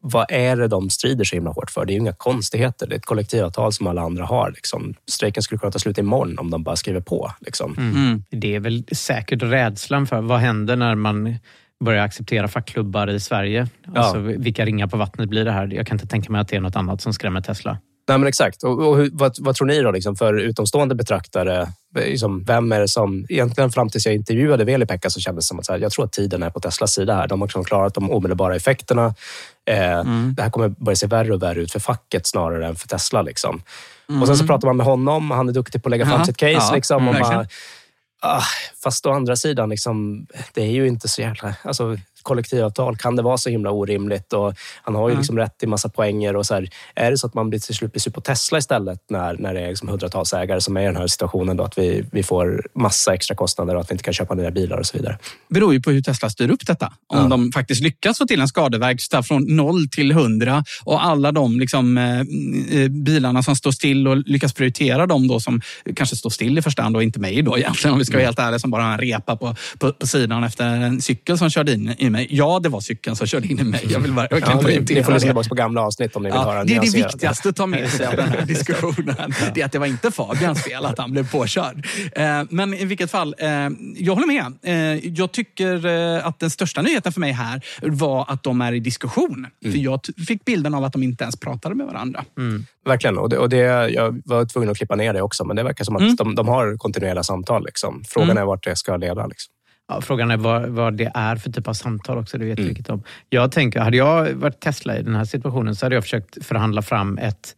vad 0.00 0.26
är 0.28 0.56
det 0.56 0.68
de 0.68 0.90
strider 0.90 1.24
så 1.24 1.36
himla 1.36 1.50
hårt 1.50 1.70
för? 1.70 1.84
Det 1.84 1.92
är 1.92 1.94
ju 1.94 2.00
inga 2.00 2.12
konstigheter. 2.12 2.86
Det 2.86 2.94
är 2.94 2.98
ett 2.98 3.06
kollektivavtal 3.06 3.72
som 3.72 3.86
alla 3.86 4.02
andra 4.02 4.24
har. 4.24 4.50
Liksom. 4.50 4.94
Strejken 5.10 5.42
skulle 5.42 5.58
kunna 5.58 5.72
ta 5.72 5.78
slut 5.78 5.98
imorgon 5.98 6.38
om 6.38 6.50
de 6.50 6.62
bara 6.62 6.76
skriver 6.76 7.00
på. 7.00 7.32
Liksom. 7.40 7.74
Mm. 7.78 8.24
Det 8.30 8.54
är 8.54 8.60
väl 8.60 8.84
säkert 8.92 9.42
rädslan 9.42 10.06
för 10.06 10.20
vad 10.20 10.38
händer 10.40 10.76
när 10.76 10.94
man 10.94 11.38
börjar 11.84 12.04
acceptera 12.04 12.48
fackklubbar 12.48 13.10
i 13.10 13.20
Sverige. 13.20 13.68
Ja. 13.84 14.00
Alltså, 14.00 14.18
vilka 14.18 14.64
ringar 14.64 14.86
på 14.86 14.96
vattnet 14.96 15.28
blir 15.28 15.44
det 15.44 15.52
här? 15.52 15.74
Jag 15.74 15.86
kan 15.86 15.94
inte 15.94 16.06
tänka 16.06 16.32
mig 16.32 16.40
att 16.40 16.48
det 16.48 16.56
är 16.56 16.60
något 16.60 16.76
annat 16.76 17.00
som 17.00 17.12
skrämmer 17.12 17.40
Tesla. 17.40 17.78
Nej, 18.08 18.18
men 18.18 18.28
exakt. 18.28 18.62
Och, 18.62 18.88
och 18.88 18.96
hur, 18.96 19.10
vad, 19.12 19.36
vad 19.40 19.54
tror 19.56 19.66
ni 19.66 19.80
då, 19.82 19.90
liksom, 19.90 20.16
för 20.16 20.34
utomstående 20.40 20.94
betraktare? 20.94 21.72
Liksom, 21.94 22.44
vem 22.44 22.72
är 22.72 22.80
det 22.80 22.88
som... 22.88 23.26
Egentligen 23.28 23.70
fram 23.70 23.88
tills 23.88 24.06
jag 24.06 24.14
intervjuade 24.14 24.64
Veli-Pekka 24.64 25.10
så 25.10 25.20
kändes 25.20 25.44
det 25.44 25.48
som 25.48 25.58
att 25.58 25.68
här, 25.68 25.78
jag 25.78 25.92
tror 25.92 26.04
att 26.04 26.12
tiden 26.12 26.42
är 26.42 26.50
på 26.50 26.60
Teslas 26.60 26.92
sida 26.92 27.14
här. 27.14 27.28
De 27.28 27.40
har 27.40 27.48
liksom 27.48 27.64
klarat 27.64 27.94
de 27.94 28.10
omedelbara 28.10 28.56
effekterna. 28.56 29.06
Eh, 29.70 30.04
Det 30.36 30.42
här 30.42 30.50
kommer 30.50 30.68
börja 30.68 30.96
se 30.96 31.06
värre 31.06 31.34
och 31.34 31.42
värre 31.42 31.60
ut 31.60 31.72
för 31.72 31.80
facket 31.80 32.26
snarare 32.26 32.66
än 32.66 32.76
för 32.76 32.88
Tesla. 32.88 33.22
Liksom. 33.22 33.62
Och 34.20 34.26
sen 34.26 34.36
så 34.36 34.46
pratar 34.46 34.68
man 34.68 34.76
med 34.76 34.86
honom. 34.86 35.30
Han 35.30 35.48
är 35.48 35.52
duktig 35.52 35.82
på 35.82 35.88
att 35.88 35.90
lägga 35.90 36.06
fram 36.06 36.18
Ja, 36.20 36.24
sitt 36.26 36.36
case. 36.36 36.52
ja, 36.52 36.74
liksom, 36.74 37.08
och 37.08 37.14
bara, 37.14 37.46
ah, 38.20 38.42
fast 38.82 39.06
å 39.06 39.12
andra 39.12 39.36
sidan, 39.36 39.68
liksom, 39.68 40.26
det 40.54 40.62
är 40.62 40.70
ju 40.70 40.88
inte 40.88 41.08
så 41.08 41.20
jävla... 41.20 41.54
Alltså, 41.62 41.98
kollektivavtal, 42.22 42.96
kan 42.96 43.16
det 43.16 43.22
vara 43.22 43.38
så 43.38 43.50
himla 43.50 43.70
orimligt? 43.70 44.32
Och 44.32 44.54
han 44.82 44.94
har 44.94 45.08
ju 45.08 45.14
Ja. 45.14 45.18
liksom 45.18 45.38
rätt 45.38 45.62
i 45.62 45.66
massa 45.66 45.88
poänger. 45.88 46.36
Och 46.36 46.46
så 46.46 46.54
här, 46.54 46.68
är 46.94 47.10
det 47.10 47.18
så 47.18 47.26
att 47.26 47.34
man 47.34 47.50
blir 47.50 47.60
till 47.60 47.74
slut 47.74 47.92
blir 47.92 48.00
sur 48.00 48.10
på 48.10 48.20
Tesla 48.20 48.58
istället 48.58 49.00
när, 49.10 49.36
när 49.38 49.54
det 49.54 49.60
är 49.60 49.68
liksom 49.68 49.88
hundratals 49.88 50.32
ägare 50.32 50.60
som 50.60 50.76
är 50.76 50.82
i 50.82 50.84
den 50.84 50.96
här 50.96 51.06
situationen, 51.06 51.56
då, 51.56 51.64
att 51.64 51.78
vi, 51.78 52.04
vi 52.12 52.22
får 52.22 52.66
massa 52.74 53.14
extra 53.14 53.34
kostnader 53.36 53.74
och 53.74 53.80
att 53.80 53.90
vi 53.90 53.94
inte 53.94 54.04
kan 54.04 54.14
köpa 54.14 54.34
nya 54.34 54.50
bilar 54.50 54.76
och 54.78 54.86
så 54.86 54.96
vidare. 54.96 55.18
beror 55.48 55.72
ju 55.74 55.80
på 55.82 55.90
hur 55.90 56.02
Tesla 56.02 56.30
styr 56.30 56.50
upp 56.50 56.66
detta. 56.66 56.92
Om 57.06 57.18
Ja. 57.18 57.24
de 57.28 57.52
faktiskt 57.52 57.80
lyckas 57.82 58.18
få 58.18 58.26
till 58.26 58.40
en 58.40 58.48
skadeverkstad 58.48 59.22
från 59.22 59.56
noll 59.56 59.88
till 59.88 60.12
hundra 60.12 60.64
och 60.84 61.04
alla 61.04 61.32
de 61.32 61.60
liksom, 61.60 61.98
eh, 61.98 62.20
eh, 62.80 62.88
bilarna 62.88 63.42
som 63.42 63.56
står 63.56 63.70
still 63.72 64.08
och 64.08 64.16
lyckas 64.16 64.52
prioritera 64.52 65.06
dem 65.06 65.28
då 65.28 65.40
som 65.40 65.60
kanske 65.96 66.16
står 66.16 66.30
still 66.30 66.58
i 66.58 66.62
första 66.62 66.82
hand 66.82 66.96
och 66.96 67.02
inte 67.02 67.20
mig 67.20 67.42
då 67.42 67.58
egentligen 67.58 67.92
om 67.92 67.98
vi 67.98 68.04
ska 68.04 68.16
vara 68.16 68.24
helt 68.26 68.38
ärliga 68.38 68.58
som 68.58 68.70
bara 68.70 68.82
har 68.82 68.92
en 68.92 68.98
repa 68.98 69.36
på, 69.36 69.56
på, 69.78 69.92
på 69.92 70.06
sidan 70.06 70.44
efter 70.44 70.64
en 70.66 71.00
cykel 71.02 71.38
som 71.38 71.50
körde 71.50 71.72
in 71.72 71.94
i 72.08 72.10
mig. 72.10 72.26
Ja, 72.30 72.60
det 72.62 72.68
var 72.68 72.80
cykeln 72.80 73.16
som 73.16 73.26
körde 73.26 73.48
in 73.48 73.58
i 73.58 73.64
mig. 73.64 73.86
Jag 73.90 74.00
vill 74.00 74.12
verkligen 74.12 74.44
Ja, 74.50 74.62
poängtera 74.62 74.98
ni 74.98 75.04
får 75.04 75.12
lyssna 75.12 75.26
tillbaka 75.28 75.48
på 75.48 75.54
gamla 75.54 75.80
avsnitt 75.82 76.16
om 76.16 76.22
ni 76.22 76.28
vill 76.30 76.38
höra 76.40 76.54
Ja, 76.54 76.60
en 76.60 76.66
det 76.66 76.74
är 76.76 76.80
det 76.80 76.90
viktigaste 76.96 77.48
att 77.48 77.56
ta 77.56 77.66
med 77.66 77.90
sig 77.90 78.06
av 78.06 78.16
den 78.16 78.28
här 78.28 78.42
diskussionen. 78.46 79.32
Det 79.54 79.60
är 79.60 79.64
att 79.64 79.72
det 79.72 79.78
var 79.78 79.86
inte 79.86 80.10
Fabians 80.10 80.62
fel 80.64 80.84
att 80.84 80.98
han 80.98 81.12
blev 81.12 81.30
påkörd. 81.30 81.86
Eh, 82.12 82.42
Men 82.50 82.74
i 82.74 82.84
vilket 82.84 83.10
fall, 83.10 83.34
eh, 83.38 83.48
jag 83.96 84.14
håller 84.14 84.26
med. 84.26 84.52
Eh, 84.62 85.06
Jag 85.08 85.32
tycker 85.32 85.86
att 86.18 86.40
den 86.40 86.50
största 86.50 86.82
nyheten 86.82 87.12
för 87.12 87.20
mig 87.20 87.32
här 87.32 87.60
var 87.82 88.24
att 88.28 88.42
de 88.42 88.60
är 88.60 88.72
i 88.72 88.80
diskussion. 88.80 89.46
Mm. 89.64 89.72
För 89.72 89.78
jag 89.78 90.00
fick 90.28 90.44
bilden 90.44 90.74
av 90.74 90.84
att 90.84 90.92
de 90.92 91.02
inte 91.02 91.24
ens 91.24 91.36
pratade 91.40 91.74
med 91.74 91.86
varandra. 91.86 92.24
Verkligen. 92.86 93.18
Och 93.18 93.28
det, 93.28 93.38
och 93.38 93.48
det, 93.48 93.88
jag 93.90 94.22
var 94.24 94.44
tvungen 94.44 94.70
att 94.70 94.76
klippa 94.76 94.96
ner 94.96 95.12
det 95.12 95.22
också, 95.22 95.44
men 95.44 95.56
det 95.56 95.62
verkar 95.62 95.84
som 95.84 95.96
att 95.96 96.02
Mm. 96.02 96.16
de, 96.16 96.34
de 96.34 96.48
har 96.48 96.76
kontinuerliga 96.76 97.22
samtal. 97.22 97.64
Liksom. 97.64 98.02
Frågan 98.08 98.30
Mm. 98.30 98.42
är 98.42 98.46
vart 98.46 98.64
det 98.64 98.76
ska 98.76 98.96
leda. 98.96 99.26
Liksom. 99.26 99.52
Ja, 99.88 100.00
frågan 100.00 100.30
är 100.30 100.36
vad, 100.36 100.66
vad 100.68 100.96
det 100.96 101.10
är 101.14 101.36
för 101.36 101.50
typ 101.52 101.68
av 101.68 101.72
samtal 101.72 102.18
också. 102.18 102.38
Det 102.38 102.44
vet 102.44 102.58
Mm. 102.58 102.74
om. 102.88 103.02
Jag 103.28 103.52
tänker, 103.52 103.80
hade 103.80 103.96
jag 103.96 104.32
varit 104.34 104.60
Tesla 104.60 104.98
i 104.98 105.02
den 105.02 105.14
här 105.14 105.24
situationen 105.24 105.76
så 105.76 105.86
hade 105.86 105.94
jag 105.94 106.04
försökt 106.04 106.44
förhandla 106.44 106.82
fram 106.82 107.18
ett 107.18 107.54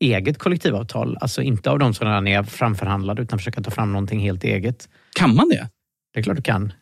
eget 0.00 0.38
kollektivavtal. 0.38 1.16
Alltså 1.20 1.42
inte 1.42 1.70
av 1.70 1.78
de 1.78 1.94
som 1.94 2.06
redan 2.06 2.26
är 2.26 2.42
framförhandlade 2.42 3.22
utan 3.22 3.38
försöka 3.38 3.60
ta 3.62 3.70
fram 3.70 3.92
någonting 3.92 4.20
helt 4.20 4.44
eget. 4.44 4.88
Kan 5.16 5.34
man 5.34 5.48
det? 5.48 5.68
Det 6.14 6.20
är 6.20 6.24
klart 6.24 6.36
du 6.36 6.42
kan. 6.42 6.72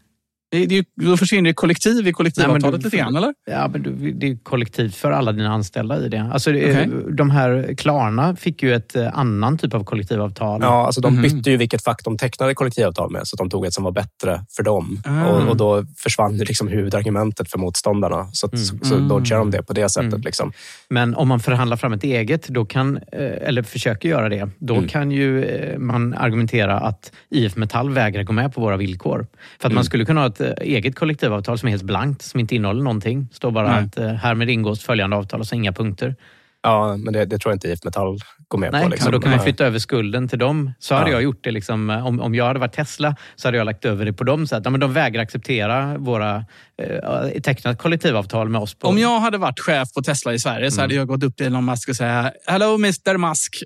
Det 0.52 0.58
är 0.64 0.72
ju- 0.72 0.84
Då 0.96 1.16
försvinner 1.16 1.50
det 1.50 1.54
kollektiv 1.54 2.08
i 2.08 2.12
kollektivavtalet 2.12 2.84
lite 2.84 2.96
grann, 2.96 3.16
eller? 3.16 3.34
Ja, 3.50 3.68
men 3.68 3.82
du- 3.82 4.12
det 4.12 4.26
är 4.30 4.36
kollektivt 4.42 4.94
för 4.94 5.10
alla 5.12 5.32
dina 5.32 5.48
anställda 5.52 6.00
i 6.04 6.08
det. 6.08 6.30
Alltså, 6.32 6.52
det 6.52 6.70
Okej. 6.70 6.88
De 7.10 7.30
här 7.30 7.74
Klarna 7.78 8.36
fick 8.36 8.62
ju 8.62 8.74
ett 8.74 8.96
eh, 8.96 9.18
annan 9.18 9.58
typ 9.58 9.74
av 9.74 9.84
kollektivavtal. 9.84 10.60
Ja, 10.62 10.86
alltså 10.86 11.00
de 11.00 11.12
Mhm. 11.14 11.22
bytte 11.22 11.50
ju 11.50 11.56
vilket 11.56 11.84
fack 11.84 12.04
de 12.04 12.18
tecknade 12.18 12.54
kollektivavtal 12.54 13.10
med, 13.10 13.26
så 13.26 13.36
de 13.36 13.50
tog 13.50 13.66
ett 13.66 13.72
som 13.74 13.84
var 13.84 13.92
bättre 13.92 14.44
för 14.56 14.62
dem. 14.62 15.02
Ah. 15.04 15.24
Och, 15.26 15.48
och 15.48 15.56
då 15.56 15.84
försvann 15.96 16.36
liksom 16.36 16.68
huvudargumentet 16.68 17.50
för 17.50 17.58
motståndarna. 17.58 18.28
Så, 18.32 18.46
att, 18.46 18.58
så, 18.58 18.76
så 18.82 18.94
Mm. 18.94 19.08
dodgar 19.08 19.38
de 19.38 19.50
det 19.50 19.62
på 19.62 19.72
det 19.72 19.88
sättet. 19.88 20.08
Mm. 20.12 20.20
Liksom. 20.20 20.52
Men 20.90 21.14
om 21.14 21.28
man 21.28 21.40
förhandlar 21.40 21.76
fram 21.76 21.92
ett 21.92 22.04
eget, 22.04 22.48
då 22.48 22.64
kan, 22.64 22.96
eh, 22.96 23.02
eller 23.48 23.62
försöker 23.62 24.08
göra 24.08 24.28
det, 24.28 24.48
då 24.58 24.74
Mm. 24.74 24.88
kan 24.88 25.10
ju 25.10 25.44
eh, 25.44 25.78
man 25.78 26.14
argumentera 26.14 26.80
att 26.80 27.12
IF 27.30 27.56
Metall 27.56 27.90
vägrar 27.90 28.22
gå 28.22 28.32
med 28.32 28.54
på 28.54 28.60
våra 28.60 28.76
villkor. 28.76 29.18
För 29.18 29.26
att 29.58 29.64
Mm. 29.64 29.74
man 29.74 29.84
skulle 29.84 30.04
kunna 30.04 30.20
ha 30.20 30.28
ett 30.28 30.40
eget 30.60 30.94
kollektivavtal 30.94 31.58
som 31.58 31.66
är 31.66 31.70
helt 31.70 31.82
blankt, 31.82 32.22
som 32.22 32.40
inte 32.40 32.54
innehåller 32.54 32.82
någonting. 32.82 33.28
står 33.32 33.50
bara 33.50 33.68
Nej. 33.68 33.84
att 33.84 33.98
eh, 33.98 34.08
härmed 34.08 34.50
ingås 34.50 34.82
följande 34.82 35.16
avtal 35.16 35.40
och 35.40 35.46
så 35.46 35.54
inga 35.54 35.72
punkter. 35.72 36.14
Ja, 36.62 36.96
men 36.96 37.12
det, 37.12 37.24
det 37.24 37.38
tror 37.38 37.50
jag 37.50 37.56
inte 37.56 37.68
IF 37.68 37.84
Metall 37.84 38.18
går 38.48 38.58
med 38.58 38.72
Nej, 38.72 38.82
på. 38.82 38.88
Liksom. 38.88 39.10
men 39.10 39.20
då 39.20 39.24
kan 39.24 39.30
man 39.36 39.40
flytta 39.44 39.66
över 39.66 39.78
skulden 39.78 40.28
till 40.28 40.38
dem. 40.38 40.72
Så 40.78 40.94
hade 40.94 41.10
Ja. 41.10 41.16
jag 41.16 41.22
gjort 41.22 41.44
det. 41.44 41.50
Liksom, 41.50 41.90
om, 41.90 42.20
om 42.20 42.34
jag 42.34 42.44
hade 42.46 42.58
varit 42.58 42.72
Tesla 42.72 43.16
så 43.36 43.48
hade 43.48 43.58
jag 43.58 43.64
lagt 43.64 43.84
över 43.84 44.04
det 44.04 44.12
på 44.12 44.24
dem. 44.24 44.46
Så 44.46 44.56
att, 44.56 44.64
ja, 44.64 44.70
men 44.70 44.80
de 44.80 44.92
vägrar 44.92 45.22
acceptera 45.22 45.98
våra 45.98 46.44
eh, 46.82 47.40
tecknat 47.42 47.78
kollektivavtal 47.78 48.48
med 48.48 48.60
oss. 48.60 48.74
På. 48.74 48.88
Om 48.88 48.98
jag 48.98 49.20
hade 49.20 49.38
varit 49.38 49.60
chef 49.60 49.92
på 49.94 50.02
Tesla 50.02 50.34
i 50.34 50.38
Sverige 50.38 50.70
så 50.70 50.80
hade 50.80 50.94
jag 50.94 51.06
gått 51.08 51.22
upp 51.22 51.36
till 51.36 51.46
Elon 51.46 51.64
Musk 51.64 51.88
och 51.88 51.96
säga 51.96 52.32
Hello 52.46 52.74
Mr 52.74 53.16
Musk, 53.16 53.62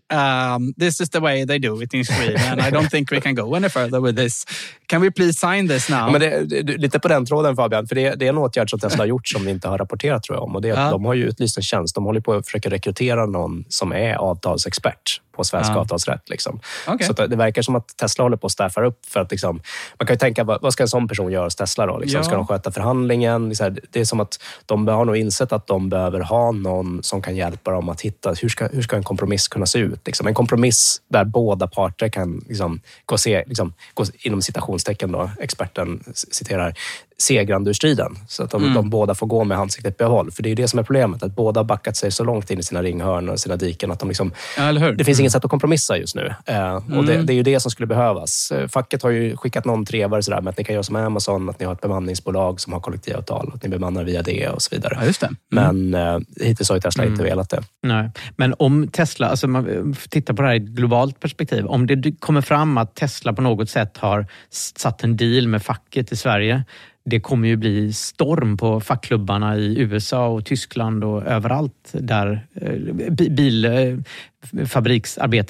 um, 0.57 0.75
this 0.75 1.01
is 1.01 1.11
the 1.11 1.19
way 1.21 1.47
they 1.47 1.59
do 1.59 1.83
it 1.83 1.95
in 1.95 2.05
Sweden. 2.05 2.59
I 2.59 2.71
don't 2.71 2.89
think 2.91 3.13
we 3.13 3.21
can 3.21 3.35
go 3.35 3.55
any 3.57 3.69
further 3.69 4.01
with 4.01 4.17
this. 4.19 4.45
Can 4.87 5.01
we 5.03 5.11
please 5.11 5.33
sign 5.33 5.69
this 5.69 5.89
now? 5.91 5.99
Ja, 5.99 6.11
men 6.11 6.21
det, 6.21 6.63
det, 6.63 6.77
lite 6.77 6.99
på 6.99 7.09
den 7.09 7.27
tråden 7.27 7.57
Fabian, 7.57 7.87
för 7.87 7.95
det, 7.95 8.15
det 8.15 8.25
är 8.25 8.29
en 8.29 8.39
åtgärd 8.39 8.71
som 8.71 8.79
Tesla 8.81 9.03
har 9.03 9.07
gjort 9.07 9.29
som 9.29 9.45
vi 9.45 9.51
inte 9.51 9.69
har 9.69 9.79
rapporterat 9.79 10.23
tror 10.23 10.37
jag 10.37 10.45
om. 10.45 10.55
Och 10.57 10.63
det 10.63 10.69
är 10.69 10.73
att 10.73 10.79
Ja. 10.79 10.91
De 10.91 11.05
har 11.05 11.15
ju 11.15 11.25
utlyst 11.25 11.57
en 11.57 11.63
tjänst. 11.63 11.95
De 11.95 12.05
håller 12.05 12.21
på 12.21 12.33
att 12.33 12.47
försöka 12.47 12.71
rekrytera 12.87 13.27
någon 13.27 13.65
som 13.69 13.93
är 13.93 14.15
avtalsexpert 14.15 15.21
på 15.37 15.45
svensk 15.45 15.71
Ja. 15.71 15.79
avtalsrätt. 15.79 16.29
Liksom. 16.29 16.61
Okej. 16.87 17.07
Så 17.07 17.13
det 17.13 17.37
verkar 17.37 17.63
som 17.63 17.77
att 17.77 17.97
Tesla 17.97 18.25
håller 18.25 18.37
på 18.37 18.47
att 18.47 18.53
staffar 18.53 18.85
upp. 18.85 19.07
För 19.07 19.21
att 19.21 19.31
liksom, 19.31 19.61
man 19.99 20.07
kan 20.07 20.15
ju 20.15 20.19
tänka, 20.19 20.45
vad, 20.45 20.63
vad 20.63 20.73
ska 20.73 20.83
en 20.83 20.89
sån 20.89 21.09
person 21.09 21.33
göra 21.33 21.45
hos 21.45 21.57
Tesla? 21.57 21.87
Då? 21.87 21.99
Liksom, 21.99 22.19
Ja. 22.19 22.25
Ska 22.25 22.35
de 22.35 22.47
sköta 22.47 22.73
förhandlingen? 22.73 23.49
Det 23.93 24.01
är 24.01 24.05
som 24.05 24.21
att 24.21 24.39
de 24.67 24.89
har 24.89 25.05
nog 25.05 25.17
insett 25.17 25.53
att 25.53 25.67
de 25.67 25.89
behöver 25.89 26.21
ha 26.21 26.53
någon 26.53 27.03
som 27.03 27.23
kan 27.23 27.37
hjälpa 27.37 27.71
dem 27.71 27.89
att 27.89 28.01
hitta 28.01 28.33
hur 28.43 28.49
ska, 28.49 28.67
hur 28.69 28.83
ska 28.83 28.97
en 28.97 29.03
kompromiss 29.05 29.49
kunna 29.49 29.67
se 29.67 29.79
ut? 29.79 30.07
Liksom. 30.07 30.27
En 30.27 30.35
kompromiss 30.35 31.03
där 31.09 31.25
båda 31.25 31.67
parter 31.67 32.09
kan 32.09 32.45
liksom, 32.49 32.81
gå, 33.07 33.19
se, 33.19 33.45
liksom, 33.47 33.75
gå 33.95 34.05
inom 34.23 34.43
citationstecken, 34.43 35.13
då, 35.13 35.31
experten 35.41 36.05
citerar, 36.15 36.75
segrande 37.19 37.71
ur 37.71 37.75
striden. 37.75 38.17
Så 38.29 38.43
att 38.43 38.51
de, 38.51 38.63
Mm. 38.63 38.75
de 38.75 38.91
båda 38.91 39.15
får 39.15 39.27
gå 39.27 39.45
med 39.45 39.59
ansiktet 39.59 39.95
i 39.95 39.97
behåll. 39.99 40.31
För 40.31 40.43
det 40.43 40.51
är 40.51 40.57
det 40.57 40.69
som 40.69 40.79
är 40.79 40.83
problemet, 40.83 41.23
att 41.23 41.37
båda 41.37 41.61
har 41.61 41.65
backat 41.65 41.97
sig 41.97 42.11
så 42.11 42.25
långt 42.25 42.51
in 42.51 42.59
i 42.59 42.63
sina 42.63 42.83
ringhörn 42.83 43.29
och 43.29 43.41
sina 43.41 43.57
diken 43.57 43.91
att 43.91 44.01
de 44.01 44.09
liksom, 44.09 44.33
Ja, 44.59 44.73
det 44.73 45.05
finns 45.05 45.21
inget 45.21 45.33
sätt 45.33 45.45
att 45.45 45.51
kompromissa 45.51 45.97
just 45.99 46.15
nu. 46.15 46.35
Eh, 46.47 46.75
och 46.75 47.05
det, 47.05 47.15
Mm. 47.15 47.27
det 47.27 47.33
är 47.33 47.35
ju 47.35 47.43
det 47.43 47.61
som 47.61 47.71
skulle 47.71 47.87
behövas. 47.87 48.51
Eh, 48.51 48.69
Facket 48.69 49.03
har 49.03 49.11
ju 49.11 49.37
skickat 49.37 49.65
någon 49.65 49.85
trevare 49.85 50.23
sådär, 50.23 50.41
med 50.41 50.51
att 50.51 50.59
ni 50.59 50.65
kan 50.65 50.73
göra 50.75 50.83
som 50.83 50.97
Amazon, 50.97 51.49
att 51.49 51.61
ni 51.61 51.67
har 51.67 51.73
ett 51.73 51.81
bemanningsbolag 51.81 52.61
som 52.61 52.73
har 52.73 52.81
kollektivavtal, 52.81 53.51
att 53.55 53.63
ni 53.63 53.69
bemannar 53.69 54.05
via 54.05 54.23
det 54.23 54.49
och 54.49 54.63
så 54.63 54.75
vidare. 54.75 54.97
Ja, 55.01 55.07
just 55.07 55.21
det. 55.21 55.31
Men 55.51 55.95
eh, 55.95 56.19
hittills 56.41 56.69
har 56.69 56.77
ju 56.77 56.81
Tesla 56.81 57.05
inte 57.05 57.23
velat 57.23 57.51
det. 57.51 57.63
Nej. 57.83 58.11
Men 58.37 58.55
om 58.59 58.89
Tesla, 58.89 59.29
alltså 59.29 59.49
man 59.49 59.97
tittar 60.11 60.35
på 60.35 60.43
det 60.43 60.49
här 60.49 60.55
i 60.55 60.59
ett 60.59 60.63
globalt 60.69 61.21
perspektiv. 61.21 61.67
Om 61.67 61.87
det 61.87 62.21
kommer 62.21 62.41
fram 62.41 62.79
att 62.79 62.95
Tesla 62.95 63.33
på 63.33 63.43
något 63.43 63.71
sätt 63.71 63.97
har 63.97 64.27
satt 64.51 65.05
en 65.05 65.17
deal 65.17 65.49
med 65.49 65.63
facket 65.63 66.13
i 66.13 66.17
Sverige. 66.17 66.65
Det 67.09 67.21
kommer 67.21 67.49
ju 67.49 67.57
bli 67.57 67.93
storm 67.93 68.57
på 68.57 68.81
fackklubbarna 68.81 69.57
i 69.57 69.79
USA 69.81 70.27
och 70.29 70.45
Tyskland 70.45 71.05
och 71.05 71.27
överallt 71.27 71.91
där 71.93 72.47
eh, 72.55 72.73
bi- 73.11 73.31
bil, 73.31 73.65
eh, 73.65 73.73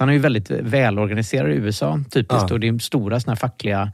är 0.08 0.12
ju 0.12 0.18
väldigt 0.18 0.50
välorganiserade 0.50 1.54
i 1.54 1.56
USA 1.56 2.00
typiskt 2.10 2.44
Ja. 2.48 2.54
och 2.54 2.60
det 2.60 2.68
är 2.68 2.78
stora 2.78 3.20
såna 3.20 3.30
här 3.32 3.36
fackliga 3.36 3.92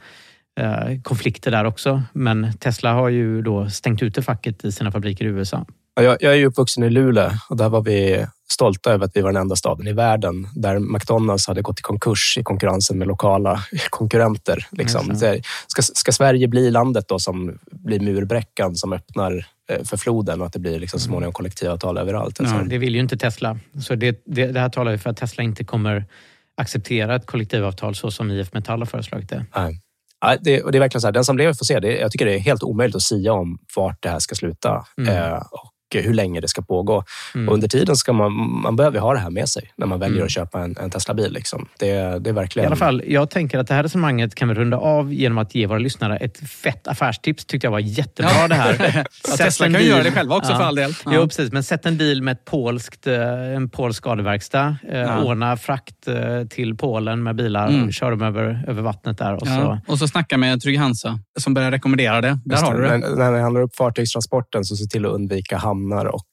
eh, 0.60 1.00
konflikter 1.02 1.50
där 1.50 1.64
också. 1.64 2.02
Men 2.12 2.52
Tesla 2.52 2.92
har 2.92 3.08
ju 3.08 3.42
då 3.42 3.70
stängt 3.70 4.02
ute 4.02 4.22
facket 4.22 4.64
i 4.64 4.72
sina 4.72 4.92
fabriker 4.92 5.24
i 5.24 5.28
USA. 5.28 5.66
Ja, 5.94 6.02
Jag, 6.02 6.16
jag 6.20 6.38
är 6.38 6.46
uppvuxen 6.46 6.84
i 6.84 6.90
Luleå 6.90 7.30
och 7.48 7.56
där 7.56 7.68
var 7.68 7.80
vi 7.82 8.26
stolta 8.52 8.92
över 8.92 9.04
att 9.04 9.10
vi 9.16 9.20
var 9.20 9.32
den 9.32 9.42
enda 9.42 9.56
staden 9.56 9.86
i 9.86 9.92
världen 9.92 10.48
där 10.54 10.78
McDonalds 10.78 11.46
hade 11.46 11.62
gått 11.62 11.78
i 11.78 11.82
konkurs 11.82 12.38
i 12.38 12.42
konkurrensen 12.42 12.98
med 12.98 13.08
lokala 13.08 13.64
konkurrenter. 13.90 14.66
Liksom. 14.70 15.10
Här, 15.10 15.40
Ska, 15.66 15.82
ska 15.82 16.12
Sverige 16.12 16.48
bli 16.48 16.70
landet 16.70 17.08
då 17.08 17.18
som 17.18 17.58
blir 17.70 18.00
murbräckan 18.00 18.76
som 18.76 18.92
öppnar 18.92 19.46
eh, 19.70 19.84
för 19.84 19.96
floden 19.96 20.40
och 20.40 20.46
att 20.46 20.52
det 20.52 20.58
blir 20.58 20.78
liksom 20.80 21.00
så 21.00 21.06
småningom 21.06 21.32
kollektivavtal 21.32 21.98
överallt? 21.98 22.40
Alltså, 22.40 22.54
Ja, 22.56 22.62
det 22.62 22.78
vill 22.78 22.94
ju 22.94 23.00
inte 23.00 23.16
Tesla. 23.16 23.58
Så 23.86 23.94
det, 23.94 24.22
det, 24.26 24.46
det 24.46 24.60
här 24.60 24.68
talar 24.68 24.92
ju 24.92 24.98
för 24.98 25.10
att 25.10 25.16
Tesla 25.16 25.42
inte 25.44 25.64
kommer 25.64 26.04
acceptera 26.56 27.14
ett 27.16 27.26
kollektivavtal 27.26 27.94
så 27.94 28.10
som 28.10 28.30
IF 28.30 28.52
Metall 28.52 28.78
har 28.80 28.86
föreslagit 28.86 29.28
det. 29.28 29.44
Nej. 29.56 29.80
Ja, 30.20 30.36
det, 30.40 30.62
och 30.62 30.72
det 30.72 30.78
är 30.78 30.80
verkligen 30.80 31.00
så 31.00 31.06
här, 31.06 31.12
den 31.12 31.24
som 31.24 31.38
lever 31.38 31.52
får 31.54 31.64
se. 31.64 31.80
Det, 31.80 31.98
jag 31.98 32.10
tycker 32.12 32.26
det 32.26 32.34
är 32.34 32.38
helt 32.38 32.62
omöjligt 32.62 32.96
att 32.96 33.02
sia 33.02 33.32
om 33.32 33.58
vart 33.76 34.02
det 34.02 34.08
här 34.08 34.18
ska 34.18 34.34
sluta 34.34 34.84
Mm. 34.98 35.16
eh, 35.16 35.36
och 35.36 35.71
hur 36.00 36.14
länge 36.14 36.40
det 36.40 36.48
ska 36.48 36.62
pågå. 36.62 37.04
Mm. 37.34 37.48
Och 37.48 37.54
under 37.54 37.68
tiden 37.68 37.96
ska 37.96 38.12
man, 38.12 38.32
man 38.62 38.76
behöver 38.76 38.98
ha 38.98 39.12
det 39.14 39.18
här 39.20 39.30
med 39.30 39.48
sig 39.48 39.72
när 39.76 39.86
man 39.86 39.98
väljer 40.00 40.12
Mm. 40.16 40.24
att 40.24 40.30
köpa 40.30 40.60
en, 40.60 40.76
en 40.80 40.90
Tesla-bil. 40.90 41.32
Liksom. 41.32 41.66
Det, 41.78 42.18
det 42.18 42.30
är 42.30 42.34
verkligen... 42.34 42.64
I 42.64 42.66
alla 42.66 42.76
fall, 42.76 43.02
jag 43.06 43.30
tänker 43.30 43.58
att 43.58 43.68
det 43.68 43.74
här 43.74 43.82
resonemanget 43.82 44.34
kan 44.34 44.48
vi 44.48 44.54
runda 44.54 44.76
av 44.76 45.12
genom 45.12 45.38
att 45.38 45.54
ge 45.54 45.66
våra 45.66 45.78
lyssnare 45.78 46.16
ett 46.16 46.48
fett 46.50 46.88
affärstips. 46.88 47.44
tyckte 47.44 47.66
jag 47.66 47.72
var 47.72 47.78
jättebra 47.78 48.30
Ja. 48.40 48.48
det 48.48 48.54
här. 48.54 49.04
Ja, 49.28 49.36
Tesla 49.36 49.66
kan 49.66 49.80
ju 49.80 49.88
göra 49.88 50.02
det 50.02 50.10
själva 50.12 50.36
också 50.36 50.54
för 50.54 50.62
all 50.62 50.74
del. 50.74 50.94
Ja. 51.04 51.10
Jo, 51.14 51.22
precis. 51.22 51.52
Men 51.52 51.62
sätt 51.62 51.86
en 51.86 51.96
bil 51.96 52.22
med 52.22 52.32
ett 52.32 52.44
polskt, 52.44 53.06
eh, 53.06 53.54
en 53.56 53.70
polsk 53.70 53.96
skadeverkstad. 53.96 54.76
Eh, 54.90 54.98
Ja. 55.02 55.22
Ordna 55.24 55.56
frakt 55.56 56.08
eh, 56.08 56.46
till 56.50 56.76
Polen 56.76 57.22
med 57.22 57.36
bilar. 57.36 57.68
Mm. 57.68 57.92
Kör 57.92 58.10
dem 58.10 58.22
över, 58.22 58.64
över 58.68 58.82
vattnet 58.82 59.18
där. 59.18 59.34
Och 59.34 59.46
så, 59.46 59.52
Ja. 59.52 59.80
Och 59.88 59.98
så 59.98 60.08
snacka 60.08 60.36
med 60.38 60.60
Trygg 60.62 60.78
Hansa 60.78 61.18
som 61.40 61.54
börjar 61.54 61.70
rekommendera 61.70 62.20
det. 62.20 62.38
Där 62.44 62.54
Just 62.56 62.62
har 62.66 62.74
du 62.74 62.82
det. 62.82 62.88
Men 62.98 63.00
när 63.18 63.32
det 63.32 63.40
handlar 63.40 63.60
upp 63.62 63.76
fartygstransporten 63.76 64.64
så 64.64 64.76
se 64.76 64.84
till 64.86 65.06
att 65.06 65.12
undvika 65.12 65.56
hamnar 65.82 66.06
och 66.06 66.31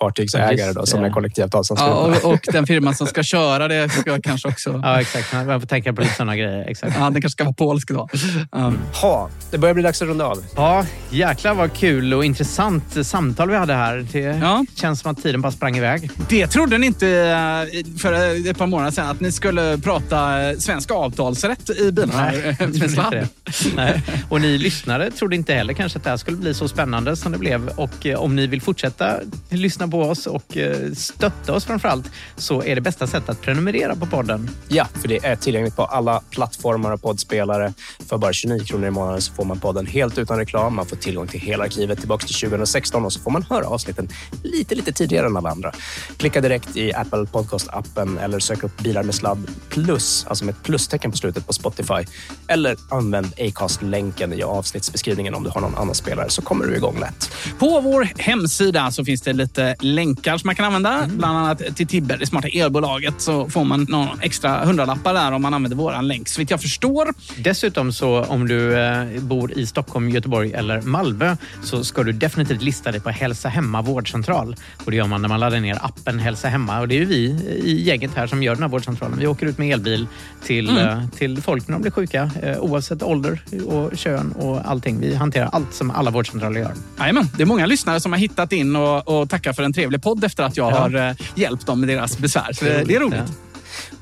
fartygsägare 0.00 0.72
då, 0.72 0.86
som 0.86 1.04
är 1.04 1.10
kollektivavtalsanslutna. 1.10 1.94
Ja, 1.94 2.28
och, 2.28 2.32
och 2.32 2.40
den 2.52 2.66
firman 2.66 2.94
som 2.94 3.06
ska 3.06 3.22
köra 3.22 3.68
det 3.68 3.88
ska 3.88 4.20
kanske 4.20 4.48
också... 4.48 4.80
Ja, 4.82 5.00
exakt. 5.00 5.32
Man 5.32 5.60
får 5.60 5.66
tänka 5.66 5.92
på 5.92 6.00
lite 6.00 6.14
sådana 6.14 6.36
grejer. 6.36 6.64
Exakt. 6.68 6.96
Ja, 6.98 7.04
den 7.04 7.12
kanske 7.12 7.30
ska 7.30 7.44
vara 7.44 7.54
polsk 7.54 7.88
då. 7.88 8.08
Ja. 8.52 8.72
Ha, 9.02 9.30
det 9.50 9.58
börjar 9.58 9.74
bli 9.74 9.82
dags 9.82 10.02
att 10.02 10.08
runda 10.08 10.26
av. 10.26 10.44
Ja, 10.56 10.86
jäklar 11.10 11.54
vad 11.54 11.72
kul 11.72 12.14
och 12.14 12.24
intressant 12.24 13.06
samtal 13.06 13.50
vi 13.50 13.56
hade 13.56 13.74
här. 13.74 14.06
Det 14.12 14.40
känns 14.80 15.00
som 15.00 15.10
att 15.10 15.22
tiden 15.22 15.40
bara 15.40 15.52
sprang 15.52 15.76
iväg. 15.76 16.10
Det 16.28 16.46
trodde 16.46 16.78
ni 16.78 16.86
inte 16.86 17.08
eh, 17.08 17.98
för 17.98 18.12
ett 18.50 18.58
par 18.58 18.66
månader 18.66 18.90
sedan, 18.90 19.08
att 19.08 19.20
ni 19.20 19.32
skulle 19.32 19.78
prata 19.78 20.48
eh, 20.48 20.56
svensk 20.56 20.90
avtalsrätt 20.90 21.70
i 21.70 21.92
bilarna. 21.92 22.30
Nej, 22.30 22.56
eh, 22.60 22.62
inte 22.62 23.10
det. 23.10 23.28
Nej. 23.76 24.02
Och 24.28 24.40
ni 24.40 24.58
lyssnare 24.58 25.10
trodde 25.10 25.36
inte 25.36 25.54
heller 25.54 25.72
kanske 25.72 25.98
att 25.98 26.04
det 26.04 26.10
här 26.10 26.16
skulle 26.16 26.36
bli 26.36 26.54
så 26.54 26.68
spännande 26.68 27.16
som 27.16 27.32
det 27.32 27.38
blev. 27.38 27.68
Och 27.68 28.06
om 28.16 28.36
ni 28.36 28.46
vill 28.46 28.62
fortsätta 28.62 29.07
lyssna 29.48 29.88
på 29.88 30.02
oss 30.02 30.26
och 30.26 30.56
eh, 30.56 30.92
stötta 30.92 31.54
oss 31.54 31.64
framför 31.64 31.88
allt 31.88 32.10
så 32.36 32.62
är 32.62 32.74
det 32.74 32.80
bästa 32.80 33.06
sättet 33.06 33.28
att 33.28 33.40
prenumerera 33.40 33.96
på 33.96 34.06
podden. 34.06 34.50
Ja, 34.68 34.86
för 34.94 35.08
det 35.08 35.24
är 35.24 35.36
tillgängligt 35.36 35.76
på 35.76 35.84
alla 35.84 36.22
plattformar 36.30 36.92
och 36.92 37.02
poddspelare. 37.02 37.72
För 38.08 38.18
bara 38.18 38.32
29 38.32 38.64
kronor 38.64 38.86
i 38.86 38.90
månaden 38.90 39.20
så 39.20 39.32
får 39.32 39.44
man 39.44 39.60
podden 39.60 39.86
helt 39.86 40.18
utan 40.18 40.38
reklam. 40.38 40.76
Man 40.76 40.86
får 40.86 40.96
tillgång 40.96 41.26
till 41.26 41.40
hela 41.40 41.64
arkivet 41.64 41.98
tillbaka 41.98 42.26
till 42.26 42.36
2016 42.36 43.04
och 43.04 43.12
så 43.12 43.20
får 43.20 43.30
man 43.30 43.42
höra 43.42 43.66
avsnitten 43.66 44.08
lite, 44.42 44.74
lite 44.74 44.92
tidigare 44.92 45.26
än 45.26 45.36
alla 45.36 45.50
andra. 45.50 45.72
Klicka 46.16 46.40
direkt 46.40 46.76
i 46.76 46.94
Apple 46.94 47.24
Podcast-appen 47.24 48.20
eller 48.24 48.38
sök 48.38 48.62
upp 48.62 48.82
Bilar 48.82 49.02
med 49.02 49.14
sladd 49.14 49.50
plus, 49.68 50.26
alltså 50.28 50.44
med 50.44 50.54
ett 50.54 50.62
plustecken 50.62 51.10
på 51.10 51.16
slutet 51.16 51.46
på 51.46 51.52
Spotify. 51.52 52.04
Eller 52.48 52.76
använd 52.90 53.26
Acast-länken 53.38 54.32
i 54.32 54.42
avsnittsbeskrivningen 54.42 55.34
om 55.34 55.44
du 55.44 55.50
har 55.50 55.60
någon 55.60 55.74
annan 55.74 55.94
spelare 55.94 56.30
så 56.30 56.42
kommer 56.42 56.66
du 56.66 56.76
igång 56.76 57.00
lätt. 57.00 57.30
På 57.58 57.80
vår 57.80 58.08
hemsida 58.16 58.82
så 58.98 59.04
finns 59.04 59.20
det 59.22 59.32
lite 59.32 59.76
länkar 59.80 60.38
som 60.38 60.48
man 60.48 60.54
kan 60.54 60.64
använda. 60.64 60.92
Mm. 60.92 61.18
Bland 61.18 61.38
annat 61.38 61.76
till 61.76 61.86
Tibber, 61.86 62.16
det 62.18 62.26
smarta 62.26 62.48
elbolaget. 62.48 63.14
Så 63.18 63.48
får 63.48 63.64
man 63.64 63.86
någon 63.88 64.08
extra 64.20 64.64
hundralappar 64.64 65.14
där 65.14 65.32
om 65.32 65.42
man 65.42 65.54
använder 65.54 65.76
våran 65.76 66.08
länk. 66.08 66.28
Så 66.28 66.40
vitt 66.40 66.50
jag 66.50 66.60
förstår. 66.62 67.08
Dessutom 67.36 67.92
så 67.92 68.24
om 68.24 68.48
du 68.48 68.78
eh, 68.78 69.20
bor 69.20 69.52
i 69.58 69.66
Stockholm, 69.66 70.10
Göteborg 70.10 70.52
eller 70.52 70.82
Malmö 70.82 71.36
så 71.62 71.84
ska 71.84 72.02
du 72.02 72.12
definitivt 72.12 72.62
lista 72.62 72.92
dig 72.92 73.00
på 73.00 73.10
Hälsa 73.10 73.48
Hemma 73.48 73.82
vårdcentral. 73.82 74.56
Och 74.84 74.90
det 74.90 74.96
gör 74.96 75.06
man 75.06 75.22
när 75.22 75.28
man 75.28 75.40
laddar 75.40 75.60
ner 75.60 75.78
appen 75.82 76.18
Hälsa 76.18 76.48
Hemma. 76.48 76.80
Och 76.80 76.88
det 76.88 76.98
är 76.98 77.04
vi 77.06 77.24
i 77.64 77.82
gänget 77.82 78.10
här 78.16 78.26
som 78.26 78.42
gör 78.42 78.54
den 78.54 78.62
här 78.62 78.70
vårdcentralen. 78.70 79.18
Vi 79.18 79.26
åker 79.26 79.46
ut 79.46 79.58
med 79.58 79.72
elbil 79.74 80.06
till, 80.44 80.68
Mm. 80.68 80.88
eh, 80.88 81.08
till 81.08 81.42
folk 81.42 81.68
när 81.68 81.72
de 81.72 81.82
blir 81.82 81.92
sjuka 81.92 82.30
eh, 82.42 82.58
oavsett 82.58 83.02
ålder 83.02 83.40
och 83.66 83.96
kön 83.98 84.32
och 84.32 84.70
allting. 84.70 85.00
Vi 85.00 85.14
hanterar 85.14 85.48
allt 85.52 85.74
som 85.74 85.90
alla 85.90 86.10
vårdcentraler 86.10 86.60
gör. 86.60 86.72
Jajamän, 86.98 87.28
det 87.36 87.42
är 87.42 87.46
många 87.46 87.66
lyssnare 87.66 88.00
som 88.00 88.12
har 88.12 88.18
hittat 88.18 88.52
in 88.52 88.76
och, 88.76 88.87
och 88.96 89.30
tackar 89.30 89.52
för 89.52 89.62
en 89.62 89.72
trevlig 89.72 90.02
podd 90.02 90.24
efter 90.24 90.42
att 90.42 90.56
jag 90.56 90.72
Ja. 90.72 90.78
har 90.78 90.94
eh, 91.08 91.14
hjälpt 91.34 91.66
dem 91.66 91.80
med 91.80 91.88
deras 91.88 92.18
besvär. 92.18 92.52
Så 92.52 92.64
det, 92.64 92.84
det 92.84 92.94
är 92.96 93.00
roligt. 93.00 93.22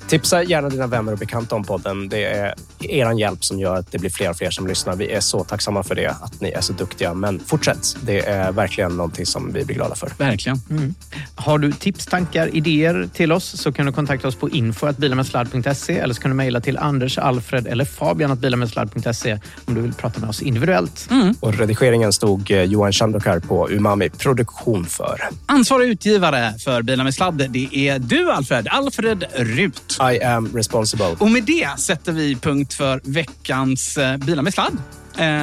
Tipsa 0.08 0.42
gärna 0.42 0.68
dina 0.68 0.86
vänner 0.86 1.12
och 1.12 1.18
bekanta 1.18 1.56
om 1.56 1.64
podden. 1.64 2.08
Det 2.08 2.24
är 2.24 2.54
er 2.80 3.18
hjälp 3.18 3.44
som 3.44 3.58
gör 3.58 3.76
att 3.76 3.92
det 3.92 3.98
blir 3.98 4.10
fler 4.10 4.30
och 4.30 4.36
fler 4.36 4.50
som 4.50 4.66
lyssnar. 4.66 4.96
Vi 4.96 5.12
är 5.12 5.20
så 5.20 5.44
tacksamma 5.44 5.82
för 5.82 5.94
det, 5.94 6.08
att 6.08 6.40
ni 6.40 6.50
är 6.50 6.60
så 6.60 6.72
duktiga. 6.72 7.14
Men 7.14 7.40
fortsätt. 7.40 7.96
Det 8.00 8.26
är 8.26 8.52
verkligen 8.52 8.96
någonting 8.96 9.26
som 9.26 9.52
vi 9.52 9.64
blir 9.64 9.76
glada 9.76 9.94
för. 9.94 10.12
Verkligen. 10.18 10.60
Mm. 10.70 10.94
Har 11.34 11.58
du 11.58 11.72
tips, 11.72 12.06
tankar, 12.06 12.56
idéer 12.56 13.08
till 13.14 13.32
oss 13.32 13.62
så 13.62 13.72
kan 13.72 13.86
du 13.86 13.92
kontakta 13.92 14.28
oss 14.28 14.36
på 14.36 14.50
info.bilamedsladd.se 14.50 15.98
eller 15.98 16.14
så 16.14 16.20
kan 16.20 16.30
du 16.30 16.34
mejla 16.34 16.60
till 16.60 16.78
Anders, 16.78 17.18
Alfred 17.18 17.66
eller 17.66 17.84
Fabian 17.84 18.38
bilamedsladd.se 18.38 19.38
om 19.64 19.74
du 19.74 19.80
vill 19.80 19.92
prata 19.92 20.20
med 20.20 20.28
oss 20.30 20.42
individuellt. 20.42 21.08
Mm. 21.10 21.34
Och 21.40 21.54
redigeringen 21.54 22.12
stod 22.12 22.50
eh, 22.50 22.62
Johan 22.62 22.92
Chandokar 22.92 23.40
på 23.40 23.70
Umami 23.70 24.10
Produktion 24.10 24.86
för. 24.86 25.20
Ansvarig 25.46 25.88
utgivare 25.88 26.54
för 26.58 26.82
Bilar 26.82 27.04
med 27.04 27.14
sladd, 27.14 27.50
det 27.50 27.76
är 27.76 27.98
du 27.98 28.30
Alfred. 28.30 28.68
Alfred 28.70 29.24
Rut. 29.34 29.95
I 30.00 30.24
am 30.24 30.56
responsible. 30.56 31.16
Och 31.18 31.30
med 31.30 31.42
det 31.42 31.68
sätter 31.78 32.12
vi 32.12 32.36
punkt 32.36 32.74
för 32.74 33.00
veckans 33.04 33.98
eh, 33.98 34.16
Bilar 34.16 34.42
med 34.42 34.54
sladd 34.54 34.78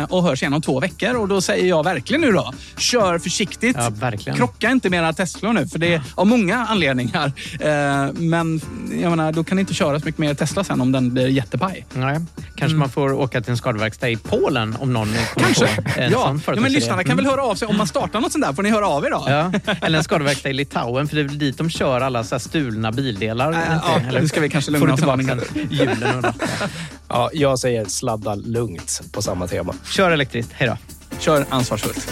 och 0.10 0.24
hörs 0.24 0.42
igen 0.42 0.54
om 0.54 0.62
två 0.62 0.80
veckor. 0.80 1.14
Och 1.16 1.28
då 1.28 1.42
säger 1.42 1.66
jag 1.70 1.84
verkligen 1.84 2.22
nu 2.22 2.32
då, 2.32 2.54
kör 2.78 3.20
försiktigt. 3.20 3.78
Ja. 4.26 4.34
Krocka 4.36 4.72
inte 4.72 4.90
med 4.90 5.00
era 5.00 5.14
Teslor 5.14 5.54
nu, 5.54 5.68
för 5.68 5.80
det 5.80 5.94
är 5.94 6.02
av 6.16 6.28
många 6.28 6.58
anledningar. 6.66 7.32
Eh, 7.60 8.14
Men 8.14 8.62
jag 9.02 9.10
menar, 9.10 9.32
då 9.32 9.44
kan 9.44 9.56
ni 9.56 9.60
inte 9.60 9.74
köra 9.74 10.00
så 10.00 10.06
mycket 10.06 10.20
mer 10.20 10.34
Tesla 10.34 10.64
sen 10.64 10.82
om 10.82 10.92
den 10.92 11.14
blir 11.14 11.28
jättepaj. 11.28 11.86
Nej. 11.94 12.20
Kanske 12.56 12.64
Mm. 12.74 12.80
man 12.80 12.90
får 12.90 13.14
åka 13.14 13.42
till 13.42 13.52
en 13.52 13.58
skadeverkstad 13.58 14.10
i 14.10 14.18
Polen 14.18 14.76
om 14.80 14.94
någon 14.94 15.08
kommer 15.34 15.48
Kanske. 15.54 15.82
på 15.82 15.82
en 16.02 16.12
Ja. 16.12 16.20
sån 16.46 16.56
ja, 16.56 16.62
men 16.62 16.72
lyssnarna 16.74 17.04
kan 17.04 17.16
väl 17.18 17.26
Mm. 17.26 17.38
höra 17.40 17.48
av 17.52 17.56
sig. 17.56 17.68
Om 17.68 17.78
man 17.78 17.88
startar 17.88 18.20
något 18.22 18.32
sånt 18.32 18.46
där 18.46 18.54
får 18.54 18.64
ni 18.64 18.70
höra 18.70 18.88
av 18.88 19.06
er 19.06 19.10
då. 19.10 19.24
Ja, 19.28 19.52
eller 19.82 19.98
en 19.98 20.04
skadeverkstad 20.04 20.50
i 20.50 20.54
Litauen, 20.54 21.08
för 21.08 21.16
det 21.16 21.22
är 21.22 21.28
väl 21.28 21.38
dit 21.40 21.58
de 21.58 21.70
kör 21.70 22.02
alla 22.02 22.24
så 22.24 22.40
stulna 22.40 22.92
bildelar. 22.92 23.52
Äh, 23.52 23.58
ja, 23.84 24.02
nu 24.20 24.28
ska 24.28 24.42
vi 24.42 24.50
kanske 24.50 24.72
får 24.72 24.80
lugna 24.80 24.88
du 24.88 24.94
oss 24.94 25.10
en 25.10 25.18
tillbaka 25.20 25.32
aning. 25.56 25.68
hjulen 25.70 26.18
och 26.18 26.24
ratten. 26.24 26.48
Ja, 27.14 27.30
jag 27.34 27.60
säger 27.60 27.86
sladda 27.86 28.36
lugnt 28.36 29.02
på 29.12 29.22
samma 29.22 29.48
tema. 29.48 29.76
Kör 29.86 30.12
elektriskt. 30.12 30.54
Hej 30.54 30.68
då. 30.68 30.78
Kör 31.20 31.46
ansvarsfullt. 31.50 32.12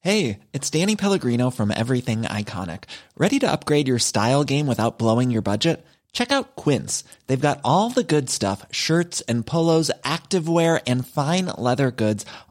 Hey, 0.00 0.38
it's 0.52 0.70
Danny 0.70 0.96
Pellegrino 0.96 1.50
from 1.50 1.70
Everything 1.70 2.22
Iconic. 2.22 2.84
Ready 3.16 3.38
to 3.40 3.50
upgrade 3.52 3.88
your 3.88 3.98
style 3.98 4.44
game 4.44 4.66
without 4.66 4.98
blowing 4.98 5.30
your 5.30 5.42
budget? 5.42 5.86
Check 6.12 6.32
out 6.32 6.56
Quince. 6.56 7.04
They've 7.26 7.48
got 7.48 7.60
all 7.64 7.90
the 7.90 8.02
good 8.02 8.30
stuff 8.30 8.64
shirts 8.70 9.22
and 9.28 9.46
polos, 9.46 9.90
activewear, 10.04 10.80
and 10.86 11.06
fine 11.06 11.46
leather 11.46 11.90
goods, 11.90 12.24